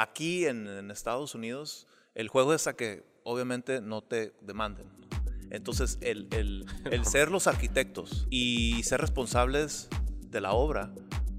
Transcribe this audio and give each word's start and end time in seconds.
Aquí 0.00 0.46
en, 0.46 0.68
en 0.68 0.90
Estados 0.92 1.34
Unidos, 1.34 1.88
el 2.14 2.28
juego 2.28 2.54
es 2.54 2.68
a 2.68 2.74
que 2.74 3.02
obviamente 3.24 3.80
no 3.80 4.02
te 4.02 4.32
demanden. 4.40 4.86
Entonces, 5.50 5.98
el, 6.00 6.28
el, 6.30 6.64
el 6.92 7.04
ser 7.04 7.30
los 7.30 7.48
arquitectos 7.48 8.26
y 8.30 8.82
ser 8.84 9.00
responsables 9.00 9.88
de 10.20 10.40
la 10.40 10.52
obra, 10.52 10.94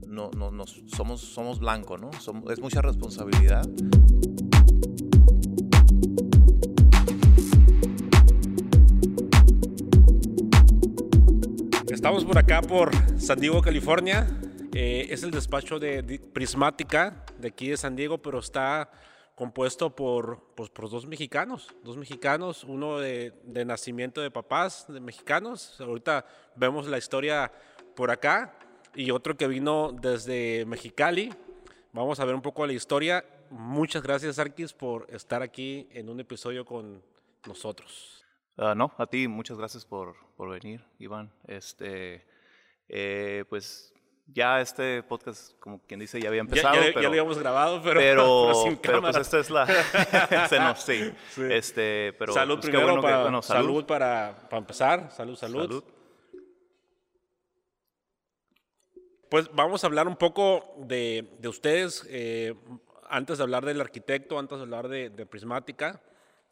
no, 0.05 0.31
no, 0.35 0.51
no 0.51 0.65
somos, 0.67 1.21
somos 1.21 1.59
blanco, 1.59 1.97
¿no? 1.97 2.11
Somos- 2.19 2.51
es 2.51 2.59
mucha 2.59 2.81
responsabilidad. 2.81 3.63
Estamos 11.89 12.23
por 12.25 12.37
acá 12.37 12.61
por 12.61 12.91
San 13.19 13.39
Diego, 13.39 13.61
California. 13.61 14.27
Eh, 14.73 15.07
es 15.09 15.23
el 15.23 15.31
despacho 15.31 15.79
de, 15.79 16.19
Prismática 16.33 17.25
de 17.37 17.49
aquí 17.49 17.69
de 17.69 17.77
San 17.77 17.95
Diego, 17.95 18.19
pero 18.19 18.39
está 18.39 18.89
compuesto 19.35 19.93
por, 19.93 20.53
pues, 20.55 20.69
por 20.69 20.89
dos 20.89 21.05
mexicanos. 21.05 21.73
Dos 21.83 21.97
mexicanos, 21.97 22.63
uno 22.63 22.99
de, 22.99 23.33
nacimiento 23.65 24.21
de 24.21 24.31
papás 24.31 24.85
de 24.87 25.01
mexicanos. 25.01 25.79
Ahorita 25.81 26.25
vemos 26.55 26.87
la 26.87 26.97
historia 26.97 27.51
por 27.95 28.11
acá. 28.11 28.57
Y 28.95 29.11
otro 29.11 29.35
que 29.35 29.47
vino 29.47 29.91
desde 29.91 30.65
Mexicali. 30.65 31.33
Vamos 31.91 32.19
a 32.19 32.25
ver 32.25 32.35
un 32.35 32.41
poco 32.41 32.65
la 32.65 32.73
historia. 32.73 33.25
Muchas 33.49 34.03
gracias, 34.03 34.39
Arquis, 34.39 34.73
por 34.73 35.07
estar 35.09 35.41
aquí 35.41 35.89
en 35.91 36.09
un 36.09 36.19
episodio 36.21 36.65
con 36.65 37.01
nosotros. 37.45 38.25
Ah, 38.57 38.73
no, 38.75 38.93
a 38.97 39.07
ti, 39.07 39.27
muchas 39.27 39.57
gracias 39.57 39.85
por, 39.85 40.15
por 40.35 40.49
venir, 40.49 40.83
Iván. 40.99 41.33
Este, 41.47 42.25
eh, 42.87 43.45
pues 43.49 43.93
ya 44.27 44.61
este 44.61 45.03
podcast, 45.03 45.57
como 45.59 45.79
quien 45.81 45.99
dice, 45.99 46.21
ya 46.21 46.29
había 46.29 46.39
Ya, 46.39 46.47
empezado, 46.49 46.75
ya- 46.75 46.81
ya 46.81 46.87
pero, 46.93 47.01
lo 47.01 47.07
habíamos 47.09 47.37
grabado, 47.39 47.81
pero, 47.83 47.99
pero, 47.99 48.23
pero 48.47 48.53
sin 48.63 48.77
pero, 48.77 49.01
pues 49.01 49.15
cámara. 49.15 49.21
esta 49.21 49.39
es 49.39 49.49
la, 49.49 49.63
ese 50.45 50.59
no, 50.59 50.75
sí, 50.75 51.11
Sí. 51.31 51.41
este, 51.49 52.13
pero 52.17 52.33
salud 52.33 52.55
pues, 52.55 52.67
primero, 52.67 52.85
bueno 52.87 53.01
que- 53.01 53.07
para, 53.07 53.21
bueno, 53.23 53.41
salud. 53.41 53.65
salud, 53.67 53.85
para, 53.85 54.47
para 54.49 54.57
empezar. 54.59 55.11
Salud, 55.11 55.35
salud, 55.35 55.61
salud. 55.61 55.83
Pues 59.29 59.49
vamos 59.53 59.83
a 59.83 59.87
hablar 59.87 60.07
un 60.07 60.17
poco 60.17 60.73
de, 60.77 61.35
de 61.39 61.47
ustedes. 61.47 62.05
eh, 62.09 62.53
antes 63.13 63.37
de 63.37 63.43
hablar 63.43 63.65
del 63.65 63.81
arquitecto, 63.81 64.39
antes 64.39 64.57
de 64.57 64.63
hablar 64.63 64.87
de, 64.87 65.09
de 65.09 65.25
Prismática, 65.25 66.01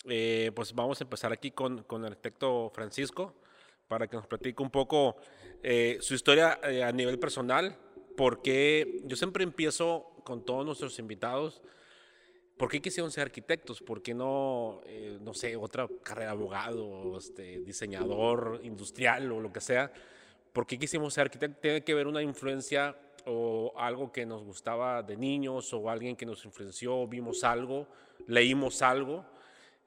eh, 0.06 0.52
pues 0.54 0.74
vamos 0.76 1.00
a 1.00 1.06
empezar 1.06 1.32
aquí 1.32 1.52
con, 1.52 1.84
con 1.84 2.02
el 2.04 2.12
arquitecto 2.12 2.70
Francisco 2.76 3.36
para 3.90 4.08
que 4.08 4.16
nos 4.16 4.28
platique 4.28 4.62
un 4.64 4.70
poco 4.70 5.18
eh, 5.62 5.98
su 6.00 6.14
historia 6.14 6.60
eh, 6.64 6.84
a 6.84 6.92
nivel 6.94 7.20
personal. 7.20 7.76
Porque 8.16 9.02
yo 9.04 9.18
siempre 9.18 9.44
empiezo 9.44 10.14
con 10.24 10.46
todos 10.46 10.66
nuestros 10.66 11.00
invitados. 11.00 11.62
¿Por 12.56 12.70
qué 12.70 12.82
quisieron 12.82 13.12
ser 13.12 13.24
arquitectos? 13.24 13.82
¿Por 13.82 14.02
qué 14.02 14.14
no, 14.14 14.82
eh, 14.86 15.18
no 15.22 15.34
sé, 15.34 15.56
otra 15.56 15.88
carrera 16.04 16.32
abogado, 16.32 17.18
este, 17.18 17.60
diseñador 17.62 18.62
industrial 18.64 19.32
o 19.32 19.40
lo 19.40 19.52
que 19.52 19.62
sea? 19.62 19.92
¿Por 20.54 20.68
qué 20.68 20.78
quisimos 20.78 21.14
ser 21.14 21.24
arquitectos? 21.24 21.62
¿Tiene 21.62 21.84
que 21.84 21.94
ver 21.94 22.08
una 22.08 22.22
influencia 22.22 22.96
o 23.26 23.74
algo 23.78 24.12
que 24.12 24.26
nos 24.26 24.44
gustaba 24.44 25.02
de 25.02 25.16
niños 25.16 25.74
o 25.74 25.90
alguien 25.90 26.16
que 26.16 26.26
nos 26.26 26.44
influenció, 26.46 27.08
vimos 27.08 27.44
algo, 27.44 27.88
leímos 28.28 28.82
algo? 28.82 29.26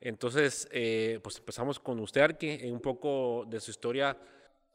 Entonces, 0.04 0.68
eh, 0.72 1.20
pues 1.22 1.38
empezamos 1.38 1.78
con 1.78 2.00
usted, 2.00 2.22
Arqui, 2.22 2.58
un 2.64 2.80
poco 2.80 3.44
de 3.48 3.60
su 3.60 3.70
historia. 3.70 4.16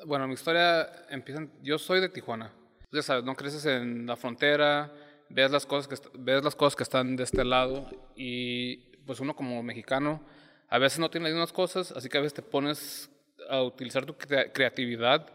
Bueno, 0.06 0.25
mi 0.28 0.36
historia 0.36 0.89
empieza. 1.09 1.45
Yo 1.61 1.78
soy 1.78 2.00
de 2.00 2.08
Tijuana. 2.08 2.53
Ya 2.92 3.02
sabes, 3.02 3.25
no 3.25 3.36
creces 3.36 3.66
en 3.66 4.05
la 4.05 4.16
frontera, 4.16 4.89
ves 5.30 5.52
las 5.52 5.66
cosas 5.66 5.89
que 5.89 6.09
ves 6.17 6.42
las 6.44 6.55
cosas 6.55 6.78
que 6.78 6.83
están 6.83 7.17
de 7.17 7.23
este 7.23 7.44
lado 7.44 7.89
y 8.16 8.78
pues 9.05 9.20
uno 9.20 9.36
como 9.36 9.61
mexicano 9.61 10.23
a 10.70 10.78
veces 10.78 11.00
no 11.00 11.09
tiene 11.09 11.25
las 11.25 11.33
mismas 11.33 11.52
cosas, 11.52 11.92
así 11.92 12.08
que 12.08 12.17
a 12.17 12.22
veces 12.22 12.36
te 12.36 12.42
pones 12.42 13.09
a 13.50 13.61
utilizar 13.61 14.05
tu 14.05 14.14
crea- 14.17 14.53
creatividad 14.53 15.30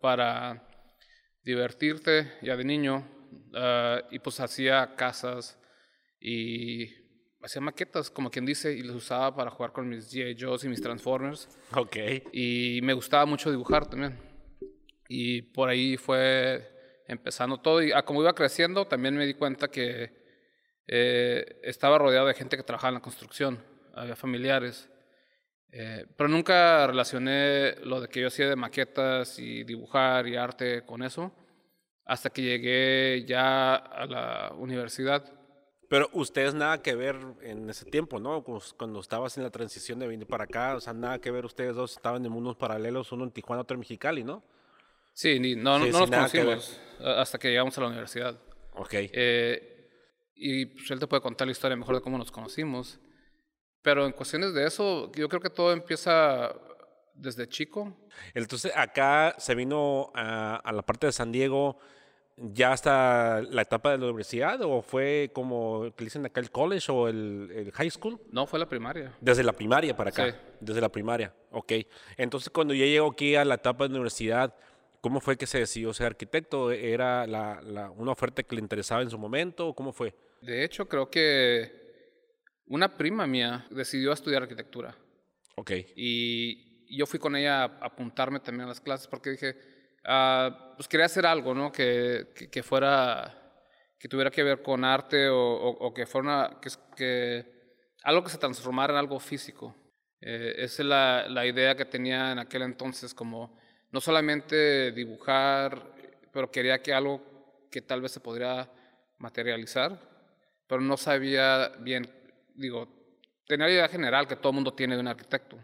para 0.00 0.64
divertirte 1.42 2.32
ya 2.42 2.56
de 2.56 2.62
niño 2.64 3.04
ah, 3.54 4.02
y 4.12 4.20
pues 4.20 4.38
hacía 4.38 4.94
casas 4.94 5.58
y 6.20 7.01
hacía 7.42 7.60
maquetas, 7.60 8.10
como 8.10 8.30
quien 8.30 8.46
dice, 8.46 8.72
y 8.72 8.82
las 8.82 8.96
usaba 8.96 9.34
para 9.34 9.50
jugar 9.50 9.72
con 9.72 9.88
mis 9.88 10.12
G.I. 10.12 10.36
Joes 10.40 10.64
y 10.64 10.68
mis 10.68 10.80
Transformers 10.80 11.48
Ok. 11.74 11.96
y 12.32 12.80
me 12.82 12.92
gustaba 12.92 13.26
mucho 13.26 13.50
dibujar 13.50 13.86
también. 13.86 14.18
Y 15.08 15.42
por 15.42 15.68
ahí 15.68 15.96
fue 15.96 17.02
empezando 17.06 17.58
todo. 17.60 17.82
Y 17.82 17.92
como 18.04 18.22
iba 18.22 18.34
creciendo, 18.34 18.86
también 18.86 19.16
me 19.16 19.26
di 19.26 19.34
cuenta 19.34 19.68
que 19.68 20.22
eh, 20.86 21.60
estaba 21.62 21.98
rodeado 21.98 22.26
de 22.28 22.34
gente 22.34 22.56
que 22.56 22.62
trabajaba 22.62 22.90
en 22.90 22.94
la 22.94 23.00
construcción, 23.02 23.62
había 23.94 24.16
familiares. 24.16 24.88
Eh, 25.70 26.06
pero 26.16 26.28
nunca 26.28 26.86
relacioné 26.86 27.76
lo 27.82 28.00
de 28.00 28.08
que 28.08 28.20
yo 28.20 28.28
hacía 28.28 28.48
de 28.48 28.56
maquetas 28.56 29.38
y 29.38 29.64
dibujar 29.64 30.26
y 30.28 30.36
arte 30.36 30.84
con 30.84 31.02
eso, 31.02 31.32
hasta 32.04 32.30
que 32.30 32.42
llegué 32.42 33.24
ya 33.26 33.74
a 33.76 34.06
la 34.06 34.52
universidad. 34.56 35.24
Pero 35.92 36.08
ustedes 36.14 36.54
nada 36.54 36.80
que 36.80 36.94
ver 36.94 37.18
en 37.42 37.68
ese 37.68 37.84
tiempo, 37.84 38.18
¿no? 38.18 38.42
Cuando 38.78 38.98
estabas 38.98 39.36
en 39.36 39.42
la 39.42 39.50
transición 39.50 39.98
de 39.98 40.06
venir 40.06 40.26
para 40.26 40.44
acá, 40.44 40.74
o 40.74 40.80
sea, 40.80 40.94
nada 40.94 41.18
que 41.18 41.30
ver, 41.30 41.44
ustedes 41.44 41.74
dos 41.74 41.92
estaban 41.92 42.24
en 42.24 42.32
mundos 42.32 42.56
paralelos, 42.56 43.12
uno 43.12 43.24
en 43.24 43.30
Tijuana, 43.30 43.60
otro 43.60 43.74
en 43.74 43.80
Mexicali, 43.80 44.24
¿no? 44.24 44.42
Sí, 45.12 45.38
ni- 45.38 45.54
no, 45.54 45.78
Sí, 45.78 45.90
no 45.90 46.06
nos 46.06 46.32
que 46.32 46.38
ver. 46.38 46.46
conocimos 46.46 46.80
ah, 47.00 47.20
hasta 47.20 47.38
que 47.38 47.50
llegamos 47.50 47.76
a 47.76 47.82
la 47.82 47.86
universidad. 47.88 48.40
Ok. 48.72 48.88
Eh, 48.94 49.90
y 50.34 50.64
pues 50.64 50.90
él 50.90 50.98
te 50.98 51.06
puede 51.06 51.20
contar 51.20 51.46
la 51.46 51.52
historia 51.52 51.76
mejor 51.76 51.96
de 51.96 52.00
cómo 52.00 52.16
nos 52.16 52.32
conocimos. 52.32 52.98
Pero 53.82 54.06
en 54.06 54.12
cuestiones 54.12 54.54
de 54.54 54.66
eso, 54.66 55.12
yo 55.12 55.28
creo 55.28 55.42
que 55.42 55.50
todo 55.50 55.72
empieza 55.74 56.54
desde 57.12 57.46
chico. 57.50 57.94
Entonces, 58.32 58.72
acá 58.74 59.34
se 59.36 59.54
vino 59.54 60.10
a, 60.14 60.56
a 60.56 60.72
la 60.72 60.80
parte 60.80 61.04
de 61.04 61.12
San 61.12 61.30
Diego 61.32 61.76
ya 62.36 62.72
hasta 62.72 63.42
la 63.42 63.62
etapa 63.62 63.92
de 63.92 63.98
la 63.98 64.04
universidad, 64.06 64.60
o 64.62 64.82
fue 64.82 65.30
como 65.34 65.92
que 65.96 66.04
dicen 66.04 66.24
acá 66.26 66.40
el 66.40 66.50
college 66.50 66.90
o 66.90 67.08
el, 67.08 67.50
el 67.54 67.72
high 67.72 67.90
school? 67.90 68.18
No, 68.30 68.46
fue 68.46 68.58
la 68.58 68.68
primaria. 68.68 69.12
Desde 69.20 69.42
la 69.42 69.52
primaria 69.52 69.96
para 69.96 70.10
acá. 70.10 70.30
Sí. 70.30 70.36
Desde 70.60 70.80
la 70.80 70.88
primaria. 70.90 71.34
Ok. 71.50 71.72
Entonces, 72.16 72.48
cuando 72.50 72.72
ya 72.74 72.86
llegó 72.86 73.10
aquí 73.10 73.34
a 73.36 73.44
la 73.44 73.56
etapa 73.56 73.84
de 73.84 73.90
la 73.90 73.96
universidad, 73.96 74.54
¿cómo 75.00 75.20
fue 75.20 75.36
que 75.36 75.46
se 75.46 75.58
decidió 75.58 75.92
ser 75.92 76.06
arquitecto? 76.06 76.70
¿Era 76.72 77.26
la, 77.26 77.60
la- 77.62 77.90
una 77.90 78.12
oferta 78.12 78.42
que 78.42 78.54
le 78.56 78.62
interesaba 78.62 79.02
en 79.02 79.10
su 79.10 79.18
momento? 79.18 79.74
¿Cómo 79.74 79.92
fue? 79.92 80.14
De 80.40 80.64
hecho, 80.64 80.88
creo 80.88 81.10
que 81.10 81.70
una 82.66 82.96
prima 82.96 83.26
mía 83.26 83.66
decidió 83.70 84.12
estudiar 84.12 84.42
arquitectura. 84.42 84.96
Ok. 85.56 85.70
Y 85.96 86.96
yo 86.96 87.06
fui 87.06 87.18
con 87.18 87.36
ella 87.36 87.64
a 87.64 87.86
apuntarme 87.86 88.40
también 88.40 88.64
a 88.64 88.68
las 88.68 88.80
clases 88.80 89.06
porque 89.06 89.30
dije, 89.30 89.54
ah, 90.04 90.74
pues 90.76 90.88
quería 90.88 91.06
hacer 91.06 91.26
algo, 91.26 91.54
¿no? 91.54 91.70
Que, 91.72 92.28
que, 92.50 92.62
fuera, 92.62 93.60
que 93.98 94.08
tuviera 94.08 94.30
que 94.30 94.42
ver 94.42 94.62
con 94.62 94.84
arte 94.84 95.28
o, 95.30 95.92
que 95.94 96.06
fuera 96.06 96.58
que 96.96 97.62
algo 98.04 98.24
que 98.24 98.30
se 98.30 98.38
transformara 98.38 98.92
en 98.92 98.98
algo 98.98 99.18
físico. 99.20 99.74
Eh, 100.20 100.54
esa 100.58 100.82
es 100.82 100.88
la, 100.88 101.28
la 101.28 101.46
idea 101.46 101.74
que 101.74 101.84
tenía 101.84 102.32
en 102.32 102.38
aquel 102.38 102.62
entonces, 102.62 103.12
como 103.12 103.58
no 103.90 104.00
solamente 104.00 104.92
dibujar, 104.92 105.82
pero 106.32 106.50
quería 106.50 106.80
que 106.80 106.94
algo 106.94 107.66
que 107.70 107.82
tal 107.82 108.00
vez 108.00 108.12
se 108.12 108.20
podría 108.20 108.70
materializar, 109.18 109.98
pero 110.66 110.80
no 110.80 110.96
sabía 110.96 111.68
bien, 111.80 112.08
digo, 112.54 112.88
tenía 113.46 113.66
la 113.66 113.72
idea 113.72 113.88
general 113.88 114.28
que 114.28 114.36
todo 114.36 114.50
el 114.50 114.54
mundo 114.54 114.74
tiene 114.74 114.94
de 114.94 115.00
un 115.00 115.08
arquitecto, 115.08 115.58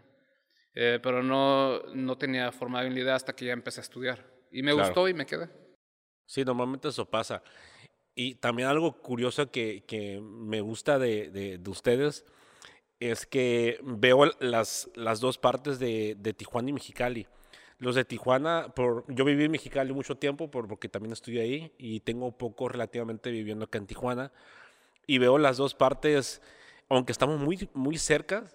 eh, 0.75 0.99
pero 1.01 1.23
no, 1.23 1.79
no 1.93 2.17
tenía 2.17 2.51
forma 2.51 2.83
de 2.83 2.89
idea 2.89 3.15
hasta 3.15 3.35
que 3.35 3.45
ya 3.45 3.53
empecé 3.53 3.79
a 3.81 3.83
estudiar. 3.83 4.25
Y 4.51 4.63
me 4.63 4.73
Claro. 4.73 4.87
gustó 4.87 5.07
y 5.07 5.13
me 5.13 5.25
quedé. 5.25 5.49
Sí, 6.27 6.43
normalmente 6.45 6.87
eso 6.89 7.05
pasa. 7.09 7.43
Y 8.15 8.35
también 8.35 8.67
algo 8.67 9.01
curioso 9.01 9.49
que, 9.51 9.83
que 9.87 10.19
me 10.21 10.61
gusta 10.61 10.99
de, 10.99 11.29
de- 11.29 11.57
de 11.57 11.69
ustedes 11.69 12.25
es 12.99 13.25
que 13.25 13.79
veo 13.81 14.25
las, 14.39 14.89
las 14.95 15.19
dos 15.21 15.37
partes 15.37 15.79
de, 15.79 16.15
de 16.19 16.33
Tijuana 16.33 16.69
y 16.69 16.73
Mexicali. 16.73 17.27
Los 17.77 17.95
de 17.95 18.03
Tijuana, 18.03 18.73
por, 18.75 19.05
yo 19.07 19.23
viví 19.23 19.45
en 19.45 19.51
Mexicali 19.51 19.93
mucho 19.93 20.17
tiempo 20.17 20.51
por- 20.51 20.67
porque 20.67 20.89
también 20.89 21.13
estudié 21.13 21.41
ahí 21.41 21.73
y 21.77 22.01
tengo 22.01 22.37
poco 22.37 22.67
relativamente 22.67 23.31
viviendo 23.31 23.65
acá 23.65 23.77
en 23.77 23.87
Tijuana. 23.87 24.31
Y 25.07 25.17
veo 25.17 25.37
las 25.37 25.55
dos 25.57 25.73
partes, 25.75 26.41
aunque 26.89 27.13
estamos 27.13 27.39
muy, 27.39 27.69
muy 27.73 27.97
cerca, 27.97 28.51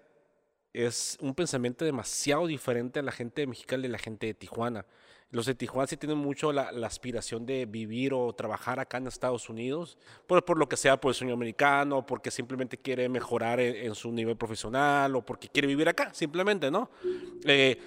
es 0.75 1.17
un 1.21 1.35
pensamiento 1.35 1.85
demasiado 1.85 2.47
diferente 2.47 2.99
a 2.99 3.03
la 3.03 3.13
gente 3.13 3.41
de 3.41 3.47
Mexicali 3.47 3.87
y 3.87 3.91
la 3.91 3.99
gente 3.99 4.27
de 4.27 4.35
Tijuana. 4.35 4.85
Los 5.31 5.47
de 5.47 5.55
Tijuana 5.55 5.87
sí 5.87 5.97
tienen 5.97 6.19
mucho 6.19 6.53
la, 6.53 6.71
la 6.73 6.87
aspiración 6.87 7.47
de 7.47 7.65
vivir 7.67 8.13
o 8.13 8.33
trabajar 8.35 8.79
acá 8.79 8.99
en 8.99 9.07
Estados 9.07 9.49
Unidos, 9.49 9.99
por, 10.27 10.45
por 10.45 10.59
lo 10.59 10.69
que 10.69 10.77
sea, 10.77 11.01
por 11.01 11.11
el 11.11 11.15
sueño 11.15 11.35
americano, 11.35 12.05
porque 12.05 12.31
simplemente 12.31 12.77
quiere 12.77 13.09
mejorar 13.09 13.59
en, 13.59 13.87
en 13.87 13.95
su 13.95 14.13
nivel 14.13 14.37
profesional 14.37 15.17
o 15.17 15.25
porque 15.25 15.49
quiere 15.49 15.67
vivir 15.67 15.89
acá, 15.89 16.13
simplemente, 16.13 16.71
¿no? 16.71 16.91
Eh, 17.45 17.79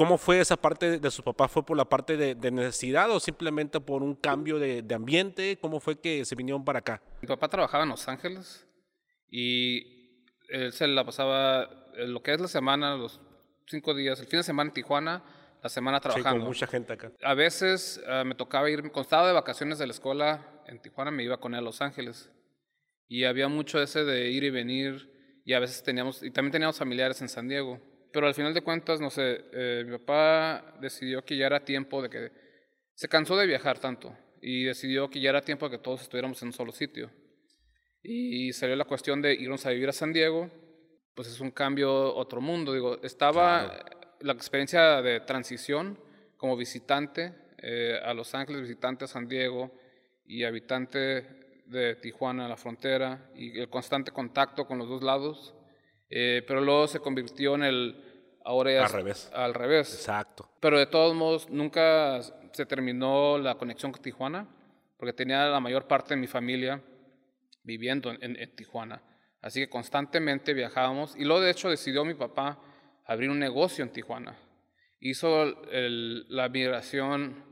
¿Cómo 0.00 0.16
fue 0.16 0.40
esa 0.40 0.56
parte 0.56 0.98
de 0.98 1.10
su 1.10 1.22
papá? 1.22 1.46
¿Fue 1.46 1.62
por 1.62 1.76
la 1.76 1.84
parte 1.84 2.16
de, 2.16 2.50
necesidad 2.50 3.10
o 3.10 3.20
simplemente 3.20 3.80
por 3.80 4.02
un 4.02 4.14
cambio 4.14 4.58
de, 4.58 4.82
ambiente? 4.94 5.58
¿Cómo 5.60 5.78
fue 5.78 6.00
que 6.00 6.24
se 6.24 6.34
vinieron 6.34 6.64
para 6.64 6.78
acá? 6.78 7.02
Mi 7.20 7.28
papá 7.28 7.48
trabajaba 7.48 7.82
en 7.82 7.90
Los 7.90 8.08
Ángeles 8.08 8.66
y 9.30 10.16
él 10.48 10.72
se 10.72 10.86
la 10.86 11.04
pasaba 11.04 11.79
lo 11.96 12.22
que 12.22 12.32
es 12.32 12.40
la 12.40 12.48
semana, 12.48 12.96
los 12.96 13.20
cinco 13.66 13.94
días, 13.94 14.20
el 14.20 14.26
fin 14.26 14.40
de 14.40 14.44
semana 14.44 14.68
en 14.68 14.74
Tijuana, 14.74 15.22
la 15.62 15.68
semana 15.68 16.00
trabajando. 16.00 16.30
Sí, 16.30 16.38
con 16.38 16.48
mucha 16.48 16.66
gente 16.66 16.92
acá. 16.92 17.12
A 17.22 17.34
veces 17.34 18.02
uh, 18.06 18.24
me 18.24 18.34
tocaba 18.34 18.70
ir, 18.70 18.90
constaba 18.90 19.26
de 19.26 19.32
vacaciones 19.32 19.78
de 19.78 19.86
la 19.86 19.92
escuela 19.92 20.62
en 20.66 20.80
Tijuana, 20.80 21.10
me 21.10 21.22
iba 21.22 21.38
con 21.38 21.54
él 21.54 21.60
a 21.60 21.62
Los 21.62 21.80
Ángeles. 21.80 22.30
Y 23.08 23.24
había 23.24 23.48
mucho 23.48 23.80
ese 23.82 24.04
de 24.04 24.30
ir 24.30 24.44
y 24.44 24.50
venir 24.50 25.42
y 25.44 25.52
a 25.52 25.58
veces 25.58 25.82
teníamos, 25.82 26.22
y 26.22 26.30
también 26.30 26.52
teníamos 26.52 26.78
familiares 26.78 27.20
en 27.22 27.28
San 27.28 27.48
Diego 27.48 27.80
pero 28.12 28.26
al 28.26 28.34
final 28.34 28.52
de 28.54 28.62
cuentas, 28.62 29.00
no 29.00 29.10
sé, 29.10 29.44
eh, 29.52 29.84
mi 29.86 29.92
papá 29.98 30.74
decidió 30.80 31.24
que 31.24 31.36
ya 31.36 31.46
era 31.46 31.64
tiempo 31.64 32.02
de 32.02 32.10
que 32.10 32.32
se 32.94 33.08
cansó 33.08 33.36
de 33.36 33.46
viajar 33.46 33.78
tanto 33.78 34.16
y 34.42 34.64
decidió 34.64 35.08
que 35.10 35.20
ya 35.20 35.30
era 35.30 35.42
tiempo 35.42 35.68
de 35.68 35.76
que 35.76 35.82
todos 35.82 36.02
estuviéramos 36.02 36.40
en 36.42 36.48
un 36.48 36.52
solo 36.52 36.72
sitio. 36.72 37.10
Y 38.02 38.52
salió 38.52 38.76
la 38.76 38.86
cuestión 38.86 39.20
de 39.20 39.34
irnos 39.34 39.66
a 39.66 39.70
vivir 39.70 39.88
a 39.90 39.92
San 39.92 40.12
Diego, 40.12 40.50
pues 41.14 41.28
es 41.28 41.40
un 41.40 41.50
cambio, 41.50 42.14
otro 42.14 42.40
mundo. 42.40 42.72
Digo, 42.72 43.00
estaba 43.02 43.84
la 44.20 44.32
experiencia 44.32 45.02
de 45.02 45.20
transición 45.20 45.98
como 46.36 46.56
visitante 46.56 47.34
eh, 47.58 47.98
a 48.04 48.14
Los 48.14 48.34
Ángeles, 48.34 48.62
visitante 48.62 49.04
a 49.04 49.08
San 49.08 49.28
Diego 49.28 49.70
y 50.24 50.44
habitante 50.44 51.62
de 51.66 51.96
Tijuana, 51.96 52.48
la 52.48 52.56
frontera, 52.56 53.30
y 53.34 53.58
el 53.58 53.68
constante 53.68 54.10
contacto 54.12 54.66
con 54.66 54.78
los 54.78 54.88
dos 54.88 55.02
lados 55.02 55.54
eh, 56.10 56.42
pero 56.46 56.60
luego 56.60 56.88
se 56.88 56.98
convirtió 56.98 57.54
en 57.54 57.62
el... 57.62 58.04
Ahora 58.44 58.84
al 58.84 58.90
revés. 58.90 59.30
Al 59.32 59.54
revés. 59.54 59.94
Exacto. 59.94 60.50
Pero 60.60 60.78
de 60.78 60.86
todos 60.86 61.14
modos, 61.14 61.48
nunca 61.50 62.20
se 62.52 62.66
terminó 62.66 63.38
la 63.38 63.54
conexión 63.54 63.92
con 63.92 64.02
Tijuana, 64.02 64.48
porque 64.96 65.12
tenía 65.12 65.46
la 65.46 65.60
mayor 65.60 65.86
parte 65.86 66.14
de 66.14 66.20
mi 66.20 66.26
familia 66.26 66.82
viviendo 67.62 68.10
en, 68.10 68.56
Tijuana. 68.56 69.02
Así 69.42 69.60
que 69.60 69.68
constantemente 69.68 70.54
viajábamos. 70.54 71.16
Y 71.16 71.24
luego, 71.24 71.40
de 71.40 71.50
hecho, 71.50 71.70
decidió 71.70 72.04
mi 72.04 72.14
papá 72.14 72.58
abrir 73.06 73.30
un 73.30 73.38
negocio 73.38 73.82
en 73.82 73.90
Tijuana. 73.90 74.38
Hizo 75.00 75.44
la 75.72 76.48
migración 76.48 77.44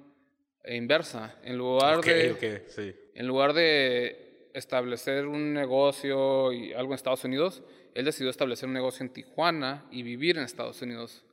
inversa. 0.65 1.39
En 1.43 1.57
lugar, 1.57 2.03
de, 2.03 2.67
en 3.15 3.27
lugar 3.27 3.53
de 3.55 4.51
establecer 4.55 5.27
un 5.27 5.55
negocio 5.55 6.53
y 6.53 6.73
algo 6.73 6.93
en 6.93 6.97
Estados 6.97 7.25
Unidos, 7.25 7.63
él 7.95 8.05
decidió 8.05 8.31
establecer 8.31 8.69
un 8.69 8.75
negocio 8.75 9.05
en 9.05 9.13
Tijuana 9.13 9.87
y 9.91 10.03
vivir 10.03 10.37
en 10.37 10.45
Estados 10.45 10.83
Unidos. 10.83 11.25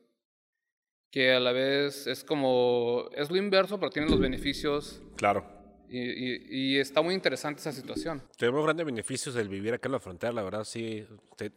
Que 1.11 1.33
a 1.33 1.39
la 1.39 1.51
vez 1.51 2.07
es 2.07 2.23
como, 2.23 3.09
es 3.15 3.29
lo 3.29 3.37
inverso, 3.37 3.79
pero 3.79 3.91
tiene 3.91 4.09
los 4.09 4.19
beneficios. 4.19 5.01
Claro. 5.15 5.54
Y, 5.97 6.77
está 6.77 7.01
muy 7.01 7.13
interesante 7.13 7.61
esa 7.61 7.71
situación. 7.71 8.21
Tenemos 8.37 8.63
grandes 8.63 8.85
beneficios 8.85 9.35
del 9.35 9.49
vivir 9.49 9.73
acá 9.73 9.87
en 9.87 9.93
la 9.93 9.99
frontera, 9.99 10.33
la 10.33 10.43
verdad 10.43 10.63
sí, 10.63 11.07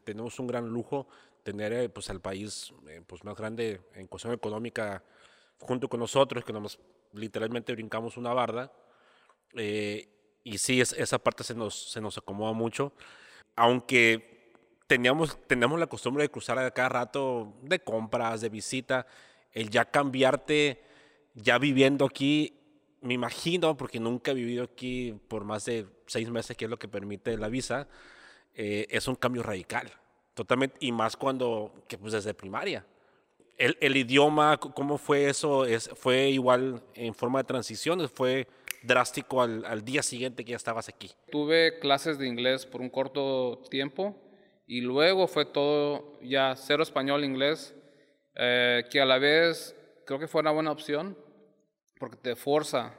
tenemos 0.04 0.38
un 0.38 0.46
gran 0.46 0.68
lujo 0.68 1.08
tener 1.42 1.72
eh, 1.72 1.88
pues 1.88 2.10
al 2.10 2.20
país 2.20 2.72
eh, 2.88 3.00
pues 3.06 3.24
más 3.24 3.34
grande 3.34 3.80
en 3.94 4.06
cuestión 4.06 4.34
económica 4.34 5.02
junto 5.58 5.88
con 5.88 6.00
nosotros, 6.00 6.44
que 6.44 6.52
nos 6.52 6.78
literalmente 7.14 7.72
brincamos 7.72 8.16
una 8.16 8.32
barda. 8.32 8.72
Eh, 9.54 10.08
y 10.44 10.58
sí, 10.58 10.80
es, 10.80 10.92
esa 10.92 11.18
parte 11.18 11.42
se 11.44 11.54
nos, 11.54 11.90
se 11.90 12.00
nos 12.00 12.18
acomoda 12.18 12.52
mucho, 12.52 12.92
aunque 13.56 14.52
teníamos, 14.86 15.38
teníamos 15.46 15.80
la 15.80 15.86
costumbre 15.86 16.22
de 16.22 16.30
cruzar 16.30 16.58
a 16.58 16.70
cada 16.70 16.88
rato 16.88 17.54
de 17.62 17.80
compras, 17.80 18.40
de 18.40 18.48
visita, 18.48 19.06
el 19.52 19.70
ya 19.70 19.84
cambiarte, 19.84 20.82
ya 21.34 21.58
viviendo 21.58 22.04
aquí, 22.04 22.57
me 23.00 23.14
imagino, 23.14 23.76
porque 23.76 24.00
nunca 24.00 24.30
he 24.30 24.34
vivido 24.34 24.64
aquí 24.64 25.14
por 25.28 25.44
más 25.44 25.64
de 25.64 25.86
seis 26.06 26.30
meses, 26.30 26.56
que 26.56 26.64
es 26.64 26.70
lo 26.70 26.78
que 26.78 26.88
permite 26.88 27.36
la 27.36 27.48
visa, 27.48 27.88
eh, 28.54 28.86
es 28.90 29.06
un 29.08 29.14
cambio 29.14 29.42
radical, 29.42 29.90
totalmente, 30.34 30.76
y 30.80 30.92
más 30.92 31.16
cuando, 31.16 31.72
que 31.86 31.98
pues 31.98 32.12
desde 32.12 32.34
primaria. 32.34 32.84
El, 33.56 33.76
el 33.80 33.96
idioma, 33.96 34.58
¿cómo 34.58 34.98
fue 34.98 35.28
eso? 35.28 35.64
Es, 35.64 35.90
¿Fue 35.94 36.28
igual 36.28 36.82
en 36.94 37.14
forma 37.14 37.40
de 37.40 37.44
transición? 37.44 38.08
¿Fue 38.08 38.46
drástico 38.82 39.42
al, 39.42 39.64
al 39.64 39.84
día 39.84 40.02
siguiente 40.02 40.44
que 40.44 40.52
ya 40.52 40.56
estabas 40.56 40.88
aquí? 40.88 41.10
Tuve 41.30 41.78
clases 41.80 42.18
de 42.18 42.28
inglés 42.28 42.66
por 42.66 42.80
un 42.80 42.88
corto 42.88 43.62
tiempo, 43.70 44.16
y 44.66 44.82
luego 44.82 45.26
fue 45.26 45.46
todo 45.46 46.18
ya 46.22 46.54
cero 46.54 46.82
español, 46.82 47.24
inglés, 47.24 47.74
eh, 48.34 48.84
que 48.90 49.00
a 49.00 49.06
la 49.06 49.18
vez 49.18 49.74
creo 50.04 50.18
que 50.18 50.28
fue 50.28 50.42
una 50.42 50.50
buena 50.50 50.70
opción 50.70 51.16
porque 51.98 52.16
te 52.16 52.36
forza 52.36 52.94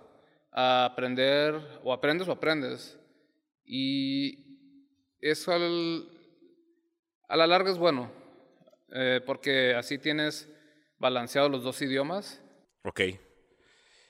a 0.52 0.86
aprender, 0.86 1.56
o 1.84 1.94
aprendes 1.94 2.28
o 2.28 2.32
aprendes. 2.32 2.98
Y 3.66 4.60
eso 5.22 5.52
a 5.54 7.38
la 7.38 7.48
larga 7.48 7.72
es 7.72 7.78
bueno, 7.78 8.12
eh, 8.92 9.22
porque 9.26 9.76
así 9.76 9.98
tienes 9.98 10.50
balanceados 10.98 11.52
los 11.52 11.64
dos 11.64 11.82
idiomas. 11.82 12.42
Ok. 12.84 13.02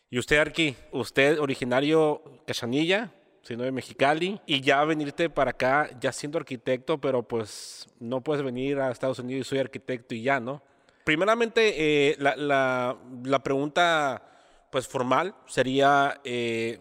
¿Y 0.10 0.18
usted, 0.18 0.38
Arqui? 0.38 0.76
¿Usted 0.92 1.40
originario 1.40 2.44
Cachanilla? 2.48 3.12
sino 3.42 3.64
de 3.64 3.72
Mexicali, 3.72 4.40
y 4.46 4.62
ya 4.62 4.84
venirte 4.84 5.30
para 5.30 5.52
acá 5.52 5.90
ya 6.00 6.12
siendo 6.12 6.38
arquitecto, 6.38 7.00
pero 7.00 7.24
pues 7.24 7.88
no 8.00 8.22
puedes 8.22 8.44
venir 8.44 8.80
a 8.80 8.92
Estados 8.92 9.20
Unidos 9.20 9.48
y 9.48 9.50
soy 9.50 9.60
arquitecto 9.60 10.14
y 10.14 10.22
ya, 10.22 10.40
¿no? 10.40 10.62
Primeramente, 11.04 12.12
eh, 12.12 12.16
la, 12.20 12.36
la, 12.36 12.98
la, 13.24 13.40
pregunta 13.42 14.29
pues 14.72 14.88
formal 14.88 15.36
sería, 15.46 16.20
eh, 16.24 16.80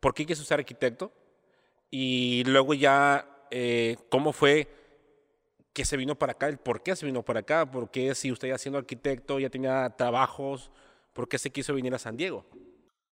¿por 0.00 0.14
qué 0.14 0.26
quieres 0.26 0.44
ser 0.44 0.60
arquitecto? 0.60 1.12
Y 1.90 2.44
luego 2.44 2.74
ya, 2.74 3.46
eh, 3.50 3.96
¿cómo 4.10 4.32
fue 4.32 4.68
que 5.72 5.84
se 5.84 5.96
vino 5.96 6.16
para 6.16 6.32
acá? 6.32 6.48
¿El 6.48 6.58
por 6.58 6.82
qué 6.82 6.96
se 6.96 7.06
vino 7.06 7.22
para 7.22 7.40
acá? 7.40 7.70
¿Por 7.70 7.90
qué 7.90 8.14
si 8.14 8.32
usted 8.32 8.48
ya 8.48 8.58
siendo 8.58 8.78
arquitecto 8.78 9.38
ya 9.38 9.50
tenía 9.50 9.90
trabajos? 9.96 10.70
¿Por 11.12 11.28
qué 11.28 11.38
se 11.38 11.50
quiso 11.50 11.74
venir 11.74 11.94
a 11.94 11.98
San 11.98 12.16
Diego? 12.16 12.46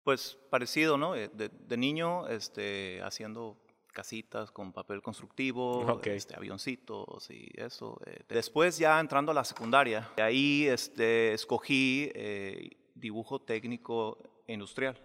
Pues 0.04 0.38
parecido, 0.50 0.98
¿no? 0.98 1.16
Eh, 1.16 1.30
de, 1.34 1.78
niño, 1.78 2.28
este, 2.28 3.02
haciendo 3.04 3.58
casitas 3.92 4.52
con 4.52 4.72
papel 4.72 5.02
constructivo, 5.02 6.02
este, 6.04 6.36
avioncitos 6.36 7.30
y 7.30 7.50
eso. 7.56 8.00
Eh, 8.06 8.22
después 8.30 8.78
ya 8.78 9.00
entrando 9.00 9.31
a 9.31 9.36
la 9.36 9.44
secundaria, 9.44 10.10
ahí 10.18 10.68
este, 10.68 11.34
escogí 11.34 12.12
eh, 12.16 12.69
dibujo 12.96 13.40
técnico 13.42 14.44
industrial. 14.48 15.00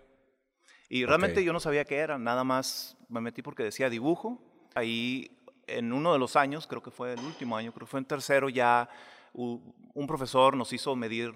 Y 0.89 1.05
realmente 1.05 1.43
yo 1.43 1.53
no 1.53 1.61
sabía 1.61 1.85
qué 1.85 1.97
era, 1.97 2.19
nada 2.19 2.45
más 2.45 2.97
me 3.09 3.21
metí 3.21 3.43
porque 3.43 3.63
decía 3.63 3.91
dibujo. 3.91 4.41
Ahí 4.75 5.31
en 5.67 5.93
uno 5.93 6.13
de 6.13 6.19
los 6.19 6.37
años, 6.37 6.67
creo 6.67 6.83
que 6.83 6.91
fue 6.91 7.15
el 7.15 7.21
último 7.21 7.57
año, 7.57 7.73
creo 7.73 7.87
que 7.87 7.91
fue 7.91 8.01
en 8.01 8.07
tercero, 8.07 8.49
ya 8.49 8.89
un 9.33 10.07
profesor 10.07 10.57
nos 10.57 10.73
hizo 10.73 10.97
medir 10.97 11.35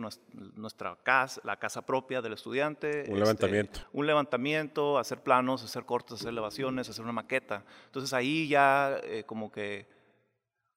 nuestra 0.54 0.96
casa, 1.02 1.40
la 1.44 1.58
casa 1.58 1.84
propia 1.84 2.22
del 2.22 2.32
estudiante. 2.32 2.88
Un 2.88 3.00
este, 3.00 3.14
levantamiento. 3.14 3.80
Un 3.92 4.06
levantamiento, 4.06 4.98
hacer 4.98 5.22
planos, 5.22 5.62
hacer 5.62 5.84
cortes, 5.84 6.14
hacer 6.14 6.30
elevaciones, 6.30 6.88
hacer 6.88 7.04
una 7.04 7.12
maqueta. 7.12 7.64
Entonces 7.86 8.14
ahí 8.14 8.48
ya 8.48 8.98
eh, 9.02 9.24
como 9.26 9.52
que 9.52 9.86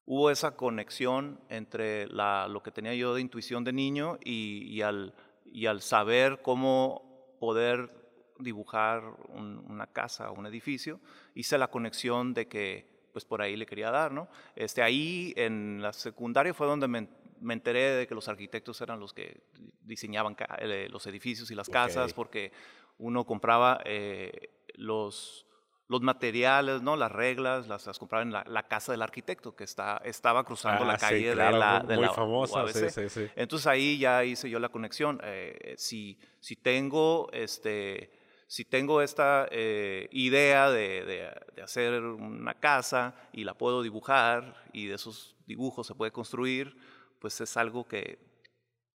hubo 0.04 0.30
esa 0.30 0.54
conexión 0.54 1.40
entre 1.48 2.06
lo 2.08 2.62
que 2.62 2.70
tenía 2.70 2.94
yo 2.94 3.14
de 3.14 3.22
intuición 3.22 3.64
de 3.64 3.72
niño 3.72 4.18
y, 4.22 4.82
al, 4.82 5.14
y 5.44 5.66
al 5.66 5.82
saber 5.82 6.40
cómo 6.42 7.36
poder 7.38 7.90
dibujar 8.38 9.02
una 9.28 9.86
casa 9.86 10.30
o 10.30 10.34
un 10.34 10.46
edificio, 10.46 11.00
hice 11.34 11.58
la 11.58 11.68
conexión 11.68 12.34
de 12.34 12.48
que 12.48 12.94
pues 13.12 13.24
por 13.24 13.40
ahí 13.40 13.54
le 13.56 13.64
quería 13.64 13.92
dar, 13.92 14.10
¿no? 14.10 14.28
Este, 14.56 14.82
ahí 14.82 15.32
en 15.36 15.80
la 15.80 15.92
secundaria 15.92 16.52
fue 16.52 16.66
donde 16.66 16.88
me, 16.88 17.08
enteré 17.52 17.92
de 17.92 18.06
que 18.08 18.14
los 18.14 18.26
arquitectos 18.28 18.80
eran 18.80 18.98
los 18.98 19.14
que 19.14 19.40
diseñaban 19.82 20.36
eh, 20.58 20.88
los 20.90 21.06
edificios 21.06 21.48
y 21.52 21.54
las 21.54 21.68
casas, 21.68 22.12
porque 22.12 22.50
uno 22.98 23.24
compraba 23.24 23.80
eh, 23.84 24.50
los, 24.74 25.46
los 25.94 26.02
materiales, 26.02 26.82
¿no? 26.82 26.96
las 26.96 27.12
reglas, 27.12 27.68
las, 27.68 27.86
las 27.86 27.98
compraba 27.98 28.22
en 28.22 28.32
la, 28.32 28.62
casa 28.64 28.92
del 28.92 29.02
arquitecto 29.02 29.54
que 29.54 29.64
está, 29.64 30.00
estaba 30.04 30.44
cruzando 30.44 30.84
la 30.84 30.94
ah, 30.94 30.98
calle 30.98 31.28
de 31.28 31.36
la, 31.36 31.84
de 31.86 31.96
muy 31.96 32.08
famosa, 32.08 32.66
sí, 32.68 33.08
sí, 33.08 33.28
Entonces 33.36 33.66
ahí 33.66 33.98
ya 33.98 34.24
hice 34.24 34.50
yo 34.50 34.58
la 34.58 34.70
conexión. 34.70 35.20
Eh, 35.22 35.74
si, 35.78 36.18
si 36.40 36.56
tengo 36.56 37.28
este, 37.32 38.10
si 38.46 38.64
tengo 38.64 39.02
esta 39.02 39.48
eh, 39.50 40.08
idea 40.10 40.70
de, 40.70 41.32
hacer 41.62 42.02
una 42.02 42.54
casa 42.54 43.14
y 43.32 43.44
la 43.44 43.54
puedo 43.54 43.82
dibujar 43.82 44.54
y 44.72 44.86
de 44.86 44.96
esos 44.96 45.36
dibujos 45.46 45.86
se 45.86 45.94
puede 45.94 46.10
construir, 46.10 46.76
pues 47.20 47.40
es 47.40 47.56
algo 47.56 47.86
que, 47.86 48.18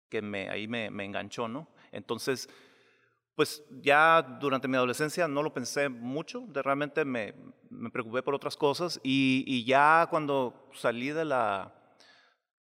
que 0.09 0.21
me, 0.21 0.49
ahí 0.49 0.67
me, 0.67 0.87
enganchó, 0.87 1.47
¿no? 1.47 1.67
Entonces, 1.91 2.49
pues 3.35 3.63
ya 3.81 4.21
durante 4.39 4.67
mi 4.67 4.77
adolescencia 4.77 5.27
no 5.27 5.43
lo 5.43 5.53
pensé 5.53 5.89
mucho, 5.89 6.45
de 6.47 6.61
realmente 6.61 7.03
me, 7.03 7.33
me 7.69 7.89
preocupé 7.89 8.23
por 8.23 8.33
otras 8.33 8.55
cosas 8.55 8.99
y, 9.03 9.43
y, 9.45 9.65
ya 9.65 10.07
cuando 10.09 10.69
salí 10.73 11.09
de 11.09 11.25
la, 11.25 11.73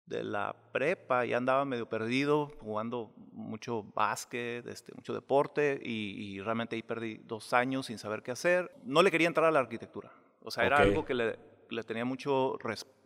de 0.05 0.23
la 0.23 0.55
prepa 0.73 1.25
ya 1.25 1.37
andaba 1.37 1.63
medio 1.63 1.87
perdido, 1.87 2.51
jugando 2.59 3.13
mucho 3.31 3.83
básquet, 3.83 4.67
este, 4.67 4.93
mucho 4.93 5.13
deporte, 5.13 5.79
y, 5.81 6.39
realmente 6.41 6.75
ahí 6.75 6.83
perdí 6.83 7.17
dos 7.23 7.53
años 7.53 7.85
sin 7.85 7.97
saber 7.97 8.21
qué 8.21 8.31
hacer. 8.31 8.69
No 8.83 9.01
le 9.01 9.11
quería 9.11 9.27
entrar 9.27 9.47
a 9.47 9.51
la 9.51 9.59
arquitectura. 9.59 10.11
O 10.41 10.51
sea, 10.51 10.65
era 10.65 10.77
algo 10.77 11.05
que 11.05 11.13
le, 11.13 11.39
le 11.69 11.83
tenía 11.83 12.05
mucho 12.05 12.57
respeto, 12.57 12.96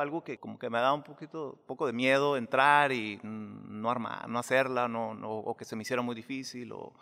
algo 0.00 0.24
que 0.24 0.38
como 0.38 0.58
que 0.58 0.70
me 0.70 0.78
daba 0.78 0.94
un 0.94 1.02
poquito, 1.02 1.58
poco 1.66 1.86
de 1.86 1.92
miedo 1.92 2.36
entrar 2.36 2.92
y 2.92 3.20
no 3.22 3.90
armar, 3.90 4.28
no 4.28 4.38
hacerla, 4.38 4.88
no, 4.88 5.10
o 5.10 5.56
que 5.56 5.64
se 5.64 5.76
me 5.76 5.82
hiciera 5.82 6.02
muy 6.02 6.14
difícil. 6.14 6.72
O 6.72 6.94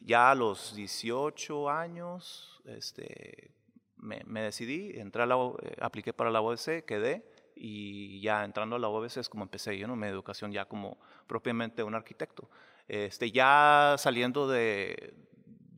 ya 0.00 0.30
a 0.30 0.34
los 0.34 0.74
18 0.74 1.70
años, 1.70 2.60
este, 2.64 3.52
me, 3.96 4.42
decidí, 4.42 4.98
entré 4.98 5.22
a 5.22 5.26
la, 5.26 5.36
eh, 5.36 5.76
apliqué 5.80 6.12
para 6.12 6.30
la 6.30 6.40
OBC, 6.40 6.84
quedé 6.84 7.24
y 7.62 8.20
ya 8.22 8.44
entrando 8.44 8.76
a 8.76 8.78
la 8.78 8.88
UABC 8.88 9.18
es 9.18 9.28
como 9.28 9.44
empecé 9.44 9.76
yo, 9.76 9.86
¿no? 9.86 9.94
Mi 9.94 10.06
educación 10.06 10.50
ya 10.50 10.64
como 10.64 10.98
propiamente 11.26 11.82
un 11.82 11.94
arquitecto. 11.94 12.48
Este, 12.88 13.30
ya 13.30 13.96
saliendo 13.98 14.48
de, 14.48 15.12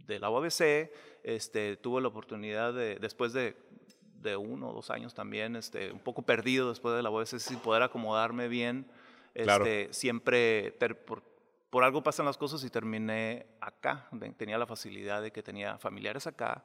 de 0.07 0.21
la 0.21 0.31
UABC, 0.31 0.93
este, 1.25 1.77
tuve 1.79 2.01
la 2.01 2.09
oportunidad 2.09 2.73
de, 2.73 2.97
después 3.01 3.33
de, 3.33 3.57
de 4.23 4.37
uno 4.37 4.71
o 4.71 4.73
dos 4.73 4.91
años 4.91 5.15
también, 5.15 5.57
este, 5.57 5.93
un 5.93 6.01
poco 6.01 6.23
perdido 6.23 6.69
después 6.69 6.95
de 6.95 7.03
la 7.03 7.11
UABC, 7.11 7.39
sin 7.39 7.59
poder 7.59 7.83
acomodarme 7.83 8.49
bien, 8.49 8.87
este, 9.35 9.93
siempre, 9.93 10.73
por, 11.07 11.23
por 11.71 11.85
algo 11.85 12.03
pasan 12.03 12.27
las 12.27 12.37
cosas 12.37 12.65
y 12.65 12.71
terminé 12.71 13.47
acá. 13.61 14.09
Tenía 14.37 14.59
la 14.59 14.67
facilidad 14.67 15.23
de 15.23 15.33
que 15.33 15.43
tenía 15.43 15.79
familiares 15.79 16.27
acá, 16.27 16.65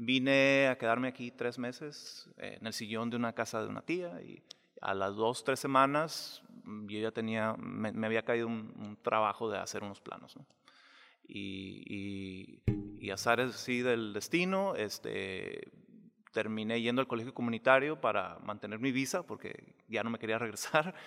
Vine 0.00 0.68
a 0.68 0.78
quedarme 0.78 1.08
aquí 1.08 1.32
tres 1.32 1.58
meses 1.58 2.30
en 2.36 2.64
el 2.64 2.72
sillón 2.72 3.10
de 3.10 3.16
una 3.16 3.32
casa 3.32 3.60
de 3.60 3.66
una 3.66 3.82
tía 3.82 4.22
y 4.22 4.44
a 4.80 4.94
las 4.94 5.16
dos, 5.16 5.42
tres 5.42 5.58
semanas 5.58 6.40
mm, 6.62 6.86
yo 6.86 7.00
ya 7.00 7.10
tenía, 7.10 7.56
me, 7.58 8.06
había 8.06 8.22
caído 8.22 8.46
un, 8.46 8.96
trabajo 9.02 9.50
de 9.50 9.58
hacer 9.58 9.82
unos 9.82 10.00
planos. 10.00 10.36
¿no? 10.36 10.46
Y, 11.26 11.82
y, 11.84 12.62
y 13.04 13.10
azares 13.10 13.56
así 13.56 13.80
del 13.80 14.12
destino, 14.12 14.76
este, 14.76 15.72
terminé 16.32 16.80
yendo 16.80 17.00
al 17.00 17.08
colegio 17.08 17.34
comunitario 17.34 18.00
para 18.00 18.38
mantener 18.40 18.78
mi 18.78 18.92
visa 18.92 19.22
porque 19.22 19.74
ya 19.88 20.02
no 20.02 20.10
me 20.10 20.18
quería 20.18 20.38
regresar. 20.38 20.94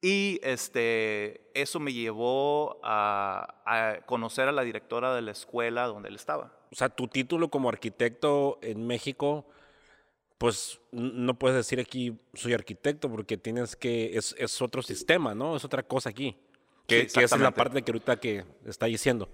Y 0.00 0.38
este, 0.44 1.50
eso 1.60 1.80
me 1.80 1.92
llevó 1.92 2.78
a, 2.84 3.56
a 3.66 4.06
conocer 4.06 4.46
a 4.46 4.52
la 4.52 4.62
directora 4.62 5.12
de 5.12 5.22
la 5.22 5.32
escuela 5.32 5.88
donde 5.88 6.08
él 6.08 6.14
estaba 6.14 6.52
o 6.70 6.74
sea, 6.74 6.88
tu 6.88 7.08
título 7.08 7.48
como 7.48 7.68
arquitecto 7.68 8.58
en 8.62 8.86
México, 8.86 9.46
pues 10.36 10.80
no 10.92 11.38
puedes 11.38 11.56
decir 11.56 11.80
aquí 11.80 12.18
soy 12.34 12.52
arquitecto 12.52 13.10
porque 13.10 13.36
tienes 13.36 13.74
que, 13.76 14.16
es, 14.16 14.34
es 14.38 14.60
otro 14.60 14.82
sistema, 14.82 15.34
¿no? 15.34 15.56
Es 15.56 15.64
otra 15.64 15.82
cosa 15.82 16.10
aquí. 16.10 16.36
Que, 16.86 17.06
que 17.06 17.22
esa 17.24 17.36
es 17.36 17.42
la 17.42 17.50
parte 17.50 17.82
que 17.82 17.90
ahorita 17.90 18.18
que 18.18 18.44
está 18.64 18.86
diciendo. 18.86 19.28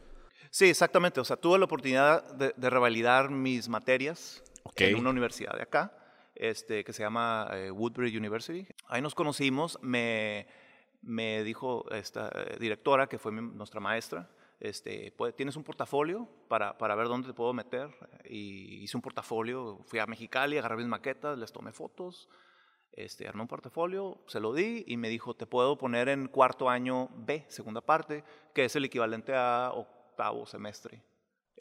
Sí, 0.51 0.67
exactamente. 0.67 1.21
O 1.21 1.25
sea, 1.25 1.37
tuve 1.37 1.59
la 1.59 1.65
oportunidad 1.65 2.25
de, 2.35 2.71
revalidar 2.71 3.31
mis 3.31 3.69
materias 3.69 4.43
en 4.77 4.97
una 4.97 5.11
universidad 5.11 5.55
de 5.55 5.63
acá, 5.63 5.97
este, 6.35 6.85
que 6.85 6.93
se 6.93 7.03
llama 7.03 7.49
eh, 7.53 7.71
Woodbury 7.71 8.17
University. 8.17 8.67
Ahí 8.87 9.01
nos 9.03 9.15
conocimos, 9.15 9.79
me, 9.83 10.47
me 11.03 11.43
dijo 11.45 11.91
esta 11.91 12.29
eh, 12.35 12.57
directora, 12.59 13.07
que 13.07 13.19
fue 13.19 13.33
nuestra 13.33 13.81
maestra, 13.81 14.29
este, 14.61 15.15
tienes 15.37 15.57
un 15.57 15.65
portafolio 15.65 16.29
para, 16.49 16.79
para, 16.79 16.95
ver 16.95 17.09
dónde 17.09 17.29
te 17.29 17.35
puedo 17.35 17.53
meter. 17.53 17.91
Y 18.25 18.83
hice 18.83 18.97
un 18.97 19.03
portafolio, 19.03 19.81
fui 19.85 19.99
a 19.99 20.07
Mexicali, 20.07 20.57
agarré 20.57 20.77
mis 20.77 20.87
maquetas, 20.87 21.37
les 21.37 21.53
tomé 21.53 21.73
fotos, 21.73 22.29
este, 22.93 23.29
armé 23.29 23.43
un 23.43 23.49
portafolio, 23.49 24.23
se 24.27 24.41
lo 24.41 24.55
di 24.55 24.85
y 24.87 24.97
me 24.97 25.09
dijo, 25.09 25.35
te 25.35 25.47
puedo 25.47 25.77
poner 25.77 26.09
en 26.09 26.29
cuarto 26.29 26.71
año 26.71 27.09
B, 27.15 27.45
segunda 27.49 27.81
parte, 27.81 28.25
que 28.55 28.65
es 28.65 28.77
el 28.77 28.85
equivalente 28.85 29.35
a 29.35 29.71
octavo 29.75 30.47
semestre. 30.47 31.03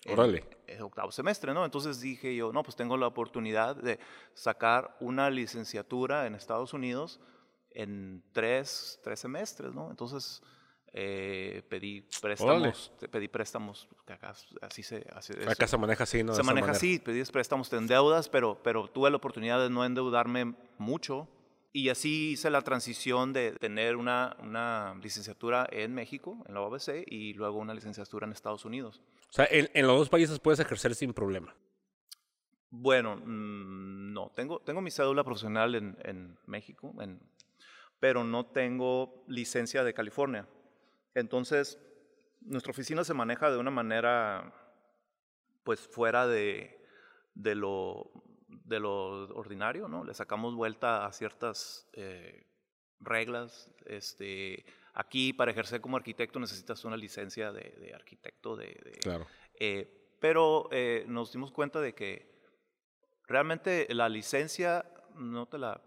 Órale. 0.07 0.43
Octavo 0.81 1.11
semestre, 1.11 1.53
¿no? 1.53 1.65
Entonces 1.65 1.99
dije 2.01 2.35
yo, 2.35 2.51
no, 2.51 2.63
pues 2.63 2.75
tengo 2.75 2.97
la 2.97 3.07
oportunidad 3.07 3.75
de 3.75 3.99
sacar 4.33 4.95
una 4.99 5.29
licenciatura 5.29 6.25
en 6.25 6.35
Estados 6.35 6.73
Unidos 6.73 7.19
en 7.71 8.23
tres, 8.31 8.99
tres 9.03 9.19
semestres, 9.19 9.73
¿no? 9.73 9.89
Entonces 9.89 10.41
eh, 10.93 11.63
pedí 11.69 12.07
préstamos, 12.21 12.91
pedí 13.09 13.27
préstamos, 13.27 13.87
acá 14.07 14.33
así 14.61 14.83
se, 14.83 15.05
acá 15.47 15.67
se 15.67 15.77
maneja 15.77 16.03
así, 16.03 16.23
¿no? 16.23 16.33
Se 16.33 16.43
maneja 16.43 16.71
así, 16.71 16.99
pedí 16.99 17.23
préstamos 17.25 17.71
en 17.73 17.87
deudas, 17.87 18.29
pero, 18.29 18.61
pero 18.61 18.87
tuve 18.87 19.09
la 19.09 19.17
oportunidad 19.17 19.59
de 19.59 19.69
no 19.69 19.85
endeudarme 19.85 20.53
mucho 20.77 21.27
y 21.73 21.89
así 21.89 22.33
hice 22.33 22.51
la 22.51 22.61
transición 22.61 23.33
de 23.33 23.53
tener 23.53 23.95
una, 23.95 24.37
una 24.39 24.95
licenciatura 25.01 25.67
en 25.71 25.93
México, 25.93 26.37
en 26.47 26.53
la 26.53 26.61
OBC, 26.61 27.03
y 27.07 27.33
luego 27.33 27.57
una 27.57 27.73
licenciatura 27.73 28.27
en 28.27 28.31
Estados 28.31 28.63
Unidos. 28.63 29.01
O 29.29 29.33
sea, 29.33 29.47
en, 29.49 29.69
en 29.73 29.87
los 29.87 29.97
dos 29.97 30.09
países 30.09 30.39
puedes 30.39 30.59
ejercer 30.59 30.93
sin 30.93 31.13
problema. 31.13 31.55
Bueno, 32.69 33.17
mm, 33.17 34.13
no, 34.13 34.31
tengo, 34.35 34.59
tengo 34.59 34.81
mi 34.81 34.91
cédula 34.91 35.23
profesional 35.23 35.73
en, 35.73 35.97
en 36.03 36.37
México, 36.45 36.93
en, 37.01 37.19
pero 37.99 38.23
no 38.23 38.45
tengo 38.45 39.23
licencia 39.27 39.83
de 39.83 39.95
California. 39.95 40.47
Entonces, 41.15 41.79
nuestra 42.41 42.71
oficina 42.71 43.03
se 43.03 43.13
maneja 43.13 43.49
de 43.49 43.57
una 43.57 43.71
manera, 43.71 44.53
pues, 45.63 45.79
fuera 45.87 46.27
de, 46.27 46.83
de, 47.33 47.55
lo, 47.55 48.11
de 48.63 48.79
lo 48.79 49.25
ordinario, 49.35 49.87
¿no? 49.87 50.03
Le 50.03 50.13
sacamos 50.13 50.55
vuelta 50.55 51.05
a 51.05 51.11
ciertas 51.11 51.87
eh, 51.93 52.45
reglas. 52.99 53.69
Este, 53.85 54.65
aquí, 54.93 55.33
para 55.33 55.51
ejercer 55.51 55.81
como 55.81 55.97
arquitecto, 55.97 56.39
necesitas 56.39 56.83
una 56.85 56.97
licencia 56.97 57.51
de, 57.51 57.91
arquitecto. 57.93 58.55
De, 58.55 58.73
claro. 59.01 59.27
Eh, 59.59 60.15
pero 60.19 60.69
eh, 60.71 61.05
nos 61.07 61.31
dimos 61.31 61.51
cuenta 61.51 61.81
de 61.81 61.93
que 61.93 62.31
realmente 63.27 63.87
la 63.89 64.09
licencia 64.09 64.85
no 65.15 65.47
te 65.47 65.57
la 65.57 65.81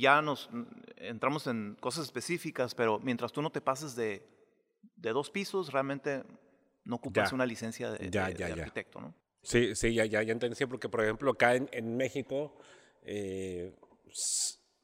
ya 0.00 0.22
nos 0.22 0.48
entramos 0.94 1.48
en 1.48 1.76
cosas 1.80 2.04
específicas, 2.04 2.72
pero 2.72 3.00
mientras 3.00 3.32
tú 3.32 3.42
no 3.42 3.50
te 3.50 3.60
pases 3.60 3.96
de, 3.96 4.24
de 4.94 5.10
dos 5.10 5.28
pisos, 5.28 5.72
realmente 5.72 6.22
no 6.84 6.96
ocupas 6.96 7.32
una 7.32 7.46
licencia 7.46 7.90
de, 7.90 8.18
arquitecto, 8.18 9.00
¿no? 9.00 9.14
Sí, 9.42 9.74
sí, 9.74 9.94
ya, 9.94 10.04
ya, 10.04 10.22
ya 10.22 10.32
entendí, 10.32 10.66
porque 10.66 10.88
por 10.88 11.02
ejemplo 11.02 11.32
acá 11.32 11.56
en, 11.56 11.68
en 11.72 11.96
México 11.96 12.54
eh, 13.04 13.74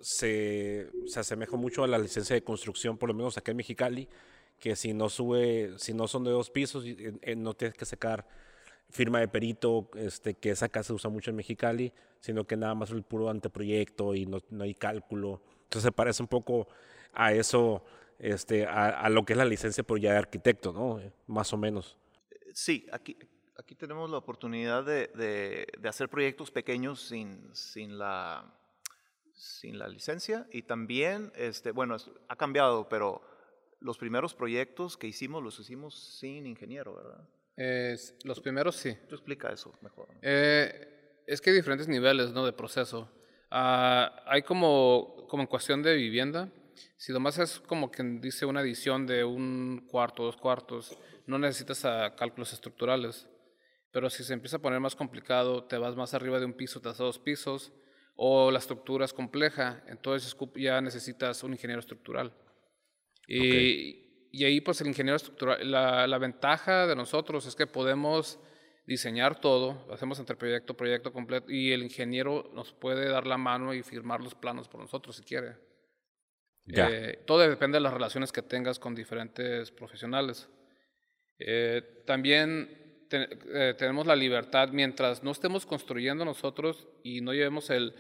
se, 0.01 0.91
se 1.07 1.21
asemeja 1.21 1.57
mucho 1.57 1.85
a 1.85 1.87
la 1.87 1.99
licencia 1.99 2.35
de 2.35 2.43
construcción, 2.43 2.99
por 2.99 3.09
lo 3.09 3.15
menos 3.15 3.39
acá 3.39 3.53
en 3.53 3.57
Mexicali, 3.57 4.09
que 4.59 4.77
si 4.77 4.93
no 4.93 5.09
sube, 5.09 5.75
si 5.79 5.95
no 5.95 6.09
son 6.09 6.25
de 6.25 6.31
dos 6.31 6.51
pisos, 6.51 6.85
no 7.37 7.55
tienes 7.55 7.77
que 7.77 7.85
sacar 7.85 8.27
firma 8.91 9.21
de 9.21 9.29
perito, 9.29 9.91
este, 9.97 10.35
que 10.35 10.51
esa 10.51 10.69
casa 10.69 10.89
se 10.89 10.93
usa 10.95 11.11
mucho 11.11 11.31
en 11.31 11.37
Mexicali, 11.37 11.93
sino 12.21 12.47
que 12.47 12.57
nada 12.57 12.75
más 12.75 12.91
el 12.91 13.03
puro 13.03 13.31
anteproyecto 13.31 14.15
y 14.15 14.27
no, 14.27 14.41
no 14.51 14.65
hay 14.65 14.75
cálculo. 14.75 15.43
Entonces 15.65 15.85
se 15.85 15.93
parece 15.93 16.23
un 16.23 16.29
poco 16.29 16.69
a 17.13 17.33
eso, 17.33 17.85
este, 18.19 18.67
a, 18.67 19.09
lo 19.11 19.25
que 19.25 19.35
es 19.35 19.37
la 19.37 19.45
licencia 19.45 19.85
por 19.85 20.01
ya 20.01 20.13
de 20.13 20.19
arquitecto, 20.19 20.73
¿no? 20.73 21.01
Más 21.27 21.53
o 21.53 21.57
menos. 21.57 21.97
Sí, 22.55 22.87
aquí, 22.91 23.17
aquí 23.59 23.75
tenemos 23.75 24.09
la 24.11 24.17
oportunidad 24.17 24.85
de, 24.85 25.09
de, 25.79 25.89
hacer 25.89 26.09
proyectos 26.09 26.51
pequeños 26.51 27.03
sin, 27.03 27.55
sin, 27.55 27.99
la, 27.99 28.45
sin 29.35 29.79
la 29.79 29.89
licencia 29.89 30.47
y 30.51 30.63
también, 30.63 31.33
este, 31.35 31.73
bueno, 31.73 31.97
ha 32.29 32.37
cambiado, 32.37 32.89
pero 32.89 33.21
los 33.81 33.99
primeros 33.99 34.35
proyectos 34.35 34.97
que 34.97 35.09
hicimos 35.09 35.43
los 35.43 35.59
hicimos 35.59 36.19
sin 36.19 36.47
ingeniero, 36.47 36.95
¿verdad? 36.95 37.29
los 38.23 38.41
primeros 38.41 38.77
sí. 38.77 38.97
Tú 39.09 39.17
explica 39.17 39.49
eso 39.49 39.77
mejor. 39.81 40.07
Eh, 40.23 41.25
es 41.27 41.41
que 41.41 41.51
hay 41.51 41.57
diferentes 41.57 41.89
niveles 41.89 42.31
¿no? 42.31 42.47
de 42.47 42.53
proceso. 42.53 43.11
Ah, 43.51 44.23
hay 44.27 44.43
como, 44.43 45.27
como 45.29 45.43
en 45.43 45.49
cuestión 45.49 45.83
de 45.83 45.97
vivienda, 45.97 46.49
si 46.97 47.13
nomás 47.13 47.37
es 47.39 47.59
como 47.59 47.91
quien 47.91 48.21
dice 48.21 48.47
una 48.47 48.61
edición 48.61 49.09
de 49.09 49.25
un 49.25 49.89
cuarto, 49.91 50.23
dos 50.23 50.37
cuartos, 50.37 50.97
no 51.27 51.37
necesitas 51.37 51.85
a 51.85 52.15
cálculos 52.15 52.53
estructurales. 52.53 53.27
Pero 53.99 54.11
si 54.11 54.23
se 54.23 54.33
empieza 54.33 54.59
a 54.59 54.61
poner 54.61 54.79
más 54.79 54.95
complicado, 54.95 55.65
te 55.65 55.77
vas 55.77 55.97
más 55.97 56.15
arriba 56.15 56.39
de 56.39 56.45
un 56.45 56.53
piso, 56.53 56.81
te 56.81 56.89
das 56.89 56.99
dos 56.99 57.19
pisos, 57.19 57.73
o 58.15 58.49
la 58.53 58.61
estructura 58.61 59.05
es 59.05 59.13
compleja, 59.13 59.83
entonces 59.89 60.37
ya 60.55 60.81
necesitas 60.81 61.43
un 61.43 61.51
ingeniero 61.51 61.81
estructural. 61.81 62.33
Y, 63.27 64.29
y 64.31 64.45
ahí 64.45 64.61
pues 64.61 64.81
el 64.83 64.87
ingeniero 64.87 65.17
estructural, 65.17 65.69
la, 65.69 66.07
la, 66.07 66.19
ventaja 66.19 66.87
de 66.87 66.95
nosotros 66.95 67.45
es 67.47 67.57
que 67.57 67.67
podemos 67.67 68.39
diseñar 68.87 69.41
todo, 69.41 69.85
hacemos 69.93 70.21
entre 70.21 70.37
proyecto, 70.37 70.77
proyecto 70.77 71.13
completo, 71.13 71.51
y 71.51 71.73
el 71.73 71.83
ingeniero 71.83 72.53
nos 72.55 72.73
puede 72.73 73.09
dar 73.09 73.27
la 73.27 73.37
mano 73.37 73.75
y 73.75 73.83
firmar 73.83 74.21
los 74.21 74.37
planos 74.37 74.69
por 74.69 74.81
nosotros 74.81 75.17
si 75.17 75.25
quiere. 75.25 75.57
Eh, 76.69 77.25
todo 77.27 77.41
depende 77.41 77.79
de 77.79 77.83
las 77.83 77.95
relaciones 77.95 78.31
que 78.31 78.43
tengas 78.43 78.79
con 78.79 78.95
diferentes 78.95 79.73
profesionales. 79.73 80.49
Eh, 81.41 82.05
también 82.07 82.78
eh, 83.11 83.75
tenemos 83.79 84.07
la 84.07 84.17
libertad, 84.17 84.69
mientras 84.71 85.23
no 85.23 85.31
estemos 85.31 85.67
construyendo 85.67 86.25
nosotros 86.25 86.89
y 87.03 87.21
no 87.21 87.33
llevemos 87.33 87.71
el, 87.71 87.95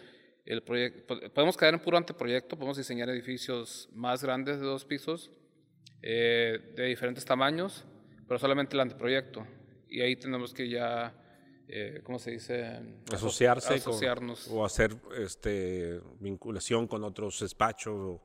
el 0.44 0.62
proyecto, 0.62 1.18
podemos 1.30 1.56
caer 1.56 1.74
en 1.74 1.80
puro 1.80 1.96
anteproyecto, 1.96 2.56
podemos 2.56 2.76
diseñar 2.76 3.08
edificios 3.10 3.88
más 3.92 4.22
grandes 4.22 4.60
de 4.60 4.66
dos 4.66 4.84
pisos, 4.84 5.30
eh, 6.02 6.72
de 6.76 6.84
diferentes 6.86 7.24
tamaños, 7.24 7.84
pero 8.26 8.38
solamente 8.38 8.74
el 8.74 8.80
anteproyecto. 8.80 9.46
Y 9.88 10.00
ahí 10.00 10.16
tenemos 10.16 10.52
que 10.52 10.68
ya, 10.68 11.14
eh, 11.68 12.00
¿cómo 12.04 12.18
se 12.18 12.32
dice? 12.32 12.80
Asociarse 13.12 13.74
asociarnos. 13.74 14.48
o 14.48 14.64
hacer 14.64 14.94
este, 15.16 16.00
vinculación 16.20 16.86
con 16.86 17.04
otros 17.04 17.40
despachos. 17.40 18.20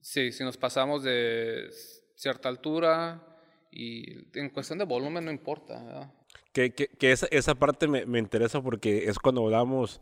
Sí, 0.00 0.32
si 0.32 0.44
nos 0.44 0.56
pasamos 0.56 1.02
de 1.02 1.68
cierta 2.14 2.48
altura 2.48 3.33
y 3.74 4.26
en 4.34 4.50
cuestión 4.50 4.78
de 4.78 4.84
volumen 4.84 5.24
no 5.24 5.30
importa. 5.32 6.12
Que, 6.52 6.72
que, 6.72 6.86
que, 6.86 7.10
esa, 7.10 7.26
esa 7.30 7.56
parte 7.56 7.88
me, 7.88 8.06
me, 8.06 8.20
interesa 8.20 8.62
porque 8.62 9.08
es 9.08 9.18
cuando 9.18 9.42
hablamos 9.42 10.00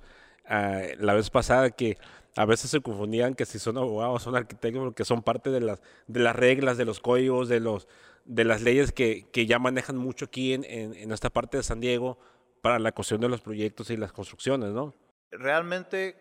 uh, 0.50 0.94
la 0.98 1.14
vez 1.14 1.30
pasada 1.30 1.70
que 1.70 1.96
a 2.36 2.44
veces 2.44 2.70
se 2.70 2.80
confundían 2.80 3.34
que 3.34 3.46
si 3.46 3.58
son 3.58 3.78
abogados 3.78 4.16
o 4.16 4.24
son 4.24 4.36
arquitectos 4.36 4.82
porque 4.82 5.04
son 5.04 5.22
parte 5.22 5.50
de 5.50 5.60
las, 5.60 5.80
de 6.06 6.20
las 6.20 6.36
reglas, 6.36 6.76
de 6.76 6.84
los 6.84 7.00
códigos, 7.00 7.48
de, 7.48 7.60
los, 7.60 7.88
de 8.26 8.44
las 8.44 8.60
leyes 8.60 8.92
que, 8.92 9.26
que 9.32 9.46
ya 9.46 9.58
manejan 9.58 9.96
mucho 9.96 10.26
aquí 10.26 10.52
en, 10.52 10.64
en, 10.64 10.94
en, 10.94 11.10
esta 11.10 11.30
parte 11.30 11.56
de 11.56 11.62
San 11.62 11.80
Diego 11.80 12.18
para 12.60 12.78
la 12.78 12.92
cuestión 12.92 13.20
de 13.22 13.28
los 13.30 13.40
proyectos 13.40 13.90
y 13.90 13.96
las 13.96 14.12
construcciones, 14.12 14.70
¿no? 14.70 14.94
Realmente 15.30 16.16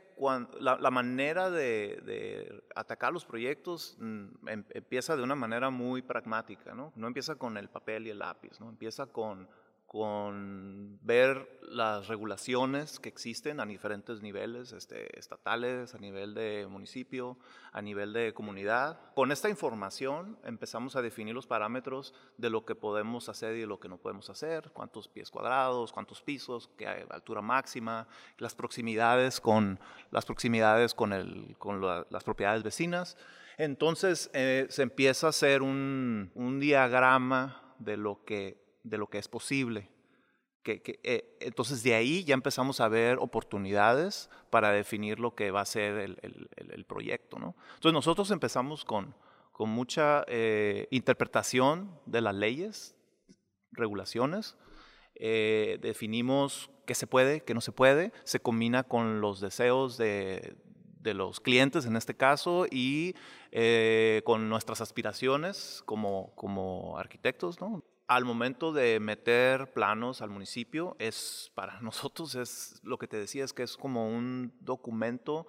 la, 0.60 0.92
manera 0.92 1.50
de, 1.50 2.00
de, 2.06 2.64
atacar 2.76 3.12
los 3.12 3.26
proyectos 3.26 3.98
mm, 4.00 4.48
em, 4.48 4.64
empieza 4.70 5.16
de 5.16 5.24
una 5.24 5.36
manera 5.36 5.70
muy 5.70 6.02
pragmática, 6.02 6.76
¿no? 6.76 6.94
No 6.96 7.08
empieza 7.08 7.36
con 7.36 7.58
el 7.58 7.70
papel 7.70 8.08
y 8.08 8.12
el 8.12 8.20
lápiz, 8.20 8.60
¿no? 8.60 8.70
Empieza 8.70 9.08
con 9.08 9.48
con 9.92 11.00
ver 11.02 11.60
las 11.64 12.08
regulaciones 12.08 12.98
que 12.98 13.10
existen 13.10 13.60
a 13.60 13.66
diferentes 13.66 14.22
niveles, 14.22 14.72
este, 14.72 15.20
estatales, 15.20 15.94
a 15.94 15.98
nivel 15.98 16.34
de 16.34 16.66
municipio, 16.70 17.38
a 17.74 17.82
nivel 17.82 18.14
de 18.14 18.34
comunidad. 18.34 19.02
Con 19.16 19.34
esta 19.34 19.50
información 19.50 20.40
empezamos 20.46 20.96
a 20.96 21.02
definir 21.02 21.36
los 21.36 21.46
parámetros 21.46 22.14
de 22.38 22.50
lo 22.50 22.64
que 22.64 22.74
podemos 22.74 23.28
hacer 23.28 23.58
y 23.58 23.60
de 23.60 23.68
lo 23.68 23.82
que 23.82 23.90
no 23.90 23.98
podemos 23.98 24.30
hacer, 24.30 24.72
cuántos 24.72 25.10
pies 25.10 25.30
cuadrados, 25.30 25.92
cuántos 25.92 26.22
pisos, 26.22 26.70
qué 26.78 26.88
altura 26.88 27.42
máxima, 27.42 28.08
las 28.38 28.56
proximidades 28.56 29.42
con, 29.42 29.78
las 30.10 30.24
proximidades 30.24 30.94
con, 30.96 31.10
las 31.82 32.24
propiedades 32.24 32.64
vecinas. 32.64 33.18
Entonces 33.58 34.32
eh, 34.34 34.68
se 34.70 34.84
empieza 34.84 35.28
a 35.28 35.32
hacer 35.32 35.62
un 35.62 36.60
diagrama 36.62 37.76
de 37.78 37.98
lo 37.98 38.24
que 38.24 38.61
de 38.84 38.98
lo 38.98 39.08
que 39.08 39.18
es 39.18 39.28
posible. 39.28 39.90
Que, 40.64 41.00
eh, 41.04 41.38
entonces 41.40 41.82
de 41.82 41.96
ahí 41.96 42.24
ya 42.24 42.36
empezamos 42.36 42.82
a 42.82 42.88
ver 42.88 43.18
oportunidades 43.20 44.30
para 44.52 44.72
definir 44.72 45.20
lo 45.20 45.34
que 45.34 45.50
va 45.50 45.62
a 45.62 45.66
ser 45.66 45.98
el, 45.98 46.86
proyecto. 46.86 47.40
¿no? 47.40 47.56
Entonces 47.76 47.94
nosotros 47.94 48.30
empezamos 48.30 48.86
con, 48.86 49.16
con 49.52 49.70
mucha 49.70 50.24
eh, 50.28 50.88
interpretación 50.92 52.00
de 52.06 52.22
las 52.22 52.36
leyes, 52.36 52.96
regulaciones, 53.72 54.56
eh, 55.16 55.80
definimos 55.82 56.70
qué 56.86 56.94
se 56.94 57.08
puede, 57.08 57.42
qué 57.42 57.56
no 57.56 57.62
se 57.62 57.72
puede, 57.72 58.12
se 58.24 58.40
combina 58.40 58.84
con 58.84 59.20
los 59.20 59.40
deseos 59.40 59.98
de, 59.98 60.56
de 61.00 61.14
los 61.16 61.40
clientes 61.40 61.86
en 61.86 61.96
este 61.96 62.16
caso 62.16 62.68
y 62.70 63.16
con 64.24 64.48
nuestras 64.48 64.80
aspiraciones 64.80 65.82
como, 65.86 66.34
como 66.36 66.98
arquitectos, 66.98 67.60
¿no? 67.60 67.84
Al 68.12 68.26
momento 68.26 68.74
de 68.74 69.00
meter 69.00 69.72
planos 69.72 70.22
al 70.22 70.30
municipio, 70.30 70.98
es 71.00 71.50
para 71.56 71.80
nosotros 71.82 72.36
es 72.36 72.82
lo 72.84 72.98
que 72.98 73.08
te 73.08 73.16
decía, 73.16 73.46
es 73.46 73.54
que 73.54 73.64
es 73.64 73.78
como 73.78 74.10
un 74.10 74.54
documento 74.60 75.48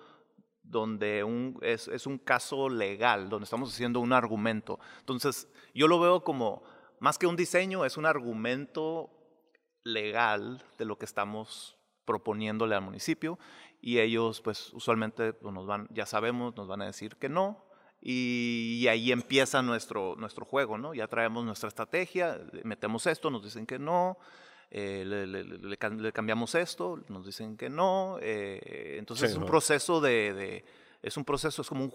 donde 0.63 1.25
un, 1.25 1.59
es, 1.61 2.07
un 2.07 2.19
caso 2.19 2.69
legal, 2.69 3.29
donde 3.29 3.45
estamos 3.45 3.75
haciendo 3.75 3.99
un 3.99 4.13
argumento. 4.13 4.79
Entonces, 5.01 5.49
yo 5.75 5.89
lo 5.89 5.99
veo 5.99 6.23
como, 6.23 6.63
más 7.01 7.19
que 7.19 7.27
un 7.27 7.35
diseño, 7.35 7.85
es 7.85 7.97
un 7.97 8.07
argumento 8.07 9.11
legal 9.83 10.63
de 10.79 10.85
lo 10.85 10.97
que 10.99 11.05
estamos 11.05 11.77
proponiéndole 12.05 12.77
al 12.77 12.83
municipio 12.83 13.41
y 13.81 13.99
ellos, 13.99 14.41
pues, 14.41 14.73
usualmente 14.73 15.33
pues, 15.33 15.53
nos 15.53 15.67
van, 15.67 15.89
ya 15.91 16.07
sabemos, 16.07 16.55
nos 16.55 16.69
van 16.69 16.83
a 16.83 16.87
decir 16.87 17.17
que 17.17 17.29
no, 17.29 17.65
y, 18.03 18.87
ahí 18.89 19.13
empieza 19.13 19.63
nuestro, 19.63 20.17
nuestro 20.17 20.45
juego, 20.45 20.77
¿no? 20.77 20.93
Ya 20.93 21.07
traemos 21.07 21.45
nuestra 21.45 21.69
estrategia, 21.69 22.41
metemos 22.65 23.07
esto, 23.07 23.31
nos 23.31 23.45
dicen 23.45 23.65
que 23.65 23.79
no, 23.79 24.19
eh, 24.71 25.05
le, 25.07 25.27
le, 25.27 25.45
le, 25.45 25.59
le, 25.59 26.13
cambiamos 26.13 26.55
esto, 26.57 27.01
nos 27.09 27.25
dicen 27.25 27.57
que 27.57 27.71
no. 27.71 28.19
Eh, 28.21 28.97
entonces 28.99 29.31
sí, 29.31 29.37
es 29.37 29.41
un 29.41 29.47
proceso 29.47 30.01
de, 30.01 30.33
de, 30.33 30.65
es 31.03 31.17
un 31.17 31.25
proceso, 31.25 31.63
es 31.63 31.69
como 31.69 31.85
un, 31.85 31.95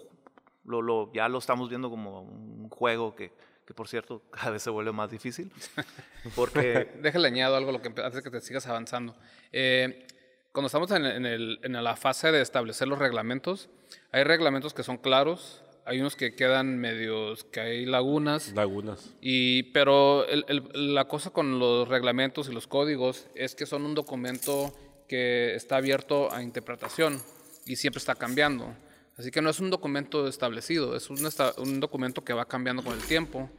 lo, 0.64 0.80
lo, 0.80 1.12
ya 1.12 1.28
lo 1.28 1.38
estamos 1.38 1.68
viendo 1.68 1.90
como 1.90 2.22
un 2.22 2.68
juego 2.70 3.14
que, 3.14 3.32
que 3.66 3.74
por 3.74 3.86
cierto 3.86 4.22
cada 4.30 4.52
vez 4.52 4.62
se 4.62 4.70
vuelve 4.70 4.92
más 4.92 5.10
difícil. 5.10 5.52
Porque... 6.36 6.90
Déjale 7.02 7.28
añado 7.28 7.56
algo 7.56 7.70
lo 7.70 7.82
que, 7.82 7.88
antes 7.88 8.14
de 8.14 8.22
que 8.22 8.30
te 8.30 8.40
sigas 8.40 8.66
avanzando. 8.66 9.14
Eh, 9.52 10.06
cuando 10.52 10.68
estamos 10.68 10.90
en, 10.92 11.04
en, 11.04 11.26
el, 11.26 11.60
en 11.62 11.72
la 11.84 11.96
fase 11.96 12.32
de 12.32 12.40
establecer 12.40 12.88
los 12.88 12.98
reglamentos, 12.98 13.68
hay 14.10 14.24
reglamentos 14.24 14.72
que 14.72 14.82
son 14.82 14.96
claros, 14.96 15.62
hay 15.88 16.00
unos 16.00 16.16
que 16.16 16.34
quedan 16.34 16.76
medios, 16.78 17.44
que 17.44 17.60
hay 17.60 17.86
lagunas. 17.86 18.52
Lagunas. 18.54 19.14
Y, 19.22 19.62
pero 19.72 20.28
el, 20.28 20.44
el, 20.48 20.94
la 20.94 21.08
cosa 21.08 21.30
con 21.30 21.58
los 21.58 21.88
reglamentos 21.88 22.50
y 22.50 22.52
los 22.52 22.66
códigos 22.66 23.26
es 23.34 23.54
que 23.54 23.64
son 23.64 23.86
un 23.86 23.94
documento 23.94 24.74
que 25.08 25.54
está 25.54 25.76
abierto 25.76 26.30
a 26.30 26.42
interpretación 26.42 27.22
y 27.64 27.76
siempre 27.76 28.00
está 28.00 28.14
cambiando. 28.14 28.74
Así 29.16 29.30
que 29.30 29.40
no 29.40 29.48
es 29.48 29.60
un 29.60 29.70
documento 29.70 30.28
establecido, 30.28 30.94
es 30.94 31.08
un, 31.08 31.26
un 31.56 31.80
documento 31.80 32.22
que 32.22 32.34
va 32.34 32.44
cambiando 32.44 32.84
con 32.84 32.92
el 32.92 33.02
tiempo 33.04 33.50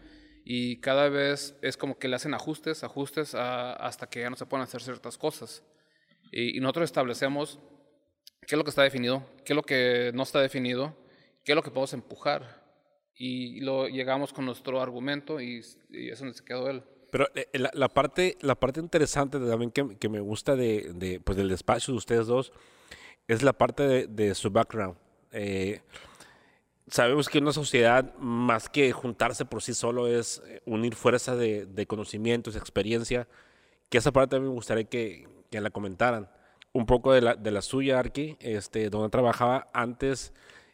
y 0.45 0.77
cada 0.77 1.09
vez 1.09 1.55
es 1.63 1.77
como 1.77 1.97
que 1.97 2.07
le 2.07 2.15
hacen 2.15 2.35
ajustes, 2.35 2.83
ajustes 2.83 3.33
a, 3.33 3.73
hasta 3.73 4.07
que 4.07 4.21
ya 4.21 4.29
no 4.29 4.35
se 4.35 4.45
pueden 4.45 4.63
hacer 4.63 4.83
ciertas 4.83 5.17
cosas. 5.17 5.63
Y, 6.31 6.55
y 6.55 6.59
nosotros 6.59 6.85
establecemos 6.85 7.57
qué 8.41 8.53
es 8.53 8.57
lo 8.57 8.63
que 8.63 8.69
está 8.69 8.83
definido, 8.83 9.23
qué 9.43 9.53
es 9.53 9.55
lo 9.55 9.63
que 9.63 10.11
no 10.13 10.21
está 10.21 10.39
definido 10.39 10.95
qué 11.49 11.53
es 11.53 11.55
lo 11.55 11.63
que 11.63 11.71
podemos 11.71 11.93
empujar. 11.93 12.61
Y 13.15 13.61
lo 13.61 13.87
llegamos 13.87 14.31
con 14.33 14.45
nuestro 14.45 14.79
argumento 14.81 15.41
y, 15.41 15.65
y 15.89 16.09
eso 16.11 16.31
se 16.31 16.45
quedó 16.45 16.69
él. 16.69 16.83
Pero 17.09 17.27
eh, 17.33 17.47
la, 17.53 17.71
la, 17.73 17.89
parte, 17.89 18.37
la 18.41 18.53
parte 18.53 18.79
interesante 18.79 19.39
también 19.39 19.71
que, 19.71 19.97
que 19.97 20.09
me 20.09 20.19
gusta 20.19 20.55
de, 20.55 20.91
de, 20.93 21.19
pues 21.19 21.39
del 21.39 21.49
despacho 21.49 21.91
de 21.91 21.97
ustedes 21.97 22.27
dos 22.27 22.51
es 23.27 23.41
la 23.41 23.53
parte 23.53 23.81
de, 23.81 24.05
de 24.05 24.35
su 24.35 24.51
background. 24.51 24.95
Eh, 25.31 25.81
sabemos 26.87 27.27
que 27.29 27.39
una 27.39 27.51
sociedad, 27.51 28.13
más 28.19 28.69
que 28.69 28.91
juntarse 28.91 29.43
por 29.43 29.63
sí 29.63 29.73
solo, 29.73 30.07
es 30.07 30.43
unir 30.67 30.93
fuerza 30.93 31.35
de, 31.35 31.65
de 31.65 31.87
conocimientos, 31.87 32.55
experiencia, 32.55 33.27
que 33.89 33.97
esa 33.97 34.11
parte 34.11 34.35
también 34.35 34.51
me 34.51 34.55
gustaría 34.55 34.83
que, 34.83 35.27
que 35.49 35.59
la 35.59 35.71
comentaran. 35.71 36.29
Un 36.73 36.85
poco 36.85 37.11
de 37.11 37.21
la, 37.21 37.33
de 37.33 37.49
la 37.49 37.63
suya, 37.63 37.97
Arki, 37.97 38.37
este, 38.39 38.91
donde 38.91 39.09
trabajaba 39.09 39.67
antes 39.73 40.31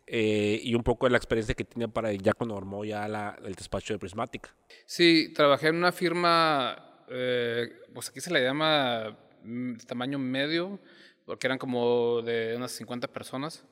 eh, 0.07 0.59
y 0.63 0.75
un 0.75 0.83
poco 0.83 1.05
de 1.07 1.11
la 1.11 1.17
experiencia 1.17 1.55
que 1.55 1.63
tenía 1.63 1.87
para 1.87 2.11
ya 2.13 2.33
cuando 2.33 2.57
armó 2.57 2.85
ya 2.85 3.07
la, 3.07 3.37
el 3.43 3.55
despacho 3.55 3.93
de 3.93 3.99
Prismática. 3.99 4.53
Sí, 4.85 5.31
trabajé 5.33 5.69
en 5.69 5.77
una 5.77 5.91
firma, 5.91 7.03
eh, 7.09 7.73
pues 7.93 8.09
aquí 8.09 8.21
se 8.21 8.31
le 8.31 8.43
llama 8.43 9.17
mm, 9.43 9.77
tamaño 9.87 10.19
medio, 10.19 10.79
porque 11.25 11.47
eran 11.47 11.57
como 11.57 12.21
de 12.21 12.55
unas 12.55 12.71
50 12.71 13.07
personas 13.07 13.65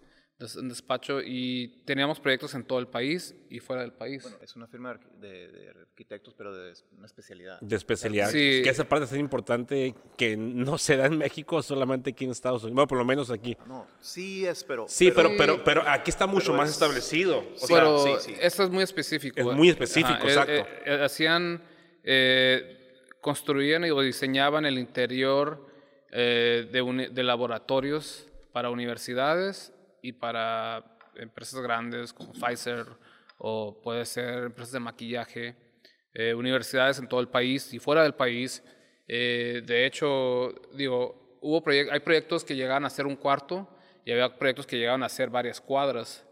un 0.56 0.69
despacho 0.69 1.21
y 1.21 1.82
teníamos 1.86 2.19
proyectos 2.19 2.53
en 2.53 2.63
todo 2.63 2.79
el 2.79 2.88
país 2.88 3.36
y 3.49 3.60
fuera 3.60 3.82
del 3.82 3.93
país. 3.93 4.23
Bueno, 4.23 4.38
es 4.41 4.56
una 4.56 4.67
firma 4.67 4.99
de, 5.19 5.47
de 5.47 5.69
arquitectos, 5.69 6.34
pero 6.34 6.56
de 6.56 6.73
una 6.97 7.06
especialidad. 7.06 7.60
De 7.62 7.75
especialidad. 7.75 8.29
Sí. 8.29 8.62
Que 8.63 8.69
esa 8.69 8.84
parte 8.84 9.06
es 9.06 9.13
importante 9.19 9.95
que 10.17 10.36
no 10.36 10.77
se 10.77 10.97
da 10.97 11.06
en 11.06 11.17
México, 11.17 11.62
solamente 11.62 12.12
aquí 12.12 12.25
en 12.25 12.32
Estados 12.32 12.63
Unidos. 12.63 12.75
Bueno, 12.75 12.88
por 12.88 12.97
lo 12.97 13.06
menos 13.06 13.29
aquí. 13.29 13.58
No, 13.67 13.88
sí 14.01 14.45
es, 14.45 14.63
pero... 14.63 14.86
Sí, 14.88 15.12
pero, 15.15 15.32
pero, 15.38 15.63
pero, 15.63 15.84
aquí 15.88 16.10
está 16.10 16.27
mucho 16.27 16.53
más 16.53 16.69
es, 16.69 16.75
establecido. 16.75 17.39
O 17.39 17.67
pero 17.67 17.99
sea, 17.99 18.19
sí, 18.19 18.32
sí. 18.32 18.38
esto 18.41 18.63
es 18.63 18.69
muy 18.69 18.84
específico. 18.84 19.39
Es 19.39 19.45
muy 19.45 19.69
específico, 19.69 20.13
Ajá, 20.13 20.27
exacto. 20.27 20.51
Eh, 20.51 20.65
eh, 20.86 21.03
hacían, 21.03 21.62
eh, 22.03 23.01
construían 23.21 23.84
o 23.84 24.01
diseñaban 24.01 24.65
el 24.65 24.79
interior 24.79 25.67
eh, 26.12 26.67
de, 26.71 27.10
de 27.10 27.23
laboratorios 27.23 28.27
para 28.51 28.69
universidades 28.69 29.73
y 30.04 30.12
para 30.12 30.84
empresas 31.16 31.60
grandes 31.62 32.13
como 32.13 32.34
Pfizer 32.34 32.86
o 33.38 33.82
puede 33.82 34.06
ser 34.06 34.44
empresas 34.44 34.74
de 34.74 34.80
maquillaje, 34.80 35.56
eh, 36.13 36.34
universidades 36.34 37.00
en 37.00 37.08
todo 37.08 37.22
el 37.22 37.30
país 37.30 37.74
y 37.74 37.80
fuera 37.80 38.04
del 38.04 38.13
país. 38.13 38.62
Eh, 39.08 39.63
de 39.66 39.86
hecho, 39.86 40.54
digo, 40.76 41.39
hubo 41.42 41.63
proyect 41.63 41.92
hay 41.92 42.02
proyectos 42.02 42.44
que 42.44 42.56
llegaban 42.56 42.86
a 42.86 42.89
ser 42.89 43.08
un 43.08 43.16
cuarto 43.16 43.68
y 44.06 44.12
había 44.12 44.38
proyectos 44.38 44.68
que 44.68 44.78
llegaban 44.78 45.04
a 45.04 45.10
ser 45.10 45.30
varias 45.30 45.62
cuadras. 45.62 46.28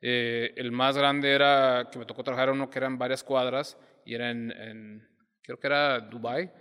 Eh, 0.00 0.54
el 0.56 0.70
más 0.70 0.96
grande 0.96 1.32
era, 1.32 1.88
que 1.90 1.98
me 1.98 2.06
tocó 2.06 2.22
trabajar 2.22 2.50
uno 2.50 2.70
que 2.70 2.78
eran 2.78 2.96
varias 2.96 3.24
cuadras 3.24 3.76
y 4.04 4.14
era 4.14 4.30
en, 4.30 4.52
en 4.52 5.08
creo 5.42 5.58
que 5.58 5.66
era 5.66 5.98
Dubai 5.98 6.52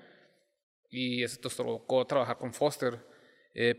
y 0.89 1.21
eso 1.21 1.39
tocó 1.39 2.05
trabajar 2.07 2.37
con 2.37 2.53
Foster. 2.53 2.99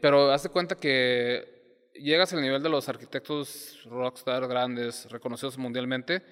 pero 0.01 0.31
haz 0.31 0.45
de 0.45 0.49
cuenta 0.51 0.77
que 0.77 1.56
llegas 2.01 2.33
al 2.33 2.43
nivel 2.43 2.63
de 2.63 2.69
los 2.69 2.89
arquitectos 2.89 3.81
rockstar 3.85 4.47
grandes, 4.49 5.11
reconocidos 5.11 5.59
mundialmente, 5.59 6.23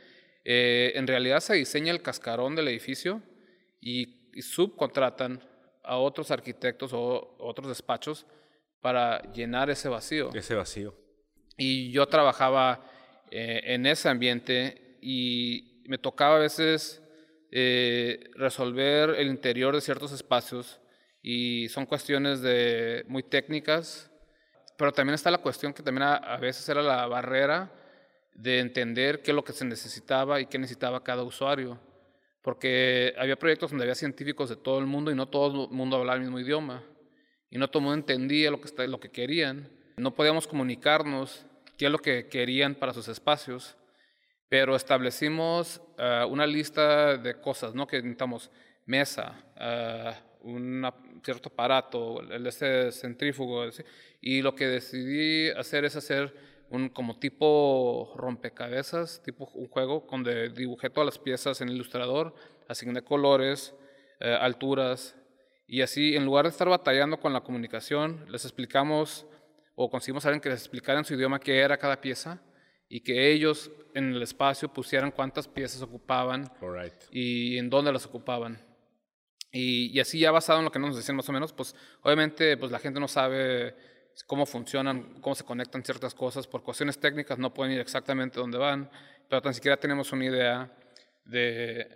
eh, 0.44 0.92
en 0.94 1.06
realidad 1.06 1.40
se 1.40 1.54
diseña 1.54 1.92
el 1.92 2.02
cascarón 2.02 2.54
del 2.54 2.68
edificio 2.68 3.22
y, 3.80 4.30
y 4.34 4.42
subcontratan 4.42 5.42
a 5.82 5.96
otros 5.96 6.30
arquitectos 6.30 6.92
o 6.92 7.36
otros 7.38 7.68
despachos 7.68 8.26
para 8.80 9.22
llenar 9.32 9.70
ese 9.70 9.88
vacío. 9.88 10.30
Ese 10.34 10.54
vacío. 10.54 10.94
Y 11.56 11.90
yo 11.92 12.06
trabajaba 12.06 12.84
eh, 13.30 13.60
en 13.64 13.86
ese 13.86 14.08
ambiente 14.08 14.98
y 15.00 15.82
me 15.86 15.98
tocaba 15.98 16.36
a 16.36 16.40
veces 16.40 17.02
eh, 17.50 18.30
resolver 18.34 19.10
el 19.10 19.28
interior 19.28 19.74
de 19.74 19.80
ciertos 19.80 20.12
espacios 20.12 20.80
y 21.22 21.68
son 21.68 21.86
cuestiones 21.86 22.42
de, 22.42 23.04
muy 23.08 23.22
técnicas, 23.22 24.10
pero 24.76 24.92
también 24.92 25.14
está 25.14 25.30
la 25.30 25.38
cuestión 25.38 25.72
que 25.72 25.82
también 25.82 26.02
a, 26.08 26.36
veces 26.38 26.68
era 26.68 26.82
la 26.82 27.06
barrera 27.06 27.70
de 28.34 28.58
entender 28.58 29.22
qué 29.22 29.30
es 29.30 29.34
lo 29.34 29.44
que 29.44 29.52
se 29.52 29.64
necesitaba 29.64 30.40
y 30.40 30.46
qué 30.46 30.58
necesitaba 30.58 31.04
cada 31.04 31.22
usuario. 31.22 31.78
Porque 32.42 33.14
había 33.16 33.36
proyectos 33.36 33.70
donde 33.70 33.84
había 33.84 33.94
científicos 33.94 34.48
de 34.48 34.56
todo 34.56 34.78
el 34.78 34.86
mundo 34.86 35.10
y 35.10 35.14
no 35.14 35.28
todo 35.28 35.64
el 35.64 35.70
mundo 35.70 35.96
hablaba 35.96 36.16
el 36.16 36.22
mismo 36.22 36.40
idioma. 36.40 36.82
Y 37.50 37.58
no 37.58 37.68
todo 37.68 37.78
el 37.78 37.84
mundo 37.84 38.00
entendía 38.00 38.50
lo 38.50 38.60
que, 38.60 38.88
lo 38.88 39.00
que 39.00 39.10
querían. 39.10 39.70
No 39.96 40.14
podíamos 40.14 40.46
comunicarnos 40.46 41.46
qué 41.78 41.86
es 41.86 41.92
lo 41.92 41.98
que 41.98 42.26
querían 42.28 42.74
para 42.74 42.92
sus 42.92 43.08
espacios. 43.08 43.76
Pero 44.48 44.76
establecimos 44.76 45.80
ah, 45.96 46.26
una 46.28 46.46
lista 46.46 47.16
de 47.16 47.40
cosas, 47.40 47.74
¿no? 47.74 47.86
Que 47.86 47.98
necesitamos 47.98 48.50
mesa, 48.84 49.40
ah, 49.56 50.14
un 50.40 50.84
cierto 51.24 51.48
aparato, 51.48 52.20
el 52.20 52.46
este 52.46 52.92
centrífugo. 52.92 53.64
Y 54.20 54.42
lo 54.42 54.54
que 54.54 54.66
decidí 54.66 55.50
hacer 55.50 55.84
es 55.84 55.96
hacer 55.96 56.34
un 56.70 56.88
como 56.88 57.18
tipo 57.18 58.12
rompecabezas, 58.16 59.22
tipo 59.22 59.50
un 59.54 59.68
juego 59.68 60.06
donde 60.10 60.50
dibujé 60.50 60.90
todas 60.90 61.06
las 61.06 61.18
piezas 61.18 61.60
en 61.60 61.68
el 61.68 61.74
ilustrador, 61.76 62.34
asigné 62.68 63.02
colores, 63.02 63.74
eh, 64.20 64.36
alturas, 64.40 65.16
y 65.66 65.82
así 65.82 66.14
en 66.14 66.24
lugar 66.24 66.44
de 66.44 66.50
estar 66.50 66.68
batallando 66.68 67.18
con 67.18 67.32
la 67.32 67.40
comunicación, 67.40 68.26
les 68.28 68.44
explicamos 68.44 69.26
o 69.74 69.90
conseguimos 69.90 70.24
a 70.24 70.28
alguien 70.28 70.40
que 70.40 70.50
les 70.50 70.60
explicara 70.60 70.98
en 70.98 71.04
su 71.04 71.14
idioma 71.14 71.40
qué 71.40 71.58
era 71.58 71.76
cada 71.76 72.00
pieza 72.00 72.40
y 72.88 73.00
que 73.00 73.32
ellos 73.32 73.70
en 73.94 74.14
el 74.14 74.22
espacio 74.22 74.68
pusieran 74.68 75.10
cuántas 75.10 75.48
piezas 75.48 75.82
ocupaban 75.82 76.50
right. 76.60 76.94
y 77.10 77.58
en 77.58 77.70
dónde 77.70 77.92
las 77.92 78.06
ocupaban. 78.06 78.58
Y, 79.56 79.96
y 79.96 80.00
así 80.00 80.18
ya 80.18 80.32
basado 80.32 80.58
en 80.58 80.64
lo 80.64 80.72
que 80.72 80.80
nos 80.80 80.96
decían 80.96 81.16
más 81.16 81.28
o 81.28 81.32
menos, 81.32 81.52
pues 81.52 81.76
obviamente 82.02 82.56
pues 82.56 82.72
la 82.72 82.80
gente 82.80 82.98
no 82.98 83.06
sabe 83.06 83.76
cómo 84.26 84.46
funcionan, 84.46 85.20
cómo 85.20 85.36
se 85.36 85.44
conectan 85.44 85.84
ciertas 85.84 86.12
cosas, 86.12 86.48
por 86.48 86.64
cuestiones 86.64 86.98
técnicas 86.98 87.38
no 87.38 87.54
pueden 87.54 87.72
ir 87.72 87.78
exactamente 87.80 88.40
dónde 88.40 88.58
van, 88.58 88.90
pero 89.28 89.40
tan 89.40 89.54
siquiera 89.54 89.76
tenemos 89.76 90.10
una 90.10 90.24
idea 90.24 90.76
de 91.24 91.88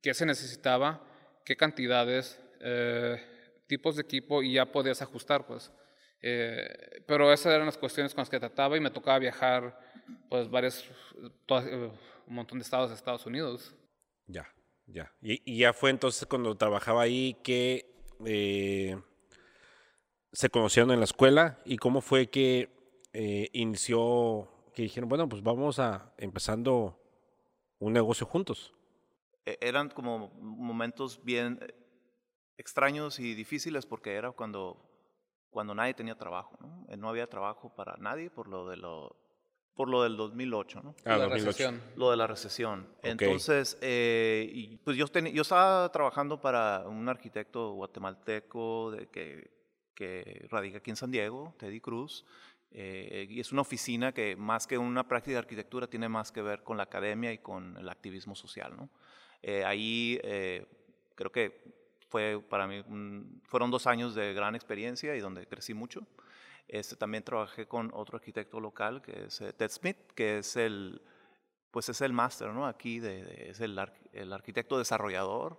qué 0.00 0.14
se 0.14 0.24
necesitaba, 0.26 1.04
qué 1.44 1.56
cantidades, 1.56 2.40
eh, 2.60 3.20
tipos 3.66 3.96
de 3.96 4.02
equipo 4.02 4.42
y 4.42 4.54
ya 4.54 4.66
podías 4.70 5.02
ajustar, 5.02 5.44
pues. 5.44 5.72
Eh, 6.20 7.02
pero 7.06 7.32
esas 7.32 7.52
eran 7.52 7.66
las 7.66 7.78
cuestiones 7.78 8.14
con 8.14 8.22
las 8.22 8.30
que 8.30 8.38
trataba 8.38 8.76
y 8.76 8.80
me 8.80 8.90
tocaba 8.90 9.18
viajar, 9.18 9.76
pues, 10.28 10.48
varios, 10.48 10.84
todas- 11.46 11.66
eh, 11.66 11.90
un 12.28 12.34
montón 12.34 12.58
de 12.58 12.62
estados 12.62 12.90
de 12.90 12.94
Estados 12.96 13.26
Unidos. 13.26 13.74
Ya, 14.28 14.46
ya. 14.86 15.12
Y, 15.22 15.58
ya 15.58 15.72
fue 15.72 15.90
entonces 15.90 16.26
cuando 16.26 16.56
trabajaba 16.56 17.02
ahí 17.02 17.34
que 17.42 17.94
eh, 18.24 19.00
se 20.32 20.50
conocieron 20.50 20.90
en 20.90 20.98
la 21.00 21.04
escuela 21.04 21.58
y 21.64 21.76
cómo 21.76 22.00
fue 22.00 22.28
que 22.28 22.70
eh, 23.12 23.48
inició, 23.52 24.48
que 24.74 24.82
dijeron, 24.82 25.08
bueno, 25.08 25.28
pues 25.28 25.42
vamos 25.42 25.78
a 25.78 26.12
empezando 26.18 26.98
un 27.78 27.92
negocio 27.92 28.26
juntos. 28.26 28.72
E- 29.44 29.58
eran 29.60 29.90
como 29.90 30.28
momentos 30.40 31.22
bien 31.22 31.58
eh, 31.60 31.74
extraños 32.56 33.18
y 33.18 33.34
difíciles 33.34 33.86
porque 33.86 34.14
era 34.14 34.32
cuando, 34.32 34.82
cuando 35.50 35.74
nadie 35.74 35.94
tenía 35.94 36.16
trabajo, 36.16 36.56
¿no? 36.60 36.86
No 36.96 37.08
había 37.08 37.26
trabajo 37.26 37.74
para 37.74 37.96
nadie 37.98 38.30
por 38.30 38.48
lo, 38.48 38.68
de 38.68 38.76
lo, 38.76 39.16
por 39.74 39.88
lo 39.88 40.02
del 40.02 40.16
2008, 40.16 40.80
¿no? 40.82 40.94
Ah, 41.04 41.16
la 41.16 41.24
2008. 41.28 41.44
recesión. 41.46 41.80
Lo 41.96 42.10
de 42.10 42.16
la 42.16 42.26
recesión. 42.26 42.86
Entonces, 43.02 43.78
eh, 43.80 44.50
y, 44.52 44.76
pues 44.78 44.96
yo, 44.96 45.06
teni- 45.06 45.32
yo 45.32 45.42
estaba 45.42 45.90
trabajando 45.90 46.40
para 46.40 46.86
un 46.86 47.08
arquitecto 47.08 47.72
guatemalteco 47.72 48.90
de 48.90 49.06
que, 49.08 49.50
que 49.94 50.46
radica 50.50 50.78
aquí 50.78 50.90
en 50.90 50.96
San 50.96 51.10
Diego, 51.10 51.54
Teddy 51.58 51.80
Cruz, 51.80 52.24
eh, 52.70 53.26
y 53.28 53.40
es 53.40 53.52
una 53.52 53.62
oficina 53.62 54.12
que 54.12 54.36
más 54.36 54.66
que 54.66 54.78
una 54.78 55.06
práctica 55.06 55.32
de 55.34 55.38
arquitectura 55.38 55.86
tiene 55.86 56.08
más 56.08 56.32
que 56.32 56.42
ver 56.42 56.62
con 56.62 56.76
la 56.76 56.84
academia 56.84 57.32
y 57.32 57.38
con 57.38 57.76
el 57.76 57.88
activismo 57.88 58.34
social. 58.34 58.74
¿no? 58.76 58.88
Eh, 59.42 59.64
ahí 59.64 60.18
eh, 60.22 60.66
creo 61.14 61.30
que 61.32 61.62
fue 62.08 62.42
para 62.48 62.66
mí, 62.66 62.82
un- 62.88 63.40
fueron 63.44 63.70
dos 63.70 63.86
años 63.86 64.14
de 64.14 64.34
gran 64.34 64.54
experiencia 64.54 65.16
y 65.16 65.20
donde 65.20 65.46
crecí 65.46 65.72
mucho. 65.74 66.06
Este, 66.68 66.96
también 66.96 67.22
trabajé 67.22 67.66
con 67.66 67.90
otro 67.92 68.16
arquitecto 68.16 68.58
local 68.60 69.02
que 69.02 69.24
es 69.24 69.40
eh, 69.40 69.52
Ted 69.52 69.70
Smith, 69.70 69.96
que 70.14 70.38
es 70.38 70.56
el, 70.56 71.02
pues 71.70 71.88
es 71.88 72.00
el 72.00 72.12
máster, 72.12 72.48
¿no? 72.48 72.66
Aquí 72.66 72.98
de, 73.00 73.24
de- 73.24 73.50
es 73.50 73.60
el, 73.60 73.78
el 74.12 74.32
arquitecto 74.32 74.78
desarrollador 74.78 75.58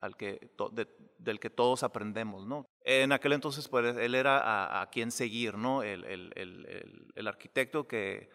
al 0.00 0.16
que 0.16 0.50
to- 0.56 0.68
de- 0.70 0.88
del 1.18 1.40
que 1.40 1.50
todos 1.50 1.82
aprendemos, 1.82 2.46
¿no? 2.46 2.64
En 2.84 3.12
aquel 3.12 3.32
entonces, 3.32 3.68
pues 3.68 3.96
él 3.96 4.14
era 4.14 4.38
a, 4.38 4.82
a 4.82 4.90
quien 4.90 5.10
seguir, 5.10 5.56
¿no? 5.56 5.82
El- 5.82 6.04
el- 6.04 7.12
el 7.14 7.28
arquitecto 7.28 7.86
que, 7.86 8.28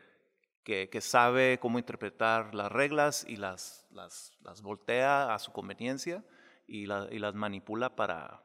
que, 0.64 0.90
que 0.90 1.02
sabe 1.02 1.60
cómo 1.60 1.80
interpretar 1.80 2.54
las 2.56 2.72
reglas 2.72 3.26
y 3.28 3.38
las, 3.38 3.88
las, 3.92 4.34
las 4.42 4.62
voltea 4.62 5.34
a 5.34 5.40
su 5.40 5.52
conveniencia 5.54 6.24
y, 6.68 6.86
la- 6.88 7.08
y 7.12 7.20
las 7.20 7.36
manipula 7.36 7.96
para, 7.96 8.44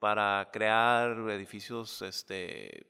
para 0.00 0.48
crear 0.52 1.10
edificios 1.30 2.02
este, 2.02 2.86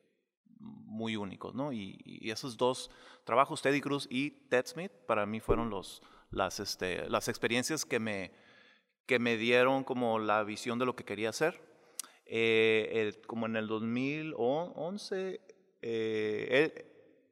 muy 0.60 1.16
únicos, 1.16 1.54
¿no? 1.54 1.72
Y, 1.72 1.98
y 2.04 2.30
esos 2.30 2.56
dos 2.56 2.90
trabajos, 3.24 3.62
Teddy 3.62 3.80
Cruz 3.80 4.06
y 4.10 4.30
Ted 4.48 4.66
Smith, 4.66 4.92
para 5.06 5.26
mí 5.26 5.40
fueron 5.40 5.70
los, 5.70 6.02
las, 6.30 6.60
este, 6.60 7.08
las 7.08 7.28
experiencias 7.28 7.84
que 7.84 7.98
me, 7.98 8.30
que 9.06 9.18
me 9.18 9.36
dieron 9.36 9.82
como 9.84 10.18
la 10.18 10.44
visión 10.44 10.78
de 10.78 10.86
lo 10.86 10.94
que 10.94 11.04
quería 11.04 11.30
hacer. 11.30 11.60
Eh, 12.26 12.90
el- 12.94 13.20
como 13.26 13.46
en 13.46 13.56
el 13.56 13.66
2011, 13.66 15.40
eh, 15.82 16.72
él, 16.74 16.84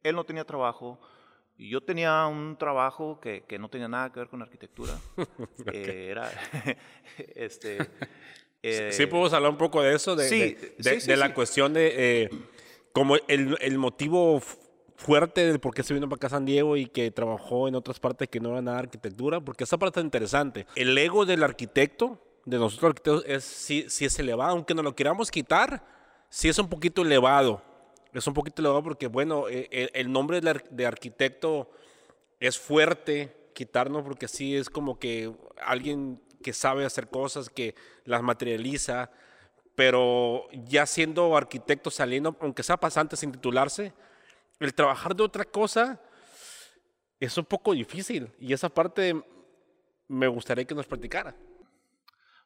él 0.03 0.17
no 0.17 0.25
tenía 0.25 0.45
trabajo, 0.45 0.99
y 1.57 1.69
yo 1.71 1.81
tenía 1.83 2.27
un 2.27 2.57
trabajo 2.57 3.21
que, 3.21 3.43
que 3.45 3.59
no 3.59 3.69
tenía 3.69 3.89
nada 3.89 4.13
que 4.13 4.21
ver 4.21 4.29
con 4.29 4.43
arquitectura. 4.43 4.99
Eh, 5.73 6.09
era, 6.11 6.31
este, 7.35 7.79
eh, 8.63 8.91
sí, 8.93 9.07
podemos 9.07 9.33
hablar 9.33 9.51
un 9.51 9.59
poco 9.59 9.83
de 9.83 9.95
eso, 9.95 10.17
de, 10.17 10.29
sí, 10.29 10.39
de, 10.39 10.75
de- 10.79 10.95
sí, 10.95 11.01
sí, 11.01 11.07
de 11.09 11.17
la 11.17 11.35
cuestión 11.35 11.73
de 11.75 12.23
eh, 12.23 12.31
como 12.99 13.15
el, 13.29 13.57
el 13.61 13.79
motivo 13.79 14.43
fuerte 14.97 15.53
de 15.53 15.59
por 15.61 15.73
qué 15.73 15.85
se 15.85 15.95
vino 15.95 16.09
para 16.09 16.17
acá 16.17 16.29
San 16.29 16.45
Diego 16.45 16.77
y 16.77 16.87
que 16.87 17.13
trabajó 17.13 17.69
en 17.69 17.77
otras 17.77 18.01
partes 18.01 18.29
que 18.29 18.41
no 18.41 18.51
era 18.51 18.61
nada 18.61 18.81
arquitectura, 18.81 19.41
porque 19.41 19.63
esa 19.63 19.79
parte 19.79 20.01
es 20.01 20.05
interesante. 20.05 20.67
El 20.75 20.99
ego 20.99 21.25
del 21.25 21.45
arquitecto, 21.45 22.21
de 22.45 22.59
nosotros 22.59 22.91
arquitectos, 22.91 23.25
es, 23.25 23.45
sí, 23.45 23.87
es 24.05 24.19
elevado, 24.19 24.51
aunque 24.51 24.75
no 24.75 24.83
lo 24.83 24.97
queramos 24.97 25.31
quitar, 25.31 25.87
sí 26.29 26.49
es 26.49 26.59
un 26.59 26.69
poquito 26.69 27.03
elevado. 27.03 27.63
Es 28.13 28.27
un 28.27 28.35
poquito 28.35 28.63
elevado 28.63 28.83
porque, 28.83 29.07
bueno, 29.07 29.47
el, 29.47 29.69
el 29.71 30.11
nombre 30.11 30.41
del 30.41 30.61
de 30.69 30.87
arquitecto 30.87 31.71
es 32.41 32.59
fuerte 32.59 33.33
quitarnos 33.55 34.03
porque 34.03 34.27
sí 34.27 34.57
es 34.57 34.71
como 34.71 34.99
que 34.99 35.33
alguien 35.65 36.21
que 36.43 36.53
sabe 36.53 36.85
hacer 36.85 37.09
cosas, 37.09 37.49
que 37.49 37.77
las 38.05 38.23
materializa, 38.23 39.13
pero 39.79 40.49
ya 40.67 40.87
siendo 40.87 41.37
arquitecto 41.37 41.89
saliendo, 41.89 42.37
aunque 42.41 42.65
sea 42.65 42.77
pasante 42.77 43.17
sin 43.17 43.31
titularse, 43.31 43.93
el 44.59 44.75
trabajar 44.75 45.15
de 45.15 45.23
otra 45.23 45.45
cosa 45.45 46.01
es 47.21 47.39
un 47.39 47.45
poco 47.45 47.75
difícil 47.75 48.29
y 48.41 48.53
esa 48.53 48.69
parte 48.69 49.15
me 50.09 50.27
gustaría 50.27 50.65
que 50.65 50.75
nos 50.75 50.85
platicara. 50.89 51.33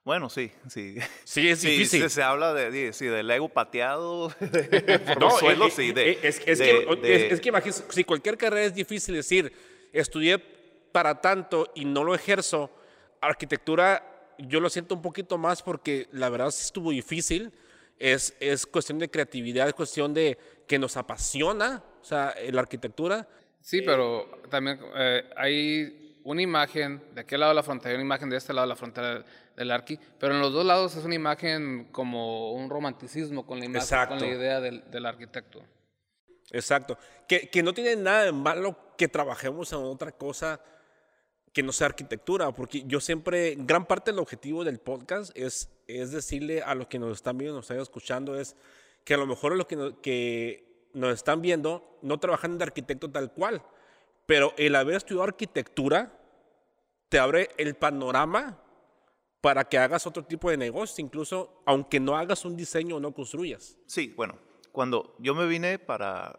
Bueno, 0.05 0.29
sí, 0.29 0.53
sí. 0.68 0.97
Sí, 1.25 1.49
es 1.49 1.61
Sí, 1.61 1.71
difícil. 1.71 2.03
Se, 2.03 2.11
se 2.11 2.23
habla 2.23 2.53
de, 2.53 2.71
de- 2.71 2.92
sí, 2.92 3.07
del 3.07 3.31
ego 3.31 3.49
pateado 3.49 4.29
por 4.38 5.18
No, 5.18 5.29
los 5.31 5.38
suelos, 5.38 5.68
eh, 5.68 5.75
sí, 5.75 5.92
de, 5.92 6.18
es, 6.23 6.42
es 6.45 6.61
que, 6.61 6.87
es, 7.05 7.33
es 7.33 7.40
que 7.40 7.49
imagínese, 7.49 7.85
si 7.88 8.05
cualquier 8.05 8.37
carrera 8.37 8.66
es 8.66 8.75
difícil 8.75 9.14
decir, 9.14 9.51
estudié 9.95 10.38
para 10.38 11.18
tanto 11.23 11.73
y 11.75 11.87
no 11.87 12.05
lo 12.05 12.14
ejerzo, 12.14 12.71
arquitectura 13.23 14.12
yo 14.38 14.61
lo 14.61 14.71
siento 14.71 14.95
un 14.95 15.03
poquito 15.03 15.38
más 15.38 15.62
porque 15.62 16.09
la 16.12 16.29
verdad 16.29 16.51
sí 16.51 16.62
estuvo 16.64 16.90
difícil, 16.90 17.53
es, 17.99 18.35
es 18.40 18.66
cuestión 18.66 18.99
de 18.99 19.11
creatividad, 19.11 19.68
es 19.68 19.75
cuestión 19.75 20.12
de 20.12 20.38
que 20.66 20.79
nos 20.79 20.97
apasiona, 20.97 21.83
o 22.01 22.05
sea, 22.05 22.31
eh, 22.31 22.51
la 22.53 22.61
arquitectura. 22.61 23.29
Sí, 23.61 23.83
pero 23.83 24.42
también 24.51 24.81
eh, 24.97 25.31
hay 25.37 26.21
una 26.25 26.42
imagen 26.42 27.03
de 27.14 27.21
aquel 27.21 27.40
lado 27.40 27.51
de 27.51 27.57
la 27.57 27.62
frontera 27.62 27.92
y 27.92 27.97
una 27.97 28.05
imagen 28.05 28.29
de 28.31 28.37
este 28.37 28.53
lado 28.53 28.66
de 28.66 28.71
la 28.71 28.77
frontera 28.77 29.25
del 29.57 29.71
arqui, 29.71 29.99
pero 30.18 30.35
en 30.35 30.40
los 30.40 30.53
dos 30.53 30.64
lados 30.64 30.97
es 30.97 31.05
una 31.05 31.14
imagen 31.14 31.88
como 31.92 32.53
un 32.53 32.71
romanticismo 32.71 33.47
con 33.47 33.59
la, 33.59 33.66
imagen, 33.66 33.83
Exacto. 33.83 34.16
con 34.16 34.29
la 34.29 34.35
idea 34.35 34.61
del, 34.61 34.90
del 34.90 35.07
arquitecto. 35.07 35.62
Exacto. 36.51 36.99
Que, 37.29 37.49
que 37.49 37.62
no 37.62 37.73
tiene 37.73 37.97
nada 37.97 38.25
de 38.25 38.33
malo 38.33 38.95
que 38.97 39.09
trabajemos 39.09 39.73
en 39.73 39.79
otra 39.79 40.12
cosa 40.12 40.61
que 41.53 41.62
no 41.62 41.73
sea 41.73 41.88
arquitectura, 41.88 42.51
porque 42.53 42.83
yo 42.87 43.01
siempre, 43.01 43.55
gran 43.59 43.87
parte 43.87 44.11
del 44.11 44.21
objetivo 44.21 44.65
del 44.65 44.79
podcast 44.79 45.37
es, 45.37 45.69
es 45.87 46.11
decirle 46.11 46.62
a 46.62 46.75
los 46.75 46.87
que 46.87 46.99
nos 46.99 47.12
están 47.12 47.37
viendo, 47.38 47.57
nos 47.57 47.65
están 47.67 47.81
escuchando, 47.81 48.38
es 48.38 48.57
que 49.05 49.15
a 49.15 49.19
lo 49.19 49.27
mejor 49.27 49.55
los 49.57 49.67
que, 49.67 49.77
no- 49.77 50.01
que 50.01 50.88
nos 50.95 51.12
están 51.12 51.43
viendo 51.43 51.99
no 52.03 52.19
trabajan 52.19 52.57
de 52.59 52.65
arquitecto 52.65 53.11
tal 53.11 53.33
cual, 53.33 53.62
pero 54.27 54.55
el 54.57 54.75
haber 54.77 54.97
estudiado 54.97 55.25
arquitectura 55.25 56.19
te 57.11 57.19
abre 57.19 57.51
el 57.59 57.75
panorama 57.75 58.59
para 59.43 59.65
que 59.65 59.77
hagas 59.77 60.07
otro 60.07 60.25
tipo 60.25 60.49
de 60.51 60.57
negocios, 60.57 60.99
incluso 61.01 61.62
aunque 61.67 62.01
no 62.01 62.17
hagas 62.17 62.45
un 62.47 62.57
diseño 62.57 62.97
o 62.97 63.01
no 63.01 63.12
construyas. 63.12 63.77
Sí, 63.87 64.15
bueno, 64.17 64.38
cuando 64.71 65.15
yo 65.19 65.35
me 65.35 65.47
vine 65.47 65.79
para 65.79 66.38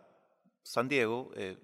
San 0.63 0.87
Diego, 0.87 1.29
eh, 1.35 1.57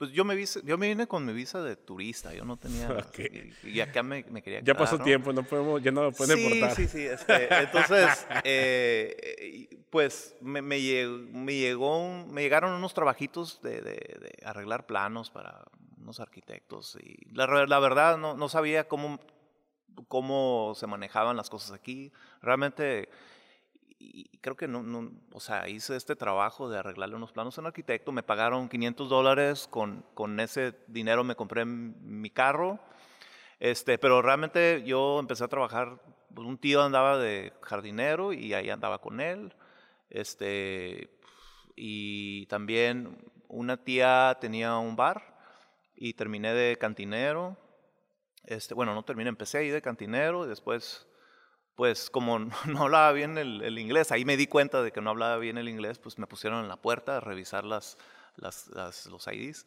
pues 0.00 0.12
yo 0.12 0.24
me, 0.24 0.34
vise- 0.34 0.62
yo 0.64 0.78
me 0.78 0.88
vine 0.88 1.06
con 1.06 1.26
mi 1.26 1.34
visa 1.34 1.62
de 1.62 1.76
turista, 1.76 2.32
yo 2.32 2.46
no 2.46 2.56
tenía... 2.56 2.88
Ok. 3.06 3.18
y, 3.64 3.68
y 3.68 3.80
acá 3.82 4.02
me, 4.02 4.24
me 4.30 4.40
quería 4.40 4.60
Ya 4.60 4.64
quedar, 4.64 4.78
pasó 4.78 4.96
¿no? 4.96 5.04
tiempo, 5.04 5.30
no 5.30 5.42
podemos, 5.42 5.82
ya 5.82 5.92
no 5.92 6.04
lo 6.04 6.12
pueden 6.12 6.38
sí, 6.38 6.42
importar. 6.42 6.74
Sí, 6.74 6.88
sí, 6.88 7.04
este, 7.04 7.62
entonces, 7.62 8.26
eh, 8.44 9.68
pues 9.90 10.34
me, 10.40 10.62
me 10.62 10.80
llegó, 10.80 11.18
me, 11.18 11.52
llegó 11.54 11.98
un- 12.02 12.32
me 12.32 12.40
llegaron 12.40 12.72
unos 12.72 12.94
trabajitos 12.94 13.60
de, 13.60 13.82
de- 13.82 14.18
de 14.20 14.32
arreglar 14.42 14.86
planos 14.86 15.28
para 15.28 15.64
unos 15.98 16.18
arquitectos 16.18 16.96
y 17.02 17.34
la, 17.34 17.66
la 17.66 17.78
verdad 17.78 18.16
no, 18.16 18.34
no 18.38 18.48
sabía 18.48 18.88
cómo, 18.88 19.20
cómo 20.08 20.72
se 20.76 20.86
manejaban 20.86 21.36
las 21.36 21.50
cosas 21.50 21.72
aquí. 21.72 22.10
Realmente, 22.40 23.10
y 24.00 24.38
creo 24.38 24.56
que 24.56 24.66
no, 24.66 24.82
no, 24.82 25.12
o 25.32 25.40
sea, 25.40 25.68
hice 25.68 25.94
este 25.94 26.16
trabajo 26.16 26.70
de 26.70 26.78
arreglarle 26.78 27.16
unos 27.16 27.32
planos 27.32 27.56
a 27.58 27.60
un 27.60 27.66
arquitecto, 27.66 28.12
me 28.12 28.22
pagaron 28.22 28.70
500 28.70 29.08
dólares, 29.10 29.68
con, 29.70 30.04
con 30.14 30.40
ese 30.40 30.74
dinero 30.86 31.22
me 31.22 31.36
compré 31.36 31.66
mi 31.66 32.30
carro, 32.30 32.80
este, 33.58 33.98
pero 33.98 34.22
realmente 34.22 34.82
yo 34.86 35.20
empecé 35.20 35.44
a 35.44 35.48
trabajar, 35.48 36.00
pues, 36.34 36.48
un 36.48 36.56
tío 36.56 36.82
andaba 36.82 37.18
de 37.18 37.52
jardinero 37.60 38.32
y 38.32 38.54
ahí 38.54 38.70
andaba 38.70 39.02
con 39.02 39.20
él, 39.20 39.54
este, 40.08 41.10
y 41.76 42.46
también 42.46 43.18
una 43.48 43.76
tía 43.84 44.38
tenía 44.40 44.78
un 44.78 44.96
bar 44.96 45.36
y 45.94 46.14
terminé 46.14 46.54
de 46.54 46.78
cantinero, 46.78 47.58
este, 48.44 48.72
bueno, 48.72 48.94
no 48.94 49.04
terminé, 49.04 49.28
empecé 49.28 49.58
ahí 49.58 49.68
de 49.68 49.82
cantinero 49.82 50.46
y 50.46 50.48
después 50.48 51.06
pues 51.80 52.10
como 52.10 52.38
no 52.66 52.82
hablaba 52.82 53.10
bien 53.12 53.38
el, 53.38 53.62
el 53.62 53.78
inglés, 53.78 54.12
ahí 54.12 54.26
me 54.26 54.36
di 54.36 54.46
cuenta 54.46 54.82
de 54.82 54.92
que 54.92 55.00
no 55.00 55.08
hablaba 55.08 55.38
bien 55.38 55.56
el 55.56 55.66
inglés, 55.66 55.98
pues 55.98 56.18
me 56.18 56.26
pusieron 56.26 56.60
en 56.60 56.68
la 56.68 56.76
puerta 56.76 57.16
a 57.16 57.20
revisar 57.20 57.64
las, 57.64 57.96
las, 58.36 58.68
las- 58.74 59.06
los 59.06 59.26
IDs. 59.26 59.64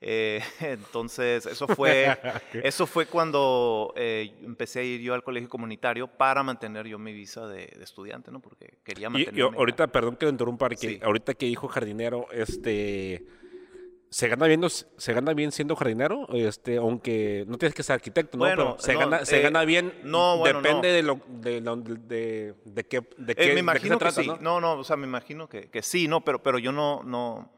Eh, 0.00 0.42
entonces, 0.60 1.46
eso 1.46 1.68
fue, 1.68 2.18
eso 2.64 2.84
fue 2.88 3.06
cuando 3.06 3.92
eh, 3.94 4.34
empecé 4.42 4.80
a 4.80 4.82
ir 4.82 5.02
yo 5.02 5.14
al 5.14 5.22
colegio 5.22 5.48
comunitario 5.48 6.08
para 6.08 6.42
mantener 6.42 6.88
yo 6.88 6.98
mi 6.98 7.12
visa 7.12 7.46
de, 7.46 7.66
de 7.78 7.84
estudiante, 7.84 8.32
¿no? 8.32 8.40
Porque 8.40 8.78
quería 8.82 9.06
Y, 9.06 9.10
mantener. 9.12 9.38
y 9.38 9.40
ahorita, 9.42 9.86
perdón 9.86 10.16
que 10.16 10.26
lo 10.26 10.32
interrumpa, 10.32 10.68
que 10.68 10.76
Sí. 10.76 10.98
ahorita 11.00 11.34
que 11.34 11.46
dijo 11.46 11.68
jardinero, 11.68 12.26
este, 12.32 13.24
¿se 14.12 14.28
gana 14.28 14.46
bien, 14.46 14.62
se 14.68 15.12
gana 15.12 15.32
bien 15.32 15.50
siendo 15.50 15.74
jardinero? 15.74 16.28
Este, 16.32 16.76
aunque 16.76 17.44
no 17.48 17.56
tienes 17.58 17.74
que 17.74 17.82
ser 17.82 17.94
arquitecto, 17.94 18.36
¿no? 18.36 18.44
Bueno, 18.44 18.76
Pero 18.76 18.78
se, 18.78 18.92
no, 18.92 18.98
gana, 19.00 19.24
se 19.24 19.38
eh, 19.38 19.42
gana 19.42 19.64
bien. 19.64 19.92
no, 20.04 20.36
bueno, 20.38 20.60
Depende 20.60 20.88
no. 20.88 20.94
de 20.94 21.02
lo, 21.02 21.20
de, 21.28 21.60
de, 22.06 22.54
de 22.64 22.84
qué, 22.86 23.00
de 23.16 23.32
Eh, 23.32 23.34
qué, 23.34 23.42
de 23.42 23.48
me 23.48 23.54
qué 23.54 23.60
imagino 23.60 23.94
se 23.94 23.98
que 23.98 23.98
trata, 23.98 24.20
sí. 24.22 24.26
¿no? 24.28 24.36
¿no? 24.36 24.60
no, 24.60 24.72
o 24.74 24.84
sea, 24.84 24.96
me 24.96 25.06
imagino 25.06 25.48
que, 25.48 25.70
que 25.70 25.82
sí, 25.82 26.06
no, 26.08 26.20
pero, 26.22 26.42
pero 26.42 26.58
yo 26.58 26.70
no, 26.72 27.02
no, 27.02 27.50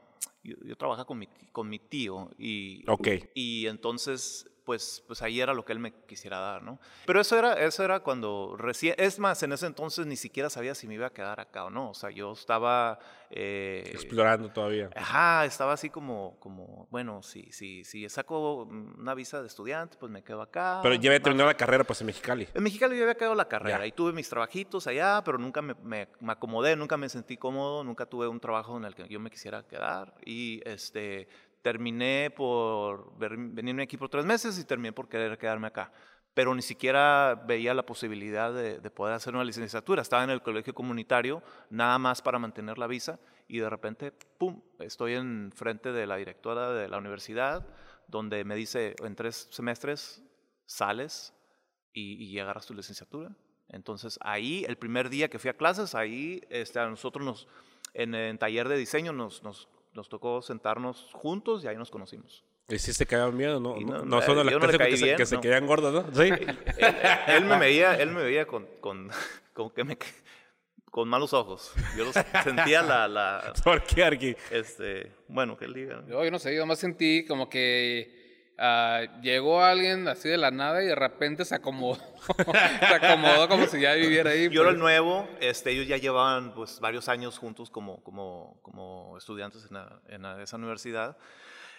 yo, 0.44 0.54
yo 0.64 0.76
trabajaba 0.76 1.06
con 1.06 1.18
mi, 1.18 1.28
con 1.52 1.68
mi 1.68 1.78
tío 1.80 2.30
y, 2.38 2.88
Ok. 2.88 3.08
y 3.34 3.66
entonces, 3.66 4.46
pues, 4.64 5.02
pues 5.06 5.20
ahí 5.22 5.40
era 5.40 5.52
lo 5.54 5.64
que 5.64 5.72
él 5.72 5.78
me 5.78 5.92
quisiera 6.06 6.38
dar, 6.38 6.62
¿no? 6.62 6.78
Pero 7.06 7.20
eso 7.20 7.38
era, 7.38 7.52
eso 7.54 7.84
era 7.84 8.00
cuando 8.00 8.56
recién, 8.56 8.94
es 8.98 9.18
más, 9.18 9.42
en 9.42 9.52
ese 9.52 9.66
entonces 9.66 10.06
ni 10.06 10.16
siquiera 10.16 10.48
sabía 10.50 10.74
si 10.74 10.86
me 10.88 10.94
iba 10.94 11.06
a 11.06 11.12
quedar 11.12 11.38
acá 11.40 11.64
o 11.66 11.70
no, 11.70 11.90
o 11.90 11.94
sea, 11.94 12.10
yo 12.10 12.32
estaba... 12.32 12.98
eh, 13.30 13.82
Explorando 13.92 14.48
todavía. 14.50 14.90
Ajá, 14.96 15.44
estaba 15.44 15.72
así 15.74 15.90
como, 15.90 16.36
como 16.40 16.86
bueno, 16.90 17.22
si, 17.22 17.50
si, 17.52 17.84
si 17.84 18.08
saco 18.08 18.62
una 18.64 19.14
visa 19.14 19.40
de 19.40 19.46
estudiante, 19.48 19.96
pues 19.98 20.10
me 20.10 20.22
quedo 20.22 20.40
acá. 20.42 20.80
Pero 20.82 20.94
ya 20.94 21.10
había 21.10 21.20
terminado 21.22 21.50
la 21.50 21.56
carrera, 21.56 21.84
pues 21.84 22.00
en 22.00 22.06
Mexicali. 22.06 22.48
en 22.54 22.62
Mexicali 22.62 22.96
yo 22.96 23.02
había 23.04 23.16
quedado 23.16 23.34
la 23.34 23.48
carrera 23.48 23.80
Ya. 23.80 23.86
y 23.86 23.92
tuve 23.92 24.12
mis 24.12 24.28
trabajitos 24.28 24.86
allá, 24.86 25.22
pero 25.24 25.38
nunca 25.38 25.60
me, 25.62 25.74
me- 25.82 26.08
me 26.20 26.32
acomodé, 26.32 26.74
nunca 26.76 26.96
me 26.96 27.08
sentí 27.08 27.36
cómodo, 27.36 27.84
nunca 27.84 28.06
tuve 28.06 28.28
un 28.28 28.40
trabajo 28.40 28.76
en 28.76 28.84
el 28.84 28.94
que 28.94 29.06
yo 29.08 29.20
me 29.20 29.30
quisiera 29.30 29.62
quedar 29.66 30.14
y 30.24 30.60
este, 30.64 31.28
terminé 31.64 32.30
por 32.30 33.16
venirme 33.16 33.84
aquí 33.84 33.96
por 33.96 34.10
tres 34.10 34.26
meses 34.26 34.58
y 34.58 34.64
terminé 34.64 34.92
por 34.92 35.08
querer 35.08 35.38
quedarme 35.38 35.66
acá. 35.66 35.90
Pero 36.34 36.54
ni 36.54 36.60
siquiera 36.60 37.42
veía 37.46 37.72
la 37.72 37.86
posibilidad 37.86 38.52
de, 38.52 38.80
de 38.80 38.90
poder 38.90 39.14
hacer 39.14 39.34
una 39.34 39.44
licenciatura. 39.44 40.02
Estaba 40.02 40.24
en 40.24 40.28
el 40.28 40.42
colegio 40.42 40.74
comunitario, 40.74 41.42
nada 41.70 41.98
más 41.98 42.20
para 42.20 42.38
mantener 42.38 42.76
la 42.76 42.86
visa 42.86 43.18
y 43.48 43.60
de 43.60 43.70
repente, 43.70 44.12
¡pum!, 44.12 44.60
estoy 44.78 45.14
en 45.14 45.52
frente 45.54 45.90
de 45.92 46.06
la 46.06 46.16
directora 46.16 46.70
de 46.70 46.86
la 46.86 46.98
universidad 46.98 47.66
donde 48.08 48.44
me 48.44 48.56
dice, 48.56 48.94
en 49.02 49.16
tres 49.16 49.48
semestres 49.50 50.22
sales 50.66 51.32
y, 51.94 52.22
y 52.24 52.38
agarras 52.40 52.66
tu 52.66 52.74
licenciatura. 52.74 53.34
Entonces 53.68 54.18
ahí, 54.20 54.66
el 54.68 54.76
primer 54.76 55.08
día 55.08 55.30
que 55.30 55.38
fui 55.38 55.48
a 55.48 55.56
clases, 55.56 55.94
ahí 55.94 56.42
este, 56.50 56.78
a 56.78 56.90
nosotros 56.90 57.24
nos, 57.24 57.48
en 57.94 58.14
el 58.14 58.38
taller 58.38 58.68
de 58.68 58.76
diseño 58.76 59.14
nos, 59.14 59.42
nos, 59.42 59.70
nos 59.94 60.08
tocó 60.08 60.42
sentarnos 60.42 61.10
juntos 61.12 61.64
y 61.64 61.68
ahí 61.68 61.76
nos 61.76 61.90
conocimos. 61.90 62.44
Y 62.68 62.78
sí 62.78 62.92
se 62.92 63.06
cagaban 63.06 63.36
miedo, 63.36 63.60
¿no? 63.60 63.76
Y 63.76 63.84
No, 63.84 63.98
no, 63.98 64.04
no 64.04 64.22
son 64.22 64.36
de 64.38 64.44
las 64.44 64.52
yo 64.52 64.58
no 64.58 64.68
que, 64.68 64.78
caí 64.78 64.96
se, 64.96 65.04
bien, 65.04 65.16
que 65.16 65.26
se 65.26 65.38
quedan 65.40 65.66
gordos, 65.66 65.92
¿no? 65.92 66.14
Sí. 66.14 66.30
Él, 66.30 66.58
él 67.28 67.44
me 67.44 67.58
veía, 67.58 67.94
él 68.00 68.10
me 68.10 68.22
veía 68.22 68.46
con, 68.46 68.66
con, 68.80 69.10
con 69.52 69.70
que 69.70 69.84
me, 69.84 69.98
con 70.90 71.08
malos 71.08 71.32
ojos. 71.32 71.72
Yo 71.96 72.04
los 72.04 72.14
sentía 72.44 72.82
la, 72.82 73.06
la 73.08 73.52
¿Por 73.62 73.82
qué, 73.84 74.04
Arqui? 74.04 74.36
este, 74.50 75.12
bueno, 75.28 75.56
que 75.56 75.66
él 75.66 75.74
diga. 75.74 75.96
¿no? 75.96 76.08
Yo, 76.08 76.24
yo 76.24 76.30
no 76.30 76.38
sé, 76.38 76.54
yo 76.54 76.60
nomás 76.60 76.78
sentí 76.78 77.26
como 77.26 77.48
que 77.48 78.23
ah, 78.58 79.02
llegó 79.22 79.62
alguien 79.62 80.06
así 80.08 80.28
de 80.28 80.36
la 80.38 80.50
nada 80.50 80.82
y 80.82 80.86
de 80.86 80.94
repente 80.94 81.44
se 81.44 81.54
acomodó. 81.54 82.00
se 82.80 82.86
acomodó 82.94 83.48
como 83.48 83.66
si 83.66 83.80
ya 83.80 83.94
viviera 83.94 84.30
ahí. 84.30 84.48
Yo 84.50 84.62
era 84.62 84.70
el 84.70 84.76
pues. 84.76 84.82
nuevo, 84.82 85.28
este, 85.40 85.70
ellos 85.72 85.86
ya 85.86 85.96
llevaban 85.96 86.54
pues, 86.54 86.80
varios 86.80 87.08
años 87.08 87.38
juntos 87.38 87.70
como, 87.70 88.02
como, 88.02 88.58
como 88.62 89.16
estudiantes 89.18 89.66
en, 89.68 89.74
la- 89.74 90.00
en 90.08 90.22
la- 90.22 90.42
esa 90.42 90.56
universidad. 90.56 91.16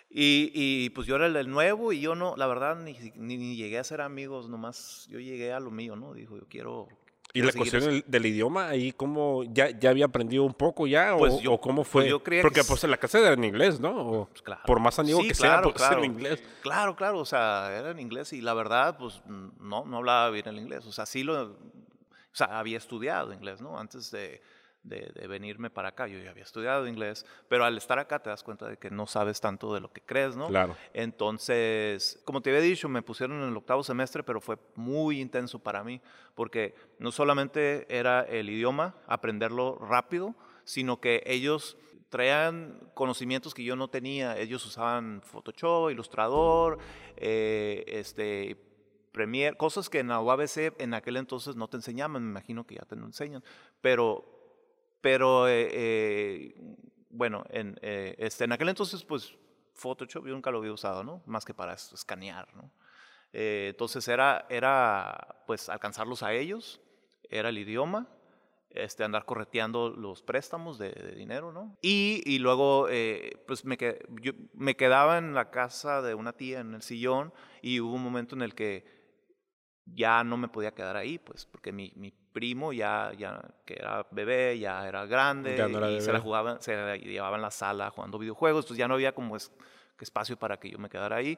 Y, 0.09 0.51
y, 0.53 0.91
pues 0.91 1.07
yo 1.07 1.15
era 1.15 1.25
el, 1.25 1.35
el 1.35 1.49
nuevo 1.49 1.91
y 1.91 1.99
yo 1.99 2.15
no, 2.15 2.35
la 2.37 2.47
verdad, 2.47 2.75
ni, 2.77 2.93
ni, 3.15 3.37
ni 3.37 3.55
llegué 3.57 3.79
a 3.79 3.83
ser 3.83 4.01
amigos, 4.01 4.47
nomás 4.49 5.07
yo 5.09 5.19
llegué 5.19 5.51
a 5.51 5.59
lo 5.59 5.71
mío, 5.71 5.95
¿no? 5.95 6.13
Dijo, 6.13 6.37
yo 6.37 6.45
quiero... 6.47 6.87
¿Y 7.35 7.41
la 7.43 7.51
cuestión 7.53 7.83
eso". 7.83 8.03
del, 8.07 8.25
idioma, 8.25 8.69
ahí 8.69 8.91
cómo 8.91 9.43
ya, 9.43 9.69
ya 9.69 9.89
había 9.91 10.05
aprendido 10.05 10.43
un 10.43 10.53
poco 10.53 10.87
ya? 10.87 11.15
Pues 11.17 11.33
o, 11.33 11.41
yo- 11.41 11.53
o 11.53 11.61
cómo 11.61 11.83
pues 11.83 11.87
fue? 11.89 12.09
yo 12.09 12.23
creía 12.23 12.41
que 12.41 12.47
Porque 12.47 12.61
s- 12.61 12.69
pues 12.69 12.83
en 12.83 12.91
la 12.91 12.97
casa 12.97 13.19
era 13.19 13.33
en 13.33 13.43
inglés, 13.43 13.79
¿no? 13.79 13.91
O 13.95 14.25
Pues, 14.27 14.41
claro. 14.41 14.61
Por 14.65 14.79
más 14.79 14.97
amigo 14.99 15.21
Sí, 15.21 15.27
que 15.27 15.35
sea, 15.35 15.49
claro, 15.51 15.63
pues 15.71 15.75
claro. 15.75 16.03
en 16.03 16.11
inglés. 16.11 16.43
Claro, 16.61 16.95
claro, 16.95 17.19
o 17.19 17.25
sea, 17.25 17.69
era 17.77 17.91
en 17.91 17.99
inglés 17.99 18.33
y 18.33 18.41
la 18.41 18.53
verdad, 18.53 18.97
pues 18.97 19.21
no, 19.27 19.85
no 19.85 19.97
hablaba 19.97 20.29
bien 20.31 20.47
el 20.47 20.57
inglés. 20.57 20.85
O 20.85 20.91
sea, 20.91 21.05
sí 21.05 21.23
lo, 21.23 21.43
o 21.43 21.57
sea, 22.31 22.57
había 22.57 22.77
estudiado 22.77 23.31
inglés, 23.33 23.61
¿no? 23.61 23.77
Antes 23.79 24.11
de, 24.11 24.41
de- 24.85 25.11
de 25.13 25.27
venirme 25.27 25.69
para 25.69 25.89
acá, 25.89 26.07
yo 26.07 26.19
ya 26.19 26.29
había 26.29 26.43
estudiado 26.43 26.87
inglés, 26.87 27.25
pero 27.47 27.65
al 27.65 27.75
estar 27.77 27.97
acá 27.99 28.19
te 28.19 28.29
das 28.29 28.43
cuenta 28.43 28.67
de 28.67 28.77
que 28.77 28.89
no 28.91 29.07
sabes 29.07 29.41
tanto 29.41 29.73
de 29.73 29.79
lo 29.81 29.91
que 29.91 30.01
crees, 30.01 30.35
¿no? 30.35 30.47
Claro. 30.47 30.75
Entonces, 30.93 32.21
como 32.25 32.41
te 32.41 32.49
había 32.51 32.61
dicho, 32.61 32.87
me 32.87 33.01
pusieron 33.01 33.41
en 33.41 33.49
el 33.49 33.57
octavo 33.57 33.83
semestre, 33.83 34.23
pero 34.23 34.39
fue 34.41 34.57
muy 34.75 35.19
intenso 35.19 35.59
para 35.59 35.83
mí, 35.83 36.01
porque 36.35 36.75
no 36.99 37.11
solamente 37.11 37.85
era 37.89 38.21
el 38.21 38.49
idioma, 38.49 38.95
aprenderlo 39.07 39.77
rápido, 39.79 40.35
sino 40.63 40.99
que 41.01 41.23
ellos 41.25 41.77
traían 42.09 42.79
conocimientos 42.93 43.53
que 43.53 43.63
yo 43.63 43.75
no 43.75 43.89
tenía. 43.89 44.37
Ellos 44.37 44.65
usaban 44.65 45.21
Photoshop, 45.23 45.89
Illustrator, 45.91 46.77
eh, 47.17 47.83
este, 47.87 48.55
Premiere, 49.11 49.55
cosas 49.57 49.89
que 49.89 49.99
en 49.99 50.09
la 50.09 50.19
UABC 50.21 50.73
en 50.77 50.93
aquel 50.93 51.17
entonces 51.17 51.55
no 51.55 51.67
te 51.69 51.77
enseñaban, 51.77 52.21
me 52.23 52.29
imagino 52.29 52.65
que 52.67 52.75
ya 52.75 52.83
te 52.83 52.95
lo 52.97 53.05
enseñan, 53.05 53.43
pero 53.81 54.34
pero 55.05 55.47
eh, 55.47 55.69
eh, 55.71 56.55
bueno, 57.11 57.43
en, 57.51 57.77
eh, 57.83 58.15
este, 58.17 58.45
en 58.45 58.53
aquel 58.53 58.69
entonces, 58.69 59.03
pues 59.03 59.35
Photoshop 59.75 60.25
yo 60.25 60.33
nunca 60.33 60.49
lo 60.49 60.57
había 60.57 60.73
usado, 60.73 61.03
¿no? 61.03 61.21
Más 61.27 61.45
que 61.45 61.53
para 61.53 61.75
es- 61.75 61.93
escanear, 61.93 62.47
¿no? 62.55 62.71
Eh, 63.31 63.67
entonces 63.69 64.07
era, 64.07 64.47
era, 64.49 65.43
pues, 65.45 65.69
alcanzarlos 65.69 66.23
a 66.23 66.33
ellos, 66.33 66.81
era 67.29 67.49
el 67.49 67.59
idioma, 67.59 68.07
este, 68.71 69.03
andar 69.03 69.25
correteando 69.25 69.91
los 69.91 70.23
préstamos 70.23 70.79
de, 70.79 70.89
de 70.89 71.11
dinero, 71.13 71.51
¿no? 71.51 71.77
Y, 71.83 72.23
y 72.25 72.39
luego, 72.39 72.87
eh, 72.89 73.37
pues, 73.45 73.63
me, 73.63 73.77
que- 73.77 74.03
yo 74.23 74.31
me 74.55 74.75
quedaba 74.75 75.19
en 75.19 75.35
la 75.35 75.51
casa 75.51 76.01
de 76.01 76.15
una 76.15 76.33
tía 76.33 76.61
en 76.61 76.73
el 76.73 76.81
sillón 76.81 77.31
y 77.61 77.79
hubo 77.79 77.93
un 77.93 78.03
momento 78.03 78.33
en 78.35 78.41
el 78.41 78.55
que 78.55 78.94
ya 79.85 80.23
no 80.23 80.37
me 80.37 80.47
podía 80.47 80.73
quedar 80.73 80.97
ahí, 80.97 81.19
pues, 81.19 81.45
porque 81.45 81.71
mi, 81.71 81.91
mi 81.95 82.11
primo 82.11 82.73
ya, 82.73 83.11
ya, 83.17 83.41
que 83.65 83.75
era 83.75 84.05
bebé, 84.11 84.57
ya 84.59 84.87
era 84.87 85.05
grande, 85.05 85.55
Ya 85.55 85.67
no 85.67 85.77
era 85.77 85.91
y 85.91 86.01
se 86.01 86.11
la 86.11 86.19
jugaban, 86.19 86.61
se 86.61 86.75
la 86.75 86.97
llevaba 86.97 87.35
en 87.35 87.41
la 87.41 87.51
sala 87.51 87.91
jugando 87.91 88.17
videojuegos, 88.17 88.65
entonces 88.65 88.79
ya 88.79 88.87
no 88.87 88.95
había 88.95 89.13
como 89.13 89.35
es, 89.35 89.51
espacio 89.99 90.37
para 90.37 90.57
que 90.57 90.69
yo 90.69 90.77
me 90.77 90.89
quedara 90.89 91.17
ahí. 91.17 91.37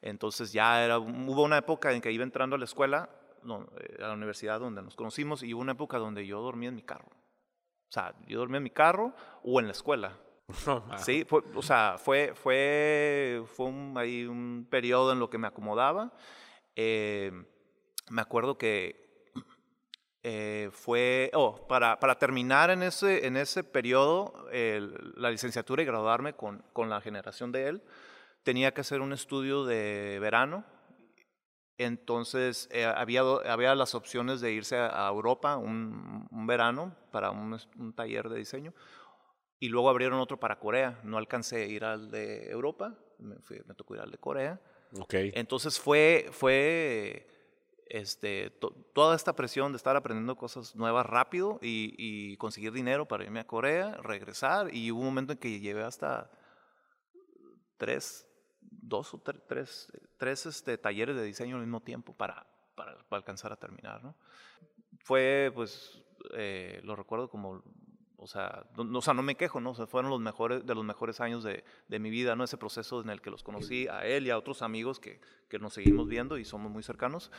Entonces 0.00 0.52
ya 0.52 0.84
era, 0.84 0.98
hubo 0.98 1.42
una 1.42 1.58
época 1.58 1.92
en 1.92 2.00
que 2.00 2.10
iba 2.10 2.24
entrando 2.24 2.56
a 2.56 2.58
la 2.58 2.64
escuela, 2.64 3.08
no, 3.42 3.68
eh, 3.78 3.98
a 4.02 4.08
la 4.08 4.14
universidad 4.14 4.58
donde 4.58 4.82
nos 4.82 4.96
conocimos, 4.96 5.42
y 5.42 5.54
hubo 5.54 5.60
una 5.60 5.72
época 5.72 5.98
donde 5.98 6.26
yo 6.26 6.40
dormía 6.40 6.70
en 6.70 6.74
mi 6.74 6.82
carro. 6.82 7.08
O 7.08 7.92
sea, 7.92 8.14
yo 8.26 8.38
dormía 8.38 8.56
en 8.56 8.64
mi 8.64 8.70
carro 8.70 9.14
o 9.44 9.60
en 9.60 9.66
la 9.66 9.72
escuela. 9.72 10.18
Ma. 10.88 10.98
Sí, 10.98 11.24
fue, 11.24 11.42
o 11.54 11.62
sea, 11.62 11.96
fue, 11.98 12.32
fue, 12.34 13.44
fue 13.54 13.66
un, 13.66 13.94
ahí 13.96 14.24
un 14.24 14.66
periodo 14.68 15.12
en 15.12 15.20
lo 15.20 15.28
que 15.30 15.38
me 15.38 15.46
acomodaba. 15.46 16.12
Eh, 16.74 17.30
me 18.12 18.20
acuerdo 18.22 18.58
que 18.58 19.00
eh, 20.22 20.68
fue, 20.72 21.30
oh, 21.34 21.66
para, 21.66 21.98
para 21.98 22.16
terminar 22.18 22.70
en 22.70 22.82
ese, 22.82 23.26
en 23.26 23.36
ese 23.36 23.64
periodo, 23.64 24.48
el- 24.52 25.14
la 25.16 25.30
licenciatura 25.30 25.82
y 25.82 25.86
graduarme 25.86 26.34
con, 26.34 26.62
con 26.72 26.88
la 26.88 27.00
generación 27.00 27.50
de 27.50 27.66
él, 27.68 27.82
tenía 28.44 28.72
que 28.72 28.82
hacer 28.82 29.00
un 29.00 29.12
estudio 29.12 29.64
de 29.64 30.18
verano. 30.20 30.64
Entonces, 31.78 32.68
eh, 32.70 32.84
había, 32.84 33.22
había 33.22 33.74
las 33.74 33.94
opciones 33.94 34.40
de 34.40 34.52
irse 34.52 34.76
a, 34.76 35.06
a 35.06 35.10
Europa 35.10 35.56
un, 35.56 36.28
un 36.30 36.46
verano 36.46 36.94
para 37.10 37.30
un, 37.30 37.58
un 37.78 37.92
taller 37.94 38.28
de 38.28 38.38
diseño 38.38 38.72
y 39.58 39.68
luego 39.68 39.88
abrieron 39.90 40.20
otro 40.20 40.38
para 40.38 40.58
Corea. 40.58 41.00
No 41.02 41.18
alcancé 41.18 41.62
a 41.62 41.66
ir 41.66 41.84
al 41.84 42.10
de 42.10 42.50
Europa, 42.50 42.94
me, 43.18 43.36
fui- 43.40 43.62
me 43.66 43.74
tocó 43.74 43.94
ir 43.94 44.00
al 44.02 44.10
de 44.10 44.18
Corea. 44.18 44.60
Ok. 45.00 45.14
Entonces 45.34 45.80
fue, 45.80 46.28
fue 46.30 47.26
este, 47.88 48.50
to- 48.50 48.74
toda 48.94 49.14
esta 49.16 49.34
presión 49.34 49.72
de 49.72 49.76
estar 49.76 49.96
aprendiendo 49.96 50.36
cosas 50.36 50.74
nuevas 50.76 51.06
rápido 51.06 51.58
y, 51.62 52.36
conseguir 52.38 52.72
dinero 52.72 53.06
para 53.06 53.24
irme 53.24 53.40
a 53.40 53.46
Corea, 53.46 53.94
regresar. 54.02 54.74
Y 54.74 54.90
hubo 54.90 55.00
un 55.00 55.06
momento 55.06 55.32
en 55.32 55.38
que 55.38 55.60
llevé 55.60 55.82
hasta 55.84 56.30
tres, 57.76 58.26
dos 58.60 59.12
o 59.14 59.18
tre- 59.22 59.42
tres, 59.46 59.92
tres 60.18 60.46
este, 60.46 60.78
talleres 60.78 61.16
de 61.16 61.24
diseño 61.24 61.56
al 61.56 61.62
mismo 61.62 61.80
tiempo 61.80 62.14
para, 62.14 62.46
para, 62.74 62.96
para 63.08 63.18
alcanzar 63.18 63.52
a 63.52 63.56
terminar. 63.56 64.14
Fue, 65.00 65.50
pues, 65.54 66.02
eh, 66.34 66.80
lo 66.84 66.96
recuerdo 66.96 67.28
como, 67.28 67.62
o 68.22 68.26
sea, 68.26 68.64
no, 68.76 68.98
o 68.98 69.02
sea, 69.02 69.14
no 69.14 69.22
me 69.22 69.34
quejo, 69.34 69.60
¿no? 69.60 69.70
O 69.70 69.74
sea, 69.74 69.86
fueron 69.86 70.10
los 70.10 70.20
mejores, 70.20 70.64
de 70.64 70.74
los 70.74 70.84
mejores 70.84 71.20
años 71.20 71.42
de, 71.44 71.64
de 71.88 71.98
mi 71.98 72.08
vida, 72.10 72.36
¿no? 72.36 72.44
Ese 72.44 72.56
proceso 72.56 73.00
en 73.02 73.10
el 73.10 73.20
que 73.20 73.30
los 73.30 73.42
conocí 73.42 73.88
a 73.88 74.06
él 74.06 74.26
y 74.26 74.30
a 74.30 74.38
otros 74.38 74.62
amigos 74.62 75.00
que, 75.00 75.20
que 75.48 75.58
nos 75.58 75.74
seguimos 75.74 76.08
viendo 76.08 76.38
y 76.38 76.44
somos 76.44 76.70
muy 76.70 76.82
cercanos. 76.82 77.30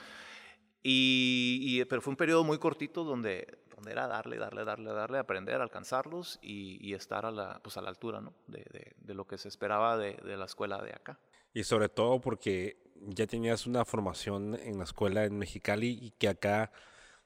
Y, 0.82 1.60
y- 1.62 1.86
pero 1.86 2.02
fue 2.02 2.12
un 2.12 2.17
periodo 2.17 2.43
muy 2.43 2.58
cortito 2.58 3.04
donde, 3.06 3.60
donde 3.76 3.91
era 3.91 4.08
darle, 4.08 4.38
darle, 4.38 4.65
darle, 4.65 4.91
darle, 4.91 5.17
aprender, 5.17 5.62
alcanzarlos 5.62 6.39
y, 6.41 6.78
y 6.86 6.93
estar 6.93 7.26
a 7.26 7.32
la, 7.32 7.60
pues 7.63 7.78
a 7.78 7.82
la 7.82 7.89
altura, 7.89 8.19
¿no? 8.19 8.34
De, 8.48 8.60
de- 8.72 8.93
de 8.98 9.13
lo 9.13 9.26
que 9.26 9.38
se 9.38 9.48
esperaba 9.48 9.98
de, 9.98 10.15
de 10.17 10.36
la 10.38 10.46
escuela 10.46 10.82
de 10.82 10.91
acá. 10.91 11.19
Y 11.54 11.63
sobre 11.63 11.88
todo 11.88 12.19
porque 12.19 12.78
ya 13.00 13.28
tenías 13.28 13.65
una 13.67 13.86
formación 13.86 14.56
en 14.56 14.78
la 14.78 14.84
escuela 14.84 15.24
en 15.24 15.38
Mexicali 15.38 15.98
y 16.02 16.12
que 16.12 16.28
acá, 16.28 16.72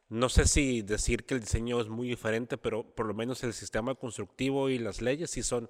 no 0.10 0.30
sé 0.30 0.46
si 0.46 0.82
decir 0.82 1.26
que 1.26 1.34
el 1.34 1.42
diseño 1.42 1.82
es 1.82 1.88
muy 1.88 2.08
diferente, 2.08 2.58
pero 2.58 2.84
por 2.96 3.06
lo 3.06 3.14
menos 3.14 3.44
el 3.44 3.54
sistema 3.54 3.96
constructivo 3.96 4.70
y 4.70 4.80
las 4.80 5.02
leyes 5.02 5.32
sí 5.32 5.44
son 5.44 5.70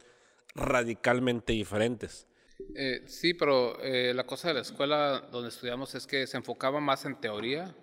radicalmente 0.54 1.54
diferentes. 1.54 2.28
Eh, 2.76 3.04
sí, 3.08 3.34
pero 3.34 3.82
eh, 3.82 4.14
la 4.14 4.26
cosa 4.26 4.50
de 4.50 4.56
la 4.56 4.62
escuela 4.62 5.28
donde 5.32 5.50
estudiamos 5.50 5.94
es 5.96 6.08
que 6.08 6.26
se 6.28 6.38
enfocaba 6.38 6.80
más 6.80 7.06
en 7.06 7.20
teoría 7.20 7.76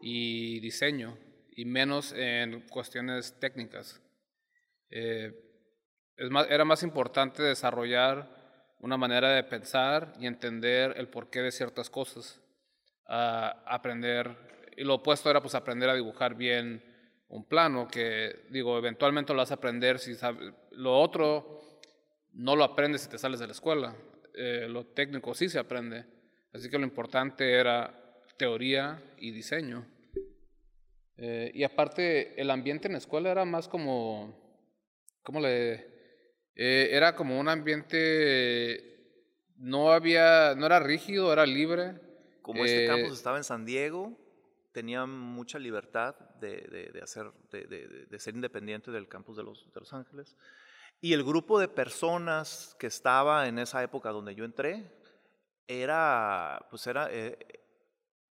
y 0.00 0.60
diseño 0.60 1.18
y 1.56 1.64
menos 1.64 2.12
en 2.12 2.60
cuestiones 2.68 3.38
técnicas. 3.38 4.00
Eh, 4.90 5.32
era 6.16 6.64
más 6.64 6.82
importante 6.82 7.42
desarrollar 7.42 8.74
una 8.80 8.96
manera 8.96 9.30
de 9.32 9.44
pensar 9.44 10.14
y 10.18 10.26
entender 10.26 10.94
el 10.96 11.08
porqué 11.08 11.42
de 11.42 11.52
ciertas 11.52 11.90
cosas. 11.90 12.40
a 13.08 13.62
aprender, 13.66 14.36
y 14.76 14.84
lo 14.84 14.94
opuesto 14.94 15.30
era 15.30 15.40
pues 15.40 15.54
aprender 15.54 15.88
a 15.88 15.94
dibujar 15.94 16.34
bien 16.34 16.82
un 17.28 17.44
plano, 17.44 17.88
que 17.88 18.46
digo, 18.50 18.78
eventualmente 18.78 19.32
lo 19.32 19.38
vas 19.38 19.50
a 19.50 19.54
aprender 19.54 19.98
si 19.98 20.14
sabes. 20.14 20.52
Lo 20.70 20.98
otro 20.98 21.80
no 22.32 22.54
lo 22.54 22.64
aprendes 22.64 23.02
si 23.02 23.08
te 23.08 23.18
sales 23.18 23.40
de 23.40 23.46
la 23.46 23.52
escuela. 23.52 23.96
Eh, 24.34 24.66
lo 24.68 24.86
técnico 24.86 25.34
sí 25.34 25.48
se 25.48 25.58
aprende. 25.58 26.04
Así 26.52 26.68
que 26.70 26.78
lo 26.78 26.84
importante 26.84 27.52
era 27.52 28.22
teoría 28.36 29.02
y 29.18 29.30
diseño. 29.30 29.86
Eh, 31.16 31.50
y 31.54 31.64
aparte, 31.64 32.40
el 32.40 32.50
ambiente 32.50 32.88
en 32.88 32.92
la 32.92 32.98
escuela 32.98 33.30
era 33.30 33.44
más 33.44 33.68
como, 33.68 34.62
¿cómo 35.22 35.40
le? 35.40 35.96
eh, 36.54 36.88
era 36.92 37.14
como 37.16 37.38
un 37.40 37.48
ambiente, 37.48 38.98
no 39.56 39.92
había, 39.92 40.54
no 40.54 40.66
era 40.66 40.80
rígido, 40.80 41.32
era 41.32 41.46
libre. 41.46 41.94
Como 42.42 42.64
este 42.64 42.84
Eh, 42.84 42.88
campus 42.88 43.14
estaba 43.14 43.38
en 43.38 43.44
San 43.44 43.64
Diego, 43.64 44.16
tenía 44.76 45.06
mucha 45.06 45.58
libertad 45.58 46.14
de, 46.38 47.00
hacer, 47.02 47.32
de, 47.50 48.18
ser 48.18 48.34
independiente 48.34 48.90
del 48.90 49.08
campus 49.08 49.38
de 49.38 49.42
los, 49.42 49.92
Ángeles. 49.94 50.36
Y 51.00 51.14
el 51.14 51.24
grupo 51.24 51.58
de 51.58 51.66
personas 51.66 52.76
que 52.78 52.86
estaba 52.86 53.48
en 53.48 53.58
esa 53.58 53.82
época 53.82 54.10
donde 54.10 54.34
yo 54.34 54.44
entré 54.44 55.00
era, 55.66 56.66
pues 56.68 56.86
era, 56.86 57.10
eh, 57.10 57.38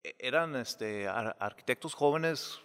eh, 0.03 0.15
eran 0.19 0.55
este, 0.57 1.07
ar- 1.07 1.35
arquitectos 1.39 1.95
jóvenes 1.95 2.61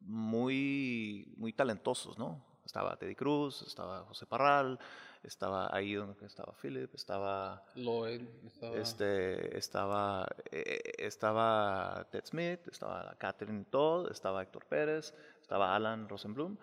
muy, 0.00 1.32
muy 1.36 1.52
talentosos, 1.52 2.18
¿no? 2.18 2.44
Estaba 2.64 2.96
Teddy 2.96 3.14
Cruz, 3.14 3.62
estaba 3.62 4.04
José 4.06 4.26
Parral, 4.26 4.80
estaba 5.24 5.68
ahí 5.74 5.94
donde 5.94 6.26
estaba 6.26 6.52
Philip, 6.60 6.94
estaba 6.94 7.62
Lloyd, 7.76 8.22
estaba- 8.46 8.76
este, 8.76 9.56
estaba, 9.56 10.26
eh, 10.50 10.80
estaba 10.98 12.06
Ted 12.10 12.24
Smith, 12.24 12.66
estaba 12.68 13.14
Catherine 13.18 13.64
Todd, 13.70 14.10
estaba 14.10 14.42
Héctor 14.42 14.64
Pérez, 14.66 15.14
estaba 15.40 15.74
Alan 15.76 16.08
Rosenblum. 16.08 16.56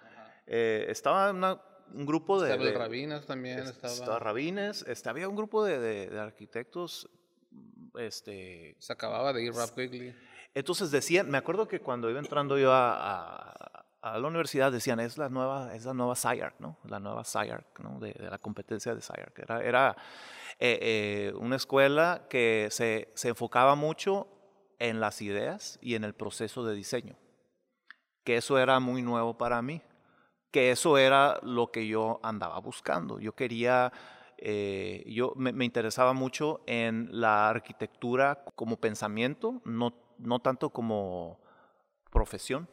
Eh, 0.48 0.86
estaba 0.90 1.32
una- 1.32 1.62
un 1.94 2.06
grupo 2.06 2.42
de... 2.42 2.50
estaba 2.52 2.66
de- 2.70 2.78
Rabinas 2.78 3.26
también, 3.26 3.60
es- 3.60 3.70
estaba, 3.70 3.94
estaba 3.94 4.20
Rabines, 4.20 4.84
este, 4.88 5.10
había 5.10 5.28
un 5.30 5.36
grupo 5.36 5.64
de, 5.64 5.80
de- 5.80 6.08
de 6.10 6.20
arquitectos, 6.20 7.10
este, 7.98 8.76
se 8.80 8.94
acababa 8.94 9.34
de 9.34 9.44
ir 9.44 9.54
Rap 9.54 9.72
Quigley. 9.76 10.16
entonces 10.54 10.92
decían, 10.92 11.30
me 11.30 11.38
acuerdo 11.38 11.68
que 11.68 11.80
cuando 11.80 12.10
iba 12.10 12.20
entrando 12.20 12.58
yo 12.58 12.72
a, 12.72 12.92
a- 13.52 13.79
a 14.02 14.18
la 14.18 14.28
universidad 14.28 14.72
decían, 14.72 15.00
es 15.00 15.18
la 15.18 15.30
nueva, 15.30 15.76
es 15.76 15.86
la 15.86 15.94
nueva 15.94 16.16
SciArc, 16.16 16.60
¿no? 16.60 16.78
La 16.86 17.00
nueva 17.00 17.24
SciArc, 17.24 17.80
¿no? 17.80 18.00
De, 18.00 18.14
de 18.14 18.30
la 18.30 18.38
competencia 18.38 18.96
de 18.96 19.02
SciArc. 19.02 19.38
Era, 19.40 19.62
era 19.62 19.96
eh, 20.60 20.80
eh, 20.82 21.34
una 21.36 21.56
escuela 21.56 22.28
que 22.30 22.68
se, 22.72 23.12
se 23.16 23.30
enfocaba 23.30 23.76
mucho 23.76 24.28
en 24.80 25.00
las 25.00 25.22
ideas 25.22 25.78
y 25.82 25.96
en 25.96 26.04
el 26.04 26.14
proceso 26.14 26.64
de 26.64 26.76
diseño. 26.76 27.18
Que 28.24 28.38
eso 28.38 28.58
era 28.58 28.80
muy 28.80 29.02
nuevo 29.02 29.38
para 29.38 29.62
mí. 29.62 29.82
Que 30.52 30.72
eso 30.72 30.98
era 30.98 31.40
lo 31.44 31.72
que 31.72 31.88
yo 31.88 32.20
andaba 32.24 32.60
buscando. 32.60 33.20
Yo 33.20 33.34
quería... 33.34 33.92
eh, 34.38 35.04
yo 35.08 35.34
me, 35.36 35.52
me 35.52 35.66
interesaba 35.66 36.14
mucho 36.14 36.62
en 36.66 37.10
la 37.12 37.50
arquitectura 37.50 38.46
como 38.56 38.78
pensamiento, 38.78 39.62
no, 39.66 39.94
no 40.18 40.40
tanto 40.40 40.70
como 40.70 41.40
profesión. 42.12 42.68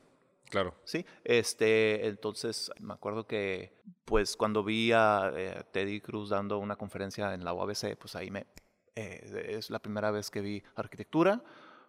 Claro. 0.50 0.74
Sí, 0.84 1.04
este, 1.24 2.06
entonces 2.06 2.70
me 2.80 2.94
acuerdo 2.94 3.26
que, 3.26 3.72
pues, 4.04 4.36
cuando 4.36 4.62
vi 4.62 4.92
a 4.92 5.32
eh, 5.34 5.62
Teddy 5.72 6.00
Cruz 6.00 6.30
dando 6.30 6.58
una 6.58 6.76
conferencia 6.76 7.34
en 7.34 7.44
la 7.44 7.52
UABC, 7.52 7.96
pues 7.98 8.14
ahí 8.16 8.30
me, 8.30 8.46
eh, 8.94 9.46
es 9.58 9.70
la 9.70 9.78
primera 9.80 10.10
vez 10.10 10.30
que 10.30 10.40
vi 10.40 10.62
arquitectura 10.76 11.42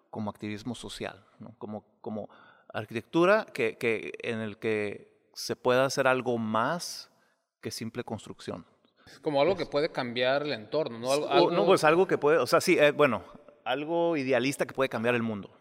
como 0.10 0.30
activismo 0.30 0.74
social, 0.76 1.24
¿no? 1.40 1.54
Como, 1.58 1.86
como 2.02 2.30
arquitectura 2.74 3.46
que, 3.54 3.78
que, 3.78 4.14
en 4.24 4.40
el 4.40 4.58
que 4.58 5.16
se 5.34 5.56
pueda 5.56 5.86
hacer 5.86 6.08
algo 6.08 6.38
más 6.38 7.10
que 7.62 7.70
simple 7.72 8.04
construcción. 8.04 8.66
Como 9.22 9.42
algo 9.42 9.56
que 9.56 9.66
puede 9.66 9.90
cambiar 9.92 10.44
el 10.44 10.54
entorno, 10.54 11.00
¿no? 11.00 11.12
Algo, 11.12 11.26
O- 11.28 11.30
algo- 11.30 11.52
No, 11.52 11.66
pues 11.66 11.84
algo 11.84 12.08
que 12.08 12.18
puede, 12.18 12.40
o 12.40 12.48
sea, 12.48 12.60
sí, 12.60 12.78
eh, 12.80 12.92
bueno, 12.92 13.24
algo 13.64 14.18
idealista 14.18 14.66
que 14.66 14.74
puede 14.74 14.90
cambiar 14.90 15.16
el 15.16 15.24
mundo. 15.24 15.52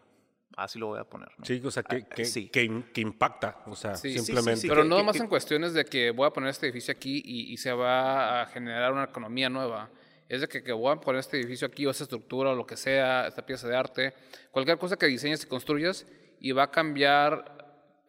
Así 0.55 0.79
lo 0.79 0.87
voy 0.87 0.99
a 0.99 1.03
poner. 1.03 1.29
¿no? 1.37 1.45
Sí, 1.45 1.61
o 1.63 1.69
sea, 1.69 1.83
que, 1.83 1.97
Ah, 1.97 2.15
que, 2.15 2.25
sí. 2.25 2.49
que, 2.49 2.63
im- 2.65 2.91
que 2.91 3.01
impacta. 3.01 3.59
O 3.67 3.75
sea, 3.75 3.95
Sí, 3.95 4.11
sí, 4.13 4.19
sí, 4.19 4.25
simplemente. 4.25 4.61
sí, 4.61 4.67
Pero 4.69 4.83
no 4.83 4.97
que- 4.97 5.03
más 5.03 5.15
que- 5.17 5.21
en 5.23 5.27
cuestiones 5.27 5.73
de 5.73 5.85
que 5.85 6.09
voy 6.11 6.25
a 6.25 6.31
poner 6.31 6.49
este 6.49 6.65
edificio 6.67 6.91
aquí 6.93 7.21
y, 7.23 7.53
y 7.53 7.57
se 7.57 7.71
va 7.73 8.41
a 8.41 8.45
generar 8.47 8.91
una 8.93 9.03
economía 9.03 9.49
nueva. 9.49 9.89
Es 10.29 10.41
de 10.41 10.47
que, 10.47 10.63
que 10.63 10.71
voy 10.71 10.91
a 10.91 10.95
poner 10.99 11.19
este 11.19 11.37
edificio 11.39 11.67
aquí 11.67 11.85
o 11.85 11.91
esta 11.91 12.03
estructura 12.03 12.51
o 12.51 12.55
lo 12.55 12.65
que 12.65 12.75
sea, 12.75 13.27
esta 13.27 13.45
pieza 13.45 13.67
de 13.67 13.75
arte, 13.75 14.13
cualquier 14.51 14.77
cosa 14.77 14.97
que 14.97 15.05
diseñes 15.05 15.43
y 15.43 15.47
construyas 15.47 16.05
y 16.39 16.51
va 16.53 16.63
a 16.63 16.71
cambiar 16.71 17.53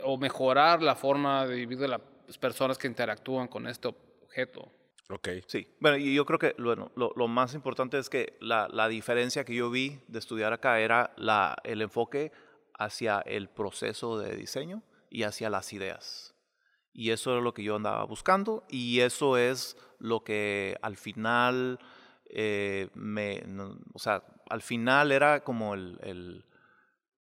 o 0.02 0.16
mejorar 0.16 0.82
la 0.82 0.94
forma 0.94 1.46
de 1.46 1.54
vivir 1.56 1.78
de 1.78 1.88
las 1.88 2.00
personas 2.40 2.78
que 2.78 2.86
interactúan 2.86 3.46
con 3.48 3.66
este 3.68 3.88
objeto. 3.88 4.72
Ok. 5.10 5.28
Sí, 5.46 5.66
bueno, 5.80 5.96
y 5.96 6.14
yo 6.14 6.26
creo 6.26 6.38
que 6.38 6.54
bueno, 6.58 6.92
lo, 6.94 7.28
más 7.28 7.54
importante 7.54 7.98
es 7.98 8.10
que 8.10 8.36
la, 8.40 8.68
la 8.70 8.88
diferencia 8.88 9.44
que 9.44 9.54
yo 9.54 9.70
vi 9.70 9.98
de 10.06 10.18
estudiar 10.18 10.52
acá 10.52 10.80
era 10.80 11.14
la, 11.16 11.56
el 11.64 11.80
enfoque 11.80 12.30
hacia 12.78 13.20
el 13.20 13.48
proceso 13.48 14.18
de 14.18 14.36
diseño 14.36 14.82
y 15.10 15.22
hacia 15.22 15.48
las 15.48 15.72
ideas. 15.72 16.34
Y 16.92 17.10
eso 17.10 17.36
es 17.38 17.42
lo 17.42 17.54
que 17.54 17.62
yo 17.62 17.76
andaba 17.76 18.04
buscando 18.04 18.64
y 18.68 19.00
eso 19.00 19.38
es 19.38 19.76
lo 19.98 20.24
que 20.24 20.76
al 20.82 20.96
final 20.96 21.78
eh, 22.26 22.88
me, 22.94 23.42
o 23.94 23.98
sea, 23.98 24.22
al 24.50 24.62
final 24.62 25.12
era 25.12 25.44
como 25.44 25.74
el, 25.74 26.44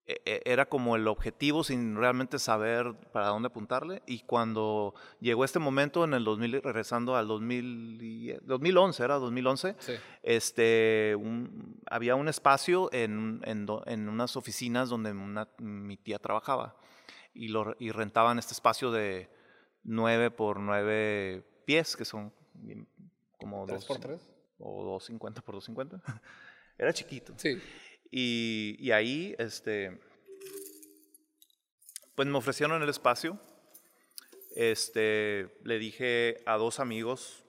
era 0.06 0.68
como 0.68 0.96
el 0.96 1.08
objetivo 1.08 1.64
sin 1.64 1.96
realmente 1.96 2.38
saber 2.38 2.94
para 3.12 3.28
dónde 3.28 3.48
apuntarle. 3.48 4.02
Y 4.06 4.22
cuando 4.22 4.94
llegó 5.20 5.46
este 5.46 5.60
momento 5.60 6.04
en 6.04 6.14
el 6.14 6.26
2000, 6.26 6.62
regresando 6.62 7.16
al 7.16 7.28
2000, 7.28 8.42
2011, 8.44 9.04
era 9.04 9.16
2011, 9.16 9.76
este, 10.24 11.16
había 11.86 12.16
un 12.16 12.28
espacio 12.28 12.90
en, 12.92 13.42
en, 13.46 13.66
en 13.86 14.10
unas 14.10 14.36
oficinas 14.36 14.90
donde 14.90 15.14
mi 15.14 15.98
tía 15.98 16.20
trabajaba 16.20 16.76
y, 17.34 17.48
lo, 17.48 17.76
y 17.80 17.92
rentaban 17.92 18.40
este 18.40 18.54
espacio 18.54 18.92
de 18.92 19.30
9 19.84 20.32
por 20.32 20.60
9 20.60 21.44
pies, 21.66 21.96
que 21.96 22.06
son 22.06 22.34
como 23.38 23.66
3 23.66 23.86
por 23.86 24.00
3 24.00 24.30
o 24.60 24.84
250 24.84 25.42
por 25.42 25.56
250. 25.56 26.02
Era 26.78 26.94
chiquito. 26.94 27.34
Sí. 27.38 27.62
Y, 28.16 28.76
y, 28.78 28.92
ahí, 28.92 29.36
este, 29.40 30.00
pues 32.14 32.28
me 32.28 32.38
ofrecieron 32.38 32.84
el 32.84 32.88
espacio. 32.88 33.40
Este, 34.56 35.50
le 35.64 35.80
dije 35.80 36.44
a 36.46 36.58
dos 36.58 36.80
amigos 36.80 37.44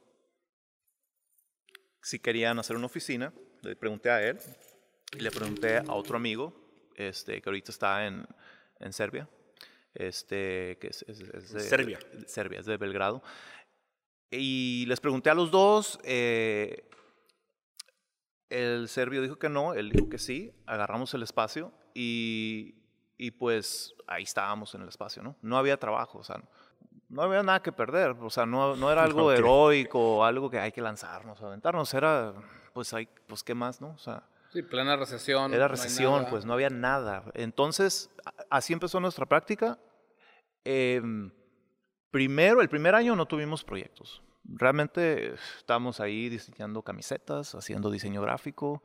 si 2.01 2.19
querían 2.19 2.59
hacer 2.59 2.77
una 2.77 2.87
oficina. 2.87 3.31
Le 3.61 3.77
pregunté 3.77 4.09
a 4.09 4.27
él 4.27 4.39
y 5.15 5.21
le 5.21 5.31
pregunté 5.31 5.77
a 5.77 5.93
otro 5.93 6.17
amigo, 6.17 6.55
este, 6.97 7.43
que 7.43 7.49
ahorita 7.51 7.71
está 7.71 8.07
en, 8.07 8.27
en 8.81 8.93
Serbia, 8.95 9.29
este, 9.93 10.79
que 10.81 10.87
es, 10.87 11.05
de 11.07 11.61
Serbia. 11.61 11.99
Serbia, 12.27 12.61
es 12.61 12.65
de 12.65 12.79
Belgrado. 12.79 13.23
Y 14.31 14.87
les 14.87 14.99
pregunté 14.99 15.29
a 15.29 15.35
los 15.35 15.51
dos, 15.51 16.01
eh, 16.05 16.89
el 18.55 18.89
serbio 18.89 19.21
dijo 19.21 19.37
que 19.37 19.49
no, 19.49 19.75
él 19.75 19.91
dijo 19.91 20.09
que 20.09 20.19
sí, 20.19 20.55
agarramos 20.67 21.13
el 21.15 21.25
espacio 21.25 21.73
y, 21.93 22.77
y 23.19 23.33
pues 23.33 23.95
ahí 24.07 24.23
estábamos 24.23 24.75
en 24.77 24.83
el 24.83 24.89
espacio, 24.89 25.25
¿no? 25.25 25.35
No 25.43 25.59
había 25.59 25.77
trabajo, 25.77 26.19
o 26.19 26.25
sea, 26.25 26.41
no 27.09 27.23
había 27.23 27.43
nada 27.43 27.61
que 27.61 27.73
perder, 27.73 28.13
o 28.21 28.31
sea, 28.31 28.47
no, 28.47 28.77
no 28.77 28.93
era 28.93 29.03
algo 29.05 29.33
heroico, 29.33 30.25
algo 30.25 30.49
que 30.49 30.61
hay 30.61 30.71
que 30.71 30.81
lanzarnos, 30.81 31.43
aventarnos, 31.43 31.93
era, 31.95 32.33
pues, 32.73 32.95
hay, 32.95 33.09
pues, 33.27 33.43
¿qué 33.43 33.55
más, 33.55 33.81
no? 33.81 33.89
O 33.89 33.99
sea... 33.99 34.23
Sí, 34.53 34.63
plena 34.63 34.95
recesión. 34.95 35.53
Era 35.53 35.67
recesión, 35.67 36.27
pues 36.31 36.45
no 36.45 36.53
había 36.53 36.71
nada. 36.71 37.25
Entonces, 37.35 38.09
así 38.49 38.73
empezó 38.73 39.01
nuestra 39.01 39.27
práctica. 39.27 39.81
Em, 40.63 41.33
primero, 42.13 42.63
el 42.63 42.69
primer 42.69 42.95
año 42.95 43.17
no 43.17 43.27
tuvimos 43.27 43.65
proyectos 43.65 44.23
realmente 44.45 45.35
estamos 45.59 46.01
ahí 46.01 46.29
diseñando 46.29 46.83
camisetas, 46.83 47.55
haciendo 47.55 47.91
diseño 47.91 48.23
gráfico, 48.23 48.83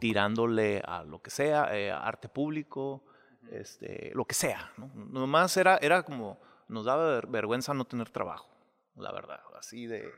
tirándole 0.00 0.82
a 0.84 1.04
lo 1.04 1.20
que 1.20 1.30
sea, 1.30 1.76
eh, 1.76 1.90
arte 1.90 2.28
público, 2.28 3.04
este, 3.50 4.12
lo 4.14 4.24
que 4.24 4.34
sea. 4.34 4.72
¿no? 4.76 4.90
Nomás 4.94 5.56
era, 5.56 5.78
era 5.78 6.02
como, 6.02 6.38
nos 6.68 6.84
daba 6.84 7.20
vergüenza 7.22 7.74
no 7.74 7.84
tener 7.84 8.10
trabajo, 8.10 8.48
la 8.96 9.12
verdad, 9.12 9.40
así 9.58 9.86
de, 9.86 10.10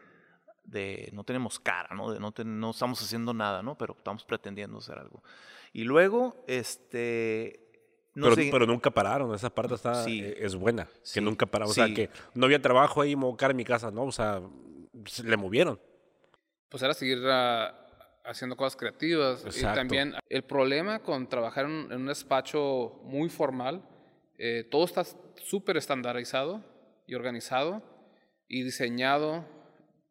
de 0.65 1.11
no 1.13 1.25
tenemos 1.25 1.59
cara, 1.59 1.95
¿no? 1.95 2.13
De 2.13 2.21
no, 2.21 2.33
no 2.45 2.71
estamos 2.71 3.03
haciendo 3.03 3.35
nada, 3.35 3.63
¿no? 3.63 3.77
Pero 3.77 3.95
estamos 3.97 4.25
pretendiendo 4.25 4.79
hacer 4.79 4.99
algo. 4.99 5.23
Y 5.73 5.85
luego, 5.85 6.45
este, 6.47 7.72
pero, 8.15 8.35
pero, 8.37 8.67
nunca 8.67 8.91
pararon, 8.91 9.35
esa 9.35 9.51
parte 9.51 9.75
está, 9.75 10.05
eh, 10.09 10.37
es 10.39 10.55
buena, 10.55 10.89
que 11.13 11.21
nunca 11.21 11.47
pararon. 11.47 11.71
O 11.71 11.75
sea, 11.75 11.93
que 11.93 12.11
no 12.35 12.47
había 12.47 12.61
trabajo 12.61 13.01
ahí, 13.01 13.17
mocar 13.17 13.53
en 13.53 13.57
mi 13.57 13.65
casa, 13.65 13.91
¿no? 13.91 14.05
O 14.05 14.13
sea, 14.13 14.43
le 15.25 15.37
movieron. 15.37 15.81
Pues 16.69 16.83
era 16.83 16.95
seguir 16.95 17.19
ah, 17.27 17.75
haciendo 18.25 18.57
cosas 18.57 18.77
creativas. 18.77 19.45
Y 19.57 19.63
también 19.63 20.15
el 20.29 20.43
problema 20.43 21.01
con 21.01 21.29
trabajar 21.29 21.67
en, 21.67 21.93
un 21.93 22.07
despacho 22.07 23.01
muy 23.05 23.29
formal, 23.29 23.83
eh, 24.39 24.67
todo 24.71 24.85
está 24.85 25.05
súper 25.37 25.77
estandarizado 25.77 26.63
y 27.07 27.15
organizado 27.15 27.83
y 28.49 28.63
diseñado 28.63 29.45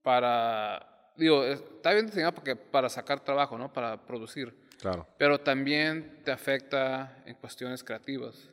para, 0.02 1.12
digo, 1.18 1.44
está 1.44 1.94
bien 1.94 2.08
diseñado 2.08 2.34
porque, 2.34 2.56
para 2.56 2.90
sacar 2.90 3.24
trabajo, 3.24 3.58
¿no? 3.58 3.72
Para 3.72 4.06
producir. 4.06 4.61
Claro. 4.82 5.08
Pero 5.20 5.40
también 5.40 6.22
te 6.26 6.32
afecta 6.32 7.22
en 7.28 7.36
cuestiones 7.36 7.84
creativas. 7.84 8.50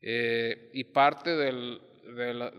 Eh, 0.00 0.70
y 0.72 0.84
parte 0.84 1.34
del, 1.34 1.80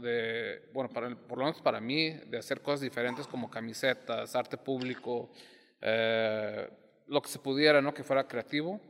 de, 0.02 0.70
bueno, 0.74 0.90
para, 0.90 1.16
por 1.16 1.38
lo 1.38 1.46
menos 1.46 1.62
para 1.62 1.80
mí, 1.80 2.10
de 2.10 2.38
hacer 2.38 2.60
cosas 2.62 2.82
diferentes 2.82 3.28
como 3.28 3.50
camisetas, 3.50 4.36
arte 4.36 4.58
público, 4.58 5.32
eh, 5.80 6.70
lo 7.08 7.22
que 7.22 7.30
se 7.30 7.40
pudiera, 7.40 7.82
¿no? 7.82 7.94
Que 7.94 8.04
fuera 8.04 8.28
creativo, 8.28 8.82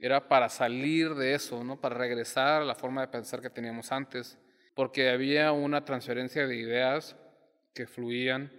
era 0.00 0.26
para 0.26 0.48
salir 0.48 1.14
de 1.14 1.34
eso, 1.34 1.62
¿no? 1.62 1.80
Para 1.80 1.94
regresar 1.94 2.62
a 2.62 2.64
la 2.64 2.74
forma 2.74 3.02
de 3.02 3.08
pensar 3.08 3.40
que 3.40 3.50
teníamos 3.50 3.92
antes, 3.92 4.36
porque 4.74 5.10
había 5.10 5.52
una 5.52 5.84
transferencia 5.84 6.44
de 6.48 6.56
ideas 6.56 7.14
que 7.72 7.86
fluían 7.86 8.50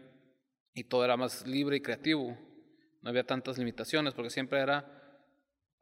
y 0.73 0.85
todo 0.85 1.03
era 1.03 1.17
más 1.17 1.45
libre 1.45 1.75
y 1.75 1.81
creativo 1.81 2.37
no 3.01 3.09
había 3.09 3.25
tantas 3.25 3.57
limitaciones, 3.57 4.13
porque 4.13 4.29
siempre 4.29 4.59
era, 4.59 4.85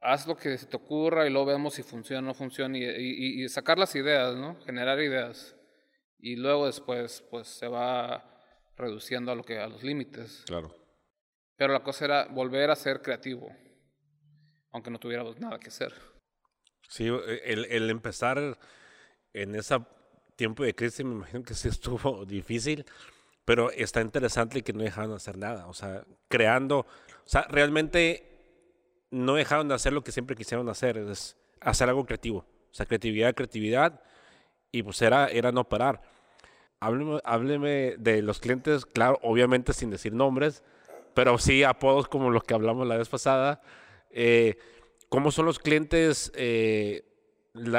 haz 0.00 0.26
lo 0.26 0.36
que 0.36 0.56
se 0.56 0.66
te 0.66 0.76
ocurra 0.76 1.26
y 1.26 1.30
luego 1.30 1.46
vemos 1.46 1.74
si 1.74 1.82
funciona 1.82 2.20
o 2.20 2.30
no 2.30 2.34
funciona, 2.34 2.78
y, 2.78 3.42
y, 3.42 3.48
sacar 3.48 3.78
las 3.78 3.94
ideas, 3.94 4.36
¿no? 4.36 4.60
Generar 4.64 5.00
ideas. 5.00 5.56
Y 6.18 6.36
luego 6.36 6.66
después, 6.66 7.24
pues 7.30 7.48
se 7.48 7.68
va 7.68 8.24
reduciendo 8.76 9.32
a, 9.32 9.34
lo 9.34 9.42
que, 9.42 9.58
a 9.58 9.66
los 9.66 9.82
límites. 9.82 10.44
Claro. 10.46 10.74
Pero 11.56 11.72
la 11.72 11.82
cosa 11.82 12.04
era 12.04 12.26
volver 12.26 12.70
a 12.70 12.76
ser 12.76 13.02
creativo, 13.02 13.48
aunque 14.70 14.90
no 14.90 14.98
tuviéramos 14.98 15.38
nada 15.38 15.58
que 15.58 15.68
hacer. 15.68 15.92
Sí, 16.88 17.06
el, 17.06 17.64
el 17.66 17.90
empezar 17.90 18.58
en 19.32 19.54
ese 19.54 19.76
tiempo 20.36 20.62
de 20.62 20.74
crisis 20.74 21.04
me 21.04 21.14
imagino 21.14 21.42
que 21.42 21.54
sí 21.54 21.68
estuvo 21.68 22.24
difícil, 22.26 22.86
pero 23.44 23.70
está 23.70 24.00
interesante 24.00 24.62
que 24.62 24.72
no 24.72 24.82
dejaron 24.82 25.10
de 25.10 25.16
hacer 25.16 25.36
nada, 25.36 25.66
o 25.66 25.74
sea, 25.74 26.04
creando 26.28 26.86
o 27.28 27.30
sea, 27.30 27.42
realmente 27.50 28.26
no 29.10 29.34
dejaron 29.34 29.68
de 29.68 29.74
hacer 29.74 29.92
lo 29.92 30.02
que 30.02 30.12
siempre 30.12 30.34
quisieron 30.34 30.66
hacer, 30.70 30.96
es 30.96 31.36
hacer 31.60 31.90
algo 31.90 32.06
creativo. 32.06 32.38
O 32.38 32.74
sea, 32.74 32.86
creatividad, 32.86 33.34
creatividad, 33.34 34.00
y 34.72 34.82
pues 34.82 35.02
era, 35.02 35.26
era 35.26 35.52
no 35.52 35.68
parar. 35.68 36.00
Hábleme, 36.80 37.96
de 37.98 38.22
los 38.22 38.40
clientes, 38.40 38.86
claro, 38.86 39.18
obviamente 39.20 39.74
sin 39.74 39.90
decir 39.90 40.14
nombres, 40.14 40.64
pero 41.12 41.36
sí 41.36 41.64
apodos 41.64 42.08
como 42.08 42.30
los 42.30 42.44
que 42.44 42.54
hablamos 42.54 42.86
la 42.86 42.96
vez 42.96 43.10
pasada. 43.10 43.60
Eh, 44.10 44.56
¿Cómo 45.10 45.30
son 45.30 45.44
los 45.44 45.58
clientes 45.58 46.32
eh, 46.34 47.04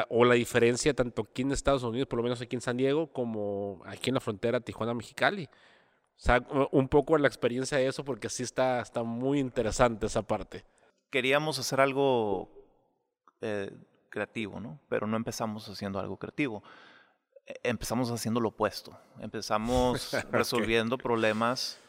o 0.09 0.25
la 0.25 0.35
diferencia 0.35 0.93
tanto 0.93 1.23
aquí 1.23 1.41
en 1.41 1.53
Estados 1.53 1.81
Unidos, 1.81 2.07
por 2.07 2.17
lo 2.17 2.23
menos 2.23 2.39
aquí 2.39 2.55
en 2.55 2.61
San 2.61 2.77
Diego, 2.77 3.07
como 3.07 3.81
aquí 3.87 4.11
en 4.11 4.13
la 4.13 4.21
frontera 4.21 4.59
Tijuana-Mexicali? 4.59 5.49
O 6.19 6.21
sea, 6.21 6.45
un 6.71 6.89
poco 6.89 7.17
la 7.17 7.29
experiencia 7.29 7.77
de 7.77 7.87
eso, 7.87 8.03
porque 8.03 8.27
sí 8.27 8.43
está, 8.43 8.81
está 8.81 9.03
muy 9.03 9.39
interesante 9.39 10.05
esa 10.05 10.21
parte. 10.21 10.65
Queríamos 11.09 11.57
hacer 11.59 11.79
algo 11.79 12.49
eh, 13.39 13.71
creativo, 14.09 14.59
¿no? 14.59 14.81
Pero 14.89 15.07
no 15.07 15.15
empezamos 15.15 15.69
haciendo 15.69 15.97
algo 15.97 16.17
creativo. 16.17 16.61
E, 17.47 17.53
empezamos 17.63 18.11
haciendo 18.11 18.41
lo 18.41 18.49
opuesto. 18.49 18.99
Empezamos 19.21 20.11
resolviendo 20.31 20.97
problemas 20.97 21.79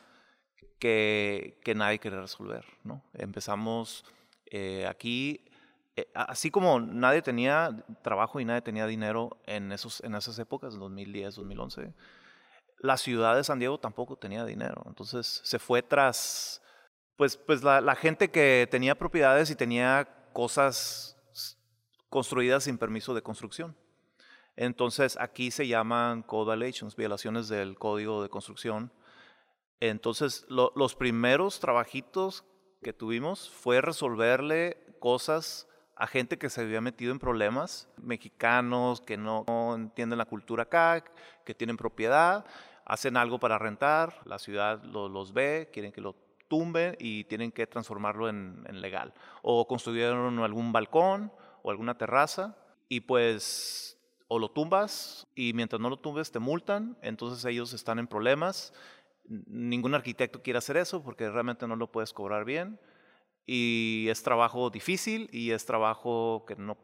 que, 0.78 1.58
que, 1.64 1.74
nadie 1.74 1.98
quería 1.98 2.20
resolver, 2.20 2.64
¿no? 2.84 3.02
Empezamos 3.14 4.04
eh, 4.46 4.86
aquí, 4.88 5.44
eh, 5.96 6.08
así 6.14 6.52
como 6.52 6.78
nadie 6.78 7.20
tenía 7.20 7.84
trabajo 8.02 8.38
y 8.38 8.44
nadie 8.44 8.62
tenía 8.62 8.86
dinero 8.86 9.38
en, 9.46 9.72
esos, 9.72 10.00
en 10.04 10.14
esas 10.14 10.38
épocas, 10.38 10.78
2010, 10.78 11.34
2011 11.34 11.94
la 12.82 12.96
ciudad 12.96 13.36
de 13.36 13.44
San 13.44 13.58
Diego 13.58 13.78
tampoco 13.78 14.16
tenía 14.16 14.44
dinero. 14.44 14.82
Entonces 14.86 15.40
se 15.44 15.58
fue 15.58 15.82
tras, 15.82 16.62
pues, 17.16 17.36
pues 17.36 17.62
la, 17.62 17.94
gente 17.94 18.30
que 18.30 18.66
tenía 18.70 18.94
propiedades 18.94 19.50
y 19.50 19.54
tenía 19.54 20.08
cosas 20.32 21.16
construidas 22.08 22.64
sin 22.64 22.78
permiso 22.78 23.14
de 23.14 23.22
construcción. 23.22 23.76
Entonces 24.56 25.16
aquí 25.20 25.50
se 25.50 25.66
llaman 25.66 26.22
code 26.22 26.56
violations, 26.56 26.96
violaciones 26.96 27.48
del 27.48 27.78
código 27.78 28.22
de 28.22 28.28
construcción. 28.28 28.92
Entonces 29.80 30.46
los 30.48 30.94
primeros 30.94 31.60
trabajitos 31.60 32.44
que 32.82 32.92
tuvimos 32.92 33.48
fue 33.48 33.80
resolverle 33.80 34.78
cosas 34.98 35.66
a 35.96 36.06
gente 36.06 36.38
que 36.38 36.48
se 36.48 36.62
había 36.62 36.80
metido 36.80 37.12
en 37.12 37.18
problemas, 37.18 37.86
mexicanos 37.98 39.02
que 39.02 39.18
no, 39.18 39.44
no 39.46 39.74
entienden 39.74 40.18
la 40.18 40.24
cultura 40.24 40.62
acá, 40.62 41.04
que 41.44 41.54
tienen 41.54 41.76
propiedad 41.76 42.46
hacen 42.90 43.16
algo 43.16 43.38
para 43.38 43.56
rentar, 43.56 44.20
la 44.24 44.40
ciudad 44.40 44.82
los 44.82 45.32
ve, 45.32 45.70
quieren 45.72 45.92
que 45.92 46.00
lo 46.00 46.16
tumben 46.48 46.96
y 46.98 47.22
tienen 47.24 47.52
que 47.52 47.64
transformarlo 47.68 48.28
en, 48.28 48.64
legal. 48.80 49.14
O 49.42 49.68
construyeron 49.68 50.40
algún 50.40 50.72
balcón 50.72 51.32
o 51.62 51.70
alguna 51.70 51.96
terraza 51.96 52.56
y 52.88 53.02
pues 53.02 53.96
o 54.26 54.40
lo 54.40 54.50
tumbas 54.50 55.28
y 55.36 55.52
mientras 55.52 55.80
no 55.80 55.88
lo 55.88 55.98
tumbes 55.98 56.32
te 56.32 56.40
multan, 56.40 56.98
entonces 57.00 57.44
ellos 57.44 57.72
están 57.74 58.00
en 58.00 58.08
problemas. 58.08 58.72
Ningún 59.24 59.94
arquitecto 59.94 60.42
quiere 60.42 60.58
hacer 60.58 60.76
eso 60.76 61.00
porque 61.00 61.30
realmente 61.30 61.68
no 61.68 61.76
lo 61.76 61.92
puedes 61.92 62.12
cobrar 62.12 62.44
bien 62.44 62.80
y 63.46 64.08
es 64.10 64.20
trabajo 64.24 64.68
difícil 64.68 65.28
y 65.32 65.52
es 65.52 65.64
trabajo 65.64 66.44
que 66.44 66.56
no 66.56 66.76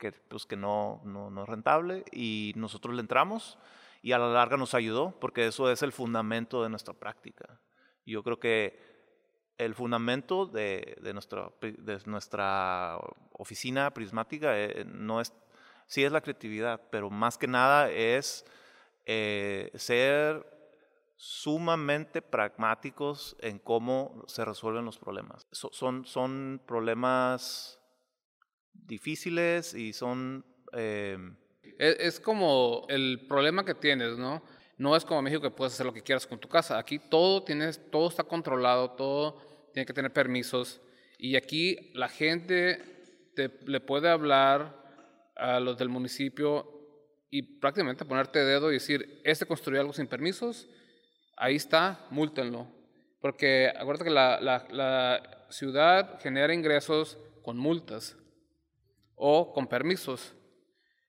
que, 0.00 0.10
pues, 0.10 0.46
que 0.46 0.56
no, 0.56 1.00
no, 1.04 1.30
no 1.30 1.44
es 1.44 1.48
rentable 1.48 2.04
y 2.10 2.52
nosotros 2.56 2.96
le 2.96 3.02
entramos 3.02 3.56
y 4.04 4.12
a 4.12 4.18
la 4.18 4.28
larga 4.28 4.58
nos 4.58 4.74
ayudó 4.74 5.18
porque 5.18 5.46
eso 5.46 5.70
es 5.70 5.82
el 5.82 5.90
fundamento 5.90 6.62
de 6.62 6.68
nuestra 6.68 6.92
práctica. 6.92 7.58
Yo 8.04 8.22
creo 8.22 8.38
que 8.38 8.78
el 9.56 9.74
fundamento 9.74 10.44
de, 10.44 10.98
de, 11.00 11.14
nuestra, 11.14 11.50
de 11.62 11.98
nuestra 12.04 12.98
oficina 13.32 13.94
prismática 13.94 14.60
eh, 14.60 14.84
no 14.84 15.22
es, 15.22 15.32
sí 15.86 16.04
es 16.04 16.12
la 16.12 16.20
creatividad, 16.20 16.82
pero 16.90 17.08
más 17.08 17.38
que 17.38 17.46
nada 17.46 17.90
es 17.90 18.44
eh, 19.06 19.70
ser 19.74 20.52
sumamente 21.16 22.20
pragmáticos 22.20 23.36
en 23.40 23.58
cómo 23.58 24.22
se 24.26 24.44
resuelven 24.44 24.84
los 24.84 24.98
problemas. 24.98 25.46
son, 25.50 26.04
son 26.04 26.60
problemas 26.66 27.80
difíciles 28.74 29.72
y 29.72 29.94
son... 29.94 30.44
Eh, 30.74 31.16
es, 31.78 32.20
como 32.20 32.86
el 32.88 33.26
problema 33.28 33.64
que 33.64 33.74
tienes, 33.74 34.16
¿no? 34.16 34.42
No 34.76 34.96
es 34.96 35.04
como 35.04 35.22
México 35.22 35.42
que 35.42 35.50
puedes 35.50 35.74
hacer 35.74 35.86
lo 35.86 35.92
que 35.92 36.02
quieras 36.02 36.26
con 36.26 36.38
tu 36.38 36.48
casa. 36.48 36.78
Aquí 36.78 36.98
todo, 36.98 37.42
tienes, 37.42 37.80
todo 37.90 38.08
está 38.08 38.24
controlado, 38.24 38.90
todo 38.92 39.70
tiene 39.72 39.86
que 39.86 39.92
tener 39.92 40.12
permisos. 40.12 40.80
Y 41.18 41.36
aquí 41.36 41.92
la 41.94 42.08
gente 42.08 42.82
le 43.66 43.80
puede 43.80 44.08
hablar 44.08 44.82
a 45.36 45.60
los 45.60 45.76
del 45.78 45.88
municipio 45.88 46.70
y 47.30 47.42
prácticamente 47.58 48.04
ponerte 48.04 48.44
dedo 48.44 48.70
y 48.70 48.74
decir, 48.74 49.20
este 49.24 49.46
construyó 49.46 49.80
algo 49.80 49.92
sin 49.92 50.06
permisos, 50.06 50.68
ahí 51.36 51.56
está, 51.56 52.06
múltenlo. 52.10 52.68
Porque 53.20 53.72
acuérdate 53.74 54.04
que 54.04 54.10
la, 54.10 54.40
la 54.40 55.46
ciudad 55.50 56.20
genera 56.20 56.52
ingresos 56.52 57.18
con 57.42 57.56
multas 57.56 58.16
o 59.16 59.52
con 59.52 59.66
permisos. 59.66 60.34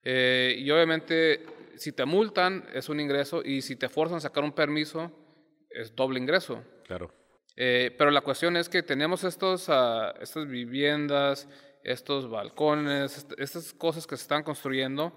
Eh, 0.05 0.55
y 0.59 0.71
obviamente, 0.71 1.45
si 1.75 1.91
te 1.91 2.05
multan, 2.05 2.65
es 2.73 2.87
un 2.87 2.99
ingreso, 2.99 3.41
y 3.43 3.61
si 3.61 3.75
te 3.75 3.89
fuerzan 3.89 4.17
a 4.17 4.21
sacar 4.21 4.43
un 4.43 4.53
permiso, 4.53 5.11
es 5.69 5.95
doble 5.95 6.19
ingreso. 6.19 6.63
Claro. 6.85 7.11
Eh, 7.57 7.93
pero 7.97 8.11
la 8.11 8.21
cuestión 8.21 8.55
es 8.55 8.69
que 8.69 8.83
tenemos 8.83 9.23
estos, 9.23 9.67
uh, 9.69 10.13
estas 10.21 10.47
viviendas, 10.47 11.47
estos 11.83 12.29
balcones, 12.29 13.25
estas 13.37 13.73
cosas 13.73 14.05
que 14.05 14.17
se 14.17 14.23
están 14.23 14.43
construyendo 14.43 15.13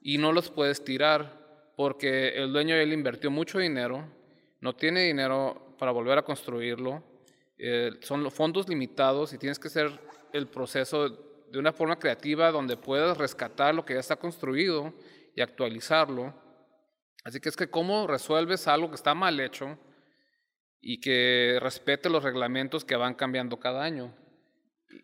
y 0.00 0.18
no 0.18 0.32
los 0.32 0.50
puedes 0.50 0.82
tirar 0.82 1.44
porque 1.76 2.28
el 2.28 2.52
dueño 2.52 2.74
él 2.76 2.92
invirtió 2.92 3.30
mucho 3.30 3.58
dinero, 3.58 4.06
no 4.60 4.74
tiene 4.74 5.02
dinero 5.02 5.74
para 5.78 5.92
volver 5.92 6.18
a 6.18 6.22
construirlo, 6.22 7.02
eh, 7.58 7.90
son 8.00 8.22
los 8.22 8.32
fondos 8.32 8.68
limitados 8.68 9.32
y 9.32 9.38
tienes 9.38 9.58
que 9.58 9.68
hacer 9.68 9.90
el 10.32 10.46
proceso 10.46 11.33
de 11.50 11.58
una 11.58 11.72
forma 11.72 11.98
creativa 11.98 12.50
donde 12.50 12.76
puedas 12.76 13.16
rescatar 13.16 13.74
lo 13.74 13.84
que 13.84 13.94
ya 13.94 14.00
está 14.00 14.16
construido 14.16 14.92
y 15.34 15.40
actualizarlo. 15.40 16.34
Así 17.24 17.40
que 17.40 17.48
es 17.48 17.56
que 17.56 17.70
cómo 17.70 18.06
resuelves 18.06 18.68
algo 18.68 18.90
que 18.90 18.96
está 18.96 19.14
mal 19.14 19.40
hecho 19.40 19.78
y 20.80 21.00
que 21.00 21.58
respete 21.60 22.10
los 22.10 22.22
reglamentos 22.22 22.84
que 22.84 22.96
van 22.96 23.14
cambiando 23.14 23.58
cada 23.58 23.82
año. 23.82 24.14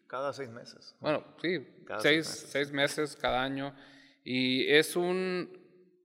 Cada 0.06 0.32
seis 0.32 0.50
meses. 0.50 0.94
Bueno, 1.00 1.24
sí, 1.40 1.66
seis, 2.00 2.26
seis, 2.26 2.70
meses. 2.70 3.16
cada 3.16 3.42
año. 3.42 3.74
Y 4.22 4.70
es 4.70 4.94
un, 4.96 5.50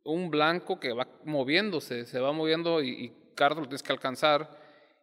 un 0.04 0.32
blanco 0.32 0.80
que 0.80 0.94
va 0.94 1.08
moviéndose, 1.26 2.06
se 2.06 2.20
va 2.20 2.32
moviendo 2.32 2.82
y, 2.82 2.90
y 2.90 3.34
Carlos 3.36 3.64
lo 3.64 3.68
tienes 3.68 3.84
que 3.84 3.92
alcanzar. 3.92 4.50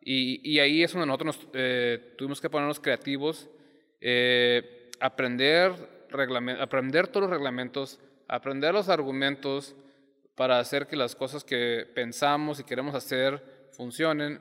Y, 0.00 0.40
y 0.50 0.58
ahí 0.58 0.82
es 0.82 0.92
donde 0.92 1.06
nosotros 1.06 1.46
eh, 1.52 2.14
tuvimos 2.16 2.40
que 2.40 2.48
ponernos 2.48 2.80
creativos. 2.80 3.48
Eh, 4.00 4.81
aprender, 5.02 6.06
aprender 6.60 7.08
todos 7.08 7.22
los 7.22 7.30
reglamentos, 7.30 7.98
aprender 8.28 8.72
los 8.72 8.88
argumentos 8.88 9.74
para 10.36 10.60
hacer 10.60 10.86
que 10.86 10.96
las 10.96 11.14
cosas 11.16 11.44
que 11.44 11.86
pensamos 11.94 12.60
y 12.60 12.64
queremos 12.64 12.94
hacer 12.94 13.68
funcionen. 13.72 14.40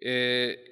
Eh, 0.00 0.68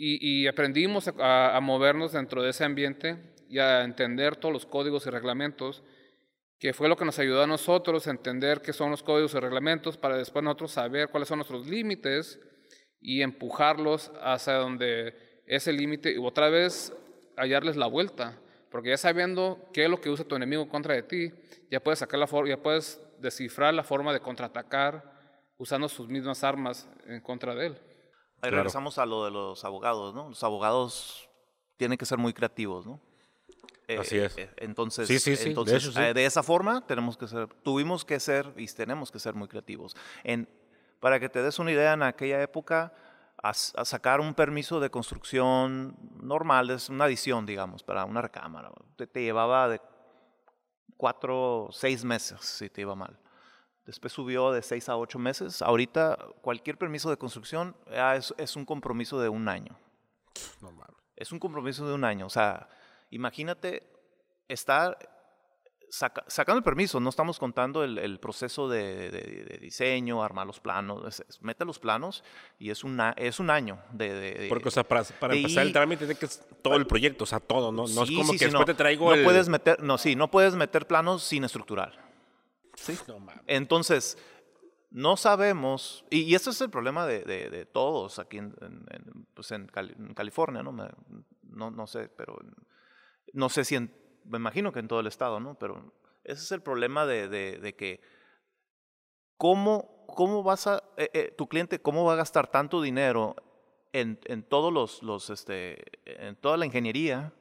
y, 0.00 0.46
aprendimos 0.46 1.10
a, 1.18 1.58
movernos 1.60 2.12
dentro 2.12 2.40
de 2.40 2.50
ese 2.50 2.64
ambiente 2.64 3.16
y 3.48 3.58
a 3.58 3.82
entender 3.82 4.36
todos 4.36 4.52
los 4.52 4.64
códigos 4.64 5.06
y 5.06 5.10
reglamentos, 5.10 5.82
que 6.60 6.72
fue 6.72 6.88
lo 6.88 6.96
que 6.96 7.04
nos 7.04 7.18
ayudó 7.18 7.42
a 7.42 7.48
nosotros 7.48 8.06
a 8.06 8.12
entender 8.12 8.60
qué 8.62 8.72
son 8.72 8.92
los 8.92 9.02
códigos 9.02 9.34
y 9.34 9.40
reglamentos 9.40 9.96
para 9.96 10.16
después 10.16 10.44
nosotros 10.44 10.70
saber 10.70 11.08
cuáles 11.08 11.28
son 11.28 11.38
nuestros 11.38 11.66
límites 11.66 12.38
y 13.00 13.22
empujarlos 13.22 14.12
hacia 14.22 14.54
donde 14.54 15.42
ese 15.46 15.72
límite, 15.72 16.12
y 16.12 16.18
otra 16.18 16.48
vez 16.48 16.92
hallarles 17.38 17.76
la 17.76 17.86
vuelta, 17.86 18.38
porque 18.70 18.90
ya 18.90 18.96
sabiendo 18.96 19.58
qué 19.72 19.84
es 19.84 19.90
lo 19.90 20.00
que 20.00 20.10
usa 20.10 20.24
tu 20.24 20.36
enemigo 20.36 20.68
contra 20.68 20.94
de 20.94 21.02
ti, 21.02 21.32
ya 21.70 21.80
puedes 21.80 21.98
sacar 21.98 22.18
la 22.20 22.26
forma, 22.26 22.50
ya 22.50 22.62
puedes 22.62 23.00
descifrar 23.18 23.74
la 23.74 23.82
forma 23.82 24.12
de 24.12 24.20
contraatacar 24.20 25.02
usando 25.56 25.88
sus 25.88 26.08
mismas 26.08 26.44
armas 26.44 26.88
en 27.06 27.20
contra 27.20 27.54
de 27.54 27.66
él. 27.66 27.78
Ahí 28.40 28.50
regresamos 28.50 28.98
a 28.98 29.06
lo 29.06 29.24
de 29.24 29.30
los 29.30 29.64
abogados, 29.64 30.14
¿no? 30.14 30.28
Los 30.28 30.44
abogados 30.44 31.28
tienen 31.76 31.98
que 31.98 32.06
ser 32.06 32.18
muy 32.18 32.32
creativos, 32.32 32.86
¿no? 32.86 33.00
Eh, 33.88 33.98
Así 33.98 34.18
es. 34.18 34.36
Eh, 34.36 34.50
entonces, 34.58 35.08
entonces 35.46 35.94
de, 35.94 36.10
eh, 36.10 36.14
de, 36.14 36.26
esa 36.26 36.42
forma 36.42 36.86
tenemos 36.86 37.16
que 37.16 37.26
ser, 37.26 37.48
tuvimos 37.62 38.04
que 38.04 38.20
ser 38.20 38.52
y 38.56 38.66
tenemos 38.66 39.10
que 39.10 39.18
ser 39.18 39.34
muy 39.34 39.48
creativos. 39.48 39.96
En, 40.22 40.46
para 41.00 41.18
que 41.18 41.28
te 41.28 41.42
des 41.42 41.58
una 41.58 41.72
idea, 41.72 41.94
en 41.94 42.02
aquella 42.02 42.42
época 42.42 42.92
a, 43.42 43.54
sacar 43.54 44.20
un 44.20 44.34
permiso 44.34 44.80
de 44.80 44.90
construcción 44.90 45.96
normal, 46.20 46.70
es 46.70 46.88
una 46.88 47.04
adición, 47.04 47.46
digamos, 47.46 47.82
para 47.82 48.04
una 48.04 48.22
recámara. 48.22 48.70
Te, 48.96 49.22
llevaba 49.22 49.68
de 49.68 49.80
cuatro, 50.96 51.68
seis 51.70 52.04
meses 52.04 52.40
si 52.40 52.68
te 52.68 52.80
iba 52.80 52.94
mal. 52.94 53.18
Después 53.86 54.12
subió 54.12 54.52
de 54.52 54.62
seis 54.62 54.88
a 54.88 54.96
ocho 54.96 55.18
meses. 55.18 55.62
Ahorita 55.62 56.18
cualquier 56.42 56.76
permiso 56.76 57.08
de 57.10 57.16
construcción 57.16 57.74
es, 58.16 58.34
es 58.36 58.56
un 58.56 58.64
compromiso 58.64 59.20
de 59.20 59.28
un 59.28 59.48
año. 59.48 59.78
Normal. 60.60 60.94
Es 61.16 61.32
un 61.32 61.38
compromiso 61.38 61.86
de 61.88 61.94
un 61.94 62.04
año. 62.04 62.26
O 62.26 62.30
sea, 62.30 62.68
imagínate 63.10 63.90
estar 64.48 64.98
sacando 65.90 66.58
el 66.58 66.62
permiso, 66.62 67.00
no 67.00 67.10
estamos 67.10 67.38
contando 67.38 67.82
el, 67.84 68.20
proceso 68.20 68.68
de, 68.68 69.58
diseño, 69.60 70.22
armar 70.22 70.46
los 70.46 70.60
planos, 70.60 71.22
mete 71.40 71.64
los 71.64 71.78
planos 71.78 72.22
y 72.58 72.70
es, 72.70 72.84
una, 72.84 73.14
es 73.16 73.40
un 73.40 73.50
año 73.50 73.78
de... 73.92 74.46
Porque, 74.48 74.68
o 74.68 74.70
sea, 74.70 74.84
para, 74.84 75.02
empezar 75.34 75.66
el 75.66 75.72
trámite 75.72 76.06
tiene 76.06 76.18
que 76.18 76.28
todo 76.62 76.76
el 76.76 76.86
proyecto, 76.86 77.24
o 77.24 77.26
sea, 77.26 77.40
todo, 77.40 77.72
¿no? 77.72 77.86
no 77.86 78.02
es 78.04 78.10
como 78.10 78.32
que 78.32 78.46
después 78.46 78.66
te 78.66 78.74
traigo 78.74 79.14
no 79.14 79.24
Puedes 79.24 79.48
meter, 79.48 79.82
no, 79.82 79.98
sí, 79.98 80.16
no 80.16 80.30
puedes 80.30 80.54
meter 80.54 80.86
planos 80.86 81.22
sin 81.22 81.44
estructural. 81.44 81.98
¿sí? 82.74 82.96
Entonces, 83.46 84.18
no 84.90 85.16
sabemos, 85.16 86.04
y, 86.10 86.34
este 86.34 86.50
es 86.50 86.60
el 86.60 86.70
problema 86.70 87.06
de, 87.06 87.68
todos 87.72 88.18
aquí 88.18 88.38
en, 88.38 88.54
pues 89.34 89.50
en, 89.52 89.66
California, 90.14 90.62
¿no? 90.62 90.72
¿no? 90.72 91.70
No 91.70 91.86
sé, 91.86 92.08
pero 92.08 92.38
no 93.32 93.48
sé 93.48 93.64
si 93.64 93.74
en 93.74 93.92
me 94.28 94.38
imagino 94.38 94.72
que 94.72 94.80
en 94.80 94.88
todo 94.88 95.00
el 95.00 95.06
estado, 95.06 95.40
¿no? 95.40 95.58
Pero 95.58 95.92
ese 96.24 96.42
es 96.42 96.52
el 96.52 96.62
problema 96.62 97.06
de, 97.06 97.28
de, 97.28 97.74
que 97.74 98.00
cómo, 99.36 100.04
cómo 100.06 100.42
vas 100.42 100.66
a, 100.66 100.82
eh, 100.96 101.10
eh, 101.12 101.34
tu 101.36 101.48
cliente, 101.48 101.80
cómo 101.80 102.04
va 102.04 102.12
a 102.12 102.16
gastar 102.16 102.48
tanto 102.48 102.82
dinero 102.82 103.36
en, 103.92 104.20
en 104.24 104.42
todos 104.42 104.72
los, 104.72 105.02
los, 105.02 105.30
este, 105.30 105.82
en 106.04 106.36
toda 106.36 106.56
la 106.56 106.66
ingeniería 106.66 107.32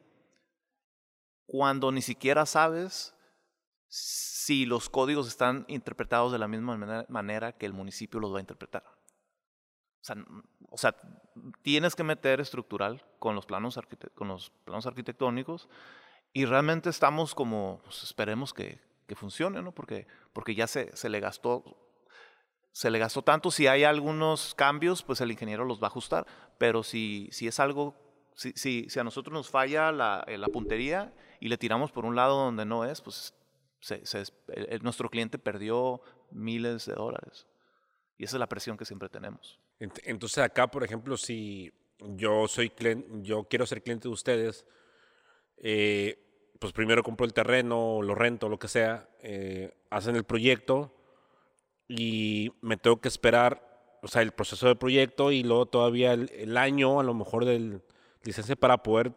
cuando 1.46 1.92
ni 1.92 2.02
siquiera 2.02 2.46
sabes 2.46 3.16
si 3.88 4.66
los 4.66 4.90
códigos 4.90 5.28
están 5.28 5.66
interpretados 5.70 6.32
de 6.32 6.40
la 6.40 6.48
misma 6.48 7.06
manera, 7.08 7.54
que 7.54 7.66
el 7.66 7.74
municipio 7.74 8.20
los 8.20 8.34
va 8.34 8.38
a 8.38 8.42
interpretar. 8.42 8.84
O 8.86 10.04
sea, 10.08 10.16
o 10.70 10.78
sea, 10.78 10.96
tienes 11.62 11.96
que 11.96 12.04
meter 12.04 12.42
estructural 12.42 13.06
con 13.20 13.34
los 13.34 13.46
planos, 13.46 13.80
con 14.14 14.28
los 14.28 14.50
planos 14.66 14.86
arquitectónicos 14.86 15.70
y 16.38 16.46
realmente 16.46 16.92
estamos 16.92 17.34
como, 17.34 17.82
pues 17.84 18.04
esperemos 18.04 18.54
que, 18.54 18.80
que 19.08 19.16
funcione, 19.16 19.60
¿no? 19.64 19.72
Porque, 19.72 20.06
porque 20.34 20.54
ya 20.54 20.68
se, 20.68 20.96
se, 20.96 21.10
le 21.10 21.20
gastó, 21.20 21.64
se 22.72 22.92
le 22.92 23.00
gastó 23.00 23.24
tanto. 23.24 23.50
Si 23.50 23.66
hay 23.66 23.86
algunos 23.86 24.54
cambios, 24.54 25.02
pues 25.02 25.20
el 25.22 25.32
ingeniero 25.32 25.66
los 25.66 25.82
va 25.82 25.88
a 25.88 25.90
ajustar. 25.90 26.28
Pero 26.60 26.84
si, 26.84 27.28
si 27.32 27.48
es 27.48 27.60
algo, 27.60 27.96
si, 28.36 28.52
si, 28.52 28.88
si 28.88 29.00
a 29.00 29.04
nosotros 29.04 29.34
nos 29.34 29.50
falla 29.50 29.92
la, 29.92 30.24
eh, 30.28 30.38
la, 30.38 30.48
puntería 30.50 31.12
y 31.40 31.48
le 31.48 31.58
tiramos 31.58 31.92
por 31.92 32.06
un 32.06 32.16
lado 32.16 32.38
donde 32.38 32.66
no 32.66 32.86
es, 32.86 33.02
pues 33.02 33.34
se, 33.80 34.06
se, 34.06 34.26
nuestro 34.84 35.10
cliente 35.10 35.40
perdió 35.40 36.04
miles 36.30 36.86
de 36.86 36.94
dólares. 36.94 37.48
Y 38.20 38.26
esa 38.26 38.36
es 38.36 38.40
la 38.40 38.48
presión 38.48 38.78
que 38.78 38.86
siempre 38.86 39.10
tenemos. 39.10 39.60
Entonces 39.80 40.38
acá, 40.38 40.70
por 40.70 40.84
ejemplo, 40.84 41.18
si 41.18 41.74
yo 41.98 42.48
soy 42.48 42.70
cliente, 42.70 43.08
yo 43.24 43.46
quiero 43.46 43.66
ser 43.66 43.82
cliente 43.82 44.08
de 44.08 44.14
ustedes, 44.14 44.68
eh, 45.58 46.24
pues 46.60 46.74
primero 46.74 47.04
compro 47.04 47.26
el 47.26 47.34
terreno, 47.34 48.02
lo 48.02 48.16
rento, 48.16 48.50
lo 48.50 48.60
que 48.60 48.68
sea, 48.68 49.08
eh, 49.22 49.74
hacen 49.90 50.16
el 50.16 50.24
proyecto 50.24 50.94
y 51.88 52.52
me 52.62 52.78
tengo 52.78 53.00
que 53.00 53.08
esperar, 53.08 53.98
o 54.02 54.08
sea, 54.08 54.22
el 54.22 54.32
proceso 54.32 54.68
del 54.68 54.78
proyecto 54.78 55.32
y 55.32 55.44
luego 55.44 55.66
todavía 55.68 56.14
el, 56.14 56.30
el 56.34 56.58
año 56.58 57.00
a 57.00 57.04
lo 57.04 57.14
mejor 57.14 57.46
del 57.46 57.82
licencia 58.24 58.56
para 58.56 58.84
poder 58.84 59.14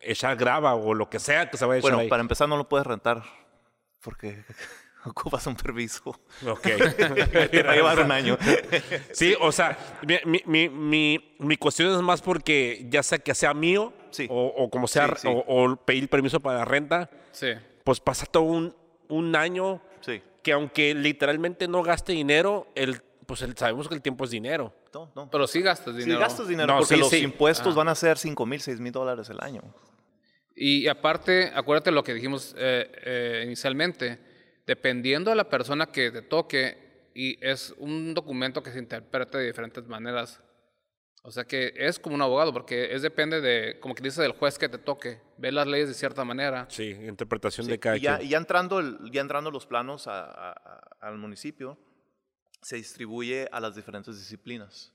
echar 0.00 0.36
grava 0.36 0.74
o 0.74 0.94
lo 0.94 1.10
que 1.10 1.18
sea 1.18 1.50
que 1.50 1.56
se 1.56 1.64
vaya 1.64 1.76
a 1.76 1.78
echar 1.80 1.90
Bueno, 1.90 2.02
ahí. 2.02 2.08
para 2.08 2.20
empezar 2.22 2.48
no 2.48 2.56
lo 2.56 2.68
puedes 2.68 2.86
rentar 2.86 3.22
porque 4.00 4.44
ocupas 5.06 5.46
un 5.46 5.56
permiso. 5.56 6.02
Ok. 6.46 6.62
Te 7.50 7.62
va 7.62 7.72
a 7.72 7.74
llevar 7.76 8.00
un 8.00 8.10
año. 8.12 8.36
Sí, 9.12 9.34
o 9.40 9.52
sea, 9.52 9.76
mi, 10.06 10.40
mi, 10.46 10.68
mi, 10.68 11.34
mi, 11.38 11.56
cuestión 11.56 11.94
es 11.94 12.00
más 12.02 12.22
porque 12.22 12.86
ya 12.90 13.02
sea 13.02 13.18
que 13.18 13.34
sea 13.34 13.54
mío 13.54 13.92
Sí. 14.10 14.26
o, 14.30 14.46
o 14.46 14.68
como 14.70 14.86
sea, 14.88 15.08
Sí, 15.16 15.22
sí. 15.22 15.28
O, 15.28 15.44
o 15.46 15.76
pedir 15.76 16.08
permiso 16.08 16.40
para 16.40 16.58
la 16.58 16.64
renta, 16.64 17.08
Sí. 17.32 17.48
pues 17.84 17.98
pasa 18.00 18.26
todo 18.26 18.42
un, 18.44 18.74
un 19.08 19.34
año 19.36 19.80
Sí. 20.00 20.22
que 20.42 20.52
aunque 20.52 20.94
literalmente 20.94 21.66
no 21.68 21.82
gaste 21.82 22.12
dinero, 22.12 22.66
el, 22.74 23.00
pues 23.26 23.42
el- 23.42 23.56
sabemos 23.56 23.88
que 23.88 23.94
el 23.94 24.02
tiempo 24.02 24.24
es 24.24 24.30
dinero. 24.30 24.74
No, 24.92 25.10
no. 25.14 25.30
Pero 25.30 25.46
sí 25.46 25.62
gastas 25.62 25.94
Sí, 25.94 26.00
dinero. 26.02 26.20
gastas 26.20 26.46
dinero 26.48 26.66
No, 26.74 26.78
porque 26.80 26.94
sí, 26.94 27.00
los 27.00 27.08
sí. 27.10 27.18
impuestos 27.18 27.74
Ah. 27.74 27.78
van 27.78 27.88
a 27.88 27.94
ser 27.94 28.18
5 28.18 28.44
mil, 28.44 28.60
6 28.60 28.78
mil 28.80 28.92
dólares 28.92 29.30
el 29.30 29.40
año. 29.40 29.62
Y 30.54 30.86
aparte, 30.88 31.50
acuérdate 31.54 31.90
lo 31.92 32.04
que 32.04 32.12
dijimos 32.12 32.54
eh, 32.58 32.90
eh, 33.04 33.42
inicialmente, 33.46 34.18
dependiendo 34.66 35.30
de 35.30 35.36
la 35.36 35.48
persona 35.48 35.86
que 35.86 36.10
te 36.10 36.22
toque, 36.22 37.10
y 37.14 37.36
es 37.46 37.74
un 37.78 38.14
documento 38.14 38.62
que 38.62 38.70
se 38.72 38.78
interpreta 38.78 39.38
de 39.38 39.46
diferentes 39.46 39.86
maneras. 39.86 40.40
O 41.24 41.30
sea 41.30 41.44
que 41.44 41.72
es 41.76 41.98
como 42.00 42.16
un 42.16 42.22
abogado, 42.22 42.52
porque 42.52 42.94
es 42.94 43.02
depende 43.02 43.40
de, 43.40 43.78
como 43.80 43.94
que 43.94 44.02
dice, 44.02 44.22
del 44.22 44.32
juez 44.32 44.58
que 44.58 44.68
te 44.68 44.78
toque. 44.78 45.20
Ve 45.38 45.52
las 45.52 45.66
leyes 45.68 45.88
de 45.88 45.94
cierta 45.94 46.24
manera. 46.24 46.66
Sí, 46.68 46.90
interpretación 46.90 47.66
Sí, 47.66 47.70
de 47.72 47.78
cada 47.78 47.96
y, 47.96 48.00
ya, 48.00 48.16
quien. 48.16 48.26
y 48.26 48.30
ya 48.30 48.38
entrando, 48.38 48.80
el- 48.80 48.98
ya 49.12 49.20
entrando 49.20 49.50
los 49.50 49.66
planos 49.66 50.06
a- 50.08 50.24
a- 50.24 50.50
a- 50.52 50.96
al 51.00 51.18
municipio, 51.18 51.78
se 52.60 52.76
distribuye 52.76 53.48
a 53.52 53.60
las 53.60 53.76
diferentes 53.76 54.16
disciplinas, 54.18 54.92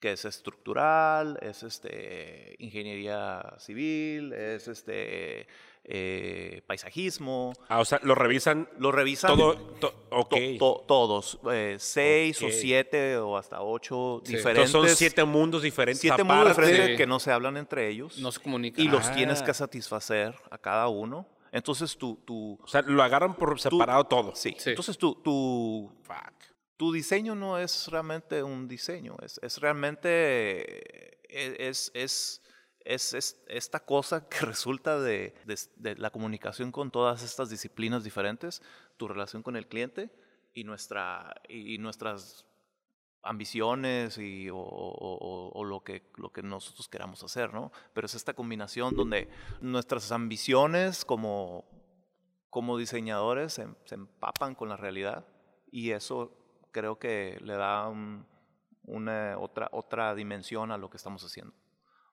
que 0.00 0.12
es 0.12 0.24
estructural, 0.24 1.38
es 1.42 1.62
este, 1.62 2.56
ingeniería 2.58 3.54
civil, 3.58 4.32
es 4.32 4.66
este, 4.66 5.46
eh, 5.90 6.60
paisajismo. 6.66 7.54
Ah, 7.68 7.80
o 7.80 7.84
sea, 7.86 7.98
lo 8.02 8.14
revisan 8.14 8.68
Lo 8.78 8.92
revisan 8.92 9.34
todo. 9.34 9.56
to- 9.80 9.94
ok. 10.10 10.28
to- 10.30 10.58
to- 10.58 10.84
todos, 10.86 11.38
eh, 11.50 11.76
seis 11.78 12.42
Ok. 12.42 12.48
o 12.48 12.52
siete 12.52 13.16
o 13.16 13.36
hasta 13.38 13.62
ocho 13.62 14.20
Sí. 14.24 14.36
diferentes. 14.36 14.66
Entonces 14.68 14.90
son 14.92 14.96
siete 14.98 15.24
mundos 15.24 15.62
diferentes. 15.62 16.00
siete 16.00 16.22
mundos 16.22 16.52
aparte. 16.52 16.60
diferentes 16.70 16.90
Sí. 16.92 16.96
que 16.98 17.06
no 17.06 17.18
se 17.18 17.32
hablan 17.32 17.56
entre 17.56 17.88
ellos 17.88 18.18
No 18.18 18.30
se 18.32 18.40
comunica. 18.40 18.80
y 18.82 18.88
los 18.88 19.06
Ah. 19.06 19.14
tienes 19.14 19.42
que 19.42 19.54
satisfacer 19.54 20.34
a 20.50 20.58
cada 20.58 20.88
uno. 20.88 21.26
Entonces 21.50 21.96
tu, 21.96 22.16
tu, 22.26 22.58
O 22.62 22.68
sea, 22.68 22.82
lo 22.82 23.02
agarran 23.02 23.34
por 23.34 23.58
separado 23.58 24.04
todo. 24.04 24.34
Sí. 24.34 24.54
Sí. 24.58 24.70
Entonces 24.70 24.98
tu, 24.98 25.14
tu, 25.14 25.90
Fuck. 26.02 26.34
tu 26.76 26.92
diseño 26.92 27.34
no 27.34 27.56
es 27.58 27.88
realmente 27.90 28.42
un 28.42 28.68
diseño, 28.68 29.16
es, 29.22 29.40
es 29.42 29.58
realmente 29.58 31.16
eh, 31.30 31.56
es, 31.68 31.90
es, 31.94 32.42
es, 32.88 33.12
es 33.12 33.44
esta 33.48 33.80
cosa 33.80 34.28
que 34.28 34.40
resulta 34.46 34.98
de, 34.98 35.34
la 35.76 36.10
comunicación 36.10 36.72
con 36.72 36.90
todas 36.90 37.22
estas 37.22 37.50
disciplinas 37.50 38.02
diferentes, 38.02 38.62
tu 38.96 39.06
relación 39.06 39.42
con 39.42 39.56
el 39.56 39.68
cliente 39.68 40.10
y, 40.54 40.64
nuestra, 40.64 41.34
y 41.48 41.76
nuestras 41.78 42.46
ambiciones 43.22 44.16
y, 44.16 44.48
o, 44.50 45.62
lo, 45.64 45.84
que, 45.84 46.10
lo 46.16 46.32
que 46.32 46.42
nosotros 46.42 46.88
queramos 46.88 47.22
hacer, 47.22 47.52
¿no? 47.52 47.72
Pero 47.92 48.06
es 48.06 48.14
esta 48.14 48.32
combinación 48.32 48.94
donde 48.96 49.28
nuestras 49.60 50.10
ambiciones 50.10 51.04
como, 51.04 51.66
como 52.48 52.78
diseñadores 52.78 53.52
se, 53.52 53.66
empapan 53.90 54.54
con 54.54 54.70
la 54.70 54.78
realidad 54.78 55.26
y 55.70 55.90
eso 55.90 56.32
creo 56.72 56.98
que 56.98 57.38
le 57.42 57.54
da 57.54 57.86
un- 57.88 58.26
una 58.84 59.36
otra, 59.38 59.68
otra 59.72 60.14
dimensión 60.14 60.72
a 60.72 60.78
lo 60.78 60.88
que 60.88 60.96
estamos 60.96 61.22
haciendo. 61.22 61.52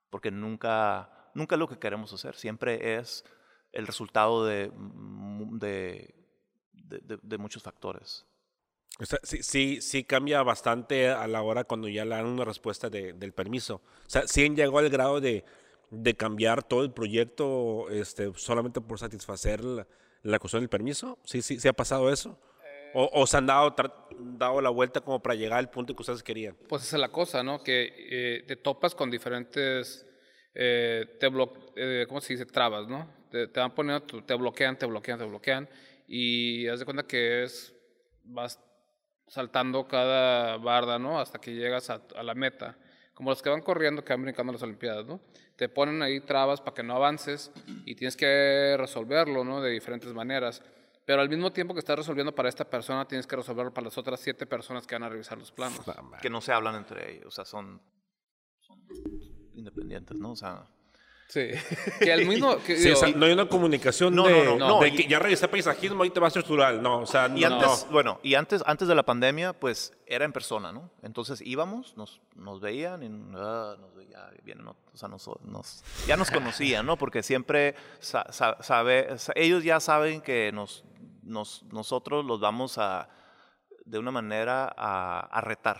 Porque 0.09 0.31
nunca, 0.31 1.29
nunca 1.33 1.55
es 1.55 1.59
lo 1.59 1.67
que 1.67 1.79
queremos 1.79 2.13
hacer, 2.13 2.35
siempre 2.35 2.95
es 2.97 3.23
el 3.71 3.85
resultado 3.87 4.45
de, 4.45 4.71
de, 5.51 6.15
de- 6.73 6.99
de- 6.99 7.19
de 7.21 7.37
muchos 7.37 7.63
factores. 7.63 8.25
O 8.99 9.05
sea, 9.05 9.19
sí, 9.23 9.43
sí, 9.43 9.81
sí 9.81 10.03
cambia 10.05 10.41
bastante 10.43 11.09
a 11.09 11.27
la 11.27 11.41
hora 11.41 11.65
cuando 11.65 11.89
ya 11.89 12.05
le 12.05 12.11
dan 12.15 12.25
una 12.27 12.45
respuesta 12.45 12.89
de- 12.89 13.11
del 13.13 13.33
permiso. 13.33 13.75
O 13.75 14.09
sea, 14.09 14.25
sí 14.27 14.47
llegó 14.49 14.79
al 14.79 14.89
grado 14.89 15.19
de, 15.19 15.43
de 15.89 16.15
cambiar 16.15 16.63
todo 16.63 16.83
el 16.83 16.91
proyecto 16.93 17.89
este, 17.89 18.31
solamente 18.35 18.79
por 18.79 18.97
satisfacer 18.97 19.65
la, 19.65 19.85
la 20.23 20.39
cuestión 20.39 20.61
del 20.61 20.69
permiso. 20.69 21.19
Sí, 21.25 21.41
sí, 21.41 21.59
sí 21.59 21.67
ha 21.67 21.73
pasado 21.73 22.09
eso. 22.09 22.39
O, 22.93 23.09
o 23.11 23.27
se 23.27 23.35
han 23.35 23.45
dado, 23.47 23.75
dado 24.19 24.61
la 24.61 24.69
vuelta 24.69 25.01
como 25.01 25.21
para 25.21 25.35
llegar 25.35 25.59
al 25.59 25.69
punto 25.69 25.95
que 25.95 26.01
ustedes 26.01 26.23
querían. 26.23 26.55
Pues 26.67 26.83
esa 26.83 26.97
es 26.97 26.99
la 26.99 27.09
cosa, 27.09 27.43
¿no? 27.43 27.63
Que 27.63 27.93
eh, 27.97 28.43
te 28.47 28.55
topas 28.55 28.95
con 28.95 29.09
diferentes, 29.09 30.05
eh, 30.53 31.17
te 31.19 31.29
eh, 31.75 32.05
¿cómo 32.07 32.21
se 32.21 32.33
dice? 32.33 32.45
Trabas, 32.45 32.87
¿no? 32.87 33.09
Te, 33.29 33.47
te 33.47 33.59
van 33.59 33.73
poniendo, 33.73 34.05
te 34.23 34.33
bloquean, 34.35 34.77
te 34.77 34.85
bloquean, 34.85 35.19
te 35.19 35.25
bloquean. 35.25 35.69
Y 36.07 36.67
haz 36.67 36.79
de 36.79 36.85
cuenta 36.85 37.03
que 37.03 37.43
es, 37.43 37.73
vas 38.23 38.59
saltando 39.27 39.87
cada 39.87 40.57
barda, 40.57 40.99
¿no? 40.99 41.19
Hasta 41.19 41.39
que 41.39 41.53
llegas 41.53 41.89
a, 41.89 42.01
a 42.15 42.23
la 42.23 42.35
meta. 42.35 42.77
Como 43.13 43.29
los 43.29 43.41
que 43.41 43.49
van 43.49 43.61
corriendo, 43.61 44.03
que 44.03 44.13
van 44.13 44.23
brincando 44.23 44.51
las 44.51 44.61
Olimpiadas, 44.61 45.05
¿no? 45.05 45.21
Te 45.55 45.69
ponen 45.69 46.01
ahí 46.01 46.19
trabas 46.19 46.59
para 46.59 46.75
que 46.75 46.83
no 46.83 46.95
avances 46.95 47.49
y 47.85 47.95
tienes 47.95 48.17
que 48.17 48.75
resolverlo, 48.77 49.45
¿no? 49.45 49.61
De 49.61 49.71
diferentes 49.71 50.13
maneras. 50.13 50.61
Pero 51.05 51.21
al 51.21 51.29
mismo 51.29 51.51
tiempo 51.53 51.73
que 51.73 51.79
estás 51.79 51.97
resolviendo 51.97 52.33
para 52.33 52.49
esta 52.49 52.67
persona, 52.69 53.07
tienes 53.07 53.27
que 53.27 53.35
resolverlo 53.35 53.73
para 53.73 53.85
las 53.85 53.97
otras 53.97 54.19
siete 54.19 54.45
personas 54.47 54.87
que 54.87 54.95
van 54.95 55.03
a 55.03 55.09
revisar 55.09 55.37
los 55.37 55.51
planos. 55.51 55.79
Que 56.21 56.29
no 56.29 56.41
se 56.41 56.51
hablan 56.51 56.75
entre 56.75 57.11
ellos, 57.17 57.27
o 57.27 57.31
sea, 57.31 57.45
son, 57.45 57.79
son 58.59 58.79
independientes, 59.53 60.17
¿no? 60.17 60.31
O 60.31 60.35
sea, 60.35 60.65
Sí. 61.27 61.41
Que 61.99 62.13
el 62.13 62.27
mismo. 62.27 62.57
Que, 62.63 62.75
Sí, 62.77 62.83
digo, 62.83 62.97
o 62.97 62.99
sea, 62.99 63.09
no 63.15 63.25
hay 63.25 63.31
una 63.33 63.49
comunicación 63.49 64.13
No, 64.13 64.27
de, 64.27 64.45
no, 64.45 64.57
no, 64.57 64.67
no, 64.67 64.79
de 64.79 64.89
y- 64.89 64.95
que 64.95 65.07
ya 65.07 65.17
revisé 65.17 65.47
paisajismo, 65.47 66.03
ahí 66.03 66.11
te 66.11 66.19
vas 66.19 66.35
a 66.35 66.39
estructural. 66.39 66.83
No, 66.83 66.99
o 66.99 67.05
sea, 67.07 67.27
Y 67.35 67.41
no. 67.41 67.47
antes, 67.47 67.85
no. 67.87 67.91
bueno, 67.91 68.19
y 68.21 68.35
antes, 68.35 68.61
antes 68.67 68.87
de 68.87 68.93
la 68.93 69.01
pandemia, 69.03 69.53
pues 69.53 69.91
era 70.05 70.23
en 70.23 70.31
persona, 70.31 70.71
¿no? 70.71 70.91
Entonces 71.01 71.41
íbamos, 71.41 71.97
nos, 71.97 72.21
nos 72.35 72.61
veían 72.61 73.01
y 73.01 73.07
ah, 73.37 73.75
nos 73.79 73.95
veía, 73.95 74.29
vienen, 74.43 74.67
o 74.67 74.75
sea, 74.93 75.09
nos, 75.09 75.27
nos- 75.43 75.83
ya 76.05 76.15
nos 76.15 76.29
conocían, 76.29 76.85
¿no? 76.85 76.95
Porque 76.95 77.23
siempre 77.23 77.73
sa- 77.99 78.31
sa- 78.31 78.61
sabe, 78.61 79.17
sa- 79.17 79.33
ellos 79.35 79.63
ya 79.63 79.79
saben 79.79 80.21
que 80.21 80.51
nos, 80.53 80.83
nos, 81.25 81.63
nosotros 81.63 82.23
los 82.25 82.39
vamos 82.39 82.77
a, 82.77 83.09
de 83.85 83.99
una 83.99 84.11
manera, 84.11 84.73
a, 84.77 85.19
a 85.19 85.41
retar. 85.41 85.79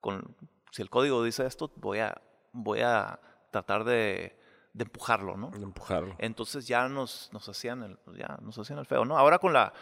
Con, 0.00 0.36
si 0.72 0.82
el 0.82 0.90
código 0.90 1.22
dice 1.22 1.46
esto, 1.46 1.70
voy 1.76 1.98
a, 2.00 2.20
voy 2.52 2.80
a 2.80 3.20
tratar 3.50 3.84
de, 3.84 4.38
de 4.72 4.84
empujarlo, 4.84 5.36
¿no? 5.36 5.50
De 5.50 5.62
empujarlo. 5.62 6.14
Entonces 6.18 6.66
ya 6.66 6.88
nos, 6.88 7.28
nos 7.32 7.48
hacían 7.48 7.82
el, 7.82 7.96
pues 7.98 8.16
ya 8.18 8.38
nos 8.42 8.58
hacían 8.58 8.78
el 8.78 8.86
feo, 8.86 9.04
¿no? 9.04 9.18
Ahora 9.18 9.38
con 9.38 9.52
la, 9.52 9.72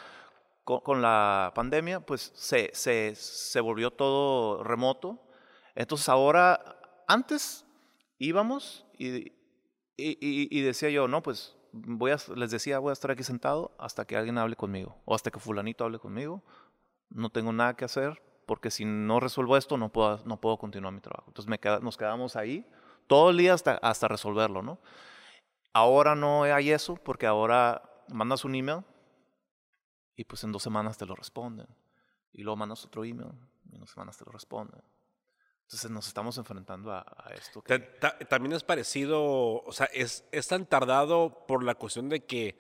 con, 0.64 0.80
con 0.80 1.03
la 1.03 1.53
pandemia, 1.55 2.01
pues 2.01 2.32
se, 2.34 2.70
se, 2.74 3.14
se 3.14 3.61
volvió 3.61 3.90
todo 3.90 4.62
remoto. 4.64 5.22
Entonces 5.74 6.09
ahora, 6.09 6.61
antes 7.07 7.64
íbamos 8.18 8.84
y, 8.99 9.16
y, 9.16 9.32
y- 9.96 10.49
y 10.51 10.61
decía 10.62 10.90
yo, 10.90 11.07
no, 11.07 11.22
pues 11.22 11.55
voy 11.87 12.12
a, 12.12 12.18
les 12.35 12.51
decía, 12.51 12.79
voy 12.79 12.91
a 12.91 12.93
estar 12.93 13.11
aquí 13.11 13.22
sentado 13.22 13.74
hasta 13.79 14.05
que 14.05 14.16
alguien 14.16 14.39
hable 14.39 14.57
conmigo 14.57 14.97
o 15.05 15.14
hasta 15.14 15.31
que 15.31 15.39
fulanito 15.39 15.85
hable 15.85 15.99
conmigo. 15.99 16.43
No 17.11 17.31
tengo 17.31 17.53
nada 17.53 17.74
que 17.74 17.85
hacer 17.85 18.22
porque 18.47 18.70
si 18.70 18.85
no 18.85 19.20
resuelvo 19.20 19.57
esto 19.57 19.76
no 19.76 19.91
puedo, 19.91 20.20
no 20.24 20.41
puedo 20.41 20.57
continuar 20.59 20.93
mi 20.93 21.01
trabajo. 21.01 21.26
Entonces 21.29 21.83
nos 21.83 21.97
quedamos 21.97 22.37
ahí 22.37 22.66
todo 23.07 23.31
el 23.31 23.37
día 23.39 23.55
hasta, 23.55 23.76
hasta 23.76 24.09
resolverlo, 24.09 24.62
¿no? 24.62 24.79
Ahora 25.72 26.14
no 26.14 26.45
hay 26.45 26.70
eso 26.70 26.97
porque 26.97 27.26
ahora 27.26 27.83
mandas 28.09 28.45
un 28.45 28.55
email 28.55 28.85
y 30.16 30.24
pues 30.24 30.43
en 30.45 30.53
dos 30.53 30.62
semanas 30.62 30.97
te 30.97 31.07
lo 31.07 31.14
responden. 31.14 31.66
Y 32.33 32.43
luego 32.43 32.57
mandas 32.57 32.85
otro 32.85 33.05
email 33.05 33.33
y 33.70 33.74
en 33.74 33.81
dos 33.81 33.91
semanas 33.91 34.16
te 34.16 34.24
lo 34.24 34.33
responden. 34.33 34.83
Entonces 35.68 35.90
nos 35.90 36.08
estamos 36.08 36.38
enfrentando 36.38 36.92
a, 36.92 37.00
a 37.00 37.34
esto. 37.34 37.60
que- 37.60 37.78
Ta- 37.78 38.16
ta- 38.16 38.18
también 38.26 38.54
es 38.54 38.64
parecido, 38.64 39.22
o 39.62 39.70
sea, 39.70 39.84
es, 39.92 40.24
es 40.32 40.48
tan 40.48 40.64
tardado 40.64 41.44
por 41.46 41.62
la 41.62 41.74
cuestión 41.74 42.08
de 42.08 42.24
que 42.24 42.58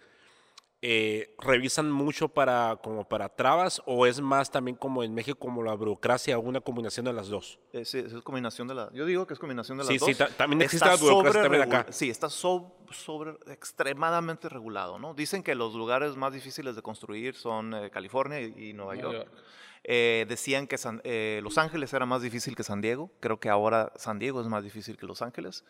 eh, 0.82 1.34
revisan 1.40 1.90
mucho 1.90 2.28
para 2.28 2.78
como 2.82 3.08
para 3.08 3.30
trabas 3.34 3.82
o 3.86 4.04
es 4.06 4.20
más 4.20 4.50
también 4.50 4.76
como 4.76 5.02
en 5.02 5.12
México 5.14 5.36
como 5.38 5.62
la 5.62 5.72
burocracia 5.74 6.38
o 6.38 6.42
una 6.42 6.60
combinación 6.60 7.06
de 7.06 7.14
las 7.14 7.28
dos. 7.28 7.58
Es, 7.72 7.94
es 7.94 8.12
combinación 8.22 8.68
de 8.68 8.74
la. 8.74 8.92
Yo 8.92 9.06
digo 9.06 9.26
que 9.26 9.32
es 9.32 9.40
combinación 9.40 9.78
de 9.78 9.84
las 9.84 9.88
Sí, 9.88 9.96
dos. 9.98 10.06
sí, 10.06 10.14
ta- 10.14 10.28
también 10.28 10.60
existe 10.60 10.86
Está 10.86 11.02
la 11.02 11.10
burocracia 11.10 11.42
también 11.42 11.62
acá. 11.62 11.86
Sí, 11.90 12.10
está 12.10 12.28
so- 12.28 12.76
sobre 12.92 13.32
extremadamente 13.50 14.50
regulado, 14.50 14.98
¿no? 14.98 15.14
Dicen 15.14 15.42
que 15.42 15.54
los 15.54 15.72
lugares 15.74 16.14
más 16.14 16.32
difíciles 16.34 16.76
de 16.76 16.82
construir 16.82 17.34
son 17.34 17.72
eh, 17.74 17.90
California 17.90 18.38
y, 18.42 18.68
y 18.68 18.72
Nueva 18.74 18.94
Nueva 18.96 19.12
York. 19.14 19.28
York. 19.32 19.44
Eh, 19.84 20.26
decían 20.28 20.66
que 20.66 20.76
eh, 21.04 21.40
Los 21.42 21.58
Ángeles 21.58 21.92
era 21.92 22.06
más 22.06 22.22
difícil 22.22 22.56
que 22.56 22.62
San 22.62 22.80
Diego. 22.80 23.10
Creo 23.20 23.40
que 23.40 23.48
ahora 23.48 23.92
San 23.96 24.18
Diego 24.18 24.40
es 24.40 24.46
más 24.46 24.64
difícil 24.64 24.96
que 24.96 25.06
Los 25.06 25.22
Ángeles. 25.22 25.64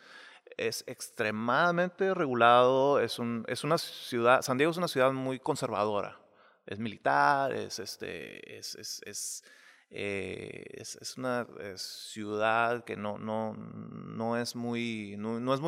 es 0.56 0.84
extremadamente 0.86 2.14
regulado, 2.14 3.00
es, 3.00 3.18
un, 3.18 3.44
es 3.48 3.64
una 3.64 3.78
ciudad, 3.78 4.42
San 4.42 4.58
Diego 4.58 4.70
es 4.70 4.78
una 4.78 4.88
ciudad 4.88 5.12
muy 5.12 5.38
conservadora, 5.38 6.18
es 6.66 6.78
militar, 6.78 7.52
es, 7.52 7.78
este, 7.78 8.58
es, 8.58 8.74
es, 8.76 9.02
es, 9.04 9.44
eh, 9.90 10.82
una 11.16 11.46
ciudad 11.76 12.84
que 12.84 12.96
no, 12.96 14.36
es 14.38 14.56
muy, 14.56 15.16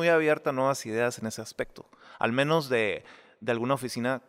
abierta 0.09 0.49
a 0.49 0.53
nuevas 0.53 0.83
ideas 0.85 1.19
en 1.19 1.27
ese 1.27 1.41
aspecto, 1.41 1.87
al 2.17 2.31
menos 2.31 2.69
de 2.69 3.03
alguna 3.47 3.75
oficina 3.75 4.23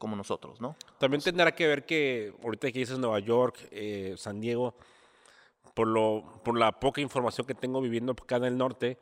como 0.00 0.16
nosotros, 0.16 0.62
¿no? 0.62 0.74
También 0.98 1.22
tendrá 1.22 1.54
que 1.54 1.66
ver 1.66 1.84
que 1.84 2.32
ahorita 2.42 2.72
que 2.72 2.78
dices 2.78 2.98
Nueva 2.98 3.18
York, 3.20 3.68
eh, 3.70 4.14
San 4.16 4.40
Diego, 4.40 4.74
por, 5.74 5.86
lo, 5.86 6.40
por 6.42 6.58
la 6.58 6.72
poca 6.72 7.02
información 7.02 7.46
que 7.46 7.54
tengo 7.54 7.82
viviendo 7.82 8.12
acá 8.12 8.36
en 8.36 8.44
el 8.44 8.56
norte, 8.56 8.98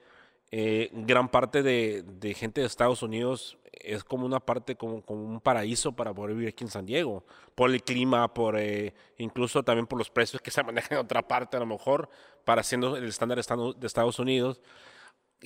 eh, 0.51 0.91
gran 0.93 1.29
parte 1.29 1.63
de, 1.63 2.03
de, 2.03 2.35
gente 2.35 2.63
de 2.63 2.67
Estados 2.67 3.03
Unidos 3.03 3.59
es 3.73 4.03
como 4.03 4.27
una 4.27 4.41
parte, 4.41 4.75
como, 4.75 5.03
como, 5.03 5.23
un 5.23 5.41
paraíso 5.41 5.93
para 5.93 6.13
poder 6.13 6.35
vivir 6.35 6.49
aquí 6.49 6.65
en 6.65 6.71
San 6.71 6.85
Diego, 6.85 7.25
por 7.55 7.71
el 7.71 7.81
clima, 7.85 8.35
por 8.35 8.59
eh, 8.59 8.93
incluso 9.19 9.63
también 9.63 9.87
por 9.87 9.99
los 9.99 10.11
precios 10.11 10.43
que 10.43 10.51
se 10.51 10.63
manejan 10.65 10.99
en 10.99 11.05
otra 11.05 11.23
parte 11.23 11.57
a 11.57 11.61
lo 11.61 11.67
mejor, 11.67 12.11
para 12.45 12.65
siendo 12.65 12.97
el 12.97 13.05
estándar 13.05 13.39
de 13.39 13.87
Estados 13.87 14.19
Unidos, 14.19 14.61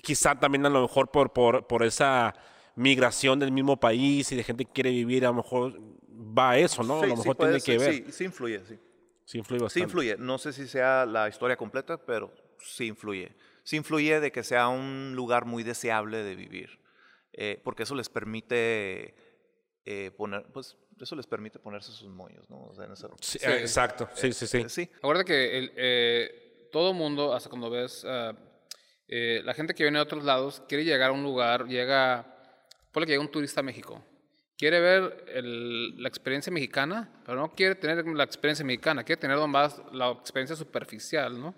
quizá 0.03 0.34
también 0.34 0.64
a 0.64 0.70
lo 0.70 0.80
mejor 0.80 1.11
por, 1.11 1.34
por, 1.34 1.66
por 1.66 1.82
esa 1.82 2.34
migración 2.77 3.39
del 3.39 3.53
mismo 3.53 3.79
país 3.79 4.31
y 4.33 4.37
de 4.37 4.45
gente 4.45 4.64
que 4.64 4.73
quiere 4.73 4.91
vivir, 4.91 5.25
a 5.25 5.29
lo 5.29 5.35
mejor 5.35 5.81
va 6.11 6.53
a 6.53 6.59
eso, 6.59 6.83
¿no? 6.83 7.01
Sí, 7.01 7.07
a 7.07 7.09
lo 7.09 7.16
mejor 7.16 7.37
sí 7.37 7.39
tiene 7.39 7.61
ser, 7.61 7.79
que 7.79 7.85
ver. 7.85 7.95
Sí, 7.95 8.12
sí 8.12 8.25
influye, 8.25 8.64
sí. 8.64 8.79
Sí 9.25 9.39
influye 9.39 9.62
bastante. 9.62 9.81
Sí 9.81 9.83
influye. 9.85 10.16
No 10.18 10.39
sé 10.39 10.53
si 10.53 10.66
sea 10.66 11.07
la 11.07 11.29
historia 11.29 11.57
completa, 11.57 11.97
pero 11.99 12.33
sí 12.59 12.87
influye. 12.87 13.35
Sí 13.64 13.77
influye 13.77 14.20
de 14.20 14.33
que 14.33 14.43
sea 14.43 14.68
un 14.68 15.12
lugar 15.14 15.45
muy 15.45 15.62
deseable 15.62 16.23
de 16.23 16.35
vivir, 16.35 16.81
eh, 17.33 17.61
porque 17.62 17.85
eso 17.85 17.95
les 17.95 18.09
permite 18.09 19.14
eh, 19.85 20.11
poner, 20.16 20.45
pues 20.53 20.77
eso 21.01 21.16
les 21.16 21.27
permite 21.27 21.59
ponerse 21.59 21.93
sus 21.93 22.09
moños, 22.09 22.49
¿no? 22.51 22.64
O 22.64 22.75
sea, 22.75 22.85
en 22.85 22.93
esa, 22.93 23.09
sí, 23.20 23.39
sí, 23.39 23.47
exacto, 23.47 24.09
sí, 24.14 24.33
sí, 24.33 24.47
sí. 24.47 24.59
Eh, 24.59 24.68
sí. 24.68 24.91
Acuérdate 24.99 25.25
que 25.27 25.59
el, 25.59 25.73
eh, 25.77 26.68
todo 26.73 26.93
mundo, 26.93 27.35
hasta 27.35 27.49
cuando 27.49 27.70
ves, 27.70 28.05
uh, 28.05 28.35
la 29.09 29.55
gente 29.55 29.75
que 29.75 29.83
viene 29.83 29.99
de 29.99 30.03
otros 30.03 30.25
lados 30.25 30.62
quiere 30.68 30.85
llegar 30.85 31.11
a 31.11 31.12
un 31.12 31.23
lugar, 31.23 31.66
llega, 31.66 32.41
ponle 32.93 33.07
que 33.07 33.12
llega 33.12 33.22
un 33.22 33.30
turista 33.30 33.61
a 33.61 33.64
México, 33.64 34.05
quiere 34.57 34.80
ver 34.80 35.24
el, 35.28 36.01
la 36.01 36.09
experiencia 36.09 36.53
mexicana, 36.53 37.11
pero 37.24 37.36
no 37.36 37.55
quiere 37.55 37.74
tener 37.74 38.07
la 38.07 38.24
experiencia 38.24 38.64
mexicana, 38.64 39.03
quiere 39.03 39.20
tener 39.20 39.36
más 39.49 39.82
la 39.93 40.11
experiencia 40.11 40.55
superficial, 40.55 41.40
¿no? 41.40 41.55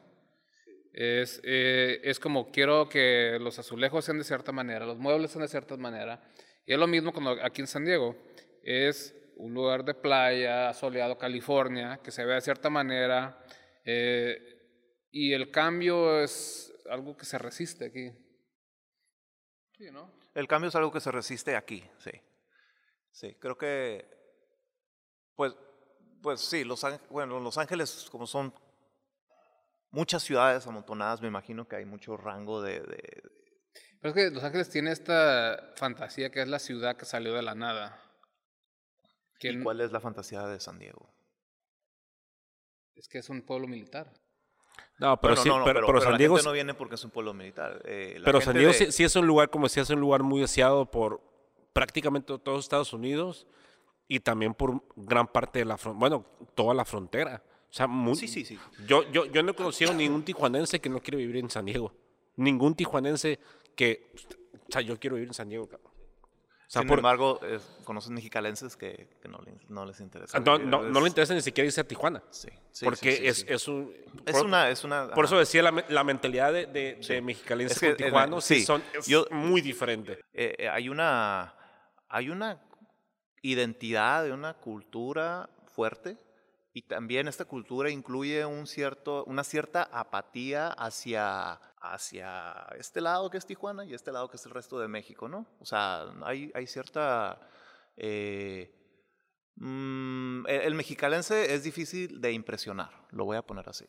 Es, 0.92 1.40
eh, 1.42 2.00
es 2.04 2.20
como 2.20 2.52
quiero 2.52 2.88
que 2.88 3.36
los 3.40 3.58
azulejos 3.58 4.04
sean 4.04 4.18
de 4.18 4.24
cierta 4.24 4.52
manera, 4.52 4.86
los 4.86 4.96
muebles 4.96 5.32
sean 5.32 5.42
de 5.42 5.48
cierta 5.48 5.76
manera. 5.76 6.22
Y 6.64 6.72
es 6.72 6.78
lo 6.78 6.86
mismo 6.86 7.12
cuando 7.12 7.32
aquí 7.44 7.60
en 7.60 7.66
San 7.66 7.84
Diego. 7.84 8.16
Es 8.62 9.14
un 9.36 9.52
lugar 9.52 9.84
de 9.84 9.94
playa, 9.94 10.72
soleado, 10.72 11.18
California, 11.18 12.00
que 12.02 12.10
se 12.10 12.24
ve 12.24 12.34
de 12.34 12.40
cierta 12.40 12.70
manera. 12.70 13.44
Eh, 13.84 14.54
y 15.10 15.32
el 15.32 15.50
cambio 15.50 16.22
es 16.22 16.72
algo 16.88 17.16
que 17.16 17.24
se 17.24 17.38
resiste 17.38 17.86
aquí. 17.86 18.12
Sí, 19.76 19.90
¿no? 19.90 20.23
El 20.34 20.48
cambio 20.48 20.68
es 20.68 20.74
algo 20.74 20.92
que 20.92 21.00
se 21.00 21.12
resiste 21.12 21.56
aquí, 21.56 21.88
sí. 21.98 22.10
Sí, 23.12 23.34
creo 23.36 23.56
que, 23.56 24.04
pues, 25.36 25.54
pues 26.20 26.40
sí, 26.40 26.64
Los 26.64 26.82
Ángeles, 26.82 27.08
bueno, 27.08 27.38
Los 27.38 27.56
Ángeles 27.58 28.08
como 28.10 28.26
son 28.26 28.52
muchas 29.92 30.24
ciudades 30.24 30.66
amontonadas, 30.66 31.22
me 31.22 31.28
imagino 31.28 31.68
que 31.68 31.76
hay 31.76 31.84
mucho 31.84 32.16
rango 32.16 32.60
de, 32.60 32.80
de... 32.80 33.22
Pero 34.00 34.08
es 34.10 34.14
que 34.14 34.30
Los 34.34 34.42
Ángeles 34.42 34.68
tiene 34.68 34.90
esta 34.90 35.72
fantasía 35.76 36.30
que 36.30 36.42
es 36.42 36.48
la 36.48 36.58
ciudad 36.58 36.96
que 36.96 37.04
salió 37.04 37.34
de 37.34 37.42
la 37.42 37.54
nada. 37.54 38.00
¿Y 39.40 39.62
cuál 39.62 39.80
es 39.80 39.92
la 39.92 40.00
fantasía 40.00 40.46
de 40.46 40.58
San 40.58 40.78
Diego? 40.78 41.14
Es 42.96 43.08
que 43.08 43.18
es 43.18 43.28
un 43.28 43.42
pueblo 43.42 43.68
militar. 43.68 44.12
No, 44.98 45.20
pero 45.20 45.32
bueno, 45.34 45.42
sí, 45.42 45.48
no, 45.48 45.58
no, 45.58 45.64
pero, 45.64 45.80
pero, 45.80 45.86
pero, 45.86 45.98
pero 45.98 46.10
San 46.10 46.18
Diego, 46.18 46.34
la 46.34 46.38
gente 46.40 46.48
no 46.48 46.52
viene 46.54 46.74
porque 46.74 46.94
es 46.94 47.04
un 47.04 47.10
pueblo 47.10 47.34
militar. 47.34 47.82
Eh, 47.84 48.20
pero 48.24 48.40
San 48.40 48.54
Diego 48.56 48.70
de- 48.72 48.78
sí, 48.78 48.92
sí 48.92 49.04
es 49.04 49.16
un 49.16 49.26
lugar, 49.26 49.50
como 49.50 49.66
decía, 49.66 49.82
es 49.82 49.90
un 49.90 50.00
lugar 50.00 50.22
muy 50.22 50.40
deseado 50.40 50.90
por 50.90 51.20
prácticamente 51.72 52.38
todos 52.38 52.60
Estados 52.64 52.92
Unidos 52.92 53.46
y 54.06 54.20
también 54.20 54.54
por 54.54 54.82
gran 54.96 55.26
parte 55.26 55.58
de 55.60 55.64
la 55.64 55.76
frontera, 55.76 55.98
bueno, 55.98 56.24
toda 56.54 56.74
la 56.74 56.84
frontera. 56.84 57.42
O 57.68 57.72
sea, 57.76 57.88
muy- 57.88 58.14
Sí, 58.14 58.28
sí, 58.28 58.44
sí. 58.44 58.56
Yo, 58.86 59.02
yo, 59.10 59.24
yo 59.26 59.42
no 59.42 59.50
he 59.50 59.54
conocido 59.54 59.92
ningún 59.92 60.22
tijuanense 60.22 60.80
que 60.80 60.88
no 60.88 61.00
quiere 61.00 61.16
vivir 61.18 61.38
en 61.38 61.50
San 61.50 61.64
Diego. 61.64 61.92
Ningún 62.36 62.74
tijuanense 62.76 63.40
que, 63.74 64.12
o 64.68 64.70
sea, 64.72 64.80
yo 64.80 64.98
quiero 65.00 65.16
vivir 65.16 65.28
en 65.30 65.34
San 65.34 65.48
Diego. 65.48 65.68
cabrón. 65.68 65.90
O 66.66 66.70
sea, 66.74 66.80
Sin 66.82 66.88
por- 66.88 66.98
embargo, 66.98 67.40
eh, 67.42 67.60
conoces 67.84 68.10
mexicalenses 68.10 68.76
que, 68.76 69.18
que 69.20 69.28
no, 69.28 69.38
le- 69.38 69.54
no 69.68 69.84
les 69.84 70.00
interesa. 70.00 70.40
no, 70.40 70.56
vivir, 70.56 70.70
no, 70.70 70.82
no 70.82 71.00
le 71.00 71.06
es- 71.06 71.10
interesa 71.10 71.34
ni 71.34 71.42
siquiera 71.42 71.66
irse 71.66 71.80
a 71.80 71.84
Tijuana. 71.86 72.22
Sí, 72.30 72.48
sí, 72.72 72.84
porque 72.84 73.12
sí, 73.12 73.18
sí, 73.18 73.26
es, 73.26 73.44
es 73.48 73.68
un... 73.68 73.94
Es 74.26 74.32
por- 74.32 74.46
una, 74.46 74.70
es 74.70 74.82
una. 74.82 75.10
Por 75.10 75.26
eso 75.26 75.38
decía, 75.38 75.62
la, 75.62 75.84
la 75.88 76.04
mentalidad 76.04 76.52
de, 76.52 76.66
de, 76.66 76.94
de 77.06 77.20
mexicalenses 77.20 77.76
Es 77.76 77.80
que, 77.80 77.86
con 77.96 78.02
eh, 78.02 78.04
tijuanos 78.06 78.44
sí 78.44 78.56
sí, 78.60 78.64
son, 78.64 78.82
es 78.98 79.06
yo- 79.06 79.26
muy 79.30 79.60
diferente. 79.60 80.20
Eh, 80.32 80.54
eh, 80.58 80.68
hay 80.68 80.88
una, 80.88 81.54
hay 82.08 82.30
una 82.30 82.60
identidad 83.42 84.24
de 84.24 84.32
una 84.32 84.54
cultura 84.54 85.50
fuerte 85.66 86.18
y 86.72 86.82
también 86.82 87.28
esta 87.28 87.44
cultura 87.44 87.90
incluye 87.90 88.44
un 88.44 88.66
cierto, 88.66 89.24
una 89.26 89.44
cierta 89.44 89.82
apatía 89.92 90.68
hacia, 90.68 91.60
hacia 91.92 92.66
este 92.78 93.00
lado 93.00 93.28
que 93.30 93.38
es 93.38 93.46
Tijuana 93.46 93.84
y 93.84 93.94
este 93.94 94.12
lado 94.12 94.28
que 94.28 94.36
es 94.36 94.46
el 94.46 94.52
resto 94.52 94.78
de 94.78 94.88
México, 94.88 95.28
¿no? 95.28 95.46
O 95.60 95.64
sea, 95.66 96.04
hay, 96.24 96.50
hay 96.54 96.66
cierta... 96.66 97.40
eh, 97.96 98.72
mm, 99.56 100.46
el, 100.48 100.60
el 100.62 100.74
mexicalense 100.74 101.54
es 101.54 101.62
difícil 101.64 102.20
de 102.20 102.32
impresionar, 102.32 102.90
lo 103.10 103.24
voy 103.24 103.36
a 103.36 103.42
poner 103.42 103.68
así. 103.68 103.86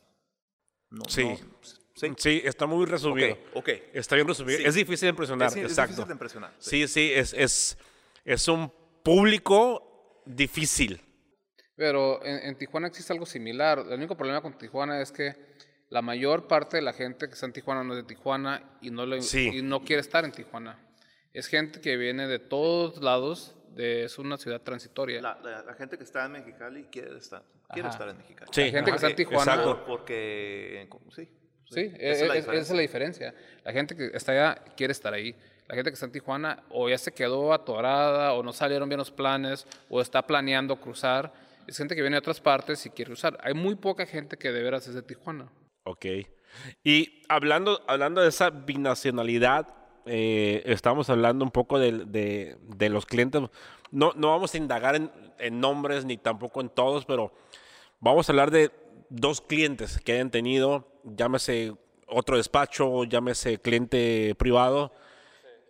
No- 0.89 1.03
Sí. 1.07 1.23
no- 1.25 1.37
sí. 1.63 2.13
Sí, 2.17 2.41
está 2.43 2.65
muy 2.65 2.85
resumido. 2.85 3.33
Ok, 3.33 3.39
ok. 3.55 3.69
Está 3.93 4.15
bien 4.15 4.27
resumido. 4.27 4.57
Sí. 4.59 4.65
Es 4.65 4.75
difícil 4.75 5.07
de 5.07 5.09
impresionar, 5.11 5.47
Es, 5.47 5.55
es 5.55 5.63
exacto. 5.63 5.91
difícil 5.91 6.07
de 6.07 6.13
impresionar. 6.13 6.53
Sí, 6.59 6.87
sí, 6.89 7.11
es, 7.13 7.33
es, 7.33 7.77
es 8.25 8.47
un 8.49 8.69
público 9.01 10.21
difícil. 10.25 11.01
Pero 11.77 12.23
en, 12.23 12.37
en 12.49 12.57
Tijuana 12.57 12.87
existe 12.87 13.13
algo 13.13 13.25
similar. 13.25 13.79
El 13.79 13.93
único 13.93 14.15
problema 14.17 14.41
con 14.41 14.57
Tijuana 14.57 15.01
es 15.01 15.11
que 15.11 15.55
la 15.95 16.01
mayor 16.01 16.47
parte 16.47 16.75
de 16.75 16.81
la 16.83 16.91
gente 16.91 17.27
que 17.29 17.33
está 17.35 17.45
en 17.45 17.53
Tijuana 17.53 17.81
no 17.85 17.93
es 17.93 17.99
de 18.01 18.03
Tijuana 18.03 18.61
y 18.81 18.91
no, 18.91 19.05
le- 19.05 19.21
Sí. 19.21 19.49
y 19.53 19.61
no 19.61 19.79
quiere 19.85 20.01
estar 20.01 20.25
en 20.25 20.33
Tijuana. 20.33 20.77
Es 21.33 21.47
gente 21.47 21.79
que 21.79 21.95
viene 21.95 22.27
de 22.27 22.37
todos 22.39 23.01
lados, 23.01 23.55
de, 23.69 24.03
es 24.03 24.19
una 24.19 24.37
ciudad 24.37 24.59
transitoria. 24.61 25.21
La, 25.21 25.39
la- 25.41 25.63
la 25.63 25.73
gente 25.75 25.97
que 25.97 26.03
está 26.03 26.25
en 26.25 26.33
Mexicali 26.33 26.83
quiere 26.91 27.17
estar, 27.17 27.43
quiere 27.73 27.87
estar 27.87 28.09
en 28.09 28.17
Mexicali. 28.17 28.51
Sí, 28.53 28.65
la 28.65 28.71
gente 28.71 28.91
que 28.91 28.95
está 28.97 29.09
en 29.09 29.15
Tijuana, 29.15 29.53
exacto. 29.53 29.85
Porque, 29.85 30.87
sí. 31.15 31.29
sí, 31.71 31.91
esa 31.97 32.11
es, 32.11 32.21
es 32.23 32.27
la 32.27 32.35
es- 32.35 32.43
esa 32.47 32.51
es 32.57 32.71
la 32.71 32.81
diferencia. 32.81 33.27
diferencia. 33.31 33.61
La 33.63 33.71
gente 33.71 33.95
que 33.95 34.11
está 34.13 34.31
allá 34.33 34.55
quiere 34.75 34.91
estar 34.91 35.13
ahí. 35.13 35.33
La 35.69 35.75
gente 35.75 35.89
que 35.89 35.93
está 35.95 36.05
en 36.07 36.11
Tijuana 36.11 36.61
o 36.69 36.89
ya 36.89 36.97
se 36.97 37.13
quedó 37.13 37.53
atorada 37.53 38.33
o 38.33 38.43
no 38.43 38.51
salieron 38.51 38.89
bien 38.89 38.99
los 38.99 39.11
planes 39.11 39.65
o 39.89 40.01
está 40.01 40.21
planeando 40.27 40.75
cruzar. 40.75 41.31
Es 41.67 41.77
gente 41.77 41.95
que 41.95 42.01
viene 42.01 42.15
de 42.15 42.19
otras 42.19 42.41
partes 42.41 42.85
y 42.85 42.89
quiere 42.89 43.09
cruzar. 43.09 43.37
Hay 43.41 43.53
muy 43.55 43.75
poca 43.75 44.05
gente 44.05 44.37
que 44.37 44.51
de 44.51 44.61
veras 44.61 44.87
es 44.87 44.93
de 44.93 45.01
Tijuana. 45.01 45.49
Ok. 45.85 46.05
Y 46.83 47.23
hablando, 47.29 47.81
hablando 47.87 48.21
de 48.21 48.29
esa 48.29 48.49
binacionalidad, 48.49 49.67
eh, 50.05 50.63
estamos 50.65 51.09
hablando 51.09 51.45
un 51.45 51.51
poco 51.51 51.79
de, 51.79 52.57
de 52.61 52.89
los 52.89 53.05
clientes. 53.05 53.41
No, 53.91 54.11
no 54.15 54.29
vamos 54.29 54.53
a 54.53 54.57
indagar 54.57 54.95
en, 54.95 55.11
en 55.39 55.59
nombres 55.59 56.05
ni 56.05 56.17
tampoco 56.17 56.61
en 56.61 56.69
todos, 56.69 57.05
pero 57.05 57.31
vamos 57.99 58.27
a 58.27 58.31
hablar 58.31 58.51
de 58.51 58.71
dos 59.09 59.41
clientes 59.41 59.99
que 59.99 60.13
hayan 60.13 60.31
tenido, 60.31 60.87
llámese 61.03 61.73
otro 62.07 62.37
despacho, 62.37 63.03
llámese 63.03 63.59
cliente 63.59 64.35
privado, 64.37 64.91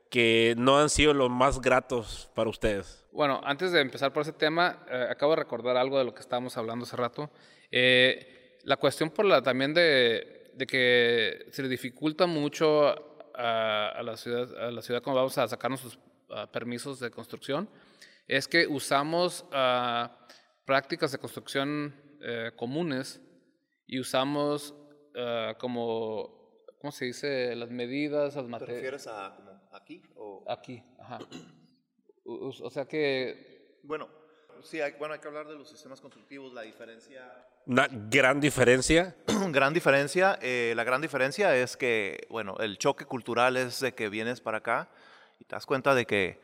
que 0.10 0.56
no 0.58 0.78
han 0.80 0.90
sido 0.90 1.14
los 1.14 1.30
más 1.30 1.62
gratos 1.62 2.30
para 2.34 2.50
ustedes. 2.50 3.06
Bueno, 3.12 3.42
antes 3.44 3.72
de 3.72 3.82
empezar 3.82 4.14
por 4.14 4.22
ese 4.22 4.34
tema, 4.34 4.86
eh, 4.90 5.08
acabo 5.10 5.32
de 5.34 5.38
recordar 5.38 5.78
algo 5.78 5.98
de 5.98 6.06
lo 6.06 6.14
que 6.14 6.22
estábamos 6.22 6.58
hablando 6.58 6.86
hace 6.86 6.96
rato. 6.96 7.32
Eh, 7.72 8.35
la 8.66 8.78
cuestión 8.78 9.10
por 9.12 9.26
la 9.26 9.42
también 9.42 9.74
de, 9.74 10.52
de 10.54 10.68
que 10.68 11.48
se 11.52 11.62
le 11.64 11.70
dificulta 11.70 12.26
mucho 12.26 12.90
a, 13.36 13.90
a 13.90 14.04
la 14.04 14.18
ciudad, 14.18 14.54
a 14.60 14.72
la 14.72 14.82
ciudad 14.82 15.02
cuando 15.02 15.22
vamos 15.22 15.38
a 15.38 15.48
sacarnos 15.48 15.80
sus 15.80 16.00
ah, 16.32 16.52
permisos 16.52 17.00
de 17.00 17.12
construcción, 17.12 17.70
es 18.28 18.48
que 18.48 18.68
usamos 18.68 19.46
ah, 19.52 20.28
prácticas 20.66 21.12
de 21.12 21.20
construcción 21.20 21.96
eh, 22.22 22.52
comunes 22.56 23.22
y 23.86 24.00
usamos 24.00 24.74
ah, 25.16 25.56
como, 25.60 26.64
¿cómo 26.80 26.92
se 26.92 27.06
dice? 27.06 27.56
Las 27.56 27.70
medidas, 27.70 28.36
las 28.36 28.46
¿Te 28.46 28.50
materias. 28.50 28.76
refieres 28.78 29.08
a 29.08 29.36
como 29.36 29.70
aquí? 29.72 30.02
O, 30.16 30.44
Aquí, 30.48 30.84
ajá. 31.00 31.20
O, 32.26 32.48
o 32.48 32.70
sea 32.72 32.86
que 32.86 33.80
bueno, 33.84 34.10
Sí, 34.64 34.82
hay, 34.82 34.94
bueno, 34.94 35.14
hay 35.14 35.20
que 35.20 35.28
hablar 35.28 35.48
de 35.48 35.56
los 35.56 35.70
sistemas 35.70 36.02
constructivos, 36.02 36.54
la 36.54 36.64
diferencia. 36.64 37.22
Una 37.68 37.88
gran 37.90 38.40
diferencia. 38.40 39.16
gran 39.52 39.74
diferencia, 39.74 40.38
eh, 40.42 40.74
la 40.76 40.84
gran 40.84 41.02
diferencia 41.02 41.56
es 41.56 41.78
que, 41.78 42.28
bueno, 42.30 42.56
el 42.60 42.78
choque 42.78 43.06
cultural 43.06 43.58
es 43.58 43.80
de 43.80 43.94
que 43.94 44.10
vienes 44.10 44.40
para 44.42 44.60
acá 44.60 44.90
y 45.40 45.46
te 45.46 45.56
das 45.56 45.66
cuenta 45.66 45.96
de 45.96 46.06
que, 46.06 46.40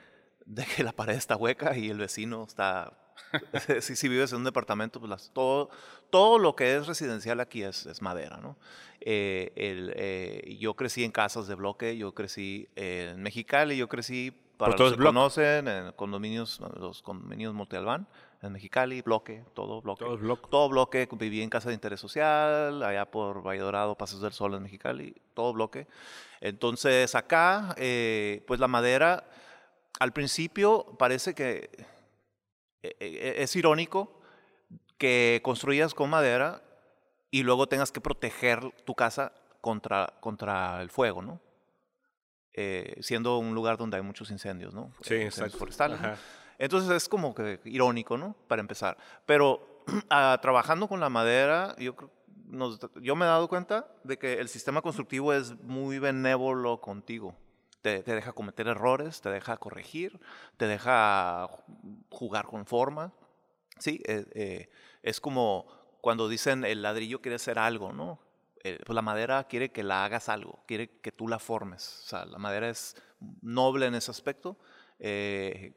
de 0.46 0.66
que 0.66 0.84
la 0.84 0.92
pared 0.94 1.16
está 1.16 1.36
hueca 1.36 1.78
y 1.78 1.90
el 1.90 1.98
vecino 1.98 2.44
está... 2.48 2.98
si, 3.82 3.96
si 3.96 4.10
vives 4.10 4.32
en 4.32 4.40
un 4.40 4.44
departamento, 4.46 5.00
pues 5.00 5.10
las- 5.12 5.32
todo, 5.32 5.70
todo 6.10 6.40
lo 6.40 6.56
que 6.56 6.76
es 6.76 6.88
residencial 6.88 7.40
aquí 7.40 7.62
es, 7.62 7.86
es 7.86 8.02
madera, 8.02 8.38
¿no? 8.38 8.58
Eh, 9.00 9.52
el, 9.56 9.94
eh, 9.96 10.58
yo 10.60 10.74
crecí 10.76 11.04
en 11.04 11.12
casas 11.12 11.48
de 11.48 11.54
bloque, 11.56 11.98
yo 11.98 12.14
crecí 12.14 12.68
en 12.76 13.22
Mexicali, 13.22 13.78
yo 13.78 13.88
crecí, 13.88 14.32
para 14.58 14.76
todo 14.76 14.88
los 14.88 14.94
que 14.94 14.98
bloque. 15.02 15.10
conocen, 15.16 15.68
en 15.68 15.92
condominios, 15.94 16.60
los 16.80 17.02
condominios 17.04 17.54
Monte 17.54 17.78
Albán, 17.78 18.08
en 18.42 18.52
Mexicali, 18.54 19.02
bloque, 19.02 19.44
todo 19.54 19.82
bloque. 19.82 20.04
Todo 20.04 20.18
bloque. 20.18 20.48
Todo 20.50 20.70
bloque, 20.70 21.08
viví 21.12 21.42
en 21.42 21.50
casa 21.50 21.70
de 21.70 21.76
interés 21.76 22.00
social, 22.00 22.82
allá 22.82 23.06
por 23.06 23.46
Valle 23.46 23.62
Dorado, 23.62 23.96
Pasos 23.96 24.22
del 24.22 24.32
Sol 24.34 24.56
en 24.56 24.64
Mexicali, 24.64 25.16
todo 25.34 25.54
bloque. 25.54 25.88
Entonces 26.40 27.14
acá, 27.14 27.76
eh, 27.78 28.44
pues 28.48 28.60
la 28.60 28.68
madera, 28.68 29.24
al 30.00 30.12
principio 30.12 30.86
parece 30.98 31.36
que 31.36 31.70
eh, 32.82 32.96
eh, 33.00 33.36
es 33.38 33.56
irónico 33.56 34.20
que 34.98 35.42
construyas 35.44 35.94
con 35.94 36.10
madera 36.10 36.62
y 37.30 37.44
luego 37.44 37.68
tengas 37.68 37.92
que 37.92 38.02
proteger 38.02 38.72
tu 38.86 38.96
casa 38.96 39.32
contra, 39.62 40.14
contra 40.20 40.82
el 40.82 40.90
fuego, 40.90 41.22
¿no? 41.22 41.40
Eh, 42.54 42.98
siendo 43.02 43.38
un 43.38 43.54
lugar 43.56 43.78
donde 43.78 43.98
hay 43.98 44.04
muchos 44.04 44.30
incendios, 44.32 44.74
¿no? 44.74 44.92
Sí, 45.02 45.14
Eh, 45.14 45.22
incendios 45.26 45.38
exacto. 45.38 45.58
forestales. 45.60 46.02
¿no? 46.02 46.16
Entonces 46.62 46.92
es 46.92 47.10
como 47.10 47.34
que 47.34 47.60
irónico, 47.66 48.18
¿no? 48.20 48.36
Para 48.48 48.60
empezar. 48.62 48.96
Pero 49.26 49.84
ah, 50.12 50.38
trabajando 50.44 50.88
con 50.88 51.00
la 51.00 51.10
madera, 51.10 51.76
yo, 51.80 51.96
creo- 51.96 52.12
nos- 52.46 52.80
yo 53.02 53.16
me 53.16 53.26
he 53.26 53.28
dado 53.28 53.48
cuenta 53.48 53.88
de 54.04 54.20
que 54.20 54.34
el 54.40 54.48
sistema 54.48 54.82
constructivo 54.84 55.34
es 55.34 55.60
muy 55.64 55.98
benévolo 55.98 56.80
contigo. 56.80 57.36
Te, 57.82 58.04
te 58.04 58.14
deja 58.14 58.34
cometer 58.34 58.68
errores, 58.68 59.22
te 59.22 59.30
deja 59.32 59.58
corregir, 59.58 60.20
te 60.58 60.68
deja 60.68 61.48
ju- 61.48 62.04
jugar 62.12 62.46
con 62.46 62.68
forma. 62.68 63.12
Sí, 63.80 64.00
eh, 64.06 64.26
eh, 64.36 64.70
es 65.02 65.20
como 65.20 65.66
cuando 66.00 66.30
dicen 66.30 66.64
el 66.64 66.84
ladrillo 66.84 67.22
quiere 67.22 67.38
hacer 67.38 67.58
algo, 67.58 67.92
¿no? 67.92 68.20
Eh, 68.64 68.78
pues 68.86 68.94
la 68.94 69.02
madera 69.02 69.46
quiere 69.46 69.72
que 69.72 69.82
la 69.82 70.06
hagas 70.06 70.30
algo, 70.30 70.64
quiere 70.68 71.00
que 71.00 71.12
tú 71.12 71.28
la 71.28 71.40
formes. 71.40 72.04
O 72.06 72.10
sea, 72.10 72.26
la 72.26 72.38
madera 72.38 72.70
es 72.70 72.96
noble 73.42 73.88
en 73.88 73.96
ese 73.96 74.12
aspecto. 74.12 74.58
eh, 75.00 75.74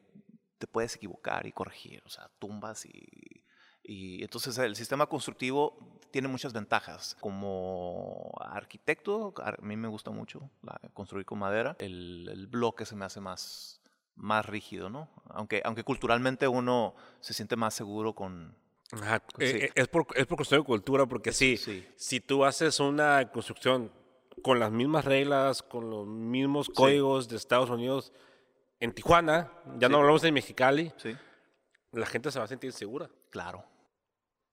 te 0.65 0.73
puedes 0.73 0.97
equivocar 0.97 1.47
y 1.47 1.53
corregir, 1.53 2.03
o 2.07 2.09
sea, 2.09 2.31
tumbas 2.39 2.87
y, 2.87 3.45
y 3.83 4.23
entonces 4.23 4.57
el 4.57 4.77
sistema 4.77 5.07
constructivo 5.07 5.77
tiene 6.11 6.27
muchas 6.29 6.55
ventajas. 6.55 7.17
Como 7.21 8.33
arquitecto, 8.41 9.35
a 9.43 9.55
mí 9.61 9.77
me 9.77 9.89
gusta 9.89 10.11
mucho 10.11 10.51
la- 10.63 10.81
construir 10.95 11.27
con 11.27 11.39
madera. 11.39 11.77
El, 11.79 12.29
el 12.33 12.47
bloque 12.47 12.87
se 12.87 12.97
me 12.97 13.05
hace 13.05 13.21
más, 13.21 13.83
más 14.17 14.47
rígido, 14.47 14.89
¿no? 14.89 15.11
Aunque, 15.29 15.61
aunque 15.65 15.85
culturalmente 15.85 16.49
uno 16.49 16.95
se 17.21 17.35
siente 17.35 17.57
más 17.57 17.75
seguro 17.75 18.15
con... 18.15 18.57
Ajá, 18.93 19.23
Sí. 19.39 19.45
eh, 19.45 19.65
eh, 19.67 19.71
es, 19.75 19.89
por, 19.89 20.07
es 20.15 20.27
por 20.27 20.37
cuestión 20.37 20.61
de 20.61 20.65
cultura, 20.67 21.05
porque 21.07 21.33
sí, 21.33 21.57
sí. 21.59 21.87
si 21.97 22.21
tú 22.21 22.45
haces 22.45 22.81
una 22.81 23.31
construcción 23.31 23.91
con 24.43 24.59
las 24.61 24.71
mismas 24.71 25.05
reglas, 25.05 25.63
con 25.63 25.91
los 25.91 26.07
mismos 26.07 26.69
códigos 26.71 27.29
de 27.29 27.37
Estados 27.37 27.69
Unidos, 27.71 28.13
en 28.85 28.93
Tijuana, 28.93 29.51
ya 29.79 29.89
no 29.89 29.97
Sí. 29.97 30.01
hablamos 30.01 30.23
de 30.23 30.33
Mexicali, 30.33 30.93
Sí, 30.97 31.17
la 31.93 32.07
gente 32.07 32.31
se 32.31 32.39
va 32.39 32.45
a 32.45 32.49
sentir 32.49 32.73
segura. 32.73 33.09
claro. 33.31 33.65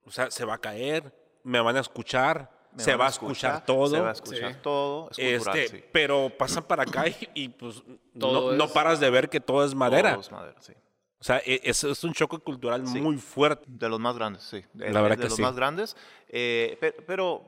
O 0.04 0.10
sea, 0.12 0.32
se 0.32 0.46
va 0.46 0.56
a 0.56 0.58
caer, 0.58 1.14
me 1.44 1.60
van 1.62 1.78
a 1.78 1.80
escuchar, 1.82 2.50
Me 2.74 2.82
se 2.84 2.96
va 2.96 3.06
a 3.06 3.10
escuchar, 3.10 3.64
todo. 3.66 3.88
Se 3.96 4.00
va 4.02 4.10
a 4.10 4.14
escuchar 4.14 4.54
Sí. 4.54 4.60
todo. 4.64 5.10
Es 5.12 5.18
cultural, 5.18 5.60
este, 5.60 5.78
sí. 5.78 5.84
Pero 5.92 6.32
pasan 6.38 6.64
para 6.64 6.84
acá 6.84 7.08
y, 7.08 7.16
y, 7.36 7.50
pues 7.50 7.84
Todo 8.20 8.52
no, 8.52 8.58
no 8.58 8.64
es- 8.66 8.72
paras 8.72 9.00
de 9.00 9.10
ver 9.12 9.30
que 9.30 9.40
todo 9.40 9.64
es 9.64 9.76
madera. 9.76 10.12
Todo 10.14 10.22
es 10.22 10.32
madera, 10.32 10.56
sí. 10.62 10.74
O 11.20 11.24
sea, 11.24 11.38
e- 11.46 11.62
es, 11.64 11.84
es 11.84 12.04
un 12.04 12.14
choque 12.14 12.40
cultural 12.40 12.88
Sí. 12.88 13.00
muy 13.00 13.18
fuerte. 13.18 13.64
De 13.68 13.88
los 13.90 14.00
más 14.00 14.16
grandes, 14.16 14.42
sí. 14.42 14.64
De, 14.74 14.92
La 14.92 15.02
verdad 15.02 15.18
de 15.18 15.24
que 15.24 15.30
los 15.30 15.36
sí. 15.36 15.42
más 15.44 15.56
grandes. 15.56 15.96
eh, 16.30 16.78
pe- 16.82 16.94
pero, 17.06 17.46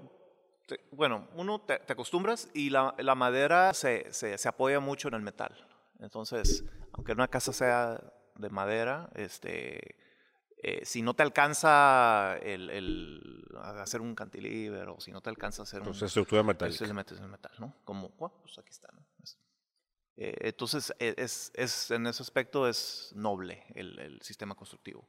te- 0.67 0.81
bueno, 0.91 1.27
uno 1.35 1.59
te, 1.61 1.79
te 1.79 1.93
acostumbras 1.93 2.49
y 2.53 2.69
la, 2.69 2.93
la 2.99 3.15
madera 3.15 3.73
se, 3.73 4.13
se, 4.13 4.37
se 4.37 4.47
apoya 4.47 4.79
mucho 4.79 5.07
en 5.07 5.15
el 5.15 5.21
metal. 5.21 5.55
Entonces, 5.99 6.63
aunque 6.93 7.11
una 7.13 7.27
casa 7.27 7.53
sea 7.53 8.01
de 8.35 8.49
madera, 8.49 9.09
este, 9.15 9.95
eh, 10.57 10.85
si 10.85 11.01
no 11.01 11.13
te 11.13 11.23
alcanza 11.23 12.37
el, 12.41 12.69
el 12.69 13.45
hacer 13.77 14.01
un 14.01 14.15
cantilever 14.15 14.89
o 14.89 14.99
si 14.99 15.11
no 15.11 15.21
te 15.21 15.29
alcanza 15.29 15.63
hacer 15.63 15.81
un... 15.81 15.87
Pues 15.87 16.01
estructura 16.03 16.43
metálica. 16.43 16.85
le 16.85 16.93
metes 16.93 17.19
el 17.19 17.27
metal, 17.27 17.51
¿no? 17.59 17.75
Como, 17.85 18.09
pues 18.11 18.57
aquí 18.57 18.71
está, 18.71 18.89
¿no? 18.93 19.05
Es- 19.23 19.37
eh, 20.15 20.35
entonces, 20.41 20.93
e- 20.99 21.15
es, 21.17 21.51
es, 21.55 21.89
en 21.89 22.05
ese 22.05 22.21
aspecto 22.21 22.67
es 22.67 23.11
noble 23.15 23.63
el, 23.73 23.97
el 23.99 24.21
sistema 24.21 24.53
constructivo. 24.55 25.07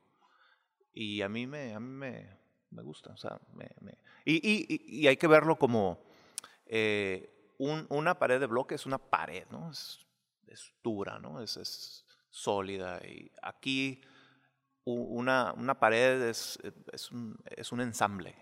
Y 0.94 1.20
a 1.22 1.28
mí 1.28 1.46
me, 1.46 1.74
a 1.74 1.80
mí 1.80 1.88
me, 1.88 2.38
me 2.70 2.82
gusta, 2.82 3.12
o 3.12 3.16
sea, 3.16 3.38
me, 3.52 3.68
me- 3.80 3.98
y, 4.24 4.36
y- 4.36 4.66
y- 4.68 5.00
y 5.02 5.06
hay 5.08 5.16
que 5.18 5.26
verlo 5.26 5.56
como 5.56 6.02
eh, 6.66 7.52
un- 7.58 7.86
una 7.90 8.18
pared 8.18 8.40
de 8.40 8.46
bloque 8.46 8.74
es 8.76 8.86
una 8.86 8.96
pared, 8.98 9.46
¿no? 9.50 9.70
Es, 9.70 10.00
es 10.48 10.72
dura, 10.82 11.18
¿no? 11.18 11.40
Es, 11.40 11.56
es 11.56 12.04
sólida. 12.30 13.00
Y 13.06 13.30
aquí 13.42 14.00
una, 14.84 15.52
una 15.54 15.78
pared 15.78 16.22
es, 16.22 16.58
es, 16.92 17.10
un, 17.10 17.36
es 17.46 17.72
un 17.72 17.80
ensamble, 17.80 18.34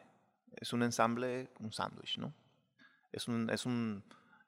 es 0.57 0.73
un 0.73 0.83
ensamble, 0.83 1.51
un 1.61 1.73
sándwich, 1.73 2.19
¿no? 2.19 2.35
Es 3.13 3.29
un, 3.29 3.49
es 3.51 3.67
un, 3.67 4.03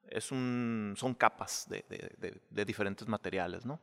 es 0.09 0.32
un, 0.32 0.94
son 0.96 1.14
capas 1.14 1.68
de, 1.68 1.84
de- 1.88 2.14
de- 2.18 2.42
de 2.50 2.64
diferentes 2.64 3.07
materiales, 3.09 3.64
¿no? 3.64 3.80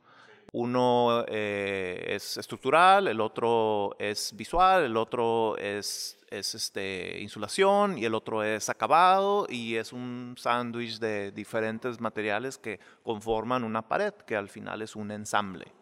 Uno 0.52 1.24
eh, 1.28 2.04
es 2.08 2.36
estructural, 2.36 3.08
el 3.08 3.20
otro 3.22 3.96
es 3.98 4.36
visual, 4.36 4.84
el 4.84 4.96
otro 4.98 5.56
es, 5.56 6.18
es 6.28 6.54
este, 6.54 7.18
insulación 7.20 7.96
y 7.96 8.04
el 8.04 8.14
otro 8.14 8.42
es 8.42 8.68
acabado 8.68 9.46
y 9.48 9.76
es 9.76 9.94
un 9.94 10.34
sándwich 10.36 10.98
de 10.98 11.32
diferentes 11.32 12.00
materiales 12.00 12.58
que 12.58 12.80
conforman 13.02 13.64
una 13.64 13.88
pared 13.88 14.12
que 14.12 14.36
al 14.36 14.50
final 14.50 14.82
es 14.82 14.94
un 14.94 15.10
ensamble. 15.10 15.72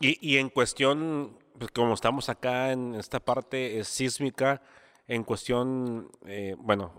Y, 0.00 0.18
y 0.28 0.38
en 0.38 0.48
cuestión, 0.48 1.38
pues 1.58 1.70
como 1.70 1.94
estamos 1.94 2.28
acá 2.28 2.72
en 2.72 2.94
esta 2.96 3.20
parte 3.20 3.78
eh, 3.78 3.84
sísmica, 3.84 4.60
en 5.06 5.22
cuestión, 5.24 6.10
eh, 6.26 6.56
bueno, 6.58 6.92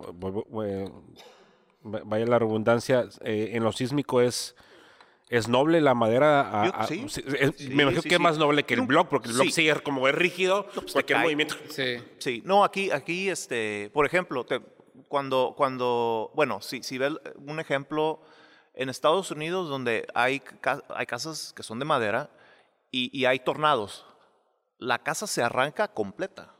eh, 0.63 0.89
va- 1.85 2.01
vaya 2.05 2.25
la 2.25 2.39
redundancia, 2.39 3.05
eh, 3.23 3.49
en 3.53 3.63
lo 3.63 3.71
sísmico 3.71 4.21
es, 4.21 4.55
es 5.31 5.47
noble 5.47 5.81
la 5.81 5.95
madera. 5.95 6.61
a- 6.61 6.65
Yo- 6.67 6.75
a- 6.75 6.85
sí, 6.87 7.05
sí, 7.07 7.23
es- 7.39 7.55
sí, 7.57 7.69
me 7.69 7.83
imagino 7.83 8.01
sí, 8.03 8.09
que 8.09 8.15
es 8.15 8.21
más 8.21 8.37
noble 8.37 8.63
que 8.63 8.75
el 8.75 8.81
No, 8.81 8.85
block, 8.85 9.07
porque 9.09 9.29
el 9.29 9.33
block 9.33 9.49
sí. 9.49 9.67
es 9.67 9.81
como 9.81 10.07
es 10.07 10.13
rígido, 10.13 10.67
pues 10.73 10.85
te 10.87 10.91
cualquier 10.91 11.19
movimiento. 11.19 11.55
Sí. 11.69 11.97
Sí, 12.19 12.43
no, 12.45 12.63
aquí, 12.63 12.91
aquí, 12.91 13.29
este, 13.29 13.89
por 13.93 14.05
ejemplo, 14.05 14.45
te- 14.45 14.61
cuando, 15.07 15.53
cuando, 15.57 16.31
bueno, 16.35 16.61
si, 16.61 16.83
si 16.83 16.97
ves 16.97 17.13
un 17.37 17.59
ejemplo, 17.59 18.21
en 18.73 18.89
Estados 18.89 19.31
Unidos 19.31 19.67
donde 19.69 20.05
hay, 20.13 20.41
hay 20.95 21.05
casas 21.05 21.53
que 21.53 21.63
son 21.63 21.79
de 21.79 21.85
madera 21.85 22.29
y, 22.91 23.09
y 23.17 23.25
hay 23.25 23.39
tornados, 23.39 24.05
la 24.77 24.99
casa 24.99 25.27
se 25.27 25.41
arranca 25.43 25.87
completa 25.89 26.53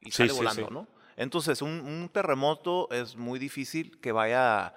y 0.00 0.10
Sí, 0.10 0.18
sale 0.18 0.30
sí, 0.30 0.36
volando, 0.36 0.66
sí. 0.68 0.72
¿no? 0.74 0.86
Entonces, 1.16 1.60
un, 1.62 1.70
un 1.80 2.08
terremoto 2.10 2.88
es 2.90 3.14
muy 3.16 3.38
difícil 3.38 4.00
que 4.00 4.12
vaya 4.12 4.74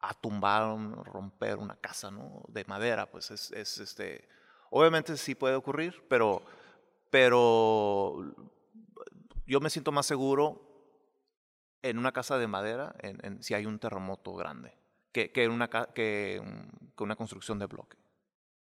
a 0.00 0.14
tumbar, 0.14 0.62
romper 1.04 1.56
una 1.58 1.76
casa, 1.76 2.10
¿no? 2.10 2.42
De 2.48 2.64
madera, 2.64 3.10
pues 3.10 3.30
es, 3.30 3.50
es, 3.52 3.78
este, 3.78 4.28
obviamente 4.70 5.16
sí 5.16 5.34
puede 5.34 5.54
ocurrir, 5.54 6.02
pero, 6.08 6.42
pero 7.10 8.16
yo 9.46 9.60
me 9.60 9.70
siento 9.70 9.92
más 9.92 10.06
seguro 10.06 10.66
en 11.82 11.98
una 11.98 12.12
casa 12.12 12.38
de 12.38 12.46
madera 12.46 12.94
en, 13.00 13.42
si 13.42 13.54
hay 13.54 13.66
un 13.66 13.78
terremoto 13.78 14.34
grande 14.34 14.72
que, 15.12 15.32
que, 15.32 15.48
una, 15.48 15.68
que, 15.68 16.38
un- 16.42 16.92
que 16.96 17.02
una 17.04 17.16
construcción 17.16 17.58
de 17.58 17.66
bloque. 17.66 17.96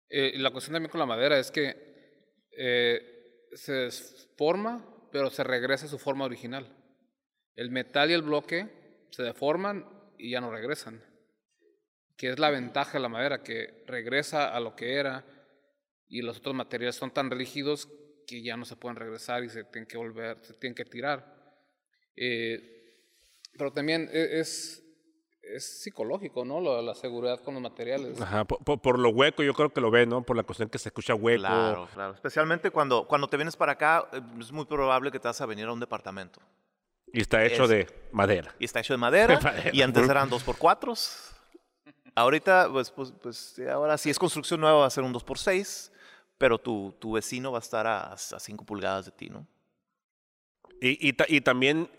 Eh, 0.09 0.33
la 0.37 0.51
cuestión 0.51 0.73
también 0.73 0.91
con 0.91 0.99
la 0.99 1.05
madera 1.05 1.39
es 1.39 1.49
que 1.51 2.45
eh, 2.55 3.47
se 3.53 3.89
forma, 4.37 4.85
pero 5.11 5.29
se 5.29 5.43
regresa 5.43 5.85
a 5.85 5.89
su 5.89 5.97
forma 5.97 6.25
original. 6.25 6.67
El 7.55 7.71
metal 7.71 8.09
y 8.11 8.13
el 8.13 8.21
bloque 8.23 9.07
se 9.11 9.23
deforman 9.23 9.87
y 10.17 10.31
ya 10.31 10.41
no 10.41 10.51
regresan. 10.51 11.01
Que 12.17 12.29
es 12.29 12.39
la 12.39 12.49
ventaja 12.51 12.93
de 12.93 12.99
la 12.99 13.09
madera, 13.09 13.43
que 13.43 13.83
regresa 13.87 14.49
a 14.55 14.59
lo 14.59 14.75
que 14.75 14.95
era 14.95 15.25
y 16.07 16.21
los 16.21 16.37
otros 16.37 16.53
materiales 16.55 16.95
son 16.95 17.11
tan 17.11 17.31
rígidos 17.31 17.89
que 18.27 18.41
ya 18.43 18.55
no 18.55 18.65
se 18.65 18.75
pueden 18.75 18.95
regresar 18.97 19.43
y 19.43 19.49
se 19.49 19.63
tienen 19.65 19.87
que 19.87 19.97
volver, 19.97 20.37
se 20.43 20.53
tienen 20.53 20.75
que 20.75 20.85
tirar. 20.85 21.33
Eh, 22.15 22.59
pero 23.57 23.71
también 23.73 24.09
e- 24.13 24.39
es, 24.39 24.81
es 25.41 25.81
psicológico, 25.81 26.45
¿no? 26.45 26.61
Lo- 26.61 26.81
la 26.81 26.93
seguridad 26.95 27.39
con 27.41 27.55
los 27.55 27.63
materiales. 27.63 28.21
Ajá, 28.21 28.45
por, 28.45 28.63
por- 28.63 28.81
por 28.81 28.99
lo 28.99 29.09
hueco 29.09 29.43
yo 29.43 29.53
creo 29.53 29.73
que 29.73 29.81
lo 29.81 29.91
ve, 29.91 30.05
¿no? 30.05 30.23
Por 30.23 30.37
la 30.37 30.43
cuestión 30.43 30.69
que 30.69 30.77
se 30.77 30.89
escucha 30.89 31.15
hueco. 31.15 31.41
Claro, 31.41 31.89
claro. 31.93 32.13
Especialmente 32.13 32.69
cuando, 32.71 33.07
cuando 33.07 33.27
te 33.27 33.35
vienes 33.37 33.55
para 33.55 33.73
acá, 33.73 34.07
eh, 34.13 34.21
es 34.39 34.51
muy 34.51 34.65
probable 34.65 35.11
que 35.11 35.19
te 35.19 35.27
vas 35.27 35.41
a 35.41 35.45
venir 35.45 35.65
a 35.65 35.73
un 35.73 35.79
departamento. 35.79 36.39
Y 37.11 37.21
está 37.21 37.43
hecho 37.43 37.63
Es- 37.63 37.69
de 37.69 37.87
madera. 38.11 38.55
Y 38.59 38.65
está 38.65 38.79
hecho 38.79 38.93
de 38.93 38.97
madera, 38.97 39.39
Madera. 39.41 39.71
y 39.73 39.81
antes 39.81 40.07
eran 40.07 40.29
dos 40.29 40.43
por 40.43 40.57
cuatros. 40.57 41.31
Ahorita, 42.15 42.69
pues, 42.71 42.91
pues, 42.91 43.11
pues, 43.21 43.61
ahora 43.71 43.97
si 43.97 44.09
es 44.09 44.19
construcción 44.19 44.61
nueva 44.61 44.79
va 44.79 44.85
a 44.85 44.89
ser 44.89 45.03
un 45.03 45.13
2 45.13 45.23
por 45.23 45.37
6 45.39 45.91
pero 46.37 46.57
tu, 46.57 46.93
tu 46.99 47.13
vecino 47.13 47.51
va 47.51 47.59
a 47.59 47.61
estar 47.61 47.87
a 47.87 48.15
5 48.17 48.65
pulgadas 48.65 49.05
de 49.05 49.11
ti, 49.11 49.29
¿no? 49.29 49.47
Y, 50.81 51.07
y, 51.07 51.13
ta- 51.13 51.25
y 51.29 51.39
también 51.41 51.89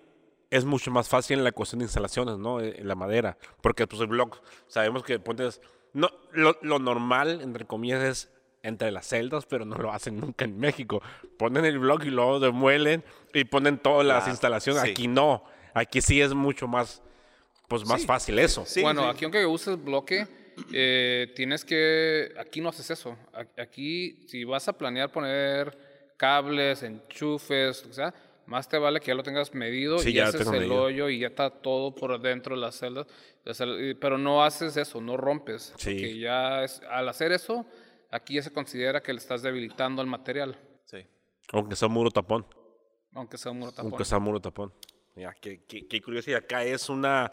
es 0.51 0.65
mucho 0.67 0.91
más 0.91 1.09
fácil 1.09 1.39
en 1.39 1.45
la 1.45 1.53
cuestión 1.53 1.79
de 1.79 1.87
instalaciones, 1.87 2.37
¿no? 2.39 2.61
Eh, 2.61 2.75
En 2.79 2.87
la 2.89 2.95
madera. 2.95 3.39
Porque 3.63 3.87
pues 3.87 4.01
el 4.03 4.09
blog, 4.09 4.41
sabemos 4.67 5.03
que 5.03 5.19
pones... 5.19 5.61
No, 5.95 6.11
lo, 6.33 6.59
lo 6.63 6.79
normal, 6.79 7.41
entre 7.41 7.65
comillas, 7.65 8.03
es 8.03 8.31
entre 8.63 8.91
las 8.91 9.07
celdas, 9.07 9.47
pero 9.47 9.65
no 9.65 9.77
lo 9.77 9.93
hacen 9.93 10.19
nunca 10.21 10.45
en 10.45 10.59
México. 10.59 11.01
Ponen 11.39 11.65
el 11.65 11.79
blog 11.79 12.03
y 12.05 12.11
luego 12.11 12.41
demuelen 12.41 13.03
y 13.33 13.45
ponen 13.45 13.79
todas 13.79 14.05
las 14.07 14.29
instalaciones. 14.29 14.83
sí. 14.83 14.91
Aquí 14.91 15.09
no. 15.09 15.45
Aquí 15.73 16.03
sí 16.03 16.21
es 16.21 16.35
mucho 16.35 16.67
más, 16.69 17.03
pues 17.69 17.85
más 17.87 18.01
Sí. 18.03 18.07
fácil 18.07 18.39
eso. 18.39 18.65
Sí, 18.67 18.83
bueno, 18.83 19.03
sí. 19.05 19.09
aquí 19.09 19.25
aunque 19.25 19.45
uses 19.47 19.83
bloque, 19.83 20.27
eh, 20.73 21.33
tienes 21.35 21.65
que, 21.65 22.33
aquí 22.39 22.61
no 22.61 22.69
haces 22.69 22.91
eso. 22.91 23.17
Aquí, 23.59 24.25
si 24.29 24.45
vas 24.45 24.69
a 24.69 24.73
planear 24.77 25.11
poner 25.11 25.77
cables, 26.17 26.83
enchufes, 26.83 27.83
que 27.83 27.93
sea, 27.93 28.15
más 28.47 28.69
te 28.69 28.79
vale 28.79 29.01
que 29.01 29.07
ya 29.09 29.15
lo 29.15 29.23
tengas 29.23 29.55
medido 29.55 29.99
Sí, 29.99 30.11
y 30.11 30.13
ya 30.15 30.27
haces 30.29 30.47
el 30.47 30.51
medido. 30.61 30.83
hoyo 30.83 31.09
y 31.09 31.19
ya 31.21 31.29
está 31.29 31.51
todo 31.51 31.95
por 31.95 32.21
dentro 32.21 32.55
de 32.55 32.61
las 32.61 32.77
celdas. 32.79 33.07
O 33.47 33.53
Pero 34.01 34.17
no 34.19 34.45
haces 34.45 34.77
eso, 34.77 35.01
no 35.01 35.17
rompes. 35.17 35.73
Sí. 35.77 35.91
Porque 35.95 36.19
ya 36.19 36.63
es, 36.65 36.81
al 36.91 37.09
hacer 37.09 37.33
eso, 37.33 37.67
aquí 38.11 38.35
ya 38.35 38.43
se 38.43 38.53
considera 38.53 39.03
que 39.03 39.13
le 39.13 39.19
estás 39.19 39.43
debilitando 39.43 40.01
al 40.03 40.07
material, 40.09 40.57
Sí. 40.85 40.99
Aunque 41.53 41.75
sea 41.77 41.89
muro 41.89 42.11
tapón. 42.11 42.47
aunque 43.15 43.39
sea 43.39 43.53
un 43.53 43.59
muro 43.61 43.73
tapón. 43.73 43.91
Aunque 43.91 44.05
sea 44.05 44.19
muro 44.19 44.41
tapón. 44.41 44.73
Ya, 45.17 45.33
qué, 45.41 45.63
qué, 45.69 45.87
qué 45.87 46.01
curioso. 46.03 46.31
Y 46.31 46.35
acá 46.35 46.65
es 46.65 46.89
una 46.89 47.31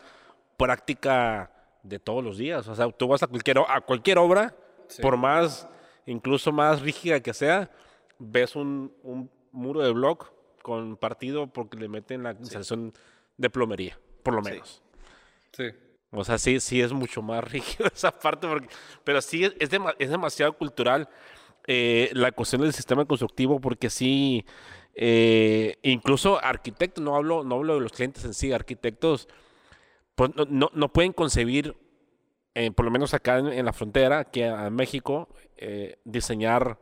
práctica 0.66 1.52
de 1.84 2.00
todos 2.00 2.24
los 2.24 2.38
días. 2.38 2.68
O 2.68 2.76
sea, 2.76 2.90
tú 2.92 3.08
vas 3.08 3.24
a 3.24 3.28
cualquier, 3.28 3.58
a 3.68 3.82
cualquier 3.82 4.18
obra, 4.18 4.56
Sí. 4.88 5.02
por 5.02 5.16
más, 5.18 5.68
incluso 6.06 6.52
más 6.52 6.82
rígida 6.82 7.20
que 7.22 7.34
sea, 7.34 7.70
ves 8.20 8.56
un, 8.56 8.94
un 9.04 9.30
muro 9.52 9.82
de 9.82 9.92
block 9.92 10.32
con 10.62 10.98
partido 10.98 11.48
porque 11.48 11.78
le 11.78 11.88
meten 11.88 12.24
la 12.24 12.32
instalación 12.34 12.94
de 13.38 13.50
plomería, 13.50 13.98
por 14.22 14.34
lo 14.36 14.42
menos. 14.42 14.84
Sí. 15.54 15.66
O 16.12 16.24
sea, 16.26 16.38
sí, 16.38 16.60
sí 16.60 16.82
es 16.82 16.92
mucho 16.92 17.22
más 17.22 17.44
rígido 17.52 17.90
esa 17.94 18.12
parte, 18.12 18.48
porque- 18.48 18.68
pero 19.04 19.22
sí 19.22 19.46
es, 19.46 19.54
es 19.60 20.10
demasiado 20.10 20.54
cultural 20.58 21.08
eh, 21.68 22.10
la 22.14 22.32
cuestión 22.32 22.62
del 22.62 22.74
sistema 22.74 23.06
constructivo, 23.06 23.60
porque 23.62 23.90
sí, 23.90 24.46
eh, 24.96 25.78
incluso 25.84 26.44
arquitectos, 26.44 27.04
no 27.04 27.16
hablo, 27.16 27.44
no 27.44 27.56
hablo 27.56 27.76
de 27.76 27.82
los 27.82 27.92
clientes 27.94 28.26
en 28.26 28.34
sí, 28.34 28.52
arquitectos, 28.52 29.28
pues 30.16 30.32
no, 30.36 30.46
no, 30.50 30.70
no 30.74 30.92
pueden 30.94 31.14
concebir, 31.14 31.76
eh, 32.54 32.72
por 32.72 32.86
lo 32.86 32.92
menos 32.92 33.14
acá 33.14 33.40
en, 33.40 33.48
en 33.48 33.66
la 33.66 33.74
frontera, 33.74 34.26
que 34.26 34.46
a 34.46 34.70
México, 34.70 35.30
eh, 35.58 36.00
diseñar, 36.04 36.78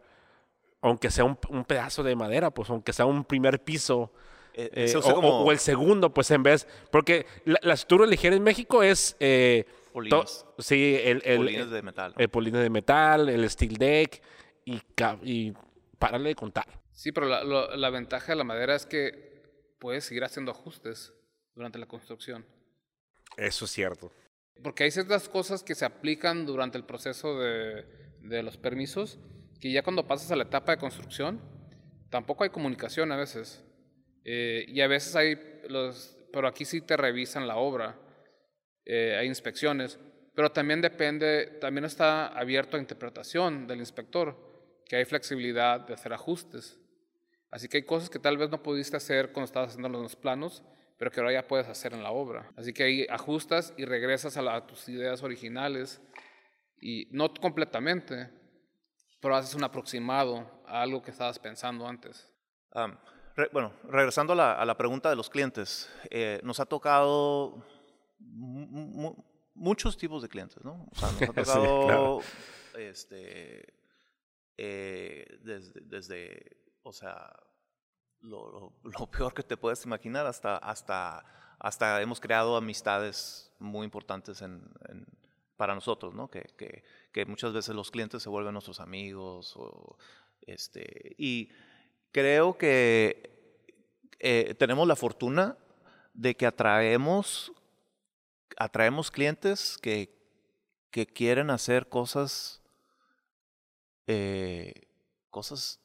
aunque 0.82 1.12
sea 1.12 1.26
un, 1.26 1.38
un 1.50 1.66
pedazo 1.66 2.04
de 2.04 2.16
madera, 2.16 2.52
pues 2.52 2.70
aunque 2.70 2.94
sea 2.94 3.06
un 3.06 3.24
primer 3.26 3.64
piso, 3.64 4.12
Eh, 4.54 4.70
eh, 4.74 4.96
o, 4.98 5.14
como 5.14 5.52
el 5.52 5.60
segundo, 5.60 6.14
pues 6.14 6.32
en 6.32 6.44
vez, 6.44 6.68
porque 6.92 7.26
la, 7.46 7.60
la 7.62 7.76
estructura 7.76 8.10
ligera 8.10 8.36
en 8.36 8.44
México 8.44 8.84
es... 8.84 9.16
eh, 9.20 9.66
to- 10.10 10.26
sí, 10.58 10.98
el, 11.02 11.22
el, 11.24 11.38
polines 11.38 11.70
de 11.70 11.82
metal. 11.82 12.12
¿no? 12.12 12.18
el 12.24 12.30
polines 12.30 12.62
de 12.62 12.70
metal, 12.70 13.30
el 13.30 13.50
steel 13.50 13.78
deck 13.78 14.22
y, 14.66 14.82
y 15.24 15.54
párale 15.98 16.30
de 16.30 16.36
contar. 16.36 16.66
Sí, 16.92 17.12
pero 17.12 17.28
la, 17.28 17.44
lo- 17.44 17.74
la 17.76 17.90
ventaja 17.90 18.34
de 18.34 18.36
la 18.38 18.44
madera 18.44 18.76
es 18.76 18.86
que 18.86 19.42
puedes 19.80 20.04
seguir 20.04 20.24
haciendo 20.26 20.52
ajustes 20.52 21.14
durante 21.56 21.78
la 21.80 21.86
construcción. 21.86 22.46
Eso 23.40 23.66
es 23.66 23.72
cierto. 23.72 24.12
Porque 24.62 24.84
hay 24.84 24.92
ciertas 24.92 25.30
cosas 25.30 25.64
que 25.64 25.76
se 25.76 25.86
aplican 25.86 26.46
durante 26.46 26.78
el 26.78 26.84
proceso 26.84 27.40
de, 27.40 27.86
de 28.22 28.44
los 28.44 28.58
permisos 28.58 29.20
que 29.60 29.72
ya 29.72 29.84
cuando 29.84 30.08
pasas 30.08 30.32
a 30.32 30.36
la 30.36 30.44
etapa 30.44 30.72
de 30.72 30.78
construcción, 30.78 31.42
tampoco 32.10 32.44
hay 32.44 32.50
comunicación 32.50 33.12
a 33.12 33.18
veces. 33.18 33.64
Eh, 34.24 34.66
y 34.68 34.82
a 34.82 34.88
veces 34.88 35.16
hay 35.16 35.38
los, 35.68 36.18
pero 36.32 36.48
aquí 36.48 36.66
sí 36.66 36.82
te 36.82 36.98
revisan 36.98 37.48
la 37.48 37.58
obra, 37.58 37.98
eh, 38.86 39.18
hay 39.20 39.28
inspecciones, 39.28 40.00
pero 40.36 40.52
también 40.52 40.82
depende, 40.82 41.58
también 41.60 41.86
está 41.86 42.28
abierto 42.28 42.78
a 42.78 42.80
interpretación 42.80 43.68
del 43.68 43.80
inspector, 43.80 44.38
que 44.86 44.96
hay 44.96 45.06
flexibilidad 45.06 45.82
de 45.82 45.94
hacer 45.94 46.14
ajustes. 46.14 46.80
Así 47.52 47.68
que 47.68 47.78
hay 47.78 47.84
cosas 47.84 48.10
que 48.10 48.20
tal 48.20 48.38
vez 48.38 48.50
no 48.50 48.64
pudiste 48.64 48.98
hacer 48.98 49.32
cuando 49.32 49.46
estabas 49.46 49.70
haciendo 49.70 49.90
los 49.90 50.16
planos, 50.16 50.64
pero 51.00 51.10
que 51.10 51.20
ahora 51.22 51.34
ya 51.34 51.47
puedes 51.47 51.68
hacer 51.68 51.93
en 51.93 52.04
la 52.04 52.12
obra. 52.12 52.52
Así 52.56 52.74
que 52.74 52.84
ahí 52.84 53.08
ajustas 53.10 53.74
y 53.78 53.86
regresas 53.86 54.38
a, 54.38 54.41
la- 54.43 54.56
a 54.58 54.68
tus 54.68 54.88
ideas 54.89 55.24
originales, 55.24 56.00
y 56.82 57.08
no 57.12 57.34
completamente, 57.34 58.30
pero 59.20 59.36
haces 59.36 59.56
un 59.56 59.64
aproximado 59.64 60.62
a 60.68 60.82
algo 60.84 61.02
que 61.02 61.12
estabas 61.12 61.39
pensando 61.39 61.88
antes. 61.88 62.32
Re- 63.36 63.50
bueno, 63.52 63.74
regresando 63.84 64.34
a 64.34 64.36
la, 64.36 64.54
a 64.54 64.66
la 64.66 64.78
pregunta 64.78 65.10
de 65.10 65.16
los 65.16 65.30
clientes, 65.30 65.89
eh, 66.10 66.39
nos 66.43 66.60
ha 66.60 66.66
tocado 66.66 67.66
mu- 68.20 68.66
mu- 68.68 69.26
muchos 69.56 69.97
tipos 69.97 70.22
de 70.22 70.30
clientes, 70.30 70.64
¿no? 70.64 70.88
O 70.91 70.95
sea, 70.95 71.10
nos 71.12 71.22
ha 71.22 71.26
Sí, 71.28 71.34
tocado 71.34 71.82
claro. 71.86 72.20
este, 72.78 73.74
eh, 74.58 75.26
desde, 75.43 75.82
desde, 75.82 76.58
o 76.84 76.91
sea, 76.91 77.30
lo, 78.22 78.74
peor 79.12 79.34
que 79.34 79.44
te 79.44 79.58
puedes 79.58 79.84
imaginar, 79.86 80.26
hasta, 80.26 80.58
hasta, 80.58 81.26
hasta 81.60 82.02
hemos 82.02 82.20
creado 82.20 82.56
amistades 82.56 83.52
muy 83.60 83.86
importantes 83.86 84.44
para 85.58 85.76
nosotros, 85.76 86.14
¿no? 86.14 86.30
Que, 86.30 86.42
que, 86.58 86.84
que 87.12 87.26
muchas 87.26 87.54
veces 87.54 87.76
los 87.76 87.92
clientes 87.92 88.24
se 88.24 88.30
vuelven 88.30 88.54
nuestros 88.54 88.80
amigos, 88.80 89.54
o, 89.58 89.98
este, 90.42 91.16
y 91.18 91.50
creo 92.12 92.58
que 92.58 93.58
eh, 94.20 94.56
tenemos 94.58 94.88
la 94.88 94.96
fortuna 94.96 95.58
de 96.14 96.36
que 96.36 96.46
atraemos, 96.46 97.52
atraemos 98.58 99.12
clientes 99.12 99.78
que, 99.78 100.18
que 100.92 101.08
quieren 101.08 101.50
hacer 101.50 101.88
cosas, 101.88 102.62
eh, 104.08 104.88
cosas 105.30 105.80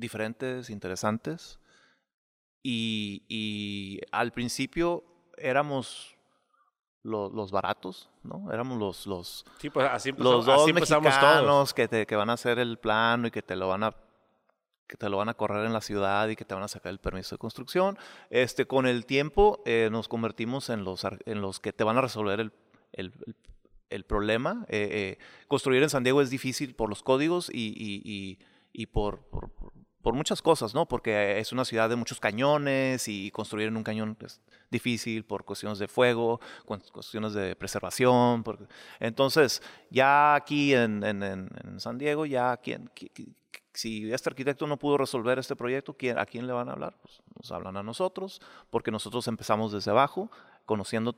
diferentes, 0.00 0.70
interesantes. 0.70 1.58
Y, 2.62 3.22
y 3.28 4.00
al 4.12 4.32
principio 4.32 5.04
éramos 5.38 6.16
lo- 7.02 7.30
los 7.30 7.50
baratos, 7.50 8.10
¿no? 8.22 8.52
Éramos 8.52 8.78
los, 8.78 9.06
los, 9.06 9.46
Sí, 9.58 9.70
pues 9.70 9.88
así 9.90 10.12
los 10.12 10.44
dos 10.44 10.62
así 10.62 10.70
empezamos 10.70 11.04
todos. 11.08 11.22
mexicanos 11.22 11.72
que, 11.74 11.88
te, 11.88 12.06
que 12.06 12.16
van 12.16 12.28
a 12.28 12.34
hacer 12.34 12.58
el 12.58 12.78
plano 12.78 13.28
y 13.28 13.30
que 13.30 13.40
te 13.42 13.56
lo 13.56 13.68
van 13.68 13.84
a 13.84 13.94
que 14.86 14.96
te 14.96 15.08
lo 15.08 15.18
van 15.18 15.28
a 15.28 15.34
correr 15.34 15.64
en 15.66 15.72
la 15.72 15.80
ciudad 15.82 16.26
y 16.28 16.34
que 16.34 16.44
te 16.44 16.52
van 16.52 16.64
a 16.64 16.68
sacar 16.68 16.90
el 16.90 16.98
permiso 16.98 17.36
de 17.36 17.38
construcción. 17.38 17.96
Este, 18.28 18.66
con 18.66 18.86
el 18.88 19.06
tiempo 19.06 19.62
eh, 19.64 19.88
nos 19.92 20.08
convertimos 20.08 20.68
en 20.68 20.82
los, 20.82 21.04
en 21.26 21.40
los 21.40 21.60
que 21.60 21.72
te 21.72 21.84
van 21.84 21.96
a 21.96 22.00
resolver 22.00 22.40
el, 22.40 22.52
el- 22.92 23.12
el- 23.24 23.36
el 23.88 24.04
problema. 24.04 24.66
Eh, 24.68 25.16
eh, 25.18 25.18
construir 25.46 25.80
en 25.84 25.90
San 25.90 26.02
Diego 26.02 26.20
es 26.22 26.28
difícil 26.28 26.74
por 26.74 26.88
los 26.88 27.04
códigos 27.04 27.50
y, 27.54 27.68
y- 27.68 28.02
y- 28.04 28.38
y 28.72 28.86
por, 28.86 29.20
por- 29.30 29.50
por- 30.02 30.14
muchas 30.14 30.42
cosas, 30.42 30.74
¿no? 30.74 30.86
Porque 30.86 31.38
es 31.38 31.52
una 31.52 31.64
ciudad 31.64 31.88
de 31.88 31.96
muchos 31.96 32.20
cañones 32.20 33.06
y 33.08 33.30
construir 33.30 33.68
en 33.68 33.76
un 33.76 33.82
cañón 33.84 34.16
es 34.20 34.40
difícil 34.70 35.24
por 35.24 35.44
cuestiones 35.44 35.78
de 35.78 35.88
fuego, 35.88 36.40
cu- 36.64 36.78
cuestiones 36.92 37.32
de 37.34 37.54
preservación. 37.56 38.42
por- 38.42 38.66
Entonces, 38.98 39.62
ya 39.90 40.34
aquí 40.34 40.74
en, 40.74 41.02
en- 41.04 41.22
en- 41.22 41.80
San 41.80 41.98
Diego, 41.98 42.26
ya 42.26 42.58
si 43.72 44.12
este 44.12 44.28
arquitecto 44.28 44.66
no 44.66 44.76
pudo 44.78 44.98
resolver 44.98 45.38
este 45.38 45.54
proyecto, 45.56 45.94
¿quién- 45.94 46.18
¿a 46.18 46.26
quién 46.26 46.46
le 46.46 46.52
van 46.52 46.68
a 46.68 46.72
hablar? 46.72 46.94
Pues 47.02 47.20
nos 47.36 47.50
hablan 47.52 47.76
a 47.76 47.82
nosotros, 47.82 48.40
porque 48.70 48.90
nosotros 48.90 49.26
empezamos 49.28 49.72
desde 49.72 49.90
abajo, 49.90 50.30
conociendo 50.66 51.14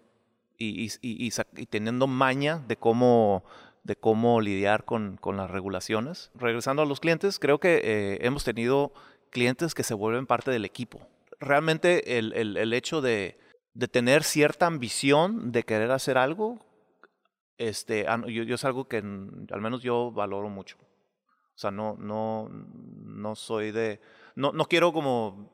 y, 0.58 0.84
y- 0.86 0.90
y- 1.02 1.32
y 1.56 1.66
teniendo 1.66 2.06
maña 2.06 2.58
de 2.68 2.76
cómo, 2.76 3.42
de 3.84 3.96
cómo 3.96 4.40
lidiar 4.40 4.84
con, 4.84 5.16
con 5.16 5.36
las 5.36 5.50
regulaciones. 5.50 6.30
Regresando 6.34 6.82
a 6.82 6.86
los 6.86 7.00
clientes, 7.00 7.38
creo 7.38 7.58
que 7.58 7.80
eh, 7.82 8.18
hemos 8.22 8.44
tenido 8.44 8.92
clientes 9.30 9.74
que 9.74 9.82
se 9.82 9.94
vuelven 9.94 10.26
parte 10.26 10.50
del 10.50 10.64
equipo. 10.64 11.00
Realmente 11.40 12.18
el, 12.18 12.32
el- 12.34 12.56
el 12.56 12.72
hecho 12.72 13.00
de, 13.00 13.38
de 13.74 13.88
tener 13.88 14.22
cierta 14.22 14.66
ambición 14.66 15.50
de 15.52 15.64
querer 15.64 15.90
hacer 15.90 16.16
algo, 16.18 16.64
este, 17.58 18.06
ah, 18.08 18.22
yo, 18.28 18.42
yo 18.44 18.54
es 18.54 18.64
algo 18.64 18.86
que 18.86 18.98
al 18.98 19.60
menos 19.60 19.82
yo 19.82 20.12
valoro 20.12 20.48
mucho. 20.48 20.76
O 21.54 21.58
sea, 21.58 21.70
no, 21.70 21.96
no, 21.98 22.48
no 22.50 23.34
soy 23.34 23.72
de... 23.72 24.00
No, 24.34 24.52
no 24.52 24.64
quiero 24.64 24.92
como 24.92 25.50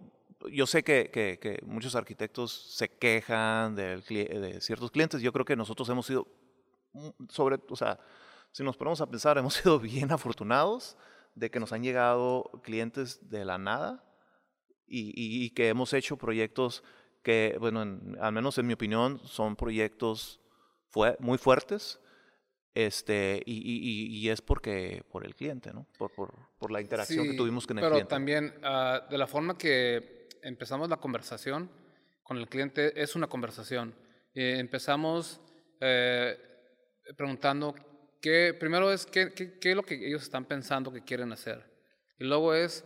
yo 0.52 0.66
sé 0.66 0.84
que, 0.84 1.10
que, 1.12 1.38
que 1.40 1.58
muchos 1.66 1.96
arquitectos 1.96 2.52
se 2.76 2.88
quejan 2.88 3.76
cli- 3.76 4.28
de 4.28 4.60
ciertos 4.60 4.90
clientes. 4.92 5.20
Yo 5.20 5.32
creo 5.32 5.44
que 5.44 5.56
nosotros 5.56 5.88
hemos 5.88 6.06
sido 6.06 6.28
sobre, 7.28 7.58
o 7.68 7.76
sea, 7.76 7.98
si 8.52 8.62
nos 8.64 8.76
ponemos 8.76 9.00
a 9.00 9.06
pensar, 9.08 9.36
hemos 9.38 9.54
sido 9.54 9.78
bien 9.78 10.10
afortunados 10.12 10.96
de 11.34 11.50
que 11.50 11.60
nos 11.60 11.72
han 11.72 11.82
llegado 11.82 12.50
clientes 12.64 13.28
de 13.30 13.44
la 13.44 13.58
nada 13.58 14.04
y, 14.86 15.08
y- 15.10 15.44
y 15.44 15.50
que 15.50 15.68
hemos 15.68 15.92
hecho 15.92 16.16
proyectos 16.16 16.82
que, 17.22 17.56
bueno, 17.60 17.82
en- 17.82 18.16
al 18.20 18.32
menos 18.32 18.56
en 18.58 18.66
mi 18.66 18.72
opinión, 18.74 19.20
son 19.24 19.54
proyectos 19.56 20.40
fue- 20.88 21.16
muy 21.20 21.38
fuertes. 21.38 22.00
Este, 22.74 23.42
y, 23.44 23.56
y- 23.56 24.06
y- 24.18 24.28
es 24.30 24.40
porque 24.40 25.02
por 25.10 25.24
el 25.26 25.34
cliente, 25.34 25.72
¿no? 25.72 25.86
Por, 25.98 26.12
por, 26.14 26.32
por 26.58 26.70
la 26.70 26.80
interacción 26.80 27.26
que 27.26 27.34
tuvimos 27.36 27.66
con 27.66 27.78
el 27.78 27.82
pero 27.82 27.94
cliente. 27.94 28.10
también 28.10 28.54
ah, 28.62 29.04
de 29.10 29.18
la 29.18 29.26
forma 29.26 29.58
que 29.58 30.28
empezamos 30.42 30.88
la 30.88 30.98
conversación 30.98 31.70
con 32.22 32.36
el 32.36 32.46
cliente 32.48 33.00
es 33.00 33.16
una 33.16 33.26
conversación. 33.26 33.94
Eh, 34.32 34.56
empezamos 34.60 35.40
eh, 35.80 36.38
preguntando 37.16 37.74
qué, 38.20 38.54
primero 38.58 38.92
es 38.92 39.06
qué, 39.06 39.32
qué, 39.34 39.58
qué 39.58 39.70
es 39.70 39.76
lo 39.76 39.82
que 39.82 39.94
ellos 40.06 40.22
están 40.22 40.44
pensando 40.44 40.92
que 40.92 41.02
quieren 41.04 41.32
hacer. 41.32 41.64
Y 42.18 42.24
luego 42.24 42.54
es, 42.54 42.84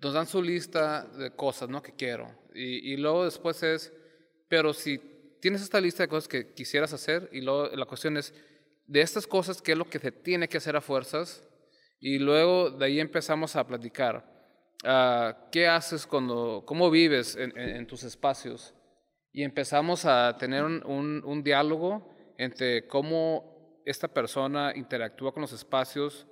nos 0.00 0.14
dan 0.14 0.26
su 0.26 0.42
lista 0.42 1.04
de 1.04 1.30
cosas, 1.32 1.68
¿no? 1.68 1.82
Que 1.82 1.92
quiero. 1.94 2.30
Y, 2.54 2.92
y 2.92 2.96
luego 2.96 3.24
después 3.24 3.62
es, 3.62 3.92
pero 4.48 4.72
si 4.72 4.98
tienes 5.40 5.62
esta 5.62 5.80
lista 5.80 6.02
de 6.02 6.08
cosas 6.08 6.28
que 6.28 6.52
quisieras 6.54 6.92
hacer 6.92 7.28
y 7.32 7.40
luego 7.40 7.68
la 7.76 7.86
cuestión 7.86 8.16
es, 8.16 8.32
de 8.86 9.00
estas 9.02 9.26
cosas, 9.26 9.60
¿qué 9.60 9.72
es 9.72 9.78
lo 9.78 9.88
que 9.88 9.98
se 9.98 10.12
tiene 10.12 10.48
que 10.48 10.56
hacer 10.56 10.74
a 10.76 10.80
fuerzas? 10.80 11.44
Y 12.00 12.18
luego 12.18 12.70
de 12.70 12.86
ahí 12.86 13.00
empezamos 13.00 13.54
a 13.56 13.66
platicar. 13.66 14.24
Ah, 14.84 15.48
¿Qué 15.50 15.66
haces 15.66 16.06
cuando, 16.06 16.62
cómo 16.64 16.90
vives 16.90 17.34
en, 17.36 17.56
en- 17.58 17.76
en 17.76 17.86
tus 17.86 18.04
espacios? 18.04 18.72
Y 19.32 19.42
empezamos 19.42 20.04
a 20.04 20.36
tener 20.38 20.62
un, 20.64 20.82
un- 20.86 21.22
un 21.24 21.42
diálogo 21.42 22.14
entre 22.38 22.86
cómo 22.86 23.57
esta 23.90 24.08
persona 24.08 24.72
interactúa 24.76 25.32
con 25.32 25.40
los 25.40 25.52
espacios 25.52 26.26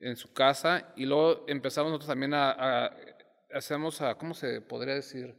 en 0.00 0.16
su 0.16 0.32
casa 0.32 0.92
y 0.96 1.06
luego 1.06 1.44
empezamos 1.46 1.90
nosotros 1.90 2.08
también 2.08 2.34
a, 2.34 2.50
a- 2.86 2.96
hacemos 3.52 4.00
¿cómo 4.18 4.34
se 4.34 4.60
podría 4.60 4.94
decir? 4.94 5.34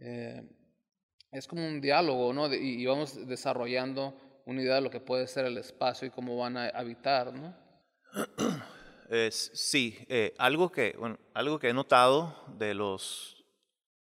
Eh, 0.00 0.42
es 1.30 1.46
como 1.46 1.66
un 1.66 1.80
diálogo, 1.80 2.32
¿no? 2.32 2.52
Y, 2.52 2.84
vamos 2.86 3.26
desarrollando 3.26 4.42
una 4.46 4.62
idea 4.62 4.76
de 4.76 4.80
lo 4.80 4.90
que 4.90 5.00
puede 5.00 5.26
ser 5.26 5.44
el 5.46 5.58
espacio 5.58 6.08
y 6.08 6.10
cómo 6.10 6.36
van 6.36 6.56
a 6.56 6.68
habitar, 6.68 7.32
¿no? 7.32 7.56
Sí, 9.30 9.96
eh, 10.08 10.34
algo, 10.36 10.72
que, 10.72 10.96
algo 11.32 11.60
que 11.60 11.68
he 11.68 11.72
notado 11.72 12.44
de 12.58 12.74
los, 12.74 13.44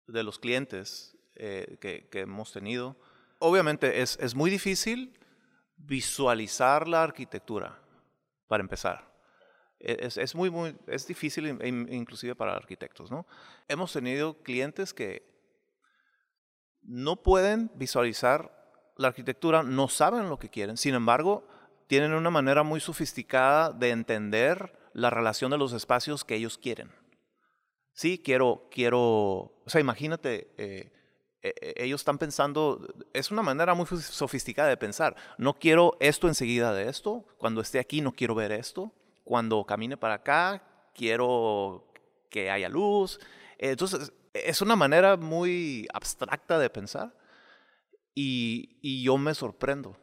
de 0.09 0.25
los 0.25 0.41
clientes 0.41 1.17
eh, 1.37 1.77
que, 1.81 2.09
que 2.09 2.21
hemos 2.23 2.53
tenido, 2.53 2.97
obviamente 3.39 4.03
es, 4.03 4.19
es 4.21 4.35
muy 4.35 4.51
difícil 4.51 5.17
visualizar 5.87 6.87
la 6.87 7.03
arquitectura, 7.03 7.79
para 8.49 8.63
empezar. 8.63 9.11
E- 9.79 9.97
Es, 10.01 10.17
es 10.17 10.35
muy, 10.35 10.51
muy, 10.51 10.77
es 10.87 11.07
difícil 11.07 11.47
in- 11.47 11.65
in- 11.65 11.93
inclusive 11.93 12.35
para 12.35 12.55
arquitectos, 12.55 13.11
¿no? 13.11 13.27
Hemos 13.69 13.93
tenido 13.93 14.43
clientes 14.43 14.93
que 14.93 15.29
no 16.83 17.17
pueden 17.23 17.71
visualizar 17.75 18.57
la 18.97 19.09
arquitectura, 19.09 19.63
no 19.63 19.89
saben 19.89 20.29
lo 20.29 20.39
que 20.39 20.51
quieren, 20.51 20.77
sin 20.77 20.95
embargo, 20.95 21.47
tienen 21.87 22.13
una 22.13 22.31
manera 22.31 22.63
muy 22.63 22.81
sofisticada 22.81 23.73
de 23.73 23.91
entender 23.91 24.79
la 24.93 25.11
relación 25.11 25.51
de 25.51 25.59
los 25.59 25.73
espacios 25.73 26.25
que 26.25 26.37
ellos 26.37 26.59
quieren. 26.59 26.93
Sí, 27.93 28.21
quiero, 28.23 28.69
quiero, 28.71 29.01
o 29.01 29.65
sea, 29.67 29.81
imagínate, 29.81 30.53
eh, 30.57 30.93
ellos 31.43 32.01
están 32.03 32.19
pensando, 32.19 32.87
es 33.13 33.31
una 33.31 33.43
manera 33.43 33.75
muy 33.75 33.87
sofisticada 33.87 34.69
de 34.69 34.77
pensar, 34.77 35.17
no 35.39 35.55
quiero 35.55 35.97
esto 36.01 36.29
enseguida 36.29 36.73
de 36.75 36.89
esto, 36.89 37.25
cuando 37.39 37.61
esté 37.61 37.79
aquí 37.79 38.01
no 38.01 38.13
quiero 38.13 38.35
ver 38.35 38.53
esto, 38.53 38.93
cuando 39.25 39.65
camine 39.65 39.97
para 39.97 40.15
acá 40.15 40.63
quiero 40.95 41.87
que 42.29 42.51
haya 42.51 42.69
luz. 42.69 43.19
Entonces, 43.59 44.13
es 44.35 44.61
una 44.61 44.77
manera 44.77 45.17
muy 45.17 45.89
abstracta 45.93 46.59
de 46.59 46.71
pensar 46.71 47.15
y, 48.15 48.79
y 48.83 49.03
yo 49.03 49.17
me 49.19 49.35
sorprendo 49.35 49.97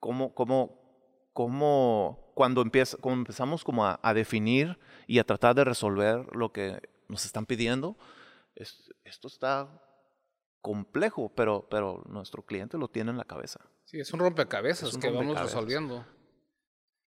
cómo, 0.00 0.34
cómo, 0.34 1.28
cómo 1.32 2.32
cuando, 2.34 2.62
empieza, 2.62 2.96
cuando 2.98 3.20
empezamos 3.20 3.64
como 3.64 3.86
a, 3.86 4.00
a 4.02 4.14
definir 4.14 4.78
y 5.06 5.18
a 5.18 5.24
tratar 5.24 5.54
de 5.54 5.64
resolver 5.64 6.26
lo 6.34 6.52
que 6.52 6.80
nos 7.08 7.24
están 7.24 7.46
pidiendo, 7.46 7.96
es- 8.54 8.90
esto 9.04 9.28
está 9.28 9.81
complejo, 10.62 11.30
pero, 11.34 11.66
pero 11.68 12.02
nuestro 12.06 12.42
cliente 12.46 12.78
lo 12.78 12.88
tiene 12.88 13.10
en 13.10 13.18
la 13.18 13.24
cabeza. 13.24 13.60
Sí, 13.84 14.00
es 14.00 14.12
un 14.12 14.20
rompecabezas 14.20 14.88
Es 14.90 14.94
un 14.94 15.00
que 15.00 15.08
vamos 15.08 15.24
rompecabezas. 15.26 15.54
resolviendo. 15.54 16.06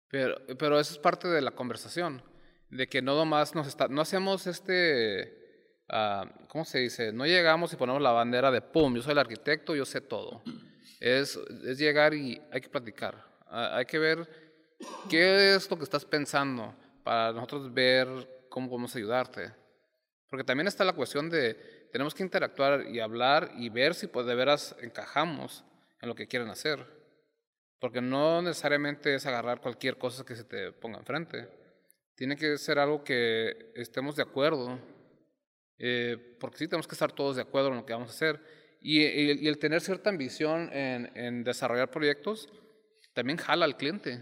Pero, 0.10 0.36
pero 0.60 0.80
eso 0.80 0.94
es 0.94 1.00
parte 1.00 1.28
de 1.28 1.42
la 1.42 1.52
conversación, 1.52 2.22
de 2.70 2.88
que 2.88 3.02
no 3.02 3.16
nomás 3.16 3.56
nos 3.56 3.68
está, 3.68 3.88
no 3.88 4.02
hacemos 4.02 4.46
este, 4.46 5.82
ah, 5.90 6.26
¿cómo 6.50 6.64
se 6.66 6.80
dice? 6.80 7.12
No 7.12 7.26
llegamos 7.26 7.74
y 7.74 7.76
ponemos 7.76 8.02
la 8.02 8.12
bandera 8.12 8.52
de 8.52 8.62
pum, 8.62 8.96
yo 8.96 9.02
soy 9.02 9.14
el 9.14 9.20
arquitecto, 9.20 9.76
yo 9.76 9.86
sé 9.86 10.02
todo. 10.02 10.44
Es, 11.00 11.38
es 11.66 11.78
llegar 11.80 12.14
y 12.14 12.42
hay 12.52 12.62
que 12.62 12.70
platicar, 12.70 13.26
Ah, 13.48 13.78
hay 13.78 13.86
que 13.86 14.00
ver 14.00 14.28
qué 15.10 15.56
es 15.56 15.70
lo 15.70 15.78
que 15.78 15.84
estás 15.84 16.04
pensando 16.04 16.76
para 17.04 17.32
nosotros 17.32 17.74
ver 17.74 18.08
cómo 18.50 18.70
podemos 18.70 18.96
ayudarte. 18.96 19.54
Porque 20.30 20.44
también 20.44 20.68
está 20.68 20.84
la 20.84 20.94
cuestión 20.94 21.30
de, 21.30 21.58
tenemos 21.96 22.14
que 22.14 22.24
interactuar 22.24 22.88
y 22.92 23.00
hablar 23.00 23.54
y 23.58 23.70
ver 23.70 23.96
si 23.96 24.08
pues, 24.08 24.26
de 24.26 24.36
veras 24.36 24.76
encajamos 24.82 25.64
en 26.02 26.10
lo 26.10 26.14
que 26.14 26.28
quieren 26.28 26.50
hacer. 26.50 26.86
Porque 27.80 28.02
no 28.02 28.42
necesariamente 28.42 29.16
es 29.16 29.26
agarrar 29.26 29.62
cualquier 29.62 29.98
cosa 29.98 30.26
que 30.26 30.36
se 30.36 30.44
te 30.44 30.74
ponga 30.74 30.98
enfrente. 30.98 31.48
Tiene 32.16 32.36
que 32.36 32.58
ser 32.58 32.80
algo 32.80 33.02
que 33.06 33.72
estemos 33.76 34.18
de 34.18 34.24
acuerdo. 34.24 34.78
Eh, 35.78 36.36
porque 36.38 36.58
sí 36.58 36.68
tenemos 36.68 36.86
que 36.86 36.96
estar 36.96 37.14
todos 37.14 37.38
de 37.38 37.44
acuerdo 37.44 37.70
en 37.70 37.78
lo 37.78 37.86
que 37.86 37.94
vamos 37.94 38.10
a 38.10 38.14
hacer. 38.14 38.42
Y, 38.82 39.48
el 39.48 39.58
tener 39.58 39.80
cierta 39.80 40.10
ambición 40.10 40.70
en, 40.74 41.46
desarrollar 41.46 41.92
proyectos 41.92 42.50
también 43.14 43.38
jala 43.38 43.64
al 43.64 43.78
cliente. 43.78 44.22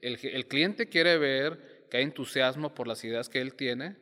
El 0.00 0.46
cliente 0.46 0.88
quiere 0.88 1.18
ver 1.18 1.88
que 1.90 1.96
hay 1.96 2.04
entusiasmo 2.04 2.72
por 2.72 2.86
las 2.86 3.02
ideas 3.02 3.28
que 3.28 3.40
él 3.40 3.56
tiene 3.56 3.96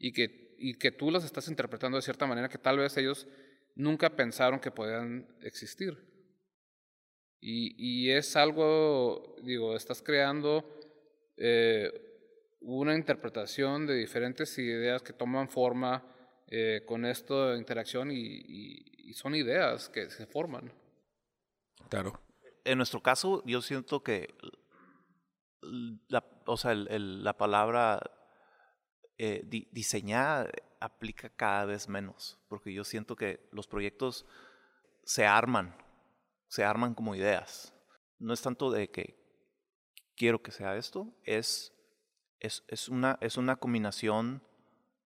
y 0.00 0.12
que, 0.12 0.43
y 0.58 0.74
que 0.74 0.90
tú 0.92 1.10
las 1.10 1.24
estás 1.24 1.48
interpretando 1.48 1.96
de 1.96 2.02
cierta 2.02 2.26
manera 2.26 2.48
que 2.48 2.58
tal 2.58 2.78
vez 2.78 2.96
ellos 2.96 3.26
nunca 3.74 4.10
pensaron 4.10 4.60
que 4.60 4.70
podían 4.70 5.26
existir. 5.42 5.96
Y, 7.40 7.74
y 7.76 8.10
es 8.10 8.36
algo, 8.36 9.36
digo, 9.42 9.76
estás 9.76 10.00
creando 10.02 10.64
eh, 11.36 11.90
una 12.60 12.94
interpretación 12.94 13.86
de 13.86 13.94
diferentes 13.96 14.56
ideas 14.58 15.02
que 15.02 15.12
toman 15.12 15.48
forma 15.50 16.02
eh, 16.46 16.82
con 16.86 17.04
esto 17.04 17.50
de 17.50 17.58
interacción 17.58 18.10
y, 18.10 18.16
y- 18.16 19.10
y 19.10 19.12
son 19.14 19.34
ideas 19.34 19.88
que 19.90 20.08
se 20.10 20.26
forman. 20.26 20.72
Claro. 21.90 22.18
En 22.64 22.78
nuestro 22.78 23.02
caso, 23.02 23.42
yo 23.44 23.60
siento 23.60 24.02
que 24.02 24.32
la, 26.08 26.24
o 26.46 26.56
sea, 26.56 26.72
el- 26.72 26.88
el- 26.90 27.24
la 27.24 27.36
palabra 27.36 28.00
eh, 29.18 29.42
di- 29.46 29.68
diseñar 29.72 30.50
aplica 30.80 31.28
cada 31.30 31.64
vez 31.64 31.88
menos, 31.88 32.38
porque 32.48 32.72
yo 32.72 32.84
siento 32.84 33.16
que 33.16 33.48
los 33.52 33.66
proyectos 33.66 34.26
se 35.04 35.26
arman, 35.26 35.74
se 36.48 36.64
arman 36.64 36.94
como 36.94 37.14
ideas. 37.14 37.72
No 38.18 38.32
es 38.32 38.42
tanto 38.42 38.70
de 38.70 38.90
que 38.90 39.16
quiero 40.16 40.42
que 40.42 40.50
sea 40.52 40.76
esto, 40.76 41.12
es, 41.24 41.72
es, 42.40 42.64
es 42.68 42.88
una, 42.88 43.18
es 43.20 43.36
una 43.36 43.56
combinación, 43.56 44.42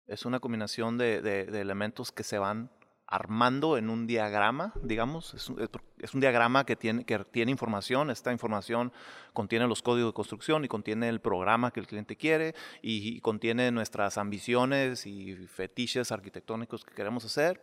es 0.06 0.24
una 0.24 0.40
combinación 0.40 0.98
de- 0.98 1.20
de 1.22 1.60
elementos 1.60 2.12
que 2.12 2.24
se 2.24 2.38
van 2.38 2.70
armando 3.10 3.78
en 3.78 3.88
un 3.88 4.06
diagrama, 4.06 4.74
digamos, 4.82 5.32
es 5.32 5.48
un, 5.48 5.60
es 5.60 5.68
por- 5.68 5.82
es 5.98 6.12
un 6.12 6.20
diagrama 6.20 6.64
que 6.64 6.76
tiene, 6.76 7.04
que 7.04 7.18
tiene 7.24 7.50
información, 7.50 8.10
esta 8.10 8.32
información 8.32 8.92
contiene 9.32 9.66
los 9.66 9.80
códigos 9.82 10.10
de 10.10 10.14
construcción 10.14 10.64
y 10.64 10.68
contiene 10.68 11.08
el 11.08 11.20
programa 11.20 11.70
que 11.70 11.80
el 11.80 11.86
cliente 11.86 12.16
quiere 12.16 12.54
y, 12.82 13.16
y 13.16 13.20
contiene 13.20 13.70
nuestras 13.70 14.18
ambiciones 14.18 15.06
y 15.06 15.34
fetiches 15.46 16.12
arquitectónicos 16.12 16.84
que 16.84 16.94
queremos 16.94 17.24
hacer. 17.24 17.60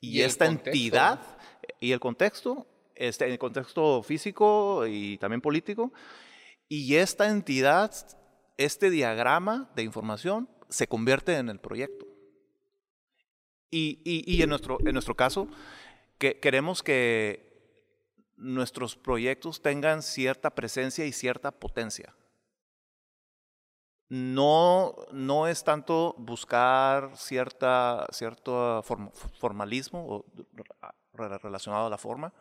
Y, 0.00 0.18
Y 0.18 0.22
esta 0.22 0.46
entidad 0.46 1.20
y 1.80 1.90
el 1.92 1.98
contexto, 2.00 2.66
este, 2.94 3.26
el 3.30 3.38
contexto 3.38 4.02
físico 4.02 4.86
y 4.86 5.18
también 5.18 5.40
político, 5.40 5.92
y 6.68 6.94
esta 6.96 7.28
entidad, 7.28 7.92
este 8.56 8.90
diagrama 8.90 9.70
de 9.74 9.82
información 9.82 10.48
se 10.68 10.86
convierte 10.86 11.36
en 11.36 11.48
el 11.48 11.58
proyecto. 11.60 12.06
Y, 13.70 14.00
y- 14.04 14.24
y 14.36 14.42
en, 14.42 14.48
nuestro, 14.50 14.78
en 14.84 14.92
nuestro 14.92 15.14
caso, 15.14 15.48
que 16.18 16.40
queremos 16.40 16.82
que 16.82 17.46
nuestros 18.36 18.96
proyectos 18.96 19.60
tengan 19.62 20.02
cierta 20.02 20.50
presencia 20.50 21.04
y 21.06 21.12
cierta 21.12 21.50
potencia. 21.50 22.14
no, 24.10 24.94
no 25.12 25.46
es 25.46 25.62
tanto 25.64 26.14
buscar 26.18 27.14
cierta, 27.16 28.06
cierto 28.10 28.82
formalismo 29.38 30.06
o, 30.08 30.24
relacionado 31.42 31.86
a 31.86 31.90
la 31.90 31.98
forma 31.98 32.32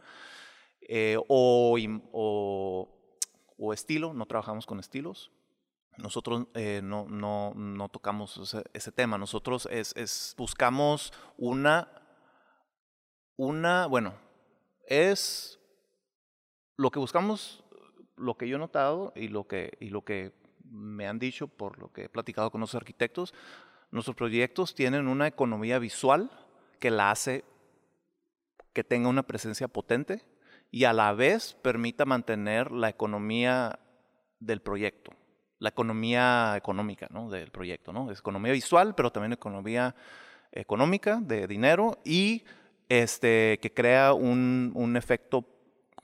eh, 0.81 1.17
o, 1.27 1.77
o, 3.57 3.73
estilo, 3.73 4.13
no 4.13 4.25
trabajamos 4.25 4.65
con 4.65 4.79
estilos. 4.79 5.31
Nosotros 5.97 6.47
eh, 6.53 6.81
no, 6.83 7.07
no, 7.07 7.53
no, 7.55 7.89
tocamos 7.89 8.55
ese, 8.73 8.91
tema, 8.91 9.17
nosotros 9.17 9.67
es, 9.71 9.95
es, 9.95 10.35
buscamos 10.37 11.11
una, 11.37 11.89
una, 13.35 13.87
bueno, 13.87 14.13
es 14.85 15.59
lo 16.75 16.91
que 16.91 16.99
buscamos, 16.99 17.63
lo 18.15 18.37
que 18.37 18.47
yo 18.47 18.57
he 18.57 18.59
notado 18.59 19.11
y 19.15 19.27
lo 19.27 19.47
que, 19.47 19.75
y 19.79 19.89
lo 19.89 20.03
que 20.03 20.33
me 20.63 21.07
han 21.07 21.17
dicho 21.17 21.47
por 21.47 21.79
lo 21.79 21.91
que 21.91 22.05
he 22.05 22.09
platicado 22.09 22.51
con 22.51 22.61
los 22.61 22.75
arquitectos, 22.75 23.33
nuestros 23.89 24.15
proyectos 24.15 24.75
tienen 24.75 25.07
una 25.07 25.27
economía 25.27 25.79
visual 25.79 26.29
que 26.79 26.91
la 26.91 27.11
hace 27.11 27.43
que 28.73 28.83
tenga 28.83 29.09
una 29.09 29.23
presencia 29.23 29.67
potente 29.67 30.21
y 30.69 30.83
a 30.83 30.93
la 30.93 31.11
vez 31.13 31.55
permita 31.63 32.05
mantener 32.05 32.71
la 32.71 32.89
economía 32.89 33.79
del 34.39 34.61
proyecto, 34.61 35.13
la 35.59 35.69
economía 35.69 36.55
económica 36.55 37.07
¿no? 37.11 37.29
del 37.29 37.51
proyecto. 37.51 37.91
¿no? 37.91 38.11
Es 38.11 38.19
economía 38.19 38.51
visual, 38.51 38.95
pero 38.95 39.11
también 39.11 39.33
economía 39.33 39.95
económica 40.51 41.19
de 41.21 41.47
dinero 41.47 41.99
y 42.05 42.43
este, 42.89 43.59
que 43.61 43.73
crea 43.73 44.13
un, 44.13 44.71
un 44.75 44.97
efecto 44.97 45.45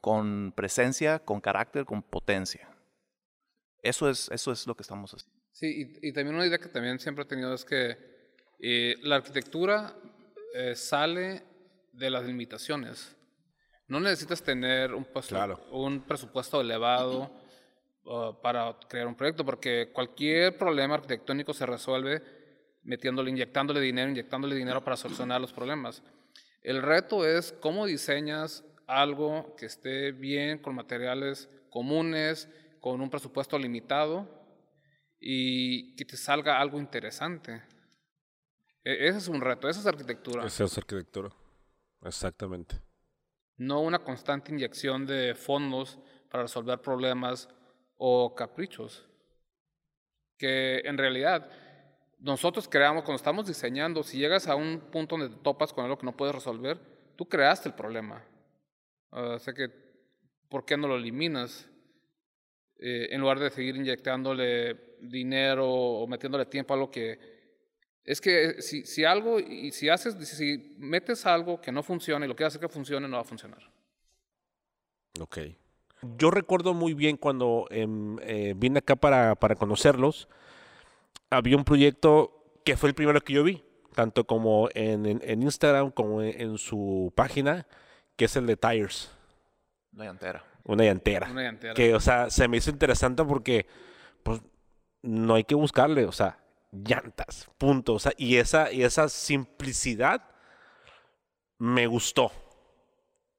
con 0.02 0.52
presencia, 0.56 1.20
con 1.20 1.40
carácter, 1.40 1.86
con 1.86 2.04
potencia. 2.04 2.70
Eso 3.82 4.10
es, 4.10 4.30
eso 4.32 4.52
es 4.52 4.68
lo 4.68 4.76
que 4.76 4.82
estamos 4.82 5.14
haciendo. 5.14 5.34
Sí, 5.52 6.00
y, 6.02 6.12
también 6.14 6.36
una 6.36 6.48
idea 6.48 6.58
que 6.58 6.68
también 6.68 7.00
siempre 7.00 7.24
he 7.24 7.28
tenido 7.28 7.54
es 7.54 7.64
que 7.64 7.96
eh, 8.60 8.96
la 9.02 9.18
arquitectura 9.18 9.96
eh, 10.56 10.76
sale 10.76 11.44
de 11.92 12.10
las 12.10 12.26
limitaciones. 12.26 13.16
No 13.88 14.00
necesitas 14.00 14.42
tener 14.42 14.94
un, 14.94 15.06
un 15.72 16.02
presupuesto 16.02 16.60
elevado 16.60 17.24
uh, 17.24 17.43
para 18.42 18.78
crear 18.90 19.08
un 19.08 19.16
proyecto, 19.16 19.46
porque 19.46 19.92
cualquier 19.94 20.58
problema 20.58 20.96
arquitectónico 20.96 21.54
se 21.54 21.66
resuelve 21.66 22.22
metiéndole, 22.84 23.30
inyectándole 23.30 23.80
dinero, 23.80 24.10
inyectándole 24.10 24.56
dinero 24.56 24.84
para 24.84 24.98
solucionar 24.98 25.40
los 25.40 25.54
problemas. 25.54 26.04
El 26.62 26.82
reto 26.82 27.26
es 27.26 27.54
cómo 27.54 27.86
diseñas 27.86 28.64
algo 28.88 29.56
que 29.56 29.66
esté 29.66 30.12
bien 30.12 30.60
con 30.60 30.76
materiales 30.76 31.50
comunes, 31.70 32.50
con 32.80 33.00
un 33.02 33.10
presupuesto 33.10 33.58
limitado 33.58 34.28
y 35.20 35.96
que 35.96 36.06
te 36.06 36.18
salga 36.18 36.60
algo 36.60 36.80
interesante. 36.80 37.64
E, 38.84 39.08
ese 39.08 39.20
es 39.20 39.28
un 39.30 39.40
reto, 39.40 39.70
esa 39.70 39.80
es 39.80 39.86
arquitectura. 39.86 40.46
Esa 40.46 40.66
es 40.66 40.78
arquitectura, 40.78 41.30
exactamente. 42.04 42.82
No 43.56 43.82
una 43.82 44.00
constante 44.00 44.52
inyección 44.52 45.06
de 45.06 45.36
fondos 45.36 46.00
para 46.30 46.44
resolver 46.44 46.82
problemas 46.82 47.48
o 48.06 48.36
caprichos. 48.36 49.06
Que 50.38 50.80
en 50.80 50.98
realidad 50.98 51.50
nosotros 52.20 52.68
creamos, 52.68 53.04
cuando 53.04 53.16
estamos 53.16 53.48
diseñando, 53.48 54.04
si 54.04 54.18
llegas 54.18 54.48
a 54.48 54.56
un 54.56 54.82
punto 54.92 55.16
donde 55.16 55.34
te 55.34 55.42
topas 55.42 55.72
con 55.72 55.86
algo 55.86 55.98
que 55.98 56.06
no 56.06 56.18
puedes 56.18 56.36
resolver, 56.36 56.78
tú 57.16 57.30
creaste 57.30 57.70
el 57.70 57.76
problema. 57.76 58.22
o 59.10 59.40
sea 59.40 59.54
que, 59.54 59.70
¿por 60.50 60.66
qué 60.66 60.76
no 60.76 60.90
lo 60.90 60.98
eliminas? 60.98 61.70
Eh, 62.78 63.08
en 63.12 63.22
lugar 63.22 63.40
de 63.40 63.50
seguir 63.50 63.78
inyectándole 63.78 64.98
dinero 65.00 65.66
o 65.66 66.06
metiéndole 66.06 66.46
tiempo 66.46 66.74
a 66.74 66.78
lo 66.78 66.92
que... 66.92 67.18
Es 68.04 68.20
que 68.20 68.62
si, 68.62 68.86
si 68.86 69.06
algo, 69.06 69.40
y 69.40 69.72
si 69.72 69.88
haces, 69.88 70.16
si 70.28 70.76
metes 70.78 71.26
algo 71.26 71.62
que 71.62 71.72
no 71.72 71.82
funciona 71.82 72.26
y 72.26 72.28
lo 72.28 72.36
que 72.36 72.44
hace 72.44 72.60
que 72.60 72.68
funcione, 72.68 73.08
no 73.08 73.16
va 73.16 73.22
a 73.22 73.26
funcionar. 73.26 73.64
Ok. 75.22 75.38
Yo 76.18 76.32
recuerdo 76.32 76.74
muy 76.74 76.94
bien 76.94 77.18
cuando 77.18 77.68
em, 77.70 78.18
eh, 78.22 78.54
vine 78.56 78.80
acá 78.80 78.96
para, 78.96 79.36
para 79.36 79.56
conocerlos, 79.56 80.28
había 81.30 81.58
un 81.58 81.64
proyecto 81.64 82.44
que 82.64 82.78
fue 82.78 82.90
el 82.90 82.96
primero 82.96 83.20
que 83.22 83.34
yo 83.34 83.44
vi, 83.44 83.64
tanto 83.94 84.26
como 84.26 84.70
en, 84.74 85.06
en, 85.06 85.44
Instagram 85.44 85.92
como 85.92 86.22
en, 86.22 86.58
su 86.58 87.12
página, 87.16 87.68
que 88.16 88.26
es 88.26 88.36
el 88.36 88.46
de 88.48 88.58
Tires. 88.58 89.12
La 89.94 90.06
llantera. 90.06 90.44
Una 90.64 90.86
llantera. 90.86 91.30
Una 91.30 91.44
llantera. 91.44 91.74
Que, 91.74 91.94
o 91.94 92.00
sea, 92.00 92.30
se 92.30 92.48
me 92.48 92.58
hizo 92.58 92.70
interesante 92.70 93.24
porque, 93.24 93.66
pues, 94.24 94.42
no 95.02 95.36
hay 95.36 95.44
que 95.44 95.56
buscarle, 95.56 96.06
o 96.06 96.12
sea, 96.12 96.40
llantas, 96.72 97.50
punto. 97.58 97.94
O 97.94 98.00
sea, 98.00 98.14
y 98.18 98.38
esa, 98.38 98.72
y 98.72 98.84
esa 98.84 99.10
simplicidad 99.10 100.24
me 101.58 101.88
gustó. 101.88 102.32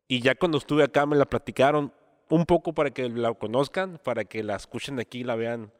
Y 0.07 0.21
ya 0.21 0.35
cuando 0.35 0.59
estuve 0.59 0.85
acá 0.85 1.07
me 1.07 1.17
la 1.17 1.25
platicaron 1.25 1.93
un 2.31 2.47
poco 2.47 2.73
para 2.73 2.91
que 2.91 3.09
la 3.09 3.33
conozcan, 3.35 4.01
para 4.03 4.25
que 4.25 4.43
la 4.43 4.57
escuchen 4.57 4.99
aquí 5.01 5.21
y 5.21 5.25
la 5.25 5.37
vean. 5.37 5.73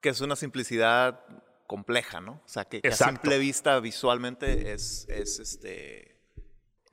Que 0.00 0.10
es 0.10 0.20
una 0.20 0.36
simplicidad 0.36 1.24
compleja, 1.66 2.20
¿no? 2.20 2.32
O 2.44 2.48
sea, 2.48 2.64
que, 2.66 2.80
que 2.80 2.88
a 2.88 2.92
simple 2.92 3.38
vista 3.38 3.80
visualmente 3.80 4.72
es, 4.72 5.06
es 5.08 5.38
este 5.38 6.14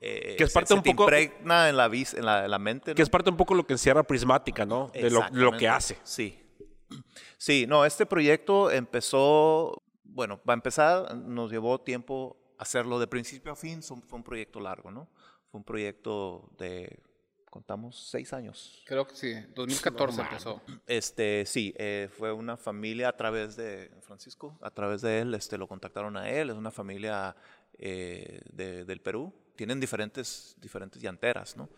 eh, 0.04 0.34
que 0.36 0.42
es 0.42 0.52
parte 0.52 0.74
un 0.74 0.82
poco 0.82 1.04
impregna 1.04 1.68
en 1.68 1.76
la, 1.76 1.86
en 1.86 2.26
la, 2.26 2.48
la 2.48 2.58
mente. 2.58 2.92
Que 2.92 3.02
es 3.02 3.08
parte 3.08 3.30
un 3.30 3.36
poco 3.36 3.54
lo 3.54 3.64
que 3.64 3.74
encierra 3.74 4.02
Prismática, 4.02 4.66
¿no? 4.66 4.90
De 4.92 5.08
lo, 5.10 5.24
lo, 5.30 5.56
que 5.56 5.68
hace. 5.68 5.96
Sí. 6.02 6.36
Sí, 7.38 7.66
no, 7.68 7.84
este 7.84 8.04
proyecto 8.04 8.72
empezó, 8.72 9.80
bueno, 10.02 10.42
para 10.42 10.54
empezar, 10.54 11.16
nos 11.16 11.52
llevó 11.52 11.80
tiempo 11.80 12.36
hacerlo 12.58 12.98
de 12.98 13.06
principio 13.06 13.52
a 13.52 13.56
fin, 13.56 13.80
fue 13.82 14.18
un 14.18 14.24
proyecto 14.24 14.58
largo, 14.58 14.90
¿no? 14.90 15.08
Fue 15.50 15.58
un 15.58 15.64
proyecto 15.64 16.50
de, 16.58 16.98
contamos, 17.52 18.08
seis 18.08 18.32
años. 18.32 18.82
Creo 18.86 19.06
que 19.06 19.14
sí, 19.14 19.34
2014 19.54 20.22
empezó. 20.22 20.62
Este, 20.86 21.44
sí, 21.46 21.74
eh, 21.76 22.08
fue 22.10 22.32
una 22.32 22.56
familia 22.56 23.10
a 23.10 23.16
través 23.16 23.56
de 23.56 23.92
Francisco, 24.00 24.58
a 24.62 24.70
través 24.70 25.02
de 25.02 25.20
él, 25.20 25.34
este, 25.34 25.58
lo 25.58 25.68
contactaron 25.68 26.16
a 26.16 26.30
él, 26.30 26.48
es 26.48 26.56
una 26.56 26.70
familia 26.70 27.36
eh, 27.74 28.40
de, 28.50 28.86
del 28.86 29.02
Perú, 29.02 29.34
tienen 29.54 29.80
diferentes, 29.80 30.56
diferentes 30.60 31.00
llanteras, 31.00 31.56
¿no? 31.56 31.68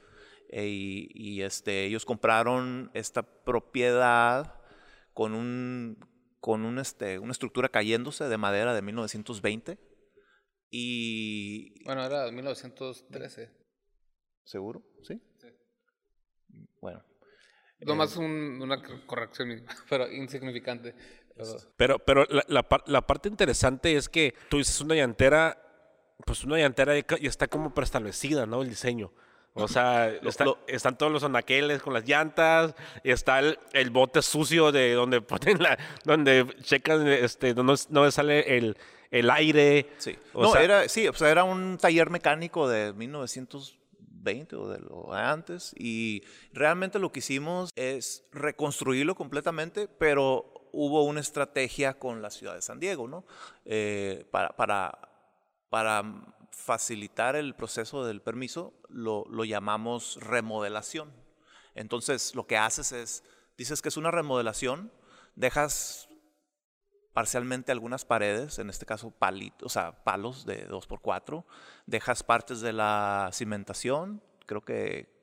E, 0.49 0.69
y, 0.69 1.43
este, 1.43 1.87
ellos 1.87 2.05
compraron 2.05 2.91
esta 2.95 3.23
propiedad 3.23 4.55
con, 5.13 5.35
un, 5.35 5.99
con 6.39 6.65
un, 6.65 6.79
este, 6.79 7.19
una 7.19 7.33
estructura 7.33 7.69
cayéndose 7.69 8.29
de 8.29 8.39
madera 8.39 8.75
de 8.75 8.83
1920. 8.83 9.79
Y... 10.71 11.83
Bueno, 11.85 12.05
era 12.05 12.25
de 12.25 12.33
1913. 12.33 13.51
¿Seguro? 14.45 14.85
¿Sí? 15.03 15.21
Bueno. 16.85 17.03
Nomás 17.81 18.15
eh, 18.17 18.21
una 18.21 18.83
corrección, 19.07 19.65
pero 19.89 20.11
insignificante. 20.13 20.95
Pero, 21.77 21.99
pero 21.99 22.27
la, 22.29 22.45
la, 22.47 22.67
la, 22.87 23.07
parte 23.07 23.29
interesante 23.29 23.97
es 23.97 24.09
que 24.09 24.35
tú 24.51 24.59
dices 24.59 24.81
una 24.83 24.95
llantera 24.95 25.59
pues 26.25 26.45
una 26.45 26.59
llantera 26.59 26.95
ya 26.97 27.29
está 27.29 27.49
como 27.49 27.75
preestablecida, 27.75 28.47
¿no? 28.47 28.63
El 28.63 28.69
diseño. 28.69 29.13
O 29.55 29.67
sea, 29.67 30.09
están 30.69 30.99
todos 30.99 31.11
los 31.11 31.25
anaqueles 31.25 31.83
con 31.83 31.95
las 31.95 32.07
llantas, 32.07 32.75
está 33.03 33.39
el, 33.39 33.59
el, 33.73 33.91
bote 33.91 34.21
sucio 34.23 34.71
de 34.71 34.93
donde 34.93 35.21
ponen 35.23 35.63
la, 35.63 35.79
donde 36.05 36.47
checan, 36.63 37.09
este, 37.09 37.55
donde 37.55 37.75
no 37.89 38.11
sale 38.11 38.59
el, 38.59 38.77
el 39.11 39.31
aire. 39.31 39.89
Sí. 39.97 40.17
no, 40.35 40.55
era, 40.57 40.89
sí, 40.89 41.09
o 41.09 41.15
sea, 41.15 41.31
era 41.31 41.45
un 41.45 41.79
taller 41.79 42.11
mecánico 42.11 42.69
de 42.69 42.93
1920 44.25 44.57
o 44.57 44.69
de 44.69 44.81
lo 44.81 45.13
antes 45.13 45.75
y 45.77 46.23
realmente 46.53 46.99
lo 46.99 47.13
que 47.13 47.19
hicimos 47.21 47.71
es 47.77 48.25
reconstruirlo 48.33 49.15
completamente, 49.15 49.89
pero 49.89 50.69
hubo 50.73 51.05
una 51.05 51.21
estrategia 51.21 51.99
con 51.99 52.23
la 52.23 52.31
ciudad 52.31 52.55
de 52.55 52.63
San 52.63 52.81
Diego, 52.81 53.07
¿no? 53.07 53.25
Eh, 53.65 54.27
para, 54.31 54.57
para 54.57 55.15
para 55.75 56.05
facilitar 56.53 57.35
el 57.35 57.57
proceso 57.57 58.05
del 58.05 58.23
permiso, 58.23 58.75
lo, 58.91 59.27
llamamos 59.45 60.19
remodelación. 60.21 61.13
Entonces, 61.75 62.37
lo 62.37 62.47
que 62.47 62.57
haces 62.57 62.93
es, 62.93 63.25
dices 63.59 63.83
que 63.83 63.89
es 63.89 63.97
una 63.97 64.13
remodelación, 64.13 64.93
dejas 65.35 66.09
parcialmente 67.15 67.73
algunas 67.73 68.05
paredes, 68.05 68.59
en 68.59 68.69
este 68.69 68.85
caso 68.85 69.11
palitos, 69.11 69.65
o 69.65 69.69
sea, 69.69 70.05
palos 70.05 70.45
de 70.45 70.69
2x4, 70.69 71.45
dejas 71.87 72.23
partes 72.23 72.61
de 72.61 72.75
la 72.75 73.31
cimentación, 73.33 74.23
creo 74.47 74.65
que, 74.65 75.15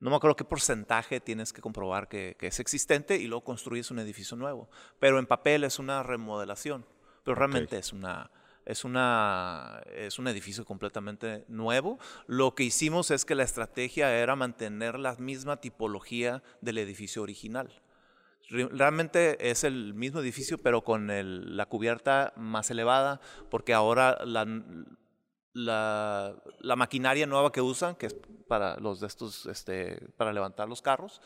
no 0.00 0.10
me 0.10 0.16
acuerdo 0.16 0.36
qué 0.36 0.44
porcentaje 0.44 1.20
tienes 1.20 1.52
que 1.52 1.62
comprobar 1.62 2.08
que, 2.08 2.36
es 2.38 2.60
existente 2.60 3.16
y 3.16 3.28
luego 3.28 3.44
construyes 3.44 3.90
un 3.90 3.98
edificio 3.98 4.36
nuevo. 4.36 4.68
Pero 4.98 5.18
en 5.18 5.26
papel 5.26 5.64
es 5.64 5.78
una 5.78 6.02
remodelación, 6.02 6.84
pero 7.24 7.36
realmente 7.36 7.78
es 7.78 7.92
una 7.94 8.30
es, 8.66 8.84
una, 8.84 9.80
es 9.94 10.18
un 10.18 10.26
edificio 10.26 10.64
completamente 10.64 11.44
nuevo. 11.48 11.98
Lo 12.26 12.54
que 12.54 12.64
hicimos 12.64 13.10
es 13.10 13.24
que 13.24 13.36
la 13.36 13.44
estrategia 13.44 14.12
era 14.14 14.36
mantener 14.36 14.98
la 14.98 15.14
misma 15.14 15.60
tipología 15.60 16.42
del 16.60 16.78
edificio 16.78 17.22
original. 17.22 17.80
Re- 18.48 18.68
Realmente 18.70 19.50
es 19.50 19.64
el 19.64 19.94
mismo 19.94 20.20
edificio, 20.20 20.58
pero 20.58 20.82
con 20.84 21.10
el- 21.10 21.56
la 21.56 21.66
cubierta 21.66 22.32
más 22.36 22.70
elevada, 22.70 23.20
porque 23.50 23.74
ahora 23.74 24.18
la, 24.24 24.44
la, 25.52 26.34
la 26.60 26.76
maquinaria 26.76 27.26
nueva 27.26 27.50
que 27.52 27.60
usan, 27.60 27.96
que 27.96 28.06
es 28.06 28.16
para 28.48 28.76
los 28.78 29.00
de 29.00 29.06
estos, 29.06 29.46
este, 29.46 30.08
para 30.16 30.32
levantar 30.32 30.68
los 30.68 30.82
carros, 30.82 31.20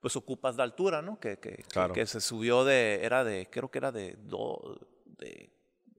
pues 0.00 0.14
ocupas 0.16 0.56
la 0.56 0.64
altura, 0.64 1.00
¿no? 1.02 1.18
Que, 1.18 1.38
que, 1.38 1.56
que- 1.56 1.62
Claro. 1.64 1.94
que 1.94 2.06
se 2.06 2.20
subió 2.20 2.64
de, 2.64 3.00
era 3.04 3.24
de, 3.24 3.48
creo 3.50 3.70
que 3.70 3.78
era 3.78 3.92
de, 3.92 4.16
do- 4.22 4.78
de 5.18 5.52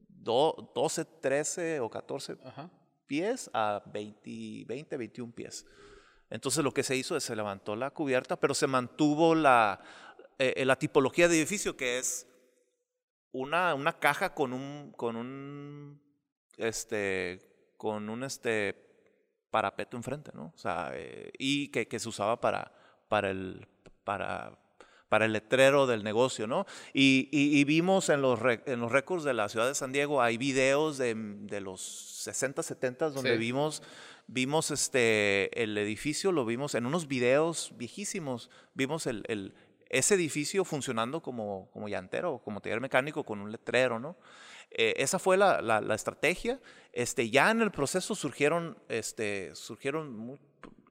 do- 0.07 0.71
12, 0.75 1.05
13 1.05 1.79
o 1.79 1.89
14 1.89 2.37
Ajá. 2.45 2.69
pies 3.07 3.49
a 3.53 3.81
20, 3.91 4.65
20, 4.67 4.97
21 4.97 5.33
pies. 5.33 5.65
Entonces 6.29 6.63
lo 6.63 6.73
que 6.73 6.83
se 6.83 6.95
hizo 6.95 7.15
es 7.15 7.23
se 7.23 7.35
levantó 7.35 7.75
la 7.75 7.91
cubierta, 7.91 8.39
pero 8.39 8.53
se 8.53 8.67
mantuvo 8.67 9.35
la, 9.35 9.79
eh, 10.39 10.53
eh, 10.57 10.65
la 10.65 10.77
tipología 10.77 11.27
de 11.27 11.37
edificio, 11.37 11.75
que 11.77 11.97
es 11.99 12.27
una, 13.31 13.73
una 13.73 13.99
caja 13.99 14.33
con 14.33 14.53
un, 14.53 14.91
con 14.95 15.15
un, 15.15 16.01
este, 16.57 17.39
con 17.77 18.09
un, 18.09 18.23
este, 18.23 18.75
parapeto 19.49 19.97
enfrente, 19.97 20.31
¿no? 20.33 20.51
O 20.55 20.57
sea, 20.57 20.91
eh, 20.93 21.31
y 21.37 21.67
que, 21.69 21.87
que 21.87 21.99
se 21.99 22.09
usaba 22.09 22.39
para, 22.41 22.71
para 23.07 23.29
el, 23.29 23.67
para, 24.03 24.57
para 25.09 25.25
el 25.25 25.33
letrero 25.33 25.85
del 25.85 26.03
negocio, 26.03 26.47
¿no? 26.47 26.65
Y, 26.93 27.29
y- 27.31 27.59
y 27.59 27.63
vimos 27.63 28.09
en 28.09 28.21
los, 28.21 28.39
re- 28.39 28.63
en 28.65 28.79
los 28.79 28.91
récords 28.91 29.23
de 29.23 29.33
la 29.33 29.49
ciudad 29.49 29.67
de 29.67 29.75
San 29.75 29.91
Diego, 29.91 30.21
hay 30.23 30.37
videos 30.37 30.97
de, 30.97 31.13
de 31.15 31.61
los 31.61 31.81
60, 31.81 32.63
70 32.63 33.09
donde 33.11 33.33
Sí. 33.33 33.37
vimos, 33.37 33.83
vimos 34.25 34.71
este, 34.71 35.61
el 35.61 35.77
edificio, 35.77 36.31
lo 36.31 36.45
vimos 36.45 36.73
en 36.73 36.87
unos 36.87 37.07
videos 37.07 37.73
viejísimos, 37.77 38.49
vimos 38.73 39.05
el, 39.05 39.23
el- 39.27 39.53
ese 39.97 40.15
edificio 40.15 40.65
funcionando 40.65 41.21
como, 41.21 41.69
como 41.71 41.87
llantero, 41.87 42.39
como 42.43 42.59
taller 42.61 42.81
mecánico 42.81 43.23
con 43.23 43.39
un 43.39 43.51
letrero, 43.51 43.99
¿no? 43.99 44.17
Eh, 44.71 44.93
esa 44.97 45.19
fue 45.19 45.37
la, 45.37 45.61
la- 45.61 45.81
la 45.81 45.95
estrategia. 45.95 46.59
Este, 46.91 47.29
ya 47.29 47.51
en 47.51 47.61
el 47.61 47.71
proceso 47.71 48.15
surgieron, 48.15 48.77
este, 48.89 49.53
surgieron 49.55 50.15
mu- 50.17 50.37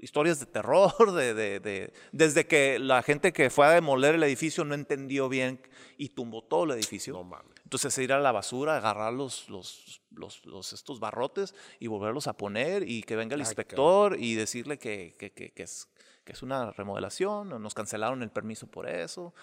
historias 0.01 0.39
de 0.41 0.47
terror, 0.47 0.93
de, 1.13 1.35
de- 1.35 1.61
de- 1.61 1.93
desde 2.13 2.47
que 2.47 2.79
la 2.79 3.03
gente 3.03 3.33
que 3.33 3.51
fue 3.51 3.67
a 3.67 3.71
demoler 3.71 4.15
el 4.15 4.23
edificio 4.23 4.65
no 4.65 4.75
entendió 4.75 5.29
bien 5.29 5.61
y 5.99 6.11
tumbó 6.11 6.43
todo 6.45 6.65
el 6.65 6.71
edificio. 6.73 7.13
No 7.15 7.25
mames. 7.25 7.53
Entonces 7.65 7.97
ir 7.99 8.13
a 8.13 8.21
la 8.21 8.33
basura, 8.33 8.77
agarrar 8.77 9.13
los, 9.15 9.49
los, 9.49 10.03
los, 10.11 10.45
los- 10.45 10.73
estos 10.75 11.01
barrotes 11.01 11.55
y 11.81 11.87
volverlos 11.87 12.27
a 12.27 12.35
poner 12.37 12.89
y 12.89 13.03
que 13.03 13.17
venga 13.17 13.35
el 13.35 13.41
Ay, 13.41 13.47
inspector 13.47 14.17
y 14.19 14.35
decirle 14.35 14.79
que, 14.79 15.15
que- 15.19 15.33
que- 15.33 15.51
que 15.53 15.63
es, 15.63 15.89
que 16.25 16.33
es 16.33 16.43
una 16.43 16.71
remodelación, 16.73 17.49
nos 17.63 17.75
cancelaron 17.75 18.23
el 18.23 18.31
permiso 18.31 18.67
por 18.67 18.89
eso, 18.89 19.35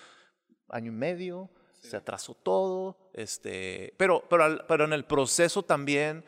año 0.69 0.91
y 0.91 0.95
medio, 0.95 1.49
se 1.81 1.97
atrasó 1.97 2.33
todo, 2.35 3.11
este, 3.13 3.93
pero, 3.97 4.23
pero, 4.29 4.43
al- 4.43 4.65
pero 4.67 4.85
en 4.85 4.93
el 4.93 5.05
proceso 5.05 5.63
también 5.63 6.23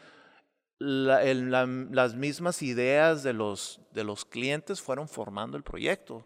la- 0.79 1.23
el- 1.23 1.51
la- 1.51 1.65
las 1.65 2.15
mismas 2.15 2.61
ideas 2.61 3.23
de 3.23 3.33
los, 3.33 3.81
de 3.91 4.03
los 4.03 4.25
clientes 4.25 4.81
fueron 4.81 5.07
formando 5.07 5.57
el 5.57 5.63
proyecto. 5.63 6.25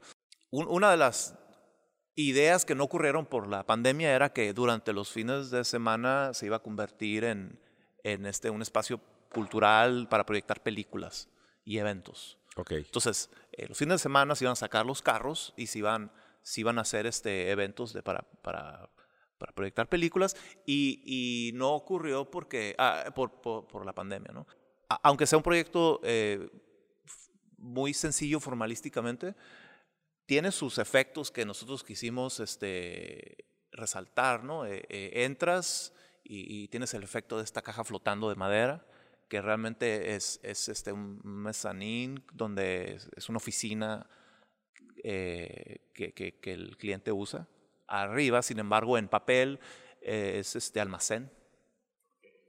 Un- 0.52 0.68
una 0.70 0.92
de 0.92 0.98
las 0.98 1.36
ideas 2.16 2.64
que 2.64 2.76
no 2.76 2.86
ocurrieron 2.86 3.26
por 3.26 3.48
la 3.48 3.66
pandemia 3.66 4.16
era 4.16 4.32
que 4.32 4.54
durante 4.54 4.94
los 4.94 5.12
fines 5.12 5.50
de 5.52 5.66
semana 5.66 6.34
se 6.34 6.46
iba 6.46 6.56
a 6.58 6.64
convertir 6.64 7.26
en, 7.26 7.60
en 8.04 8.26
este, 8.26 8.50
un 8.50 8.62
espacio 8.62 9.02
cultural 9.34 10.08
para 10.10 10.26
proyectar 10.26 10.64
películas 10.64 11.28
y 11.66 11.78
eventos. 11.80 12.38
Ok. 12.56 12.72
Entonces, 12.72 13.30
eh, 13.58 13.68
los 13.68 13.78
fines 13.78 13.96
de 13.96 14.00
semana 14.04 14.36
se 14.36 14.44
iban 14.44 14.54
a 14.54 14.56
sacar 14.56 14.86
los 14.86 15.02
carros 15.02 15.54
y 15.58 15.68
se 15.68 15.80
iban, 15.80 16.12
se 16.42 16.62
iban 16.62 16.78
a 16.78 16.82
hacer 16.82 17.06
este, 17.06 17.50
eventos 17.52 17.94
de, 17.94 18.04
para, 18.04 18.22
para, 18.42 18.90
para 19.38 19.54
proyectar 19.54 19.88
películas 19.90 20.36
y, 20.66 21.02
y 21.06 21.52
no 21.54 21.74
ocurrió 21.74 22.30
porque, 22.30 22.76
ah, 22.78 23.06
por, 23.16 23.42
por, 23.42 23.68
por 23.68 23.86
la 23.86 23.94
pandemia. 23.94 24.32
¿no? 24.34 24.48
A- 24.90 25.00
aunque 25.04 25.26
sea 25.28 25.38
un 25.38 25.44
proyecto 25.44 26.00
eh, 26.04 26.50
muy 27.58 27.94
sencillo 27.94 28.40
formalísticamente, 28.40 29.36
tiene 30.26 30.52
sus 30.52 30.78
efectos 30.78 31.32
que 31.32 31.46
nosotros 31.46 31.84
quisimos 31.84 32.40
este, 32.40 33.46
resaltar. 33.72 34.44
¿no? 34.44 34.66
Eh, 34.66 34.86
eh, 34.90 35.24
entras 35.26 35.94
y, 36.24 36.64
y 36.64 36.68
tienes 36.70 36.94
el 36.94 37.04
efecto 37.04 37.38
de 37.38 37.44
esta 37.44 37.62
caja 37.62 37.84
flotando 37.84 38.30
de 38.30 38.36
madera 38.36 38.88
que 39.28 39.42
realmente 39.42 40.16
es, 40.16 40.40
es 40.44 40.70
este, 40.70 40.92
un 40.92 41.20
mezanín 41.24 42.24
donde 42.34 42.96
es, 42.96 43.10
es 43.16 43.28
una 43.30 43.38
oficina 43.38 44.08
eh, 45.04 45.78
que, 45.94 46.14
que- 46.14 46.40
que 46.40 46.54
el 46.54 46.78
cliente 46.78 47.12
usa. 47.12 47.48
Arriba, 47.88 48.42
sin 48.42 48.60
embargo, 48.60 48.98
en 48.98 49.08
papel 49.08 49.60
eh, 50.02 50.38
es 50.40 50.56
este 50.56 50.80
almacén. 50.80 51.32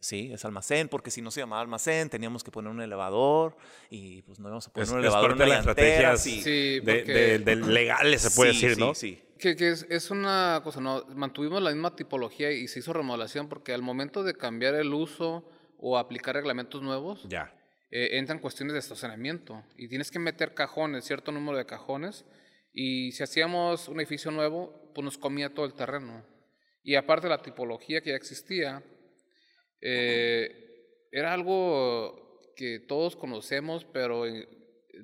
Sí, 0.00 0.30
es 0.32 0.44
almacén, 0.44 0.88
porque 0.88 1.10
si 1.10 1.20
no 1.20 1.30
se 1.30 1.40
llamaba 1.40 1.62
almacén, 1.62 2.08
teníamos 2.10 2.44
que 2.44 2.50
poner 2.50 2.70
un 2.70 2.80
elevador 2.80 3.56
y 3.90 4.22
pues 4.22 4.38
no 4.38 4.48
íbamos 4.48 4.66
a 4.68 4.72
poner 4.72 4.84
Es- 4.86 4.92
un 4.92 4.98
es 4.98 5.04
elevador 5.04 5.30
parte 5.30 5.42
en 5.42 5.48
de 5.48 5.54
la 5.54 5.56
las 5.56 5.66
estrategias 5.66 6.22
sí. 6.22 6.42
Sí, 6.42 6.80
De, 6.80 6.94
porque- 6.98 7.12
de- 7.12 7.38
de 7.40 7.56
legales, 7.56 8.22
se 8.22 8.30
puede 8.30 8.52
Sí, 8.52 8.60
decir, 8.60 8.74
sí, 8.76 8.80
¿no? 8.80 8.94
Sí, 8.94 9.22
Que, 9.38 9.56
que 9.56 9.70
es, 9.70 9.86
es 9.90 10.10
una 10.10 10.60
cosa, 10.62 10.80
¿no? 10.80 11.04
Mantuvimos 11.14 11.60
la 11.62 11.70
misma 11.72 11.96
tipología 11.96 12.52
y 12.52 12.68
se 12.68 12.78
hizo 12.78 12.92
remodelación 12.92 13.48
porque 13.48 13.72
al 13.74 13.82
momento 13.82 14.22
de 14.22 14.34
cambiar 14.34 14.74
el 14.76 14.94
uso 14.94 15.44
o 15.78 15.98
aplicar 15.98 16.34
reglamentos 16.34 16.82
nuevos, 16.82 17.24
Ya. 17.28 17.52
eh, 17.90 18.18
entran 18.18 18.38
cuestiones 18.38 18.72
de 18.74 18.78
estacionamiento 18.80 19.62
y 19.76 19.88
tienes 19.88 20.10
que 20.10 20.18
meter 20.18 20.54
cajones, 20.54 21.04
cierto 21.04 21.32
número 21.32 21.58
de 21.58 21.66
cajones. 21.66 22.24
Y 22.72 23.12
si 23.12 23.22
hacíamos 23.22 23.88
un 23.88 23.98
edificio 24.00 24.30
nuevo, 24.30 24.92
pues 24.94 25.04
nos 25.04 25.16
comía 25.18 25.54
todo 25.54 25.64
el 25.66 25.74
terreno. 25.74 26.24
Y 26.82 26.94
aparte 26.94 27.28
la 27.28 27.42
tipología 27.42 28.00
que 28.00 28.10
ya 28.10 28.16
existía, 28.16 28.82
eh, 29.80 31.06
era 31.10 31.32
algo 31.32 32.40
que 32.56 32.80
todos 32.80 33.16
conocemos, 33.16 33.84
pero 33.84 34.26
eh, 34.26 34.48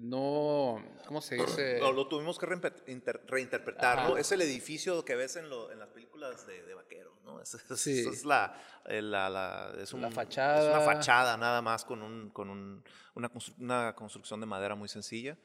no, 0.00 0.82
¿cómo 1.06 1.20
se 1.20 1.36
dice? 1.36 1.78
No, 1.80 1.92
lo 1.92 2.08
tuvimos 2.08 2.38
que 2.38 2.46
reimpe- 2.46 2.82
inter- 2.88 3.20
reinterpretar, 3.26 3.98
Ajá. 3.98 4.08
¿no? 4.08 4.16
Es 4.16 4.32
el 4.32 4.40
edificio 4.42 5.04
que 5.04 5.14
ves 5.16 5.36
en, 5.36 5.48
lo- 5.50 5.70
en 5.70 5.78
las 5.78 5.88
películas 5.90 6.46
de, 6.46 6.62
de 6.62 6.74
vaqueros, 6.74 7.01
¿no? 7.24 7.40
Es, 7.40 7.54
es- 7.70 7.80
Sí. 7.80 8.04
es 8.08 8.24
la, 8.24 8.54
eh, 8.86 9.00
la, 9.02 9.28
la- 9.30 9.72
es 9.78 9.92
La 9.92 10.06
un- 10.08 10.12
fachada. 10.12 10.60
Es 10.60 10.68
una 10.68 10.80
fachada 10.80 11.36
nada 11.36 11.62
más 11.62 11.84
con, 11.84 12.02
un, 12.02 12.30
con 12.30 12.50
un- 12.50 12.84
una, 13.14 13.30
constru- 13.30 13.54
una 13.58 13.94
construcción 13.94 14.40
de 14.40 14.46
madera 14.46 14.74
muy 14.74 14.88
sencilla. 14.88 15.36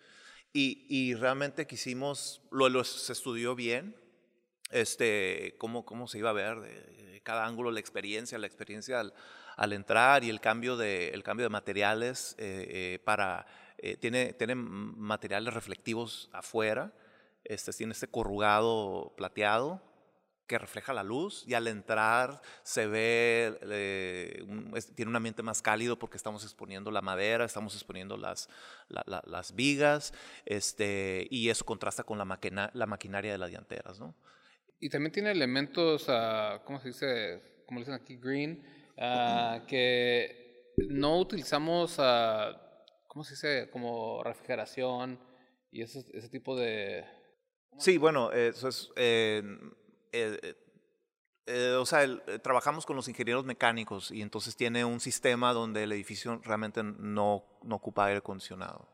Y, 0.53 0.85
y 0.89 1.13
realmente 1.13 1.67
quisimos, 1.67 2.41
lo, 2.51 2.69
lo- 2.69 2.83
se 2.83 3.11
estudió 3.13 3.53
bien, 3.55 3.95
este, 4.71 5.55
cómo, 5.59 5.85
cómo 5.85 6.07
se 6.07 6.17
iba 6.17 6.29
a 6.29 6.33
ver 6.33 6.59
de 6.59 7.21
cada 7.23 7.45
ángulo, 7.45 7.71
la 7.71 7.79
experiencia, 7.79 8.37
la 8.37 8.47
experiencia 8.47 8.99
al, 8.99 9.13
al 9.55 9.73
entrar 9.73 10.23
y 10.23 10.29
el 10.29 10.39
cambio 10.41 10.77
de, 10.77 11.09
el 11.09 11.23
cambio 11.23 11.45
de 11.45 11.49
materiales 11.49 12.35
eh, 12.37 12.67
eh, 12.95 12.99
para, 13.03 13.45
eh, 13.77 13.97
tiene, 13.97 14.33
tiene 14.33 14.55
materiales 14.55 15.53
reflectivos 15.53 16.29
afuera, 16.33 16.93
este, 17.43 17.71
tiene 17.73 17.93
este 17.93 18.07
corrugado 18.07 19.13
plateado 19.17 19.81
que 20.48 20.57
refleja 20.57 20.94
la 20.94 21.03
luz 21.03 21.44
y 21.45 21.53
al 21.53 21.68
entrar 21.68 22.41
se 22.64 22.88
ve, 22.88 23.57
eh, 23.69 24.44
un- 24.48 24.72
es- 24.76 24.95
tiene 24.95 25.10
un 25.10 25.15
ambiente 25.18 25.44
más 25.44 25.61
cálido 25.61 25.99
porque 25.99 26.18
estamos 26.18 26.44
exponiendo 26.44 26.90
la 26.90 27.02
madera, 27.02 27.44
estamos 27.45 27.74
exponiendo 27.76 28.15
las, 28.18 28.49
la- 28.88 29.03
la- 29.06 29.24
las 29.28 29.53
vigas 29.53 30.14
este, 30.45 31.28
y 31.30 31.49
eso 31.49 31.65
contrasta 31.65 32.03
con 32.03 32.18
la, 32.18 32.26
maquina- 32.26 32.72
la 32.74 32.86
maquinaria 32.86 33.32
de 33.34 33.38
las 33.38 33.49
dianteras. 33.49 33.99
¿no? 33.99 34.15
Y 34.80 34.90
también 34.90 35.11
tiene 35.11 35.32
elementos, 35.32 36.06
ah, 36.07 36.61
¿cómo 36.65 36.80
se 36.80 36.88
dice? 36.90 37.64
Como 37.68 37.80
dicen 37.82 37.95
aquí, 37.95 38.15
green, 38.18 38.64
ah, 38.98 39.61
que 39.68 40.74
no 40.90 41.19
utilizamos, 41.19 41.95
ah, 41.99 42.53
¿cómo 43.07 43.24
se 43.26 43.34
dice? 43.34 43.69
Como 43.72 44.24
refrigeración 44.24 45.19
y 45.72 45.82
ese, 45.82 46.06
ese 46.14 46.30
tipo 46.30 46.56
de... 46.56 47.03
Sí, 47.80 47.98
bueno, 47.98 48.32
eso 48.32 48.69
es. 48.69 48.90
eh, 48.95 49.44
eh, 50.11 50.39
eh, 50.41 50.55
eh, 51.47 51.75
o 51.79 51.85
sea, 51.85 52.03
el- 52.03 52.21
eh, 52.27 52.39
trabajamos 52.39 52.85
con 52.85 52.95
los 52.95 53.07
ingenieros 53.07 53.45
mecánicos 53.45 54.11
y 54.11 54.21
entonces 54.21 54.55
tiene 54.55 54.84
un 54.84 54.99
sistema 54.99 55.53
donde 55.53 55.84
el 55.84 55.91
edificio 55.93 56.41
realmente 56.43 56.84
no, 56.84 57.45
no 57.63 57.75
ocupa 57.75 58.05
aire 58.05 58.17
acondicionado. 58.19 58.89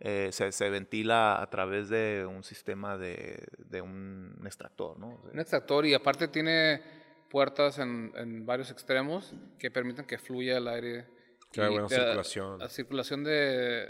Eh, 0.00 0.30
se, 0.32 0.50
se 0.52 0.68
ventila 0.68 1.40
a 1.40 1.48
través 1.48 1.88
de 1.88 2.26
un 2.28 2.42
sistema 2.42 2.98
de, 2.98 3.46
de 3.58 3.80
un 3.80 4.36
extractor, 4.44 4.98
¿no? 4.98 5.22
Un 5.32 5.38
extractor 5.38 5.86
y 5.86 5.94
aparte 5.94 6.26
tiene 6.28 6.82
puertas 7.30 7.78
en, 7.78 8.12
en 8.16 8.44
varios 8.44 8.70
extremos 8.70 9.32
que 9.58 9.70
permiten 9.70 10.04
que 10.04 10.18
fluya 10.18 10.58
el 10.58 10.66
aire. 10.68 11.06
Que 11.52 11.60
haya 11.60 11.70
buena 11.70 11.88
circulación. 11.88 12.58
La 12.58 12.68
circulación 12.68 13.22
de, 13.24 13.30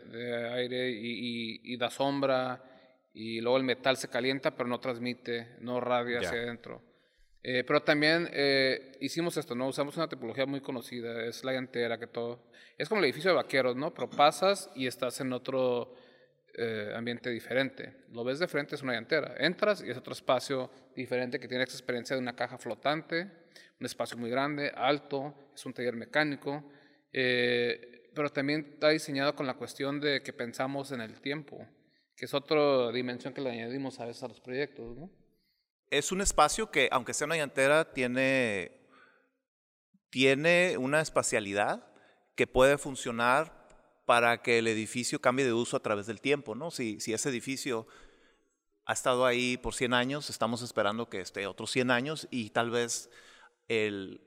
de 0.02 0.48
aire 0.52 0.90
y, 0.90 0.96
y- 1.56 1.60
y 1.72 1.76
da 1.78 1.90
sombra 1.90 2.62
y 3.12 3.40
luego 3.40 3.56
el 3.56 3.64
metal 3.64 3.96
se 3.96 4.08
calienta 4.08 4.56
pero 4.56 4.68
no 4.68 4.80
transmite, 4.80 5.56
no 5.60 5.80
radia 5.80 6.18
hacia 6.18 6.42
adentro. 6.42 6.82
Eh, 7.42 7.64
pero 7.66 7.82
también 7.82 8.28
eh, 8.32 8.92
hicimos 9.00 9.36
esto, 9.36 9.54
¿no? 9.54 9.66
Usamos 9.66 9.96
una 9.96 10.08
tipología 10.08 10.46
muy 10.46 10.60
conocida, 10.60 11.24
es 11.24 11.42
la 11.44 11.52
llantera, 11.52 11.98
que 11.98 12.06
todo... 12.06 12.50
Es 12.78 12.88
como 12.88 13.00
el 13.00 13.04
edificio 13.06 13.30
de 13.30 13.36
vaqueros, 13.36 13.74
¿no? 13.74 13.92
Pero 13.92 14.08
pasas 14.08 14.70
y 14.76 14.86
estás 14.86 15.20
en 15.20 15.32
otro... 15.32 15.94
eh, 16.54 16.92
ambiente 16.94 17.30
diferente. 17.30 18.04
Lo 18.12 18.24
ves 18.24 18.38
de 18.38 18.46
frente, 18.46 18.74
es 18.74 18.82
una 18.82 18.92
llantera. 18.92 19.34
Entras 19.38 19.82
y 19.82 19.90
es 19.90 19.96
otro 19.96 20.12
espacio 20.12 20.70
diferente 20.94 21.40
que 21.40 21.48
tiene 21.48 21.64
esa 21.64 21.74
experiencia 21.74 22.14
de 22.14 22.20
una 22.20 22.36
caja 22.36 22.58
flotante, 22.58 23.26
un 23.80 23.86
espacio 23.86 24.18
muy 24.18 24.30
grande, 24.30 24.70
alto, 24.74 25.34
es 25.54 25.64
un 25.64 25.72
taller 25.72 25.96
mecánico, 25.96 26.62
pero 27.10 28.30
también 28.30 28.66
está 28.74 28.90
diseñado 28.90 29.34
con 29.34 29.46
la 29.46 29.54
cuestión 29.54 29.98
de 29.98 30.22
que 30.22 30.32
pensamos 30.32 30.92
en 30.92 31.00
el 31.00 31.20
tiempo, 31.20 31.66
es 32.22 32.34
otra 32.34 32.92
dimensión 32.92 33.34
que 33.34 33.40
le 33.40 33.50
añadimos 33.50 33.98
a 33.98 34.06
veces 34.06 34.22
a 34.22 34.28
los 34.28 34.40
proyectos. 34.40 34.96
¿no? 34.96 35.10
Es 35.90 36.12
un 36.12 36.20
espacio 36.20 36.70
que, 36.70 36.88
aunque 36.92 37.14
sea 37.14 37.26
una 37.26 37.36
llantera, 37.36 37.92
tiene, 37.92 38.70
tiene 40.08 40.76
una 40.78 41.00
espacialidad 41.00 41.84
que 42.36 42.46
puede 42.46 42.78
funcionar 42.78 43.66
para 44.06 44.40
que 44.40 44.60
el 44.60 44.68
edificio 44.68 45.20
cambie 45.20 45.44
de 45.44 45.52
uso 45.52 45.76
a 45.76 45.82
través 45.82 46.06
del 46.06 46.20
tiempo, 46.20 46.54
¿no? 46.54 46.70
Si, 46.70 47.00
si 47.00 47.12
ese 47.12 47.28
edificio 47.28 47.88
ha 48.84 48.92
estado 48.92 49.26
ahí 49.26 49.56
por 49.56 49.74
100 49.74 49.92
años, 49.92 50.30
estamos 50.30 50.62
esperando 50.62 51.08
que 51.08 51.20
esté 51.20 51.48
otros 51.48 51.72
100 51.72 51.90
años 51.90 52.28
y 52.30 52.50
tal 52.50 52.70
vez 52.70 53.10
el, 53.66 54.20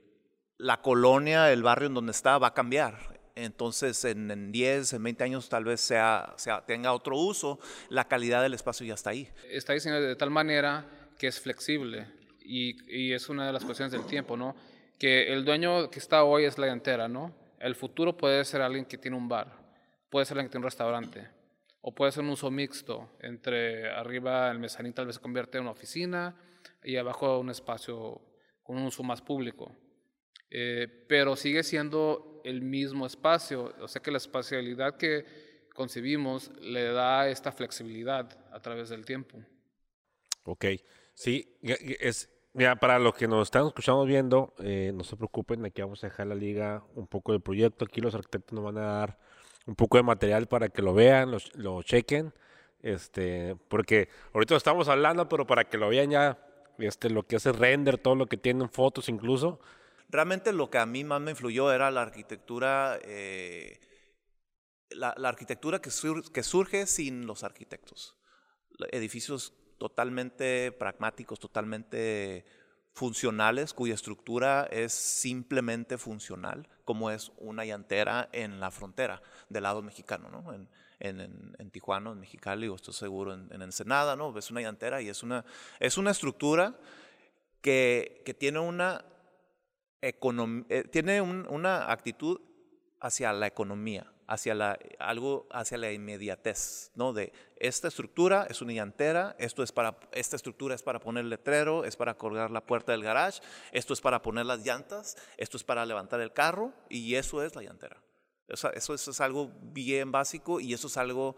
la 0.58 0.82
colonia, 0.82 1.50
el 1.50 1.62
barrio 1.62 1.88
en 1.88 1.94
donde 1.94 2.12
está 2.12 2.36
va 2.36 2.48
a 2.48 2.54
cambiar. 2.54 3.15
Entonces, 3.36 4.02
en, 4.06 4.30
en 4.30 4.50
10, 4.50 4.94
en 4.94 5.02
20 5.02 5.24
años 5.24 5.48
tal 5.50 5.64
vez 5.64 5.82
sea, 5.82 6.34
tenga 6.66 6.92
otro 6.92 7.18
uso, 7.18 7.60
la 7.90 8.08
calidad 8.08 8.42
del 8.42 8.54
espacio 8.54 8.86
ya 8.86 8.94
está 8.94 9.10
ahí. 9.10 9.28
Está 9.50 9.74
diseñado 9.74 10.02
de 10.02 10.16
tal 10.16 10.30
manera 10.30 10.86
que 11.18 11.26
es 11.26 11.38
flexible 11.38 12.06
y, 12.40 13.12
es 13.12 13.28
una 13.28 13.46
de 13.46 13.52
las 13.52 13.64
cuestiones 13.64 13.92
del 13.92 14.06
tiempo, 14.06 14.36
¿no? 14.38 14.56
Que 14.98 15.32
el 15.32 15.44
dueño 15.44 15.90
que 15.90 15.98
está 15.98 16.24
hoy 16.24 16.44
es 16.44 16.56
la 16.56 16.66
llantera, 16.66 17.08
¿no? 17.08 17.34
El 17.58 17.74
futuro 17.74 18.16
puede 18.16 18.42
ser 18.46 18.62
alguien 18.62 18.86
que 18.86 18.96
tiene 18.96 19.16
un 19.16 19.28
bar, 19.28 19.52
puede 20.08 20.24
ser 20.24 20.38
alguien 20.38 20.48
que 20.48 20.52
tiene 20.52 20.64
un 20.64 20.70
restaurante, 20.70 21.28
o 21.82 21.94
puede 21.94 22.12
ser 22.12 22.24
un 22.24 22.30
uso 22.30 22.50
mixto, 22.50 23.10
entre 23.20 23.90
arriba 23.90 24.50
el 24.50 24.58
mezanín 24.58 24.94
tal 24.94 25.06
vez 25.06 25.16
se 25.16 25.20
convierte 25.20 25.58
en 25.58 25.64
una 25.64 25.72
oficina 25.72 26.34
y 26.82 26.96
abajo 26.96 27.38
un 27.38 27.50
espacio 27.50 28.22
con 28.62 28.78
un 28.78 28.86
uso 28.86 29.02
más 29.02 29.20
público. 29.20 29.72
Eh, 30.50 30.86
pero 31.08 31.36
sigue 31.36 31.62
siendo 31.62 32.40
el 32.44 32.62
mismo 32.62 33.06
espacio, 33.06 33.74
o 33.80 33.88
sea 33.88 34.00
que 34.00 34.12
la 34.12 34.18
espacialidad 34.18 34.96
que 34.96 35.24
concebimos 35.74 36.50
le 36.60 36.84
da 36.84 37.28
esta 37.28 37.50
flexibilidad 37.50 38.38
a 38.52 38.60
través 38.60 38.88
del 38.88 39.04
tiempo. 39.04 39.38
Ok, 40.44 40.66
sí, 41.12 41.58
es, 41.62 42.30
mira, 42.52 42.76
para 42.76 43.00
los 43.00 43.14
que 43.14 43.26
nos 43.26 43.48
están 43.48 43.66
escuchando 43.66 44.04
viendo, 44.04 44.54
eh, 44.60 44.92
no 44.94 45.02
se 45.02 45.16
preocupen, 45.16 45.64
aquí 45.64 45.82
vamos 45.82 46.04
a 46.04 46.06
dejar 46.06 46.28
la 46.28 46.36
liga 46.36 46.84
un 46.94 47.08
poco 47.08 47.32
del 47.32 47.40
proyecto, 47.40 47.84
aquí 47.84 48.00
los 48.00 48.14
arquitectos 48.14 48.52
nos 48.52 48.64
van 48.64 48.78
a 48.78 48.86
dar 48.86 49.18
un 49.66 49.74
poco 49.74 49.96
de 49.96 50.04
material 50.04 50.46
para 50.46 50.68
que 50.68 50.82
lo 50.82 50.94
vean, 50.94 51.32
lo, 51.32 51.38
lo 51.54 51.82
chequen, 51.82 52.32
este, 52.82 53.56
porque 53.68 54.08
ahorita 54.32 54.54
estamos 54.54 54.88
hablando, 54.88 55.28
pero 55.28 55.44
para 55.46 55.64
que 55.64 55.76
lo 55.76 55.88
vean 55.88 56.10
ya, 56.10 56.38
este, 56.78 57.10
lo 57.10 57.24
que 57.24 57.36
hace 57.36 57.50
render, 57.50 57.98
todo 57.98 58.14
lo 58.14 58.26
que 58.26 58.36
tienen 58.36 58.68
fotos 58.68 59.08
incluso. 59.08 59.58
Realmente 60.08 60.52
lo 60.52 60.70
que 60.70 60.78
a 60.78 60.86
mí 60.86 61.04
más 61.04 61.20
me 61.20 61.32
influyó 61.32 61.72
era 61.72 61.90
la 61.90 62.02
arquitectura, 62.02 62.98
eh, 63.02 63.80
la, 64.90 65.10
arquitectura 65.10 65.80
que, 65.80 65.90
sur, 65.90 66.30
que 66.30 66.42
surge 66.42 66.86
sin 66.86 67.26
los 67.26 67.42
arquitectos. 67.42 68.16
Edificios 68.92 69.52
totalmente 69.78 70.72
pragmáticos, 70.72 71.40
totalmente 71.40 72.44
funcionales, 72.92 73.74
cuya 73.74 73.94
estructura 73.94 74.66
es 74.70 74.92
simplemente 74.92 75.98
funcional, 75.98 76.66
como 76.84 77.10
es 77.10 77.30
una 77.36 77.64
llantera 77.64 78.28
en 78.32 78.58
la 78.58 78.70
frontera 78.70 79.20
del 79.50 79.64
lado 79.64 79.82
mexicano, 79.82 80.30
¿no? 80.30 80.54
En, 80.54 80.68
en, 80.98 81.54
en, 81.58 81.70
Tijuana, 81.70 82.12
en 82.12 82.20
Mexicali, 82.20 82.68
o 82.68 82.74
estoy 82.74 82.94
seguro 82.94 83.34
en, 83.34 83.52
en, 83.52 83.60
Ensenada, 83.60 84.16
¿no? 84.16 84.32
Ves 84.32 84.50
una 84.50 84.62
llantera 84.62 85.02
y 85.02 85.10
es 85.10 85.22
una, 85.22 85.44
es 85.78 85.98
una 85.98 86.10
estructura 86.10 86.78
que, 87.60 88.22
que 88.24 88.32
tiene 88.32 88.60
una, 88.60 89.04
eh, 90.68 90.84
tiene 90.90 91.20
un, 91.20 91.46
una 91.48 91.90
actitud 91.90 92.40
hacia 93.00 93.32
la 93.32 93.46
economía, 93.46 94.12
hacia 94.26 94.54
la, 94.54 94.78
algo 94.98 95.46
hacia 95.50 95.78
la 95.78 95.92
inmediatez, 95.92 96.90
¿no? 96.94 97.12
De 97.12 97.32
esta 97.56 97.88
estructura 97.88 98.46
es 98.48 98.60
una 98.62 98.72
llantera, 98.72 99.36
esto 99.38 99.62
es 99.62 99.72
para, 99.72 99.98
esta 100.12 100.36
estructura 100.36 100.74
es 100.74 100.82
para 100.82 101.00
poner 101.00 101.24
letrero, 101.24 101.84
es 101.84 101.96
para 101.96 102.16
colgar 102.16 102.50
la 102.50 102.64
puerta 102.64 102.92
del 102.92 103.02
garage, 103.02 103.40
esto 103.72 103.92
es 103.92 104.00
para 104.00 104.22
poner 104.22 104.46
las 104.46 104.64
llantas, 104.64 105.16
esto 105.36 105.56
es 105.56 105.64
para 105.64 105.86
levantar 105.86 106.20
el 106.20 106.32
carro 106.32 106.72
y 106.88 107.14
eso 107.14 107.42
es 107.42 107.54
la 107.54 107.62
llantera. 107.62 108.02
Eso, 108.48 108.72
eso, 108.72 108.94
eso 108.94 109.10
es 109.10 109.20
algo 109.20 109.50
bien 109.60 110.12
básico 110.12 110.60
y 110.60 110.72
eso 110.72 110.86
es 110.86 110.96
algo 110.96 111.36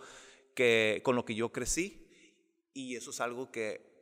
que, 0.54 1.00
con 1.04 1.16
lo 1.16 1.24
que 1.24 1.34
yo 1.34 1.50
crecí 1.52 2.06
y 2.74 2.96
eso 2.96 3.10
es 3.10 3.20
algo 3.20 3.50
que 3.50 3.97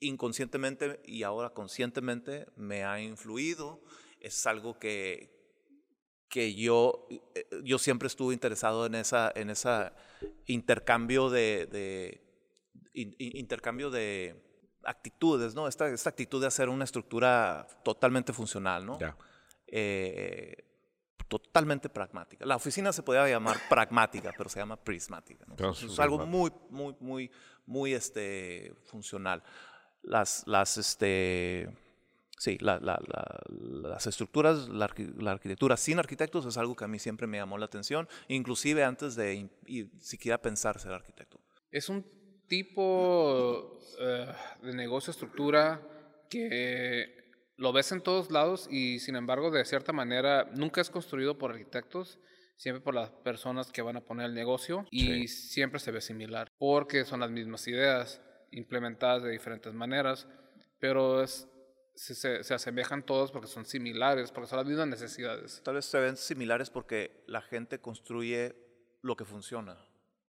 inconscientemente 0.00 1.00
y 1.04 1.22
ahora 1.22 1.50
conscientemente 1.50 2.46
me 2.56 2.84
ha 2.84 3.00
influido, 3.00 3.82
es 4.20 4.46
algo 4.46 4.78
que, 4.78 5.30
que 6.28 6.54
yo, 6.54 7.06
eh, 7.34 7.46
yo 7.62 7.78
siempre 7.78 8.08
estuve 8.08 8.34
interesado 8.34 8.86
en 8.86 8.94
esa, 8.94 9.32
en 9.34 9.50
esa 9.50 9.94
intercambio 10.46 11.30
de, 11.30 11.66
de 11.66 12.24
in, 12.92 13.14
intercambio 13.18 13.90
de 13.90 14.42
actitudes, 14.84 15.54
¿no? 15.54 15.68
Esta, 15.68 15.88
esta, 15.88 16.10
actitud 16.10 16.40
de 16.40 16.46
hacer 16.46 16.68
una 16.68 16.84
estructura 16.84 17.66
totalmente 17.84 18.32
funcional, 18.32 18.84
¿no? 18.84 18.98
Yeah. 18.98 19.16
Eh, 19.66 20.64
totalmente 21.28 21.88
pragmática. 21.88 22.44
La 22.44 22.56
oficina 22.56 22.92
se 22.92 23.02
podía 23.02 23.28
llamar 23.28 23.56
pragmática, 23.68 24.32
pero 24.36 24.48
se 24.48 24.60
llama 24.60 24.76
prismática. 24.76 25.44
es 25.72 25.98
algo 25.98 26.26
muy, 26.26 26.52
muy, 26.70 26.94
muy, 27.00 27.30
muy 27.66 27.94
este, 27.94 28.74
funcional. 28.84 29.42
Las, 30.04 30.44
las, 30.46 30.76
este, 30.76 31.68
Sí, 32.38 32.58
la, 32.60 32.78
la, 32.80 33.00
la, 33.06 33.40
las 33.88 34.06
estructuras, 34.06 34.68
la, 34.68 34.84
arquitectura 34.84 35.76
sin 35.76 35.98
arquitectos 35.98 36.44
es 36.46 36.56
algo 36.56 36.74
que 36.74 36.84
a 36.84 36.88
mí 36.88 36.98
siempre 36.98 37.26
me 37.26 37.38
llamó 37.38 37.58
la 37.58 37.66
atención, 37.66 38.08
inclusive 38.28 38.84
antes 38.84 39.14
de 39.14 39.48
y, 39.66 39.84
siquiera 40.00 40.38
pensar 40.38 40.78
ser 40.78 40.92
arquitecto. 40.92 41.40
Es 41.70 41.88
un 41.88 42.04
tipo 42.48 43.78
uh, 43.98 44.66
de 44.66 44.74
negocio, 44.74 45.10
estructura, 45.10 45.80
que 46.28 47.32
lo 47.56 47.72
ves 47.72 47.92
en 47.92 48.02
todos 48.02 48.30
lados 48.30 48.68
y 48.70 48.98
sin 48.98 49.16
embargo 49.16 49.50
de 49.50 49.64
cierta 49.64 49.92
manera 49.92 50.50
nunca 50.54 50.80
es 50.80 50.90
construido 50.90 51.38
por 51.38 51.52
arquitectos, 51.52 52.18
siempre 52.56 52.82
por 52.82 52.94
las 52.94 53.10
personas 53.10 53.70
que 53.70 53.82
van 53.82 53.96
a 53.96 54.00
poner 54.00 54.26
el 54.26 54.34
negocio 54.34 54.86
y 54.90 55.28
sí. 55.28 55.48
siempre 55.48 55.78
se 55.78 55.92
ve 55.92 56.00
similar, 56.00 56.48
porque 56.58 57.04
son 57.04 57.20
las 57.20 57.30
mismas 57.30 57.66
ideas 57.68 58.20
implementadas 58.54 59.22
de 59.22 59.30
diferentes 59.30 59.72
maneras, 59.72 60.26
pero 60.78 61.22
es 61.22 61.48
se, 61.94 62.14
se, 62.14 62.42
se, 62.42 62.54
asemejan 62.54 63.04
todos 63.04 63.30
porque 63.30 63.46
son 63.46 63.64
similares, 63.64 64.32
porque 64.32 64.48
son 64.48 64.58
las 64.58 64.66
mismas 64.66 64.88
necesidades. 64.88 65.60
Tal 65.64 65.74
vez 65.74 65.84
se 65.84 66.00
ven 66.00 66.16
similares 66.16 66.68
porque 66.68 67.22
la 67.26 67.40
gente 67.40 67.80
construye 67.80 68.56
lo 69.02 69.16
que 69.16 69.24
funciona. 69.24 69.78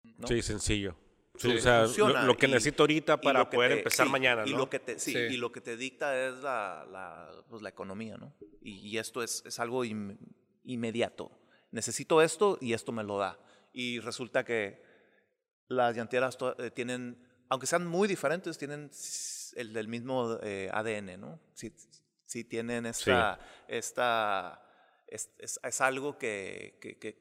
¿no? 0.02 0.26
Sí, 0.26 0.42
sencillo. 0.42 0.96
Sí, 1.36 1.56
o 1.56 1.58
sea, 1.58 1.86
lo, 1.86 2.26
lo, 2.26 2.36
que 2.36 2.46
y, 2.46 2.50
necesito 2.50 2.82
ahorita 2.82 3.20
para 3.20 3.48
poder 3.48 3.72
te, 3.72 3.78
empezar 3.78 4.06
sí, 4.06 4.12
mañana, 4.12 4.42
y 4.44 4.52
¿no? 4.52 4.58
Lo 4.58 4.68
que 4.68 4.78
te, 4.78 4.98
sí, 4.98 5.16
y 5.16 5.36
lo 5.38 5.50
que 5.50 5.62
te 5.62 5.78
dicta 5.78 6.14
es 6.26 6.34
la, 6.42 6.86
la, 6.90 7.30
pues 7.48 7.62
la 7.62 7.70
economía, 7.70 8.18
¿no? 8.18 8.34
Y, 8.60 8.88
y 8.88 8.98
esto 8.98 9.22
es, 9.22 9.42
es 9.46 9.58
algo 9.58 9.84
in, 9.84 10.18
inmediato. 10.64 11.30
Necesito 11.70 12.20
esto 12.20 12.58
y 12.60 12.74
esto 12.74 12.92
me 12.92 13.02
lo 13.02 13.16
da. 13.16 13.38
Y 13.72 13.98
resulta 14.00 14.44
que 14.44 14.82
las 15.68 15.96
llanteras 15.96 16.36
eh, 16.58 16.70
tienen, 16.70 17.16
aunque 17.52 17.66
sean 17.66 17.86
muy 17.86 18.08
diferentes, 18.08 18.56
tienen 18.56 18.90
el 19.56 19.74
del 19.74 19.86
mismo 19.86 20.38
eh, 20.42 20.70
ADN, 20.72 21.20
¿no? 21.20 21.38
Sí, 21.52 21.70
sí 22.24 22.44
tienen 22.44 22.86
esta, 22.86 23.36
sí. 23.36 23.64
esta 23.68 24.64
es, 25.06 25.30
es, 25.38 25.60
es, 25.62 25.80
algo 25.82 26.16
que, 26.16 26.78
que, 26.80 26.96
que, 26.98 27.20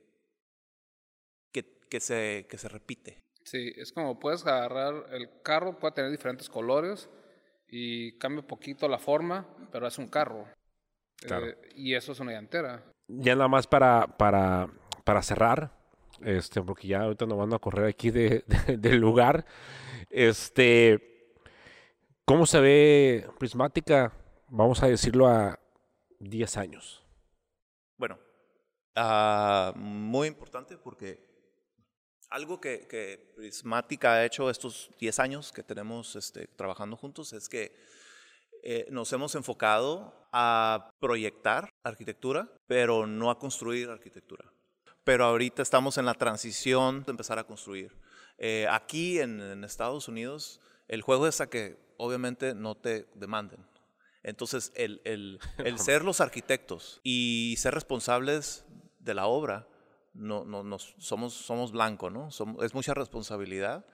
que, 1.90 2.00
se, 2.00 2.48
que 2.50 2.58
se 2.58 2.70
repite. 2.70 3.22
Sí, 3.44 3.74
es 3.76 3.92
como 3.92 4.20
puedes 4.20 4.46
agarrar, 4.46 5.08
el 5.12 5.42
carro 5.44 5.78
puede 5.78 5.96
tener 5.96 6.12
diferentes 6.12 6.48
colores 6.48 7.10
y 7.68 8.18
cambia 8.18 8.40
un 8.40 8.48
poquito 8.48 8.88
la 8.88 9.00
forma, 9.00 9.46
pero 9.70 9.86
es 9.86 9.98
un 9.98 10.08
carro. 10.08 10.48
Claro. 11.18 11.48
Eh, 11.48 11.58
y 11.76 11.94
eso 11.94 12.14
es 12.14 12.22
una 12.22 12.32
llantera. 12.32 12.86
Ya 13.10 13.36
nada 13.36 13.50
más 13.50 13.68
para, 13.68 14.08
para, 14.16 14.70
para 15.04 15.22
cerrar, 15.24 15.74
este, 16.22 16.62
porque 16.62 16.88
ya 16.88 17.02
ahorita 17.02 17.26
nos 17.26 17.38
van 17.38 17.54
a 17.54 17.60
correr 17.60 17.88
aquí 17.88 18.12
de, 18.12 18.46
de, 18.68 18.78
del 18.78 18.98
lugar. 18.98 19.46
Este, 20.12 21.34
¿Cómo 22.26 22.46
se 22.46 22.60
ve 22.60 23.28
Prismática? 23.40 24.14
Vamos 24.50 24.84
a 24.84 24.88
decirlo 24.88 25.28
a 25.28 25.58
10 26.20 26.58
años. 26.58 27.04
Bueno, 27.98 28.20
uh, 28.98 29.78
muy 29.78 30.28
importante 30.28 30.78
porque 30.78 31.32
algo 32.30 32.60
que, 32.60 32.88
que, 32.88 33.34
Prismática 33.36 34.14
ha 34.14 34.26
hecho 34.26 34.50
estos 34.50 34.92
10 35.00 35.20
años 35.20 35.52
que 35.52 35.64
tenemos 35.64 36.16
este, 36.16 36.48
trabajando 36.48 36.98
juntos 36.98 37.34
es 37.34 37.48
que 37.48 37.76
eh, 38.64 38.88
nos 38.92 39.12
hemos 39.14 39.36
enfocado 39.36 40.28
a 40.32 40.92
proyectar 41.00 41.70
arquitectura, 41.84 42.52
pero 42.68 43.08
no 43.08 43.32
a 43.32 43.40
construir 43.40 43.90
arquitectura. 43.90 44.52
pero 45.04 45.26
ahorita 45.26 45.62
estamos 45.62 45.98
en 45.98 46.06
la 46.06 46.14
transición 46.14 47.04
de 47.04 47.12
empezar 47.12 47.40
a 47.40 47.44
construir. 47.44 47.96
Eh, 48.44 48.66
aquí 48.72 49.20
en, 49.20 49.40
en 49.40 49.64
Estados 49.64 50.08
Unidos, 50.08 50.60
el 50.88 51.04
juego 51.04 51.28
es 51.28 51.42
a 51.42 51.48
que 51.50 51.78
obviamente 51.98 52.56
no 52.56 52.74
te 52.76 53.06
demanden. 53.14 53.64
Entonces, 54.24 54.72
el, 54.76 55.00
el, 55.06 55.40
el 55.60 55.78
ser 55.80 56.04
los 56.04 56.22
arquitectos 56.22 57.00
y 57.04 57.54
ser 57.60 57.76
responsables 57.76 58.66
de 59.00 59.14
la 59.14 59.28
obra, 59.28 59.68
no, 60.16 60.44
no, 60.44 60.64
nos, 60.64 60.96
somos, 60.98 61.34
somos 61.36 61.72
blanco, 61.72 62.10
¿no? 62.10 62.32
Somos- 62.32 62.64
es 62.66 62.74
mucha 62.74 62.96
responsabilidad 62.96 63.86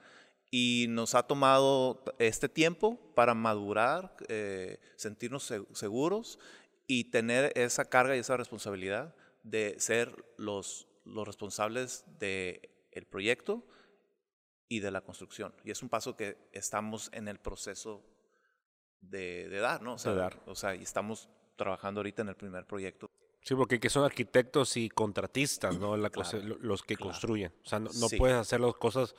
y 0.50 0.86
nos 0.88 1.14
ha 1.14 1.24
tomado 1.24 2.02
este 2.18 2.48
tiempo 2.48 2.98
para 3.14 3.34
madurar, 3.34 4.16
eh, 4.28 4.80
sentirnos 4.96 5.42
se- 5.44 5.62
seguros 5.74 6.38
y 6.86 7.10
tener 7.10 7.52
esa 7.54 7.84
carga 7.84 8.16
y 8.16 8.20
esa 8.20 8.38
responsabilidad 8.38 9.14
de 9.42 9.78
ser 9.78 10.24
los, 10.38 10.88
los 11.04 11.26
responsables 11.26 12.06
del 12.18 13.06
proyecto 13.10 13.62
y 14.68 14.80
de 14.80 14.90
la 14.90 15.00
construcción. 15.00 15.54
Y 15.64 15.70
es 15.70 15.82
un 15.82 15.88
paso 15.88 16.16
que 16.16 16.36
estamos 16.52 17.10
en 17.12 17.28
el 17.28 17.38
proceso 17.38 18.04
de, 19.00 19.48
de 19.48 19.58
dar, 19.58 19.82
¿no? 19.82 19.94
O 19.94 19.98
sea, 19.98 20.12
De 20.12 20.18
dar. 20.18 20.42
O 20.46 20.54
sea, 20.54 20.74
y 20.74 20.82
estamos 20.82 21.28
trabajando 21.56 22.00
ahorita 22.00 22.22
en 22.22 22.28
el 22.28 22.36
primer 22.36 22.66
proyecto. 22.66 23.08
Sí, 23.42 23.54
porque 23.54 23.80
que 23.80 23.88
son 23.88 24.04
arquitectos 24.04 24.76
y 24.76 24.88
contratistas, 24.90 25.78
¿no? 25.78 25.96
La 25.96 26.10
Claro, 26.10 26.38
lo- 26.42 26.58
los 26.58 26.82
que 26.82 26.96
claro. 26.96 27.10
construyen. 27.12 27.52
O 27.64 27.68
sea, 27.68 27.78
no, 27.78 27.86
no 27.94 28.08
Sí. 28.08 28.16
puedes 28.16 28.36
hacer 28.36 28.60
las 28.60 28.74
cosas, 28.74 29.14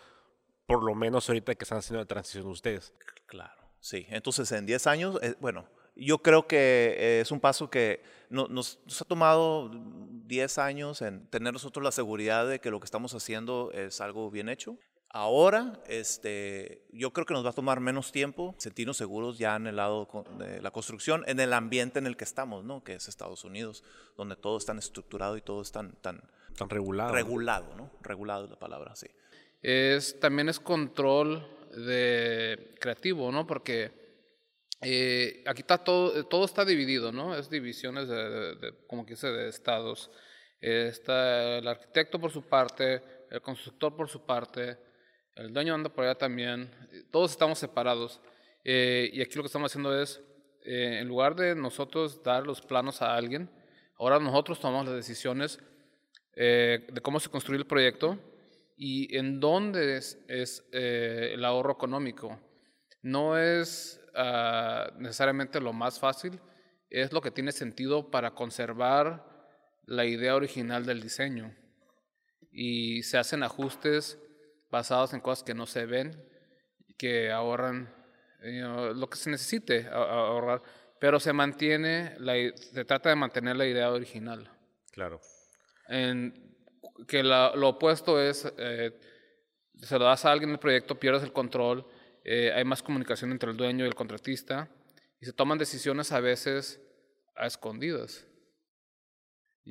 por 0.67 0.83
lo 0.83 0.93
menos 0.93 1.27
ahorita 1.29 1.55
que 1.55 1.63
están 1.63 1.79
haciendo 1.79 1.99
la 2.01 2.05
transición 2.05 2.45
ustedes. 2.47 2.93
Claro, 3.25 3.61
sí. 3.79 4.05
Entonces, 4.09 4.51
en 4.51 4.65
10 4.65 4.85
años, 4.87 5.17
eh, 5.23 5.35
bueno, 5.39 5.67
yo 5.95 6.19
creo 6.19 6.47
que 6.47 6.57
eh, 6.97 7.21
es 7.21 7.31
un 7.31 7.39
paso 7.39 7.69
que 7.69 8.03
no- 8.29 8.47
nos, 8.47 8.79
nos 8.85 9.01
ha 9.01 9.05
tomado 9.05 9.71
10 9.73 10.57
años 10.59 11.01
en 11.01 11.25
tener 11.29 11.51
nosotros 11.53 11.83
la 11.83 11.91
seguridad 11.91 12.47
de 12.47 12.59
que 12.59 12.69
lo 12.69 12.79
que 12.79 12.85
estamos 12.85 13.13
haciendo 13.15 13.71
es 13.73 13.99
algo 13.99 14.29
bien 14.29 14.47
hecho. 14.49 14.77
Ahora, 15.11 15.81
este, 15.87 16.85
yo 16.91 17.11
creo 17.13 17.25
que 17.25 17.33
nos 17.33 17.43
va 17.43 17.49
a 17.49 17.53
tomar 17.53 17.79
menos 17.79 18.11
tiempo 18.11 18.53
sentirnos 18.59 18.95
seguros 18.97 19.39
ya 19.39 19.55
en 19.55 19.65
el 19.65 19.77
lado 19.77 20.07
de 20.37 20.61
la 20.61 20.69
construcción, 20.69 21.23
en 21.27 21.39
el 21.39 21.51
ambiente 21.53 21.97
en 21.97 22.05
el 22.05 22.15
que 22.15 22.25
estamos, 22.25 22.63
¿no? 22.63 22.83
Que 22.83 22.93
es 22.93 23.07
Estados 23.07 23.43
Unidos, 23.43 23.83
donde 24.17 24.35
todo 24.35 24.57
es 24.59 24.65
tan 24.65 24.77
estructurado 24.77 25.35
y 25.35 25.41
todo 25.41 25.63
es 25.63 25.71
tan, 25.71 25.97
regulados. 26.69 27.11
regulado, 27.13 27.75
¿no? 27.75 27.89
Regulado 28.01 28.45
es 28.45 28.51
la 28.51 28.59
palabra, 28.59 28.95
sí. 28.95 29.07
es 29.63 30.19
también 30.19 30.47
es 30.47 30.59
control 30.59 31.43
de 31.71 32.75
creativo, 32.79 33.31
¿no? 33.31 33.47
Porque 33.47 33.91
eh, 34.81 35.43
aquí 35.47 35.61
está 35.61 35.79
todo, 35.79 36.23
todo 36.27 36.45
está 36.45 36.65
dividido, 36.65 37.11
¿no? 37.11 37.35
Es 37.35 37.49
divisiones 37.49 38.07
de, 38.07 38.29
de- 38.29 38.55
de- 38.57 38.73
como 38.87 39.05
que 39.07 39.13
dice, 39.15 39.27
de 39.31 39.49
estados. 39.49 40.11
Eh, 40.61 40.87
está 40.91 41.57
el 41.57 41.67
arquitecto 41.67 42.19
por 42.19 42.31
su 42.31 42.43
parte, 42.43 43.01
el 43.31 43.41
constructor 43.41 43.95
por 43.95 44.07
su 44.07 44.23
parte, 44.25 44.77
el 45.35 45.53
dueño 45.53 45.73
anda 45.73 45.89
por 45.89 46.03
allá 46.03 46.15
también. 46.15 46.69
eh, 46.91 47.03
Todos 47.11 47.31
estamos 47.31 47.59
separados. 47.59 48.21
Eh, 48.63 49.09
y 49.13 49.21
aquí 49.21 49.35
lo 49.35 49.43
que 49.43 49.47
estamos 49.47 49.71
haciendo 49.71 49.99
es, 49.99 50.21
eh, 50.63 50.99
en 50.99 51.07
lugar 51.07 51.35
de 51.35 51.55
nosotros 51.55 52.21
dar 52.23 52.45
los 52.45 52.61
planos 52.61 53.01
a 53.01 53.15
alguien, 53.15 53.49
ahora 53.97 54.19
nosotros 54.19 54.59
tomamos 54.59 54.87
las 54.87 54.95
decisiones 54.95 55.59
de 56.35 57.01
cómo 57.01 57.19
se 57.19 57.29
construye 57.29 57.59
el 57.59 57.67
proyecto 57.67 58.17
y 58.77 59.13
en 59.17 59.41
dónde 59.41 59.97
es, 59.97 60.65
el 60.71 61.43
ahorro 61.43 61.73
económico. 61.73 62.39
No 63.01 63.37
es 63.37 63.99
ah, 64.15 64.89
necesariamente 64.97 65.59
lo 65.59 65.73
más 65.73 65.99
fácil, 65.99 66.39
es 66.89 67.11
lo 67.11 67.19
que 67.19 67.31
tiene 67.31 67.51
sentido 67.51 68.09
para 68.09 68.31
conservar 68.31 69.25
la 69.85 70.05
idea 70.05 70.33
original 70.35 70.85
del 70.85 71.01
diseño. 71.01 71.53
Y 72.51 73.03
se 73.03 73.17
hacen 73.17 73.43
ajustes 73.43 74.17
basados 74.71 75.13
en 75.13 75.21
cosas 75.21 75.43
que 75.43 75.53
no 75.53 75.65
se 75.65 75.85
ven, 75.85 76.23
que 76.97 77.31
ahorran 77.31 77.93
you 78.43 78.61
know, 78.61 78.93
lo 78.93 79.09
que 79.09 79.17
se 79.17 79.29
necesite 79.29 79.87
ahorrar, 79.87 80.61
pero 80.99 81.19
se 81.19 81.33
mantiene, 81.33 82.15
la 82.19 82.33
se 82.55 82.85
trata 82.85 83.09
de 83.09 83.15
mantener 83.15 83.55
la 83.55 83.65
idea 83.65 83.91
original. 83.91 84.49
Claro. 84.91 85.19
En- 85.87 86.47
que 87.07 87.23
la- 87.23 87.53
lo 87.55 87.69
opuesto 87.69 88.21
es, 88.21 88.51
eh, 88.57 88.91
se 89.75 89.97
lo 89.97 90.05
das 90.05 90.25
a 90.25 90.31
alguien 90.31 90.49
en 90.49 90.55
el 90.55 90.59
proyecto, 90.59 90.99
pierdes 90.99 91.23
el 91.23 91.31
control, 91.31 91.85
eh, 92.25 92.51
hay 92.53 92.65
más 92.65 92.83
comunicación 92.83 93.31
entre 93.31 93.49
el 93.51 93.57
dueño 93.57 93.85
y 93.85 93.87
el 93.87 93.95
contratista, 93.95 94.69
y 95.21 95.25
se 95.25 95.31
toman 95.33 95.57
decisiones 95.57 96.11
a 96.11 96.19
veces 96.19 96.81
a 97.35 97.47
escondidas. 97.47 98.25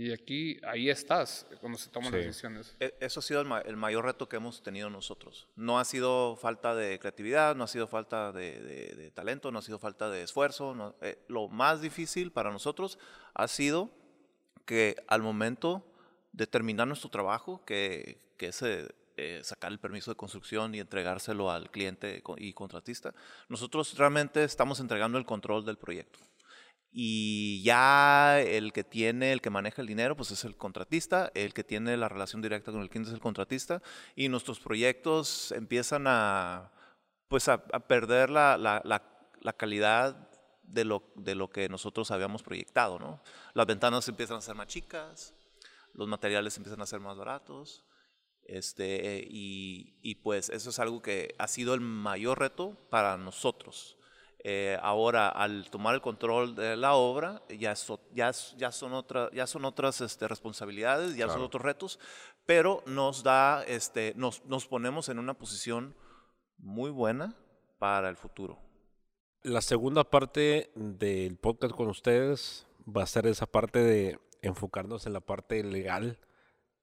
Y 0.00 0.12
aquí, 0.12 0.60
ahí 0.64 0.88
estás, 0.90 1.44
cuando 1.60 1.76
se 1.76 1.90
toman 1.90 2.12
las 2.12 2.20
decisiones. 2.28 2.76
E- 2.78 2.94
Eso 3.00 3.18
ha 3.18 3.22
sido 3.24 3.40
el, 3.40 3.48
ma- 3.48 3.62
el 3.62 3.76
mayor 3.76 4.04
reto 4.04 4.28
que 4.28 4.36
hemos 4.36 4.62
tenido 4.62 4.88
nosotros. 4.90 5.48
No 5.56 5.80
ha 5.80 5.84
sido 5.84 6.36
falta 6.36 6.76
de 6.76 7.00
creatividad, 7.00 7.56
no 7.56 7.64
ha 7.64 7.66
sido 7.66 7.88
falta 7.88 8.30
de, 8.30 8.60
de- 8.60 8.94
de 8.94 9.10
talento, 9.10 9.50
no 9.50 9.58
ha 9.58 9.62
sido 9.62 9.80
falta 9.80 10.08
de 10.08 10.22
esfuerzo. 10.22 10.72
no- 10.72 10.94
eh, 11.00 11.18
lo 11.26 11.48
más 11.48 11.80
difícil 11.80 12.30
para 12.30 12.52
nosotros 12.52 12.96
ha 13.34 13.48
sido 13.48 13.90
que 14.66 14.94
al 15.08 15.20
momento 15.22 15.84
de 16.30 16.46
terminar 16.46 16.86
nuestro 16.86 17.10
trabajo, 17.10 17.64
que, 17.64 18.20
que 18.36 18.46
es 18.48 18.62
eh, 18.62 18.86
eh, 19.16 19.40
sacar 19.42 19.72
el 19.72 19.80
permiso 19.80 20.12
de 20.12 20.16
construcción 20.16 20.76
y 20.76 20.78
entregárselo 20.78 21.50
al 21.50 21.72
cliente 21.72 22.22
y 22.36 22.52
contratista, 22.52 23.12
nosotros 23.48 23.98
realmente 23.98 24.44
estamos 24.44 24.78
entregando 24.78 25.18
el 25.18 25.24
control 25.26 25.64
del 25.64 25.76
proyecto. 25.76 26.20
Y 26.90 27.62
ya 27.62 28.40
el 28.40 28.72
que 28.72 28.82
tiene, 28.82 29.32
el 29.32 29.40
que 29.42 29.50
maneja 29.50 29.82
el 29.82 29.88
dinero, 29.88 30.16
pues 30.16 30.30
es 30.30 30.44
el 30.44 30.56
contratista, 30.56 31.30
el 31.34 31.52
que 31.52 31.62
tiene 31.64 31.96
la 31.96 32.08
relación 32.08 32.40
directa 32.42 32.72
con 32.72 32.80
el 32.80 32.88
cliente 32.88 33.10
es 33.10 33.14
el 33.14 33.20
contratista, 33.20 33.82
y 34.16 34.28
nuestros 34.28 34.58
proyectos 34.58 35.52
empiezan 35.52 36.04
a, 36.06 36.72
pues 37.28 37.48
a, 37.48 37.62
perder 37.64 38.30
la, 38.30 38.56
la- 38.56 38.80
la- 38.84 39.02
la 39.40 39.52
calidad 39.52 40.28
de 40.62 40.84
lo, 40.84 41.12
de 41.14 41.34
lo 41.34 41.50
que 41.50 41.68
nosotros 41.68 42.10
habíamos 42.10 42.42
proyectado, 42.42 42.98
¿no? 42.98 43.22
Las 43.54 43.66
ventanas 43.66 44.08
empiezan 44.08 44.38
a 44.38 44.40
ser 44.40 44.54
más 44.56 44.66
chicas, 44.66 45.34
los 45.92 46.08
materiales 46.08 46.56
empiezan 46.56 46.80
a 46.80 46.86
ser 46.86 47.00
más 47.00 47.16
baratos, 47.16 47.84
este, 48.44 49.26
y, 49.28 49.98
y 50.02 50.16
pues 50.16 50.48
eso 50.48 50.70
es 50.70 50.78
algo 50.78 51.02
que 51.02 51.34
ha 51.38 51.46
sido 51.48 51.74
el 51.74 51.80
mayor 51.80 52.38
reto 52.40 52.76
para 52.90 53.16
nosotros. 53.18 53.97
Eh, 54.44 54.78
ahora, 54.82 55.28
al 55.28 55.68
tomar 55.68 55.94
el 55.96 56.00
control 56.00 56.54
de 56.54 56.76
la 56.76 56.94
obra, 56.94 57.42
ya, 57.48 57.74
so- 57.74 58.00
ya, 58.12 58.30
ya 58.56 58.70
son, 58.70 58.92
otra, 58.92 59.30
ya 59.32 59.46
son 59.48 59.64
otras 59.64 60.00
este, 60.00 60.28
responsabilidades, 60.28 61.16
ya 61.16 61.26
son 61.26 61.34
Claro. 61.36 61.46
otros 61.46 61.62
retos, 61.62 61.98
pero 62.46 62.82
nos 62.86 63.22
da, 63.24 63.64
este, 63.64 64.12
nos, 64.16 64.44
nos 64.44 64.66
ponemos 64.66 65.08
en 65.08 65.18
una 65.18 65.34
posición 65.34 65.96
muy 66.56 66.90
buena 66.90 67.34
para 67.78 68.08
el 68.08 68.16
futuro. 68.16 68.58
La 69.42 69.60
segunda 69.60 70.04
parte 70.04 70.70
del 70.74 71.36
podcast 71.36 71.74
con 71.74 71.88
ustedes 71.88 72.66
va 72.86 73.02
a 73.02 73.06
ser 73.06 73.26
esa 73.26 73.46
parte 73.46 73.80
de 73.80 74.18
enfocarnos 74.42 75.06
en 75.06 75.12
la 75.14 75.20
parte 75.20 75.62
legal, 75.64 76.18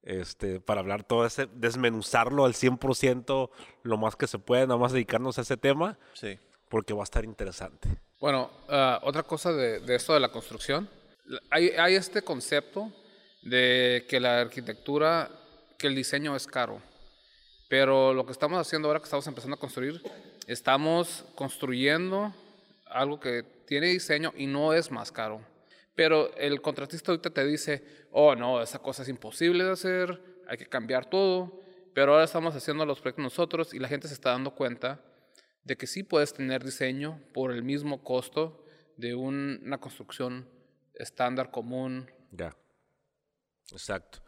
este, 0.04 0.60
para 0.60 0.82
hablar 0.82 1.04
todo 1.04 1.26
ese, 1.26 1.48
desmenuzarlo 1.54 2.46
al 2.46 2.54
100% 2.54 3.50
lo 3.84 3.98
más 3.98 4.16
que 4.16 4.28
se 4.28 4.40
puede, 4.40 4.68
nada 4.68 4.78
más 4.80 4.92
dedicarnos 4.92 5.38
a 5.38 5.42
ese 5.42 5.58
tema, 5.58 5.98
Sí. 6.14 6.38
Porque 6.70 6.94
va 6.94 7.02
a 7.02 7.04
estar 7.04 7.24
interesante. 7.24 7.90
Bueno, 8.20 8.50
ah, 8.70 9.00
otra 9.04 9.24
cosa 9.24 9.52
de, 9.52 9.80
de 9.80 9.96
esto 9.96 10.14
de 10.14 10.20
la 10.20 10.30
construcción, 10.30 10.90
hay, 11.50 11.70
hay 11.70 11.96
este 11.96 12.22
concepto 12.22 12.92
de 13.42 14.06
que 14.10 14.20
la 14.20 14.42
arquitectura, 14.42 15.30
que 15.78 15.88
el 15.88 15.96
diseño 15.96 16.36
es 16.36 16.48
caro, 16.48 16.82
pero 17.68 18.14
lo 18.14 18.26
que 18.26 18.32
estamos 18.32 18.60
haciendo 18.60 18.88
ahora 18.88 19.00
que 19.00 19.06
estamos 19.06 19.28
empezando 19.28 19.56
a 19.56 19.60
construir, 19.60 20.02
estamos 20.48 21.26
construyendo 21.36 22.34
algo 22.88 23.20
que 23.20 23.44
tiene 23.68 23.88
diseño 23.88 24.34
y 24.36 24.48
no 24.48 24.74
es 24.74 24.92
más 24.92 25.12
caro. 25.12 25.42
Pero 25.96 26.36
el 26.36 26.62
contratista 26.62 27.12
ahorita 27.12 27.30
te 27.30 27.46
dice, 27.46 27.84
oh 28.12 28.36
no, 28.36 28.62
esa 28.62 28.80
cosa 28.80 29.04
es 29.04 29.10
imposible 29.10 29.64
de 29.64 29.72
hacer, 29.72 30.22
hay 30.48 30.58
que 30.58 30.68
cambiar 30.68 31.10
todo, 31.10 31.62
pero 31.94 32.14
ahora 32.14 32.26
estamos 32.26 32.56
haciendo 32.56 32.86
los 32.86 33.00
proyectos 33.00 33.24
nosotros 33.24 33.74
y 33.74 33.80
la 33.80 33.88
gente 33.88 34.08
se 34.08 34.14
está 34.14 34.32
dando 34.32 34.52
cuenta 34.52 35.00
de 35.66 35.76
que 35.78 35.86
sí 35.88 36.04
puedes 36.04 36.34
tener 36.34 36.64
diseño 36.64 37.20
por 37.34 37.52
el 37.52 37.62
mismo 37.64 38.02
costo 38.04 38.64
de 38.98 39.14
un- 39.16 39.60
una 39.64 39.78
construcción 39.80 40.48
estándar 40.94 41.52
común. 41.52 42.10
Ya. 42.32 42.56
Exacto. 43.72 44.20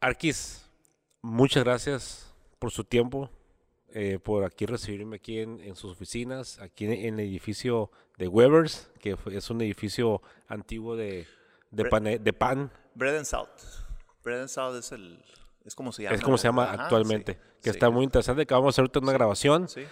Arquis, 0.00 0.68
muchas 1.20 1.62
gracias 1.64 2.34
por 2.58 2.70
su 2.72 2.82
tiempo, 2.84 3.30
eh, 3.94 4.18
por 4.18 4.44
aquí 4.44 4.66
recibirme 4.66 5.16
aquí 5.16 5.38
en, 5.40 5.60
en 5.60 5.76
sus 5.76 5.92
oficinas, 5.92 6.58
aquí 6.60 6.86
en, 6.86 6.92
en 6.92 7.14
el 7.20 7.28
edificio 7.28 7.90
de 8.18 8.26
Webers, 8.28 8.90
que 9.00 9.16
es 9.32 9.50
un 9.50 9.60
edificio 9.60 10.22
antiguo 10.48 10.96
de, 10.96 11.26
de, 11.70 11.84
pane- 11.84 12.18
de 12.18 12.32
pan, 12.32 12.72
Bread 12.94 13.16
and 13.16 13.26
Salt. 13.26 13.50
Bread 14.24 14.40
and 14.40 14.48
Salt 14.48 14.76
es 14.78 14.92
el... 14.92 15.22
Es 15.64 15.74
como 15.76 15.92
se 15.92 16.02
llama. 16.02 16.16
es 16.16 16.22
como 16.22 16.36
se 16.38 16.48
llama 16.48 16.64
Ajá, 16.72 16.82
actualmente, 16.84 17.34
sí, 17.34 17.38
que 17.62 17.70
sí, 17.70 17.76
está 17.76 17.88
muy 17.90 18.02
interesante, 18.04 18.44
que 18.46 18.54
vamos 18.54 18.76
a 18.76 18.82
hacer 18.82 18.98
una 19.00 19.12
grabación. 19.12 19.68
Sí. 19.68 19.82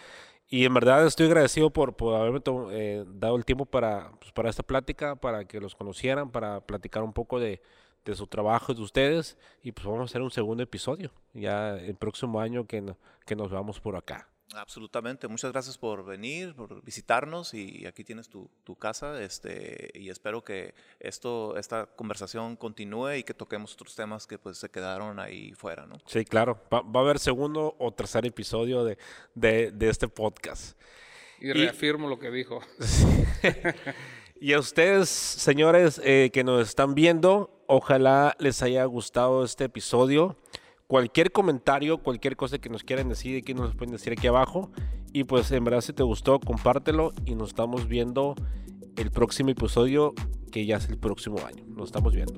Y 0.50 0.64
en 0.64 0.74
verdad 0.74 1.06
estoy 1.06 1.26
agradecido 1.26 1.70
por, 1.70 1.94
por 1.94 2.16
haberme 2.16 2.40
eh, 2.72 3.04
dado 3.06 3.36
el 3.36 3.44
tiempo 3.44 3.66
para, 3.66 4.10
pues, 4.18 4.32
para 4.32 4.50
esta 4.50 4.64
plática, 4.64 5.14
para 5.14 5.44
que 5.44 5.60
los 5.60 5.76
conocieran, 5.76 6.30
para 6.30 6.60
platicar 6.60 7.04
un 7.04 7.12
poco 7.12 7.38
de, 7.38 7.62
de 8.04 8.14
su 8.16 8.26
trabajo 8.26 8.74
de 8.74 8.82
ustedes 8.82 9.38
y 9.62 9.72
pues 9.72 9.86
vamos 9.86 10.00
a 10.00 10.04
hacer 10.04 10.22
un 10.22 10.30
segundo 10.30 10.62
episodio 10.62 11.12
ya 11.34 11.76
el 11.76 11.94
próximo 11.96 12.40
año 12.40 12.66
que, 12.66 12.94
que 13.26 13.36
nos 13.36 13.50
veamos 13.50 13.80
por 13.80 13.96
acá. 13.96 14.28
Absolutamente, 14.54 15.28
muchas 15.28 15.52
gracias 15.52 15.78
por 15.78 16.04
venir, 16.04 16.54
por 16.54 16.82
visitarnos 16.82 17.54
y 17.54 17.86
aquí 17.86 18.02
tienes 18.02 18.28
tu, 18.28 18.50
tu, 18.64 18.74
casa 18.74 19.22
este, 19.22 19.90
y 19.94 20.10
espero 20.10 20.42
que 20.42 20.74
esto, 20.98 21.56
esta 21.56 21.86
conversación 21.86 22.56
continúe 22.56 23.12
y 23.18 23.22
que 23.22 23.32
toquemos 23.32 23.74
otros 23.74 23.94
temas 23.94 24.26
que 24.26 24.38
pues 24.38 24.58
se 24.58 24.68
quedaron 24.68 25.20
ahí 25.20 25.52
fuera, 25.52 25.86
¿no? 25.86 25.98
Sí, 26.06 26.24
claro, 26.24 26.60
va, 26.72 26.80
va 26.80 27.00
a 27.00 27.02
haber 27.04 27.20
segundo 27.20 27.76
o 27.78 27.92
tercer 27.92 28.26
episodio 28.26 28.82
de, 28.82 28.98
de, 29.34 29.70
de 29.70 29.88
este 29.88 30.08
podcast. 30.08 30.76
Y 31.40 31.52
reafirmo 31.52 32.08
y, 32.08 32.10
lo 32.10 32.18
que 32.18 32.30
dijo. 32.30 32.60
y 34.40 34.52
a 34.52 34.58
ustedes, 34.58 35.08
señores 35.08 36.00
eh, 36.04 36.30
que 36.32 36.42
nos 36.42 36.68
están 36.68 36.94
viendo, 36.94 37.62
ojalá 37.66 38.36
les 38.40 38.62
haya 38.62 38.84
gustado 38.84 39.44
este 39.44 39.64
episodio 39.64 40.36
cualquier 40.90 41.30
comentario, 41.30 41.98
cualquier 41.98 42.36
cosa 42.36 42.58
que 42.58 42.68
nos 42.68 42.82
quieran 42.82 43.08
decir, 43.08 43.38
aquí 43.38 43.54
nos 43.54 43.76
pueden 43.76 43.92
decir 43.92 44.12
aquí 44.12 44.26
abajo. 44.26 44.72
Y 45.12 45.22
pues 45.22 45.52
en 45.52 45.62
verdad 45.62 45.82
si 45.82 45.92
te 45.92 46.02
gustó, 46.02 46.40
compártelo 46.40 47.12
y 47.24 47.36
nos 47.36 47.50
estamos 47.50 47.86
viendo 47.86 48.34
el 48.96 49.12
próximo 49.12 49.50
episodio 49.50 50.14
que 50.50 50.66
ya 50.66 50.78
es 50.78 50.88
el 50.88 50.98
próximo 50.98 51.38
año. 51.46 51.62
Nos 51.68 51.90
estamos 51.90 52.12
viendo. 52.12 52.34